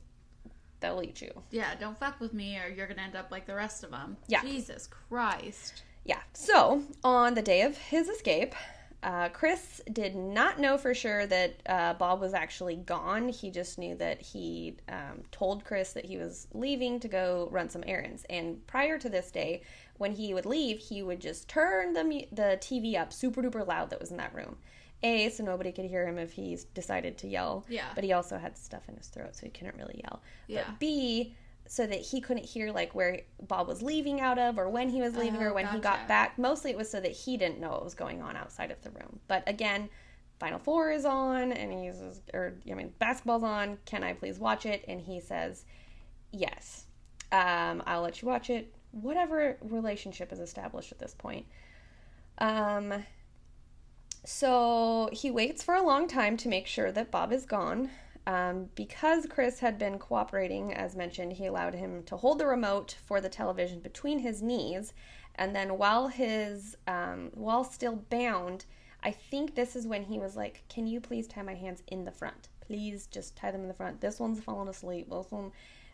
they'll 0.79 1.03
eat 1.03 1.21
you. 1.21 1.31
Yeah, 1.51 1.75
don't 1.79 1.97
fuck 1.97 2.19
with 2.19 2.33
me 2.33 2.57
or 2.57 2.69
you're 2.69 2.87
gonna 2.87 3.03
end 3.03 3.15
up 3.15 3.29
like 3.29 3.45
the 3.45 3.55
rest 3.55 3.83
of 3.83 3.91
them. 3.91 4.17
Yeah. 4.27 4.41
Jesus 4.41 4.87
Christ. 4.87 5.83
Yeah. 6.05 6.21
So 6.33 6.81
on 7.03 7.35
the 7.35 7.43
day 7.43 7.61
of 7.61 7.77
his 7.77 8.09
escape, 8.09 8.55
uh, 9.01 9.29
Chris 9.29 9.81
did 9.91 10.15
not 10.15 10.59
know 10.59 10.77
for 10.77 10.93
sure 10.93 11.25
that 11.25 11.61
uh, 11.67 11.93
Bob 11.93 12.19
was 12.19 12.33
actually 12.33 12.75
gone. 12.75 13.29
He 13.29 13.49
just 13.49 13.77
knew 13.77 13.95
that 13.95 14.21
he 14.21 14.75
um, 14.89 15.21
told 15.31 15.63
Chris 15.63 15.93
that 15.93 16.05
he 16.05 16.17
was 16.17 16.47
leaving 16.53 16.99
to 16.99 17.07
go 17.07 17.47
run 17.51 17.69
some 17.69 17.83
errands. 17.87 18.25
And 18.29 18.65
prior 18.67 18.97
to 18.99 19.09
this 19.09 19.31
day, 19.31 19.61
when 19.97 20.11
he 20.11 20.33
would 20.33 20.45
leave, 20.45 20.79
he 20.79 21.01
would 21.01 21.21
just 21.21 21.47
turn 21.47 21.93
the 21.93 22.03
mu- 22.03 22.27
the 22.31 22.57
TV 22.61 22.99
up 22.99 23.13
super 23.13 23.41
duper 23.41 23.65
loud 23.65 23.89
that 23.91 23.99
was 23.99 24.11
in 24.11 24.17
that 24.17 24.33
room. 24.33 24.57
A, 25.01 25.29
so 25.29 25.45
nobody 25.45 25.71
could 25.71 25.85
hear 25.85 26.05
him 26.05 26.17
if 26.17 26.33
he 26.33 26.57
decided 26.73 27.17
to 27.19 27.27
yell. 27.27 27.65
Yeah. 27.69 27.85
But 27.95 28.03
he 28.03 28.11
also 28.11 28.37
had 28.37 28.57
stuff 28.57 28.83
in 28.89 28.97
his 28.97 29.07
throat, 29.07 29.33
so 29.33 29.45
he 29.45 29.51
couldn't 29.51 29.77
really 29.77 30.01
yell. 30.03 30.21
Yeah. 30.47 30.63
But 30.67 30.79
B, 30.79 31.35
so 31.71 31.85
that 31.85 32.01
he 32.01 32.19
couldn't 32.19 32.45
hear 32.45 32.71
like 32.71 32.95
where 32.95 33.21
Bob 33.47 33.67
was 33.67 33.83
leaving 33.83 34.19
out 34.19 34.39
of 34.39 34.57
or 34.57 34.67
when 34.67 34.89
he 34.89 35.01
was 35.01 35.15
leaving 35.15 35.39
or 35.43 35.51
Oh, 35.51 35.53
when 35.53 35.67
he 35.67 35.77
got 35.77 36.07
back. 36.07 36.39
Mostly 36.39 36.71
it 36.71 36.77
was 36.77 36.89
so 36.89 36.99
that 36.99 37.11
he 37.11 37.37
didn't 37.37 37.59
know 37.59 37.69
what 37.69 37.83
was 37.83 37.93
going 37.93 38.23
on 38.23 38.35
outside 38.35 38.71
of 38.71 38.81
the 38.81 38.89
room. 38.89 39.19
But 39.27 39.47
again, 39.47 39.87
Final 40.39 40.57
Four 40.57 40.89
is 40.89 41.05
on 41.05 41.51
and 41.51 41.71
he's 41.71 42.21
or 42.33 42.55
I 42.69 42.73
mean 42.73 42.91
basketball's 42.97 43.43
on. 43.43 43.77
Can 43.85 44.03
I 44.03 44.13
please 44.13 44.39
watch 44.39 44.65
it? 44.65 44.83
And 44.87 44.99
he 44.99 45.19
says, 45.19 45.63
Yes. 46.31 46.85
Um, 47.31 47.83
I'll 47.85 48.01
let 48.01 48.19
you 48.23 48.27
watch 48.27 48.49
it. 48.49 48.73
Whatever 48.89 49.57
relationship 49.61 50.33
is 50.33 50.39
established 50.39 50.91
at 50.91 50.97
this 50.97 51.13
point. 51.13 51.45
Um 52.39 53.05
so 54.25 55.09
he 55.13 55.29
waits 55.29 55.61
for 55.63 55.75
a 55.75 55.83
long 55.83 56.07
time 56.07 56.35
to 56.37 56.49
make 56.49 56.65
sure 56.65 56.91
that 56.91 57.11
Bob 57.11 57.31
is 57.31 57.45
gone. 57.45 57.91
Um, 58.27 58.69
because 58.75 59.25
Chris 59.27 59.59
had 59.59 59.77
been 59.77 59.97
cooperating, 59.97 60.73
as 60.73 60.95
mentioned, 60.95 61.33
he 61.33 61.47
allowed 61.47 61.73
him 61.73 62.03
to 62.03 62.17
hold 62.17 62.39
the 62.39 62.45
remote 62.45 62.95
for 63.05 63.21
the 63.21 63.29
television 63.29 63.79
between 63.79 64.19
his 64.19 64.41
knees, 64.41 64.93
and 65.35 65.55
then 65.55 65.77
while 65.77 66.09
his 66.09 66.77
um, 66.87 67.31
while 67.33 67.63
still 67.63 67.95
bound, 68.09 68.65
I 69.01 69.11
think 69.11 69.55
this 69.55 69.75
is 69.75 69.87
when 69.87 70.03
he 70.03 70.19
was 70.19 70.35
like, 70.35 70.63
"Can 70.69 70.85
you 70.85 70.99
please 70.99 71.27
tie 71.27 71.41
my 71.41 71.55
hands 71.55 71.81
in 71.87 72.05
the 72.05 72.11
front? 72.11 72.49
Please 72.61 73.07
just 73.07 73.35
tie 73.35 73.51
them 73.51 73.61
in 73.61 73.67
the 73.67 73.73
front. 73.73 74.01
This 74.01 74.19
one's 74.19 74.41
fallen 74.41 74.67
asleep. 74.67 75.09
This 75.09 75.31
one," 75.31 75.51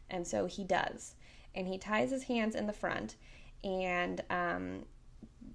and 0.09 0.27
so 0.27 0.45
he 0.45 0.63
does, 0.63 1.15
and 1.53 1.67
he 1.67 1.77
ties 1.77 2.11
his 2.11 2.23
hands 2.23 2.55
in 2.55 2.67
the 2.67 2.73
front, 2.73 3.15
and 3.63 4.21
um, 4.29 4.85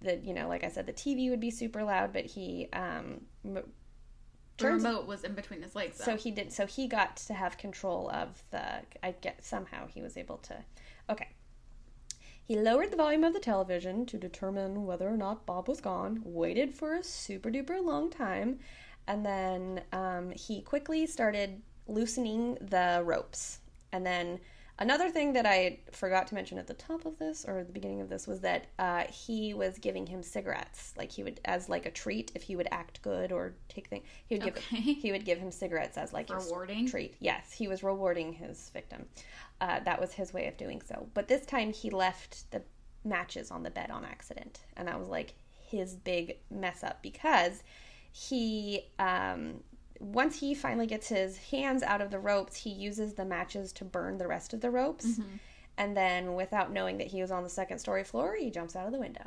the 0.00 0.16
you 0.16 0.32
know, 0.32 0.48
like 0.48 0.64
I 0.64 0.68
said, 0.68 0.86
the 0.86 0.92
TV 0.92 1.30
would 1.30 1.40
be 1.40 1.50
super 1.50 1.82
loud, 1.82 2.12
but 2.12 2.24
he 2.24 2.68
um, 2.72 3.22
The 4.60 4.68
turns 4.68 4.84
remote 4.84 5.06
was 5.06 5.24
in 5.24 5.34
between 5.34 5.62
his 5.62 5.74
legs 5.74 5.98
though. 5.98 6.04
so 6.04 6.16
he 6.16 6.30
did. 6.30 6.52
So 6.52 6.66
he 6.66 6.86
got 6.86 7.16
to 7.16 7.34
have 7.34 7.56
control 7.58 8.10
of 8.10 8.42
the. 8.50 8.82
I 9.02 9.12
get 9.20 9.44
somehow 9.44 9.86
he 9.86 10.02
was 10.02 10.16
able 10.16 10.38
to. 10.38 10.56
Okay. 11.08 11.28
He 12.44 12.56
lowered 12.56 12.90
the 12.90 12.96
volume 12.96 13.24
of 13.24 13.32
the 13.32 13.40
television 13.40 14.06
to 14.06 14.18
determine 14.18 14.84
whether 14.84 15.08
or 15.08 15.16
not 15.16 15.46
Bob 15.46 15.68
was 15.68 15.80
gone. 15.80 16.20
Waited 16.24 16.74
for 16.74 16.94
a 16.94 17.04
super 17.04 17.50
duper 17.50 17.82
long 17.84 18.10
time, 18.10 18.58
and 19.06 19.24
then 19.24 19.82
um, 19.92 20.32
he 20.32 20.60
quickly 20.60 21.06
started 21.06 21.62
loosening 21.86 22.58
the 22.60 23.02
ropes. 23.04 23.60
And 23.92 24.04
then 24.04 24.40
another 24.80 25.10
thing 25.10 25.32
that 25.34 25.46
I 25.46 25.78
forgot 25.92 26.26
to 26.28 26.34
mention 26.34 26.58
at 26.58 26.66
the 26.66 26.74
top 26.74 27.04
of 27.06 27.18
this 27.18 27.44
or 27.46 27.62
the 27.62 27.72
beginning 27.72 28.00
of 28.00 28.08
this 28.08 28.26
was 28.26 28.40
that 28.40 28.66
uh, 28.78 29.04
he 29.04 29.54
was 29.54 29.78
giving 29.78 30.06
him 30.06 30.22
cigarettes, 30.22 30.92
like 30.96 31.12
he 31.12 31.22
would 31.22 31.40
as 31.44 31.68
like 31.68 31.86
a 31.86 31.90
treat 31.90 32.32
if 32.34 32.42
he 32.42 32.56
would 32.56 32.68
act 32.72 33.00
good 33.02 33.30
or 33.30 33.54
take 33.68 33.88
things. 33.88 34.04
He 34.26 34.34
would 34.34 34.44
give 34.44 34.56
Okay. 34.56 34.80
he 34.80 35.12
would 35.12 35.24
give 35.24 35.38
him 35.38 35.50
cigarettes 35.50 35.96
as 35.96 36.12
like 36.12 36.28
Rewarding? 36.30 36.86
treat. 36.86 37.14
Yes, 37.20 37.52
he 37.52 37.68
was 37.68 37.82
rewarding 37.82 38.32
his 38.32 38.70
victim. 38.70 39.06
Uh, 39.60 39.80
that 39.80 40.00
was 40.00 40.12
his 40.12 40.32
way 40.32 40.46
of 40.48 40.56
doing 40.56 40.80
so. 40.80 41.06
But 41.14 41.28
this 41.28 41.44
time 41.46 41.72
he 41.72 41.90
left 41.90 42.50
the 42.50 42.62
matches 43.04 43.50
on 43.50 43.62
the 43.62 43.70
bed 43.70 43.90
on 43.90 44.04
accident, 44.04 44.60
and 44.76 44.88
that 44.88 44.98
was 44.98 45.08
like 45.08 45.34
his 45.68 45.94
big 45.94 46.36
mess 46.50 46.82
up 46.82 47.02
because 47.02 47.62
he 48.12 48.86
um, 48.98 49.60
once 50.00 50.40
he 50.40 50.54
finally 50.54 50.86
gets 50.86 51.08
his 51.08 51.36
hands 51.36 51.82
out 51.82 52.00
of 52.00 52.10
the 52.10 52.18
ropes, 52.18 52.56
he 52.56 52.70
uses 52.70 53.14
the 53.14 53.24
matches 53.24 53.70
to 53.74 53.84
burn 53.84 54.18
the 54.18 54.26
rest 54.26 54.52
of 54.52 54.62
the 54.62 54.70
ropes. 54.70 55.06
Mm-hmm. 55.06 55.36
And 55.76 55.96
then, 55.96 56.34
without 56.34 56.72
knowing 56.72 56.98
that 56.98 57.06
he 57.08 57.20
was 57.20 57.30
on 57.30 57.42
the 57.42 57.48
second 57.48 57.78
story 57.78 58.02
floor, 58.02 58.34
he 58.38 58.50
jumps 58.50 58.74
out 58.74 58.86
of 58.86 58.92
the 58.92 58.98
window. 58.98 59.26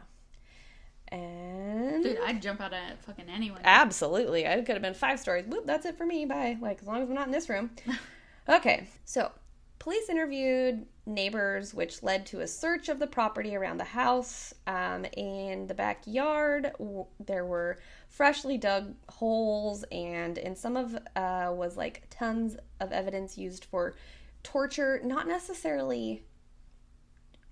And 1.07 2.03
Dude, 2.03 2.17
I'd 2.25 2.41
jump 2.41 2.59
out 2.59 2.73
at 2.73 3.03
fucking 3.03 3.29
anyone. 3.29 3.61
Absolutely. 3.63 4.47
I 4.47 4.55
could 4.57 4.75
have 4.75 4.81
been 4.81 4.95
five 4.95 5.19
stories. 5.19 5.45
Whoop, 5.45 5.65
that's 5.65 5.85
it 5.85 5.97
for 5.97 6.05
me. 6.05 6.25
Bye. 6.25 6.57
Like, 6.59 6.81
as 6.81 6.87
long 6.87 7.03
as 7.03 7.09
I'm 7.09 7.15
not 7.15 7.27
in 7.27 7.31
this 7.31 7.49
room. 7.49 7.71
okay, 8.49 8.87
so 9.05 9.31
police 9.77 10.09
interviewed 10.09 10.85
neighbors, 11.05 11.73
which 11.73 12.01
led 12.01 12.25
to 12.27 12.39
a 12.39 12.47
search 12.47 12.89
of 12.89 12.99
the 12.99 13.07
property 13.07 13.55
around 13.55 13.77
the 13.77 13.83
house. 13.83 14.53
Um, 14.65 15.05
in 15.17 15.67
the 15.67 15.73
backyard, 15.73 16.71
w- 16.79 17.05
there 17.19 17.45
were 17.45 17.79
freshly 18.13 18.59
dug 18.59 18.93
holes, 19.09 19.83
and 19.91 20.37
in 20.37 20.55
some 20.55 20.77
of 20.77 20.95
uh, 21.15 21.51
was 21.51 21.75
like 21.75 22.03
tons 22.11 22.55
of 22.79 22.91
evidence 22.91 23.37
used 23.37 23.65
for 23.65 23.95
torture, 24.43 25.01
not 25.03 25.27
necessarily 25.27 26.23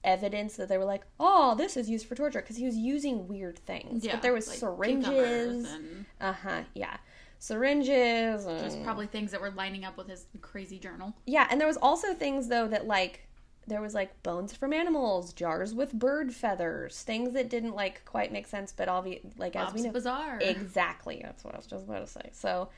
evidence 0.04 0.58
that 0.58 0.70
they 0.70 0.78
were 0.78 0.86
like, 0.86 1.04
oh, 1.20 1.56
this 1.56 1.78
is 1.78 1.90
used 1.90 2.06
for 2.06 2.14
torture 2.16 2.42
because 2.42 2.58
he 2.58 2.66
was 2.66 2.78
using 2.78 3.28
weird 3.28 3.58
things. 3.58 4.06
Yeah, 4.06 4.14
but 4.14 4.22
there 4.22 4.34
was 4.34 4.48
like 4.48 4.60
syringes. 4.60 5.72
and 5.72 6.06
Uh 6.20 6.34
huh. 6.34 6.62
Yeah, 6.76 6.98
syringes. 7.40 8.46
And, 8.46 8.60
there's 8.60 8.76
probably 8.78 9.08
things 9.08 9.32
that 9.32 9.42
were 9.42 9.52
lining 9.52 9.84
up 9.84 9.98
with 9.98 10.08
his 10.08 10.28
crazy 10.42 10.78
journal. 10.78 11.16
yeah, 11.26 11.48
and 11.50 11.60
there 11.60 11.68
was 11.68 11.78
also 11.78 12.14
things 12.14 12.48
though 12.48 12.68
that 12.68 12.86
like 12.86 13.28
there 13.68 13.82
was 13.82 13.94
like 13.94 14.22
bones 14.24 14.54
from 14.54 14.74
animals, 14.74 15.34
jars 15.34 15.74
with 15.74 15.94
bird 15.94 16.34
feathers, 16.34 17.02
things 17.04 17.34
that 17.34 17.50
didn't 17.50 17.76
like 17.76 18.04
quite 18.06 18.32
make 18.32 18.48
sense, 18.48 18.74
but 18.76 18.88
obvi- 18.88 19.22
like 19.38 19.56
as 19.56 19.74
we 19.74 19.82
know, 19.82 19.92
bizarre. 19.92 20.40
exactly. 20.42 21.22
That's 21.24 21.44
what 21.44 21.54
I 21.54 21.58
was 21.58 21.68
just 21.68 21.86
about 21.86 22.06
to 22.06 22.12
say. 22.12 22.30
So. 22.34 22.70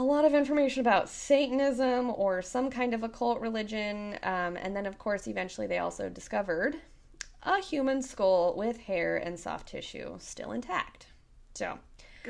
A 0.00 0.04
lot 0.04 0.24
of 0.24 0.32
information 0.32 0.80
about 0.80 1.08
Satanism 1.08 2.12
or 2.14 2.40
some 2.40 2.70
kind 2.70 2.94
of 2.94 3.02
occult 3.02 3.40
religion. 3.40 4.16
Um, 4.22 4.56
and 4.56 4.76
then, 4.76 4.86
of 4.86 4.96
course, 4.96 5.26
eventually 5.26 5.66
they 5.66 5.78
also 5.78 6.08
discovered 6.08 6.76
a 7.42 7.60
human 7.60 8.02
skull 8.02 8.54
with 8.56 8.78
hair 8.78 9.16
and 9.16 9.38
soft 9.38 9.68
tissue 9.68 10.16
still 10.20 10.52
intact. 10.52 11.06
So, 11.54 11.78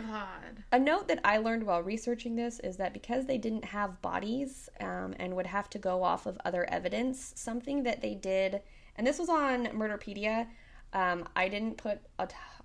God. 0.07 0.65
a 0.73 0.79
note 0.79 1.09
that 1.09 1.21
I 1.25 1.39
learned 1.39 1.65
while 1.65 1.83
researching 1.83 2.37
this 2.37 2.61
is 2.61 2.77
that 2.77 2.93
because 2.93 3.27
they 3.27 3.39
didn't 3.39 3.65
have 3.65 4.01
bodies 4.03 4.69
um, 4.81 5.15
and 5.19 5.35
would 5.37 5.47
have 5.47 5.69
to 5.71 5.79
go 5.79 6.03
off 6.03 6.27
of 6.27 6.39
other 6.45 6.69
evidence, 6.71 7.33
something 7.37 7.83
that 7.85 8.01
they 8.01 8.15
did, 8.15 8.63
and 8.97 9.07
this 9.07 9.19
was 9.19 9.29
on 9.29 9.67
Murderpedia. 9.67 10.47
Um, 10.93 11.29
I 11.37 11.49
didn't 11.49 11.77
put 11.77 12.01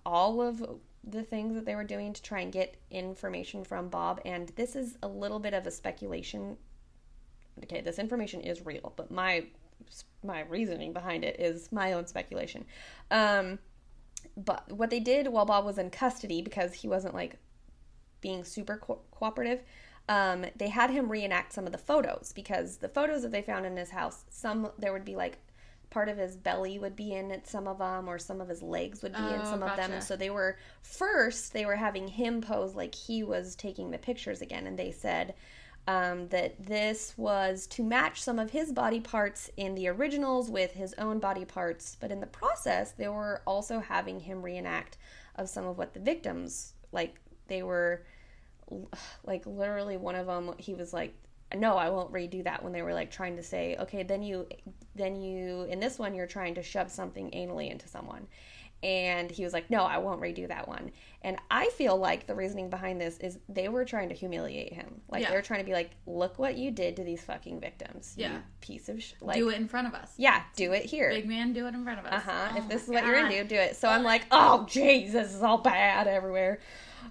all 0.05 0.41
of 0.41 0.63
the 1.03 1.23
things 1.23 1.55
that 1.55 1.65
they 1.65 1.75
were 1.75 1.83
doing 1.83 2.13
to 2.13 2.21
try 2.21 2.39
and 2.41 2.51
get 2.51 2.77
information 2.89 3.63
from 3.63 3.89
Bob, 3.89 4.21
and 4.25 4.49
this 4.55 4.75
is 4.75 4.97
a 5.03 5.07
little 5.07 5.39
bit 5.39 5.53
of 5.53 5.67
a 5.67 5.71
speculation. 5.71 6.57
Okay, 7.63 7.81
this 7.81 7.99
information 7.99 8.41
is 8.41 8.65
real, 8.65 8.93
but 8.95 9.11
my 9.11 9.45
my 10.23 10.41
reasoning 10.41 10.93
behind 10.93 11.25
it 11.25 11.39
is 11.39 11.71
my 11.71 11.93
own 11.93 12.07
speculation. 12.07 12.65
Um, 13.11 13.59
but 14.35 14.71
what 14.71 14.89
they 14.89 14.99
did 14.99 15.27
while 15.27 15.45
Bob 15.45 15.65
was 15.65 15.77
in 15.77 15.89
custody, 15.89 16.41
because 16.41 16.73
he 16.73 16.87
wasn't 16.87 17.13
like 17.13 17.37
being 18.21 18.43
super 18.43 18.77
co- 18.77 19.01
cooperative, 19.11 19.63
um, 20.09 20.45
they 20.55 20.69
had 20.69 20.89
him 20.89 21.11
reenact 21.11 21.53
some 21.53 21.65
of 21.65 21.71
the 21.71 21.77
photos 21.77 22.33
because 22.35 22.77
the 22.77 22.89
photos 22.89 23.21
that 23.21 23.31
they 23.31 23.41
found 23.41 23.65
in 23.65 23.77
his 23.77 23.91
house, 23.91 24.23
some 24.29 24.71
there 24.77 24.93
would 24.93 25.05
be 25.05 25.15
like 25.15 25.37
part 25.89 26.09
of 26.09 26.17
his 26.17 26.35
belly 26.35 26.79
would 26.79 26.95
be 26.95 27.13
in 27.13 27.31
it, 27.31 27.47
some 27.47 27.67
of 27.67 27.77
them, 27.77 28.09
or 28.09 28.17
some 28.17 28.41
of 28.41 28.49
his 28.49 28.63
legs 28.63 29.03
would 29.03 29.13
be 29.13 29.19
in 29.19 29.41
Oh, 29.41 29.45
some 29.45 29.63
of 29.63 29.75
them. 29.77 29.91
And 29.91 30.03
so 30.03 30.15
they 30.15 30.29
were 30.31 30.57
first 30.81 31.53
they 31.53 31.65
were 31.65 31.75
having 31.75 32.07
him 32.07 32.41
pose 32.41 32.75
like 32.75 32.95
he 32.95 33.23
was 33.23 33.55
taking 33.55 33.91
the 33.91 33.97
pictures 33.97 34.41
again, 34.41 34.65
and 34.67 34.77
they 34.77 34.91
said 34.91 35.35
um, 35.87 36.29
that 36.29 36.65
this 36.65 37.13
was 37.17 37.67
to 37.67 37.83
match 37.83 38.21
some 38.21 38.39
of 38.39 38.51
his 38.51 38.71
body 38.71 38.99
parts 38.99 39.49
in 39.57 39.75
the 39.75 39.87
originals 39.89 40.49
with 40.49 40.73
his 40.73 40.93
own 40.97 41.19
body 41.19 41.43
parts, 41.43 41.97
but 41.99 42.11
in 42.11 42.21
the 42.21 42.27
process, 42.27 42.91
they 42.91 43.09
were 43.09 43.41
also 43.45 43.79
having 43.79 44.19
him 44.21 44.41
reenact 44.41 44.97
of 45.35 45.49
some 45.49 45.65
of 45.65 45.77
what 45.77 45.93
the 45.93 45.99
victims 45.99 46.73
like. 46.91 47.19
They 47.47 47.63
were 47.63 48.05
like 49.25 49.45
literally 49.45 49.97
one 49.97 50.15
of 50.15 50.27
them. 50.27 50.53
He 50.57 50.73
was 50.73 50.93
like, 50.93 51.13
"No, 51.53 51.75
I 51.75 51.89
won't 51.89 52.13
redo 52.13 52.43
that." 52.45 52.63
When 52.63 52.71
they 52.71 52.81
were 52.81 52.93
like 52.93 53.11
trying 53.11 53.35
to 53.35 53.43
say, 53.43 53.75
"Okay, 53.77 54.03
then 54.03 54.23
you, 54.23 54.47
then 54.95 55.19
you 55.19 55.63
in 55.63 55.79
this 55.81 55.99
one 55.99 56.15
you're 56.15 56.27
trying 56.27 56.55
to 56.55 56.63
shove 56.63 56.91
something 56.91 57.29
anally 57.31 57.69
into 57.69 57.89
someone." 57.89 58.27
And 58.83 59.31
he 59.31 59.43
was 59.45 59.53
like, 59.53 59.69
"No, 59.69 59.83
I 59.83 59.97
won't 59.97 60.19
redo 60.21 60.47
that 60.49 60.67
one." 60.67 60.91
And 61.21 61.37
I 61.49 61.69
feel 61.69 61.95
like 61.97 62.27
the 62.27 62.35
reasoning 62.35 62.69
behind 62.69 62.99
this 62.99 63.17
is 63.19 63.39
they 63.47 63.69
were 63.69 63.85
trying 63.85 64.09
to 64.09 64.15
humiliate 64.15 64.73
him. 64.73 64.99
Like 65.09 65.21
Yeah. 65.23 65.29
they 65.29 65.35
were 65.37 65.41
trying 65.41 65.61
to 65.61 65.65
be 65.65 65.71
like, 65.71 65.91
"Look 66.05 66.37
what 66.37 66.57
you 66.57 66.69
did 66.69 66.97
to 66.97 67.03
these 67.05 67.23
fucking 67.23 67.61
victims, 67.61 68.13
you 68.17 68.25
Yeah. 68.25 68.41
piece 68.59 68.89
of 68.89 69.01
sh-. 69.01 69.13
like, 69.21 69.37
do 69.37 69.49
it 69.49 69.55
in 69.55 69.67
front 69.69 69.87
of 69.87 69.93
us. 69.93 70.11
yeah, 70.17 70.43
do 70.57 70.73
it 70.73 70.83
here." 70.83 71.09
Big 71.09 71.25
man, 71.25 71.53
do 71.53 71.65
it 71.65 71.73
in 71.73 71.83
front 71.85 71.99
of 71.99 72.05
us. 72.05 72.13
Uh 72.13 72.19
huh. 72.19 72.49
Oh 72.53 72.57
if 72.57 72.67
this 72.67 72.83
is 72.83 72.89
what 72.89 73.05
you're 73.05 73.15
God. 73.21 73.31
into, 73.31 73.43
do 73.43 73.49
do 73.55 73.61
it. 73.61 73.75
So 73.77 73.87
I'm 73.87 74.03
like, 74.03 74.25
oh, 74.31 74.65
jeez, 74.69 75.13
this 75.13 75.33
is 75.33 75.41
all 75.41 75.59
bad 75.59 76.07
everywhere. 76.07 76.59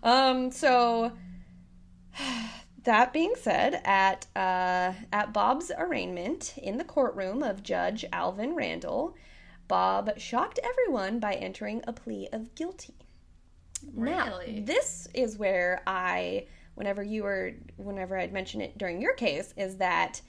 Um. 0.03 0.51
So 0.51 1.13
that 2.85 3.13
being 3.13 3.33
said, 3.41 3.81
at 3.85 4.27
uh, 4.37 4.93
at 5.13 5.33
Bob's 5.33 5.71
arraignment 5.77 6.55
in 6.59 6.79
the 6.79 6.85
courtroom 6.85 7.43
of 7.43 7.63
Judge 7.63 8.05
Alvin 8.13 8.55
Randall, 8.55 9.15
Bob 9.73 10.11
shocked 10.19 10.61
everyone 10.63 11.19
by 11.19 11.33
entering 11.33 11.81
a 11.87 11.95
plea 11.95 12.29
of 12.31 12.55
guilty. 12.55 12.93
Now, 13.95 14.39
this 14.47 15.09
is 15.15 15.39
where 15.39 15.81
I, 15.87 16.47
whenever 16.75 17.03
you 17.03 17.23
were, 17.23 17.53
whenever 17.79 18.19
I'd 18.19 18.35
mentioned 18.35 18.63
it 18.65 18.77
during 18.77 19.01
your 19.01 19.15
case, 19.15 19.55
is 19.57 19.79
that 19.79 20.21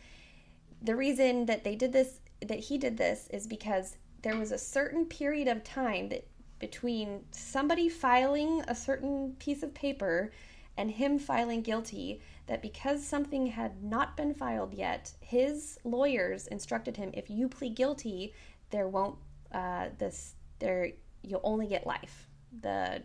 the 0.82 0.96
reason 0.96 1.46
that 1.48 1.66
they 1.66 1.76
did 1.76 1.92
this, 1.92 2.22
that 2.40 2.60
he 2.60 2.78
did 2.78 2.96
this, 2.96 3.28
is 3.32 3.46
because 3.46 3.98
there 4.22 4.38
was 4.38 4.54
a 4.54 4.58
certain 4.58 5.06
period 5.08 5.50
of 5.50 5.62
time 5.66 6.08
that 6.08 6.26
between 6.60 7.26
somebody 7.32 7.90
filing 7.90 8.64
a 8.70 8.74
certain 8.74 9.36
piece 9.40 9.62
of 9.62 9.74
paper 9.74 10.32
and 10.78 10.90
him 10.90 11.20
filing 11.20 11.62
guilty, 11.62 12.22
that 12.48 12.62
because 12.62 13.06
something 13.06 13.48
had 13.48 13.84
not 13.84 14.16
been 14.16 14.34
filed 14.34 14.74
yet, 14.74 15.12
his 15.20 15.78
lawyers 15.84 16.48
instructed 16.48 16.96
him 16.96 17.12
if 17.14 17.30
you 17.30 17.50
plead 17.50 17.76
guilty, 17.76 18.34
there 18.70 18.88
won't 18.88 19.18
uh, 19.54 19.90
this 19.98 20.34
there 20.60 20.92
you'll 21.24 21.42
only 21.44 21.68
get 21.68 21.86
life. 21.88 22.28
The 22.62 23.02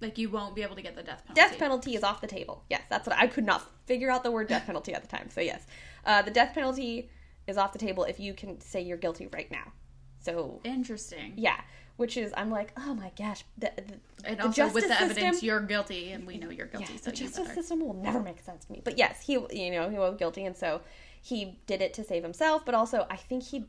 Like 0.00 0.18
you 0.18 0.28
won't 0.30 0.54
be 0.54 0.62
able 0.62 0.76
to 0.76 0.82
get 0.82 0.94
the 0.96 1.02
death 1.02 1.22
penalty. 1.26 1.40
death 1.40 1.58
penalty 1.58 1.94
is 1.94 2.02
off 2.02 2.20
the 2.20 2.26
table. 2.26 2.64
Yes, 2.70 2.82
that's 2.90 3.06
what 3.06 3.16
I 3.18 3.26
could 3.26 3.44
not 3.44 3.62
figure 3.86 4.10
out 4.10 4.22
the 4.24 4.30
word 4.30 4.48
death 4.48 4.66
penalty 4.66 4.92
at 4.94 5.02
the 5.02 5.08
time. 5.08 5.28
So 5.30 5.40
yes, 5.40 5.66
uh, 6.04 6.22
the 6.22 6.30
death 6.30 6.54
penalty 6.54 7.10
is 7.46 7.56
off 7.56 7.72
the 7.72 7.78
table 7.78 8.04
if 8.04 8.20
you 8.20 8.34
can 8.34 8.60
say 8.60 8.80
you're 8.80 8.96
guilty 8.98 9.28
right 9.32 9.50
now. 9.50 9.72
So 10.20 10.60
Interesting. 10.64 11.32
yeah, 11.36 11.60
which 11.96 12.16
is 12.16 12.32
I'm 12.36 12.50
like, 12.50 12.72
oh 12.76 12.94
my 12.94 13.10
gosh, 13.18 13.44
the, 13.56 13.72
the, 13.76 13.94
And 14.28 14.38
the 14.38 14.44
also 14.44 14.64
with 14.68 14.84
the 14.84 14.88
justice 14.90 15.10
evidence, 15.10 15.42
you're 15.42 15.60
guilty, 15.60 16.12
and 16.12 16.26
we 16.26 16.36
know 16.38 16.50
you're 16.50 16.66
guilty. 16.66 16.92
yeah, 16.92 16.98
so 17.00 17.10
the 17.10 17.16
justice 17.16 17.38
better. 17.48 17.54
system 17.54 17.80
will 17.80 17.94
never 17.94 18.20
make 18.20 18.40
sense 18.40 18.64
to 18.66 18.72
me. 18.72 18.80
But 18.84 18.98
yes, 18.98 19.22
he 19.22 19.32
you 19.50 19.70
know 19.70 19.88
he 19.88 19.98
was 19.98 20.16
guilty, 20.18 20.44
and 20.44 20.56
so 20.56 20.82
he 21.22 21.58
did 21.66 21.80
it 21.82 21.94
to 21.94 22.04
save 22.04 22.22
himself. 22.22 22.64
But 22.66 22.74
also, 22.74 23.06
I 23.10 23.16
think 23.16 23.44
he 23.44 23.64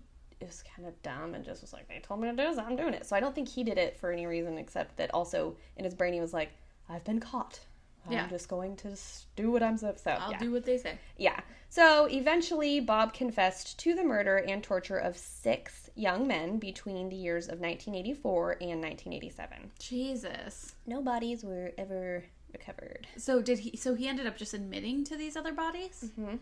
was 0.46 0.64
kind 0.76 0.88
of 0.88 1.02
dumb 1.02 1.34
and 1.34 1.44
just 1.44 1.62
was 1.62 1.74
like, 1.74 1.88
they 1.88 2.00
told 2.00 2.20
me 2.22 2.30
to 2.30 2.36
do 2.36 2.44
this, 2.44 2.58
I'm 2.58 2.76
doing 2.76 2.94
it. 2.94 3.06
So 3.06 3.16
I 3.16 3.20
don't 3.20 3.34
think 3.36 3.48
he 3.48 3.64
did 3.64 3.78
it 3.78 3.98
for 3.98 4.12
any 4.12 4.26
reason 4.26 4.58
except 4.58 4.98
that 4.98 5.14
also 5.14 5.56
in 5.78 5.86
his 5.86 5.94
brain 5.94 6.14
he 6.14 6.22
was 6.22 6.34
like, 6.34 6.52
I've 6.90 7.04
been 7.04 7.20
caught. 7.20 7.60
I'm 8.06 8.14
Yeah. 8.14 8.28
just 8.28 8.50
going 8.50 8.76
to 8.78 8.96
do 9.36 9.52
what 9.52 9.62
I'm 9.62 9.78
so. 9.78 9.94
so 9.96 10.12
I'll 10.12 10.32
yeah. 10.32 10.40
do 10.40 10.52
what 10.52 10.66
they 10.66 10.78
say. 10.78 10.98
Yeah. 11.18 11.40
So 11.70 12.08
eventually, 12.10 12.80
Bob 12.80 13.14
confessed 13.14 13.78
to 13.80 13.94
the 13.94 14.04
murder 14.04 14.38
and 14.38 14.64
torture 14.64 14.98
of 14.98 15.16
six 15.16 15.90
young 15.96 16.28
men 16.28 16.58
between 16.58 17.10
the 17.10 17.16
years 17.16 17.46
of 17.46 17.60
1984 17.60 18.52
and 18.60 18.82
1987. 18.82 19.72
Jesus. 19.80 20.76
No 20.88 21.02
bodies 21.02 21.44
were 21.44 21.72
ever 21.78 22.26
recovered. 22.52 23.08
So 23.18 23.42
did 23.42 23.60
he? 23.60 23.78
So 23.78 23.94
he 23.94 24.08
ended 24.08 24.26
up 24.28 24.36
just 24.36 24.54
admitting 24.56 25.04
to 25.06 25.16
these 25.16 25.38
other 25.38 25.54
bodies. 25.54 26.10
Mm-hmm. 26.20 26.38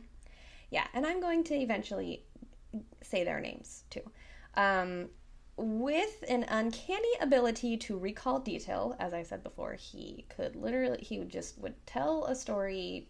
Yeah, 0.72 0.88
and 0.94 1.06
I'm 1.06 1.20
going 1.20 1.44
to 1.46 1.56
eventually 1.56 2.24
say 3.02 3.24
their 3.24 3.40
names 3.40 3.84
too. 3.90 4.02
Um, 4.56 5.10
with 5.58 6.24
an 6.30 6.46
uncanny 6.48 7.12
ability 7.20 7.76
to 7.78 7.98
recall 7.98 8.40
detail, 8.40 8.96
as 9.00 9.14
I 9.14 9.24
said 9.24 9.44
before, 9.44 9.74
he 9.74 10.26
could 10.30 10.56
literally, 10.56 11.02
he 11.02 11.20
would 11.20 11.30
just 11.30 11.58
would 11.60 11.76
tell 11.86 12.26
a 12.26 12.36
story 12.36 13.10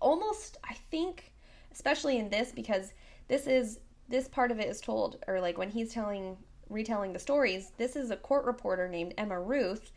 almost, 0.00 0.58
I 0.68 0.74
think, 0.90 1.32
especially 1.72 2.18
in 2.18 2.30
this, 2.30 2.52
because 2.52 2.92
this 3.28 3.46
is, 3.46 3.80
this 4.08 4.28
part 4.28 4.50
of 4.50 4.60
it 4.60 4.68
is 4.68 4.80
told, 4.80 5.24
or 5.26 5.40
like 5.40 5.58
when 5.58 5.70
he's 5.70 5.92
telling, 5.92 6.36
retelling 6.68 7.12
the 7.12 7.18
stories, 7.18 7.72
this 7.76 7.96
is 7.96 8.10
a 8.10 8.16
court 8.16 8.44
reporter 8.44 8.88
named 8.88 9.14
Emma 9.18 9.40
Ruth. 9.40 9.90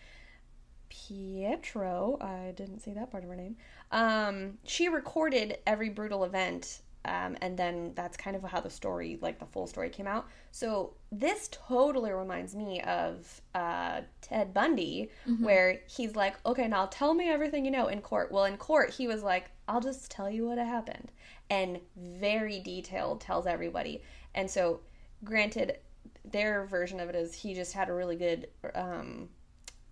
Pietro, 0.90 2.18
I 2.22 2.54
didn't 2.56 2.80
say 2.80 2.94
that 2.94 3.12
part 3.12 3.24
of 3.24 3.30
her 3.30 3.36
name. 3.36 3.58
Um, 3.92 4.58
she 4.64 4.88
recorded 4.88 5.58
every 5.68 5.90
brutal 5.90 6.24
event 6.24 6.82
Um, 7.06 7.38
and 7.42 7.56
then 7.58 7.92
that's 7.96 8.18
kind 8.18 8.36
of 8.36 8.44
how 8.44 8.60
the 8.62 8.70
story, 8.70 9.20
like 9.22 9.38
the 9.40 9.46
full 9.46 9.68
story, 9.68 9.90
came 9.90 10.08
out. 10.08 10.28
So 10.52 10.96
this 11.12 11.48
totally 11.52 12.12
reminds 12.12 12.56
me 12.56 12.82
of 12.82 13.42
uh, 13.54 14.02
Ted 14.22 14.54
Bundy, 14.54 15.12
where 15.40 15.82
he's 15.88 16.16
like, 16.16 16.36
okay, 16.46 16.68
now 16.68 16.88
tell 16.88 17.14
me 17.14 17.30
everything 17.30 17.64
you 17.64 17.72
know 17.72 17.88
in 17.88 18.02
court. 18.02 18.32
Well, 18.32 18.46
in 18.46 18.58
court, 18.58 18.90
he 18.90 19.08
was 19.08 19.22
like, 19.24 19.52
I'll 19.68 19.82
just 19.82 20.10
tell 20.10 20.30
you 20.30 20.48
what 20.48 20.58
happened. 20.58 21.12
And 21.50 21.80
very 21.96 22.60
detailed, 22.60 23.22
tells 23.22 23.46
everybody. 23.46 24.02
And 24.34 24.50
so, 24.50 24.80
granted, 25.24 25.78
their 26.24 26.66
version 26.66 27.00
of 27.00 27.08
it 27.10 27.16
is 27.16 27.36
he 27.36 27.54
just 27.54 27.74
had 27.74 27.88
a 27.90 27.94
really 27.94 28.16
good 28.16 28.48
um, 28.74 29.30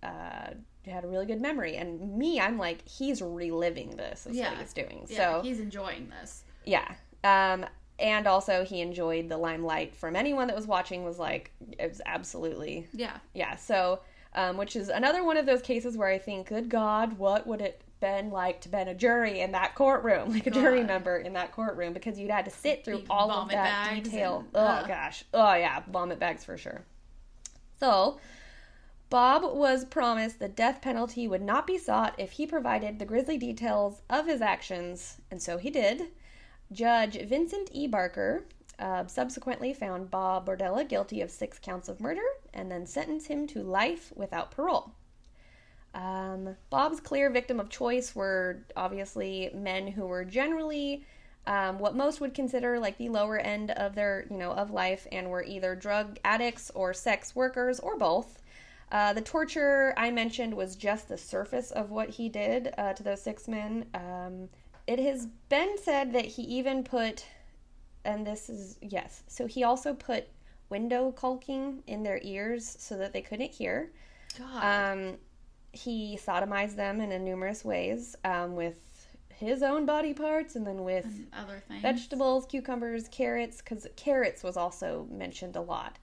uh, 0.02 0.50
had 0.86 1.04
a 1.04 1.08
really 1.08 1.26
good 1.26 1.40
memory. 1.40 1.76
And 1.76 2.18
me, 2.18 2.40
I'm 2.40 2.58
like, 2.58 2.86
he's 2.88 3.22
reliving 3.22 3.90
this. 3.96 4.26
Is 4.26 4.36
Yeah. 4.36 4.50
what 4.50 4.58
he's 4.60 4.72
doing. 4.72 5.06
Yeah, 5.08 5.16
so 5.16 5.42
he's 5.42 5.60
enjoying 5.60 6.10
this. 6.20 6.42
yeah. 6.64 6.94
Um, 7.24 7.66
and 7.98 8.26
also 8.26 8.64
he 8.64 8.80
enjoyed 8.80 9.28
the 9.28 9.36
limelight 9.38 9.96
from 9.96 10.14
anyone 10.16 10.46
that 10.48 10.56
was 10.56 10.66
watching. 10.66 11.04
Was 11.04 11.18
like, 11.18 11.50
it 11.78 11.88
was 11.88 12.00
absolutely 12.06 12.86
Yeah. 12.92 13.18
yeah. 13.34 13.56
So, 13.56 14.00
um, 14.34 14.56
which 14.56 14.76
is 14.76 14.88
another 14.88 15.24
one 15.24 15.36
of 15.36 15.46
those 15.46 15.62
cases 15.62 15.96
where 15.96 16.08
I 16.08 16.18
think, 16.18 16.48
good 16.48 16.68
God, 16.68 17.18
what 17.18 17.46
would 17.46 17.60
it 17.60 17.80
been 18.00 18.30
like 18.30 18.60
to 18.60 18.68
been 18.68 18.88
a 18.88 18.94
jury 18.94 19.40
in 19.40 19.52
that 19.52 19.74
courtroom, 19.74 20.30
like 20.34 20.46
a 20.46 20.50
jury 20.50 20.82
member 20.82 21.16
in 21.16 21.32
that 21.32 21.52
courtroom, 21.52 21.92
because 21.94 22.18
you'd 22.18 22.30
had 22.30 22.44
to 22.44 22.50
sit 22.50 22.84
through 22.84 22.98
Eat 22.98 23.06
all 23.08 23.30
of 23.30 23.48
that 23.48 24.02
detail. 24.04 24.38
and- 24.40 24.48
oh 24.54 24.84
gosh, 24.86 25.24
oh 25.32 25.54
yeah, 25.54 25.82
vomit 25.90 26.18
bags 26.18 26.44
for 26.44 26.58
sure. 26.58 26.82
So, 27.80 28.18
Bob 29.08 29.42
was 29.56 29.84
promised 29.84 30.38
the 30.38 30.48
death 30.48 30.82
penalty 30.82 31.28
would 31.28 31.42
not 31.42 31.66
be 31.66 31.78
sought 31.78 32.14
if 32.18 32.32
he 32.32 32.46
provided 32.46 32.98
the 32.98 33.04
grisly 33.04 33.38
details 33.38 34.02
of 34.10 34.26
his 34.26 34.40
actions, 34.42 35.18
and 35.30 35.40
so 35.40 35.56
he 35.58 35.70
did. 35.70 36.08
Judge 36.74 37.18
Vincent 37.26 37.70
E. 37.72 37.86
Barker 37.86 38.44
uh, 38.78 39.06
subsequently 39.06 39.72
found 39.72 40.10
Bob 40.10 40.46
Berdella 40.46 40.86
guilty 40.86 41.20
of 41.20 41.30
six 41.30 41.58
counts 41.58 41.88
of 41.88 42.00
murder 42.00 42.24
and 42.52 42.70
then 42.70 42.84
sentenced 42.86 43.28
him 43.28 43.46
to 43.46 43.62
life 43.62 44.12
without 44.16 44.50
parole. 44.50 44.92
Um, 45.94 46.56
Bob's 46.70 47.00
clear 47.00 47.30
victim 47.30 47.60
of 47.60 47.70
choice 47.70 48.16
were 48.16 48.64
obviously 48.76 49.50
men 49.54 49.86
who 49.86 50.06
were 50.06 50.24
generally 50.24 51.04
um, 51.46 51.78
what 51.78 51.94
most 51.94 52.20
would 52.20 52.34
consider 52.34 52.80
like 52.80 52.98
the 52.98 53.10
lower 53.10 53.38
end 53.38 53.70
of 53.70 53.94
their, 53.94 54.26
you 54.30 54.36
know, 54.36 54.52
of 54.52 54.70
life, 54.70 55.06
and 55.12 55.30
were 55.30 55.44
either 55.44 55.74
drug 55.74 56.18
addicts 56.24 56.70
or 56.74 56.92
sex 56.94 57.36
workers 57.36 57.78
or 57.80 57.96
both. 57.96 58.42
Uh, 58.90 59.12
the 59.12 59.20
torture 59.20 59.94
I 59.96 60.10
mentioned 60.10 60.54
was 60.54 60.74
just 60.74 61.08
the 61.08 61.18
surface 61.18 61.70
of 61.70 61.90
what 61.90 62.10
he 62.10 62.28
did 62.28 62.72
uh, 62.78 62.94
to 62.94 63.02
those 63.02 63.22
six 63.22 63.46
men. 63.46 63.86
Um, 63.94 64.48
it 64.86 64.98
has 64.98 65.26
been 65.48 65.76
said 65.78 66.12
that 66.12 66.24
he 66.24 66.42
even 66.42 66.84
put, 66.84 67.24
and 68.04 68.26
this 68.26 68.48
is 68.48 68.78
yes, 68.82 69.22
so 69.26 69.46
he 69.46 69.64
also 69.64 69.94
put 69.94 70.28
window 70.68 71.12
caulking 71.12 71.82
in 71.86 72.02
their 72.02 72.20
ears 72.22 72.76
so 72.78 72.96
that 72.96 73.12
they 73.12 73.22
couldn't 73.22 73.50
hear. 73.50 73.92
God. 74.38 74.92
Um, 74.92 75.16
he 75.72 76.18
sodomized 76.22 76.76
them 76.76 77.00
in 77.00 77.12
a 77.12 77.18
numerous 77.18 77.64
ways 77.64 78.14
um, 78.24 78.54
with 78.54 78.74
his 79.28 79.62
own 79.62 79.84
body 79.84 80.14
parts 80.14 80.54
and 80.54 80.66
then 80.66 80.84
with 80.84 81.04
and 81.04 81.26
other 81.36 81.62
things. 81.66 81.82
vegetables, 81.82 82.46
cucumbers, 82.46 83.08
carrots, 83.08 83.58
because 83.58 83.86
carrots 83.96 84.42
was 84.42 84.56
also 84.56 85.06
mentioned 85.10 85.56
a 85.56 85.60
lot. 85.60 85.98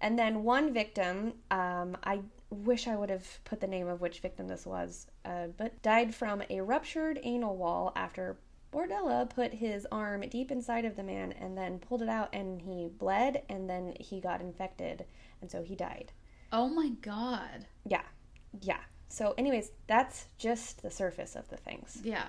And 0.00 0.18
then 0.18 0.44
one 0.44 0.74
victim, 0.74 1.32
um, 1.50 1.96
I 2.04 2.20
wish 2.50 2.86
I 2.86 2.96
would 2.96 3.10
have 3.10 3.44
put 3.44 3.60
the 3.60 3.66
name 3.66 3.88
of 3.88 4.00
which 4.00 4.20
victim 4.20 4.48
this 4.48 4.66
was, 4.66 5.06
uh, 5.24 5.48
but 5.56 5.82
died 5.82 6.14
from 6.14 6.42
a 6.48 6.60
ruptured 6.60 7.18
anal 7.22 7.56
wall 7.56 7.92
after 7.96 8.36
Berdella 8.72 9.28
put 9.28 9.54
his 9.54 9.86
arm 9.90 10.22
deep 10.28 10.50
inside 10.50 10.84
of 10.84 10.96
the 10.96 11.02
man 11.02 11.32
and 11.32 11.56
then 11.56 11.78
pulled 11.78 12.02
it 12.02 12.08
out 12.08 12.28
and 12.32 12.60
he 12.60 12.88
bled 12.88 13.42
and 13.48 13.70
then 13.70 13.94
he 13.98 14.20
got 14.20 14.40
infected 14.40 15.06
and 15.40 15.50
so 15.50 15.62
he 15.62 15.74
died. 15.74 16.12
Oh 16.52 16.68
my 16.68 16.90
god. 17.00 17.66
Yeah, 17.84 18.02
yeah. 18.60 18.80
So, 19.08 19.34
anyways, 19.38 19.70
that's 19.86 20.26
just 20.36 20.82
the 20.82 20.90
surface 20.90 21.36
of 21.36 21.48
the 21.48 21.56
things. 21.56 22.00
Yeah. 22.02 22.26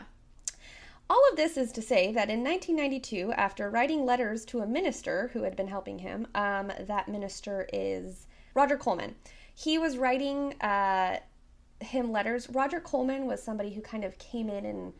All 1.10 1.22
of 1.32 1.38
this 1.38 1.58
is 1.58 1.72
to 1.74 1.82
say 1.82 2.12
that 2.14 2.30
in 2.30 2.44
1992, 2.44 3.32
after 3.32 3.70
writing 3.70 4.06
letters 4.06 4.44
to 4.46 4.60
a 4.60 4.68
minister 4.68 5.30
who 5.34 5.44
had 5.44 5.56
been 5.56 5.68
helping 5.68 6.00
him, 6.00 6.28
um, 6.36 6.72
that 6.80 7.08
minister 7.08 7.68
is 7.72 8.28
Roger 8.54 8.78
Coleman. 8.78 9.16
He 9.60 9.80
was 9.80 9.98
writing 9.98 10.54
uh, 10.62 11.18
him 11.80 12.12
letters. 12.12 12.48
Roger 12.52 12.80
Coleman 12.80 13.26
was 13.26 13.42
somebody 13.42 13.74
who 13.74 13.82
kind 13.82 14.04
of 14.04 14.16
came 14.20 14.50
in 14.50 14.66
and 14.66 14.94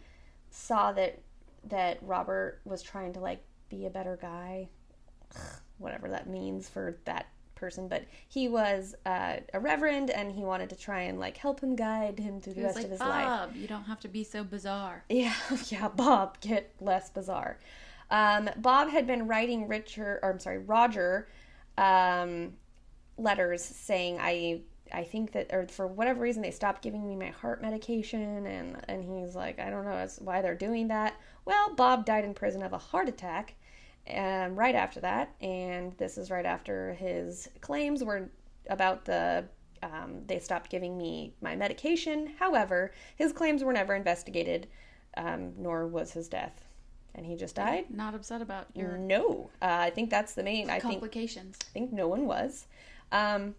saw 0.50 0.92
that 0.94 1.20
that 1.66 2.00
Robert 2.02 2.60
was 2.66 2.82
trying 2.82 3.14
to 3.14 3.20
like 3.20 3.44
be 3.70 3.86
a 3.86 3.90
better 3.92 4.18
guy, 4.20 4.68
whatever 5.78 6.10
that 6.10 6.28
means 6.28 6.68
for 6.68 6.98
that 7.06 7.28
person. 7.54 7.88
But 7.88 8.06
he 8.28 8.48
was 8.48 8.96
uh, 9.06 9.38
a 9.54 9.60
reverend, 9.60 10.10
and 10.10 10.32
he 10.32 10.42
wanted 10.42 10.72
to 10.72 10.76
try 10.76 11.02
and 11.02 11.20
like 11.20 11.38
help 11.38 11.60
him 11.60 11.76
guide 11.76 12.18
him 12.18 12.42
through 12.42 12.54
the 12.54 12.62
He 12.62 12.66
was 12.66 12.76
rest 12.76 12.78
like, 12.78 12.86
of 12.86 12.92
his 12.92 13.00
life. 13.00 13.26
Bob, 13.26 13.56
you 13.56 13.68
don't 13.68 13.84
have 13.84 14.00
to 14.00 14.08
be 14.08 14.24
so 14.24 14.44
bizarre. 14.44 15.04
Yeah, 15.10 15.36
yeah, 15.68 15.88
Bob, 15.90 16.40
get 16.42 16.74
less 16.80 17.12
bizarre. 17.12 17.60
Um, 18.10 18.50
Bob 18.58 18.90
had 18.90 19.06
been 19.06 19.28
writing 19.28 19.68
Richard, 19.68 20.20
or 20.24 20.32
I'm 20.32 20.40
sorry, 20.40 20.60
Roger, 20.60 21.28
um, 21.78 22.54
letters 23.18 23.64
saying 23.64 24.20
I, 24.20 24.62
I 24.94 25.04
think 25.04 25.34
that, 25.34 25.48
or 25.52 25.68
for 25.68 25.88
whatever 25.88 26.22
reason, 26.22 26.42
they 26.42 26.52
stopped 26.52 26.82
giving 26.82 27.08
me 27.08 27.16
my 27.16 27.30
heart 27.30 27.62
medication, 27.62 28.46
and 28.46 28.78
and 28.88 29.04
he's 29.04 29.36
like, 29.36 29.60
I 29.60 29.70
don't 29.70 29.86
know 29.86 30.08
why 30.20 30.42
they're 30.42 30.56
doing 30.56 30.88
that. 30.90 31.20
Well, 31.46 31.76
Bob 31.76 32.06
died 32.06 32.26
in 32.26 32.34
prison 32.34 32.64
of 32.64 32.74
a 32.74 32.78
heart 32.78 33.10
attack, 33.10 33.56
um, 34.14 34.56
right 34.56 34.76
after 34.76 35.00
that, 35.02 35.36
and 35.42 35.94
this 35.98 36.18
is 36.18 36.32
right 36.32 36.46
after 36.46 36.94
his 36.94 37.50
claims 37.62 38.04
were 38.04 38.30
about 38.70 39.06
the 39.06 39.46
um, 39.84 40.24
they 40.26 40.40
stopped 40.40 40.70
giving 40.70 40.98
me 40.98 41.34
my 41.42 41.56
medication. 41.56 42.34
However, 42.40 42.92
his 43.16 43.32
claims 43.34 43.64
were 43.64 43.74
never 43.74 43.96
investigated, 43.96 44.68
um, 45.16 45.54
nor 45.58 45.88
was 45.88 46.12
his 46.12 46.28
death, 46.28 46.68
and 47.16 47.26
he 47.26 47.36
just 47.36 47.56
died. 47.56 47.86
Not 47.90 48.16
upset 48.16 48.42
about 48.42 48.68
your 48.74 48.98
No, 48.98 49.50
uh, 49.62 49.78
I 49.82 49.90
think 49.90 50.10
that's 50.10 50.34
the 50.34 50.44
main. 50.44 50.70
I 50.70 50.80
think 50.80 50.94
complications. 50.94 51.58
I 51.62 51.72
think 51.74 51.92
no 51.92 52.08
one 52.08 52.26
was. 52.26 52.68
Um, 53.12 53.56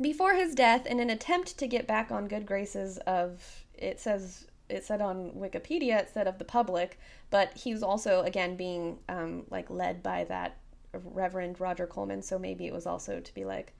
before 0.00 0.34
his 0.34 0.54
death, 0.54 0.86
in 0.86 1.00
an 1.00 1.10
attempt 1.10 1.58
to 1.58 1.66
get 1.66 1.86
back 1.86 2.10
on 2.10 2.28
good 2.28 2.46
graces 2.46 2.98
of, 3.06 3.64
it 3.74 3.98
says 4.00 4.46
it 4.68 4.84
said 4.84 5.00
on 5.00 5.30
Wikipedia, 5.30 6.00
it 6.00 6.10
said 6.12 6.26
of 6.26 6.38
the 6.38 6.44
public, 6.44 6.98
but 7.30 7.56
he 7.56 7.72
was 7.72 7.82
also 7.82 8.22
again 8.22 8.56
being 8.56 8.98
um, 9.08 9.44
like 9.50 9.70
led 9.70 10.02
by 10.02 10.24
that 10.24 10.56
Reverend 10.92 11.60
Roger 11.60 11.86
Coleman, 11.86 12.22
so 12.22 12.38
maybe 12.38 12.66
it 12.66 12.72
was 12.72 12.86
also 12.86 13.20
to 13.20 13.34
be 13.34 13.44
like, 13.44 13.72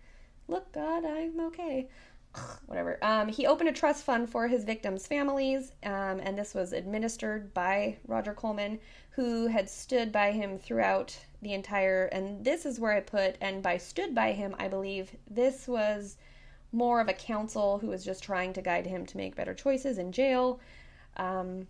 look, 0.48 0.72
God, 0.72 1.04
I'm 1.04 1.40
okay. 1.40 1.88
Whatever. 2.66 2.98
Um, 3.02 3.28
he 3.28 3.46
opened 3.46 3.68
a 3.68 3.72
trust 3.72 4.04
fund 4.04 4.30
for 4.30 4.48
his 4.48 4.64
victims' 4.64 5.06
families, 5.06 5.72
um, 5.84 6.20
and 6.20 6.38
this 6.38 6.54
was 6.54 6.72
administered 6.72 7.52
by 7.54 7.96
Roger 8.06 8.34
Coleman, 8.34 8.78
who 9.10 9.46
had 9.46 9.68
stood 9.68 10.12
by 10.12 10.32
him 10.32 10.58
throughout 10.58 11.18
the 11.46 11.54
entire. 11.54 12.06
And 12.06 12.44
this 12.44 12.66
is 12.66 12.80
where 12.80 12.92
I 12.92 13.00
put, 13.00 13.36
and 13.40 13.62
by 13.62 13.78
stood 13.78 14.14
by 14.14 14.32
him, 14.32 14.56
I 14.58 14.66
believe 14.66 15.14
this 15.30 15.68
was 15.68 16.16
more 16.72 17.00
of 17.00 17.08
a 17.08 17.12
counsel 17.12 17.78
who 17.78 17.86
was 17.86 18.04
just 18.04 18.24
trying 18.24 18.52
to 18.54 18.62
guide 18.62 18.86
him 18.86 19.06
to 19.06 19.16
make 19.16 19.36
better 19.36 19.54
choices 19.54 19.98
in 19.98 20.10
jail. 20.10 20.58
Um, 21.16 21.68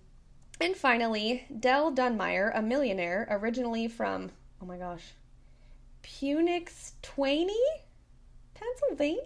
and 0.63 0.75
finally, 0.75 1.45
Del 1.61 1.93
Dunmire, 1.93 2.51
a 2.55 2.63
millionaire 2.63 3.29
originally 3.31 3.87
from, 3.87 4.31
oh 4.63 4.67
my 4.67 4.79
gosh, 4.79 5.13
Punix 6.03 6.93
Twaney, 7.03 7.51
Pennsylvania? 8.55 9.21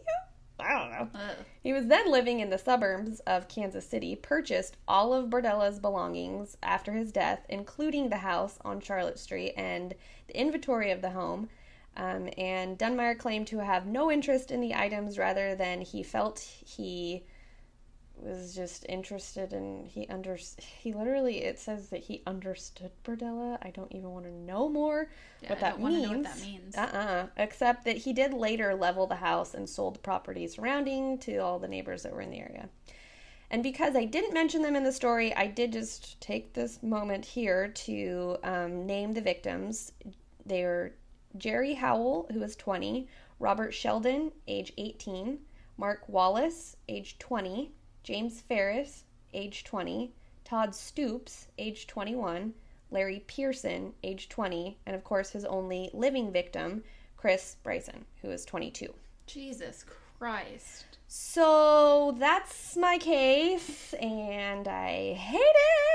I 0.61 0.79
don't 0.79 0.91
know. 0.91 1.09
Ugh. 1.15 1.37
He 1.63 1.73
was 1.73 1.87
then 1.87 2.11
living 2.11 2.41
in 2.41 2.51
the 2.51 2.59
suburbs 2.59 3.21
of 3.21 3.49
Kansas 3.49 3.89
City, 3.89 4.17
purchased 4.17 4.77
all 4.87 5.13
of 5.13 5.31
Berdella's 5.31 5.79
belongings 5.79 6.57
after 6.63 6.93
his 6.93 7.13
death, 7.13 7.45
including 7.49 8.09
the 8.09 8.19
house 8.19 8.59
on 8.65 8.81
Charlotte 8.81 9.19
Street 9.19 9.55
and 9.57 9.95
the 10.27 10.39
inventory 10.39 10.91
of 10.91 11.03
the 11.03 11.11
home. 11.11 11.49
Um, 11.97 12.31
and 12.39 12.79
Dunmire 12.79 13.19
claimed 13.19 13.49
to 13.49 13.59
have 13.59 13.87
no 13.87 14.11
interest 14.11 14.51
in 14.51 14.61
the 14.61 14.75
items 14.75 15.19
rather 15.19 15.55
than 15.55 15.81
he 15.81 16.03
felt 16.03 16.39
he 16.39 17.25
was 18.23 18.55
just 18.55 18.85
interested 18.89 19.53
in 19.53 19.85
he 19.85 20.07
under 20.09 20.37
he 20.59 20.93
literally 20.93 21.43
it 21.45 21.59
says 21.59 21.89
that 21.91 22.01
he 22.01 22.23
understood 22.27 22.91
Berdella. 23.05 23.59
I 23.63 23.71
don't 23.71 23.93
even 23.95 24.11
want 24.11 24.25
to 24.27 24.33
know 24.33 24.69
more 24.69 25.11
Yeah, 25.43 25.51
what 25.51 25.59
I 25.59 25.61
that 25.63 25.79
don't 25.81 25.89
means. 25.93 26.03
know 26.11 26.17
what 26.19 26.25
that 26.25 26.41
means. 26.41 26.77
Uh-uh. 26.77 27.27
Except 27.37 27.85
that 27.85 27.97
he 27.99 28.13
did 28.13 28.33
later 28.33 28.75
level 28.75 29.07
the 29.07 29.17
house 29.17 29.55
and 29.55 29.69
sold 29.69 29.97
the 29.97 30.01
property 30.01 30.47
surrounding 30.47 31.19
to 31.19 31.39
all 31.39 31.59
the 31.59 31.69
neighbors 31.69 32.03
that 32.03 32.13
were 32.13 32.21
in 32.21 32.31
the 32.31 32.39
area. 32.41 32.69
And 33.51 33.63
because 33.65 33.97
I 33.97 34.05
didn't 34.05 34.33
mention 34.33 34.63
them 34.63 34.77
in 34.77 34.85
the 34.85 34.93
story, 34.93 35.35
I 35.35 35.49
did 35.49 35.73
just 35.73 36.21
take 36.21 36.53
this 36.53 36.83
moment 36.83 37.25
here 37.25 37.69
to 37.69 38.37
um, 38.45 38.87
name 38.87 39.13
the 39.13 39.21
victims. 39.21 39.93
They 40.47 40.63
are 40.63 40.95
Jerry 41.37 41.75
Howell, 41.75 42.29
who 42.33 42.41
was 42.41 42.55
20, 42.55 43.09
Robert 43.41 43.73
Sheldon, 43.75 44.31
age 44.47 44.73
18, 44.79 45.39
Mark 45.77 46.09
Wallace, 46.09 46.77
age 46.89 47.19
20, 47.19 47.73
James 48.03 48.41
Ferris, 48.41 49.05
age 49.35 49.65
20, 49.65 50.13
Todd 50.45 50.75
Stoops, 50.75 51.49
age 51.59 51.87
21, 51.87 52.55
Larry 52.91 53.23
Pearson, 53.27 53.93
age 54.03 54.29
20, 54.29 54.79
and 54.87 54.97
of 54.97 55.05
course 55.05 55.31
his 55.31 55.45
only 55.45 55.91
living 55.93 56.33
victim, 56.33 56.83
Chris 57.17 57.57
Bryson, 57.63 58.05
who 58.23 58.31
is 58.31 58.45
22. 58.45 58.93
Jesus 59.27 59.85
Christ. 60.21 60.85
So 61.13 62.15
that's 62.19 62.77
my 62.77 62.99
case, 62.99 63.95
and 63.95 64.69
I 64.69 65.15
hate 65.15 65.41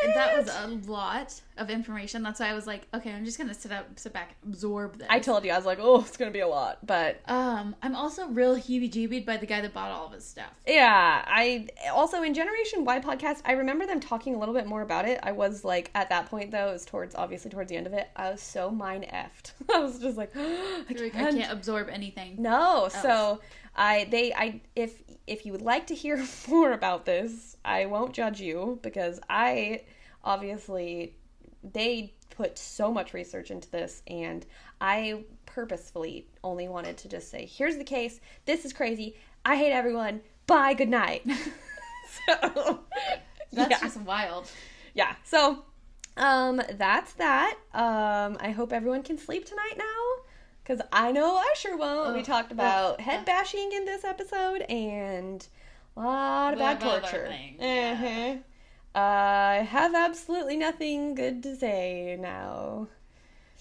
it. 0.04 0.14
That 0.14 0.38
was 0.38 0.50
a 0.50 0.92
lot 0.92 1.40
of 1.58 1.70
information. 1.70 2.22
That's 2.22 2.42
why 2.42 2.50
I 2.50 2.54
was 2.54 2.68
like, 2.68 2.86
okay, 2.94 3.14
I'm 3.14 3.24
just 3.24 3.38
gonna 3.38 3.54
sit 3.54 3.72
up, 3.72 3.88
sit 3.98 4.12
back, 4.12 4.36
absorb 4.44 4.98
this. 4.98 5.08
I 5.10 5.20
told 5.20 5.46
you 5.46 5.52
I 5.52 5.56
was 5.56 5.66
like, 5.66 5.78
oh, 5.80 6.02
it's 6.02 6.18
gonna 6.18 6.32
be 6.32 6.42
a 6.42 6.48
lot, 6.48 6.86
but 6.86 7.22
um, 7.28 7.78
I'm 7.82 7.96
also 7.96 8.28
real 8.28 8.58
heebie-jeebied 8.58 9.26
by 9.26 9.38
the 9.38 9.46
guy 9.46 9.62
that 9.62 9.74
bought 9.74 9.90
all 9.90 10.08
of 10.08 10.12
his 10.12 10.26
stuff. 10.26 10.52
yeah, 10.68 11.24
I 11.26 11.70
also 11.94 12.22
in 12.24 12.34
Generation 12.34 12.84
Why 12.84 13.00
podcast, 13.00 13.42
I 13.46 13.54
remember 13.54 13.86
them 13.86 14.02
talking 14.02 14.36
a 14.36 14.40
little 14.40 14.54
bit 14.56 14.66
more 14.66 14.82
about 14.82 15.08
it. 15.08 15.22
I 15.24 15.32
was 15.32 15.64
like, 15.64 15.92
at 15.96 16.10
that 16.10 16.26
point 16.26 16.52
though, 16.52 16.70
it 16.70 16.74
was 16.74 16.84
towards 16.84 17.16
obviously 17.16 17.52
towards 17.52 17.70
the 17.70 17.78
end 17.78 17.88
of 17.88 17.94
it. 17.94 18.10
I 18.18 18.32
was 18.32 18.42
so 18.42 18.70
mind 18.70 19.06
effed. 19.14 19.54
I 19.74 19.80
was 19.80 20.00
just 20.00 20.18
like, 20.18 20.32
I 20.36 20.84
You're 20.90 21.04
like, 21.04 21.16
I 21.16 21.32
can't 21.32 21.54
absorb 21.54 21.88
anything. 21.88 22.36
No, 22.38 22.90
so 22.90 23.40
I 23.76 24.06
they 24.06 24.34
I 24.34 24.62
if 24.76 25.04
if 25.28 25.46
you 25.46 25.52
would 25.52 25.62
like 25.62 25.88
to 25.88 25.96
hear 25.96 26.24
more 26.48 26.72
about 26.72 27.06
this, 27.06 27.58
I 27.66 27.86
won't 27.86 28.14
judge 28.14 28.40
you 28.42 28.80
because 28.82 29.20
I 29.30 29.82
obviously 30.24 31.16
they 31.64 32.14
put 32.30 32.58
so 32.58 32.92
much 32.92 33.14
research 33.14 33.50
into 33.52 33.70
this 33.72 34.02
and 34.08 34.46
I 34.82 35.24
purposefully 35.46 36.28
only 36.44 36.68
wanted 36.68 36.98
to 36.98 37.10
just 37.10 37.30
say, 37.32 37.46
here's 37.46 37.78
the 37.78 37.84
case, 37.84 38.20
this 38.46 38.66
is 38.66 38.74
crazy, 38.74 39.16
I 39.46 39.56
hate 39.56 39.72
everyone, 39.72 40.22
bye, 40.48 40.74
good 40.74 40.90
night. 40.90 41.24
so 42.28 42.82
That's 43.52 43.72
yeah. 43.72 43.80
just 43.80 44.02
wild. 44.02 44.52
yeah. 44.94 45.16
So 45.24 45.64
um 46.18 46.62
that's 46.74 47.14
that. 47.14 47.58
Um 47.74 48.38
I 48.40 48.52
hope 48.52 48.74
everyone 48.74 49.04
can 49.04 49.18
sleep 49.18 49.46
tonight 49.46 49.76
now. 49.78 50.24
Cause 50.66 50.82
I 50.92 51.12
know 51.12 51.36
I 51.36 51.54
sure 51.56 51.78
won't. 51.78 52.16
we 52.16 52.24
talked 52.24 52.52
about 52.52 52.94
ugh, 52.96 53.00
head 53.00 53.24
bashing 53.26 53.72
in 53.72 53.86
this 53.86 54.04
episode 54.04 54.62
and 54.64 55.46
a 55.96 56.00
lot 56.02 56.54
of 56.54 56.60
bad 56.60 56.82
Lot 56.82 56.98
of 56.98 57.04
other 57.06 57.12
torture. 57.12 57.28
things, 57.28 57.62
Uh-huh. 57.62 58.36
I 59.00 59.56
have 59.70 59.94
absolutely 59.94 60.58
nothing 60.58 61.14
good 61.16 61.44
to 61.44 61.56
say 61.56 62.18
now. 62.20 62.88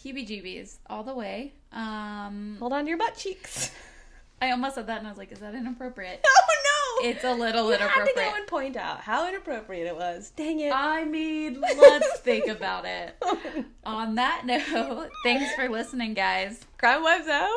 Heebie-jeebies 0.02 0.76
all 0.88 1.02
the 1.02 1.14
way. 1.14 1.52
Um, 1.72 2.56
Hold 2.58 2.72
on 2.72 2.84
to 2.84 2.88
your 2.88 2.98
butt 2.98 3.16
cheeks. 3.16 3.70
I 4.42 4.50
almost 4.50 4.74
said 4.76 4.86
that, 4.86 4.98
and 4.98 5.06
I 5.06 5.10
was 5.10 5.18
like, 5.18 5.32
is 5.32 5.38
that 5.40 5.54
inappropriate? 5.54 6.24
oh 6.26 6.46
no! 6.48 6.73
It's 7.02 7.24
a 7.24 7.34
little 7.34 7.70
you 7.70 7.78
had 7.78 8.04
to 8.04 8.12
go 8.14 8.32
and 8.34 8.46
point 8.46 8.76
out 8.76 9.00
how 9.00 9.28
inappropriate 9.28 9.86
it 9.86 9.96
was. 9.96 10.32
Dang 10.36 10.60
it. 10.60 10.72
I 10.72 11.04
mean, 11.04 11.60
let's 11.76 12.20
think 12.20 12.46
about 12.46 12.84
it. 12.84 13.16
On 13.84 14.14
that 14.14 14.42
note, 14.46 15.10
thanks 15.22 15.54
for 15.54 15.68
listening, 15.68 16.14
guys. 16.14 16.64
Crime 16.78 17.02
Wives 17.02 17.28
out. 17.28 17.50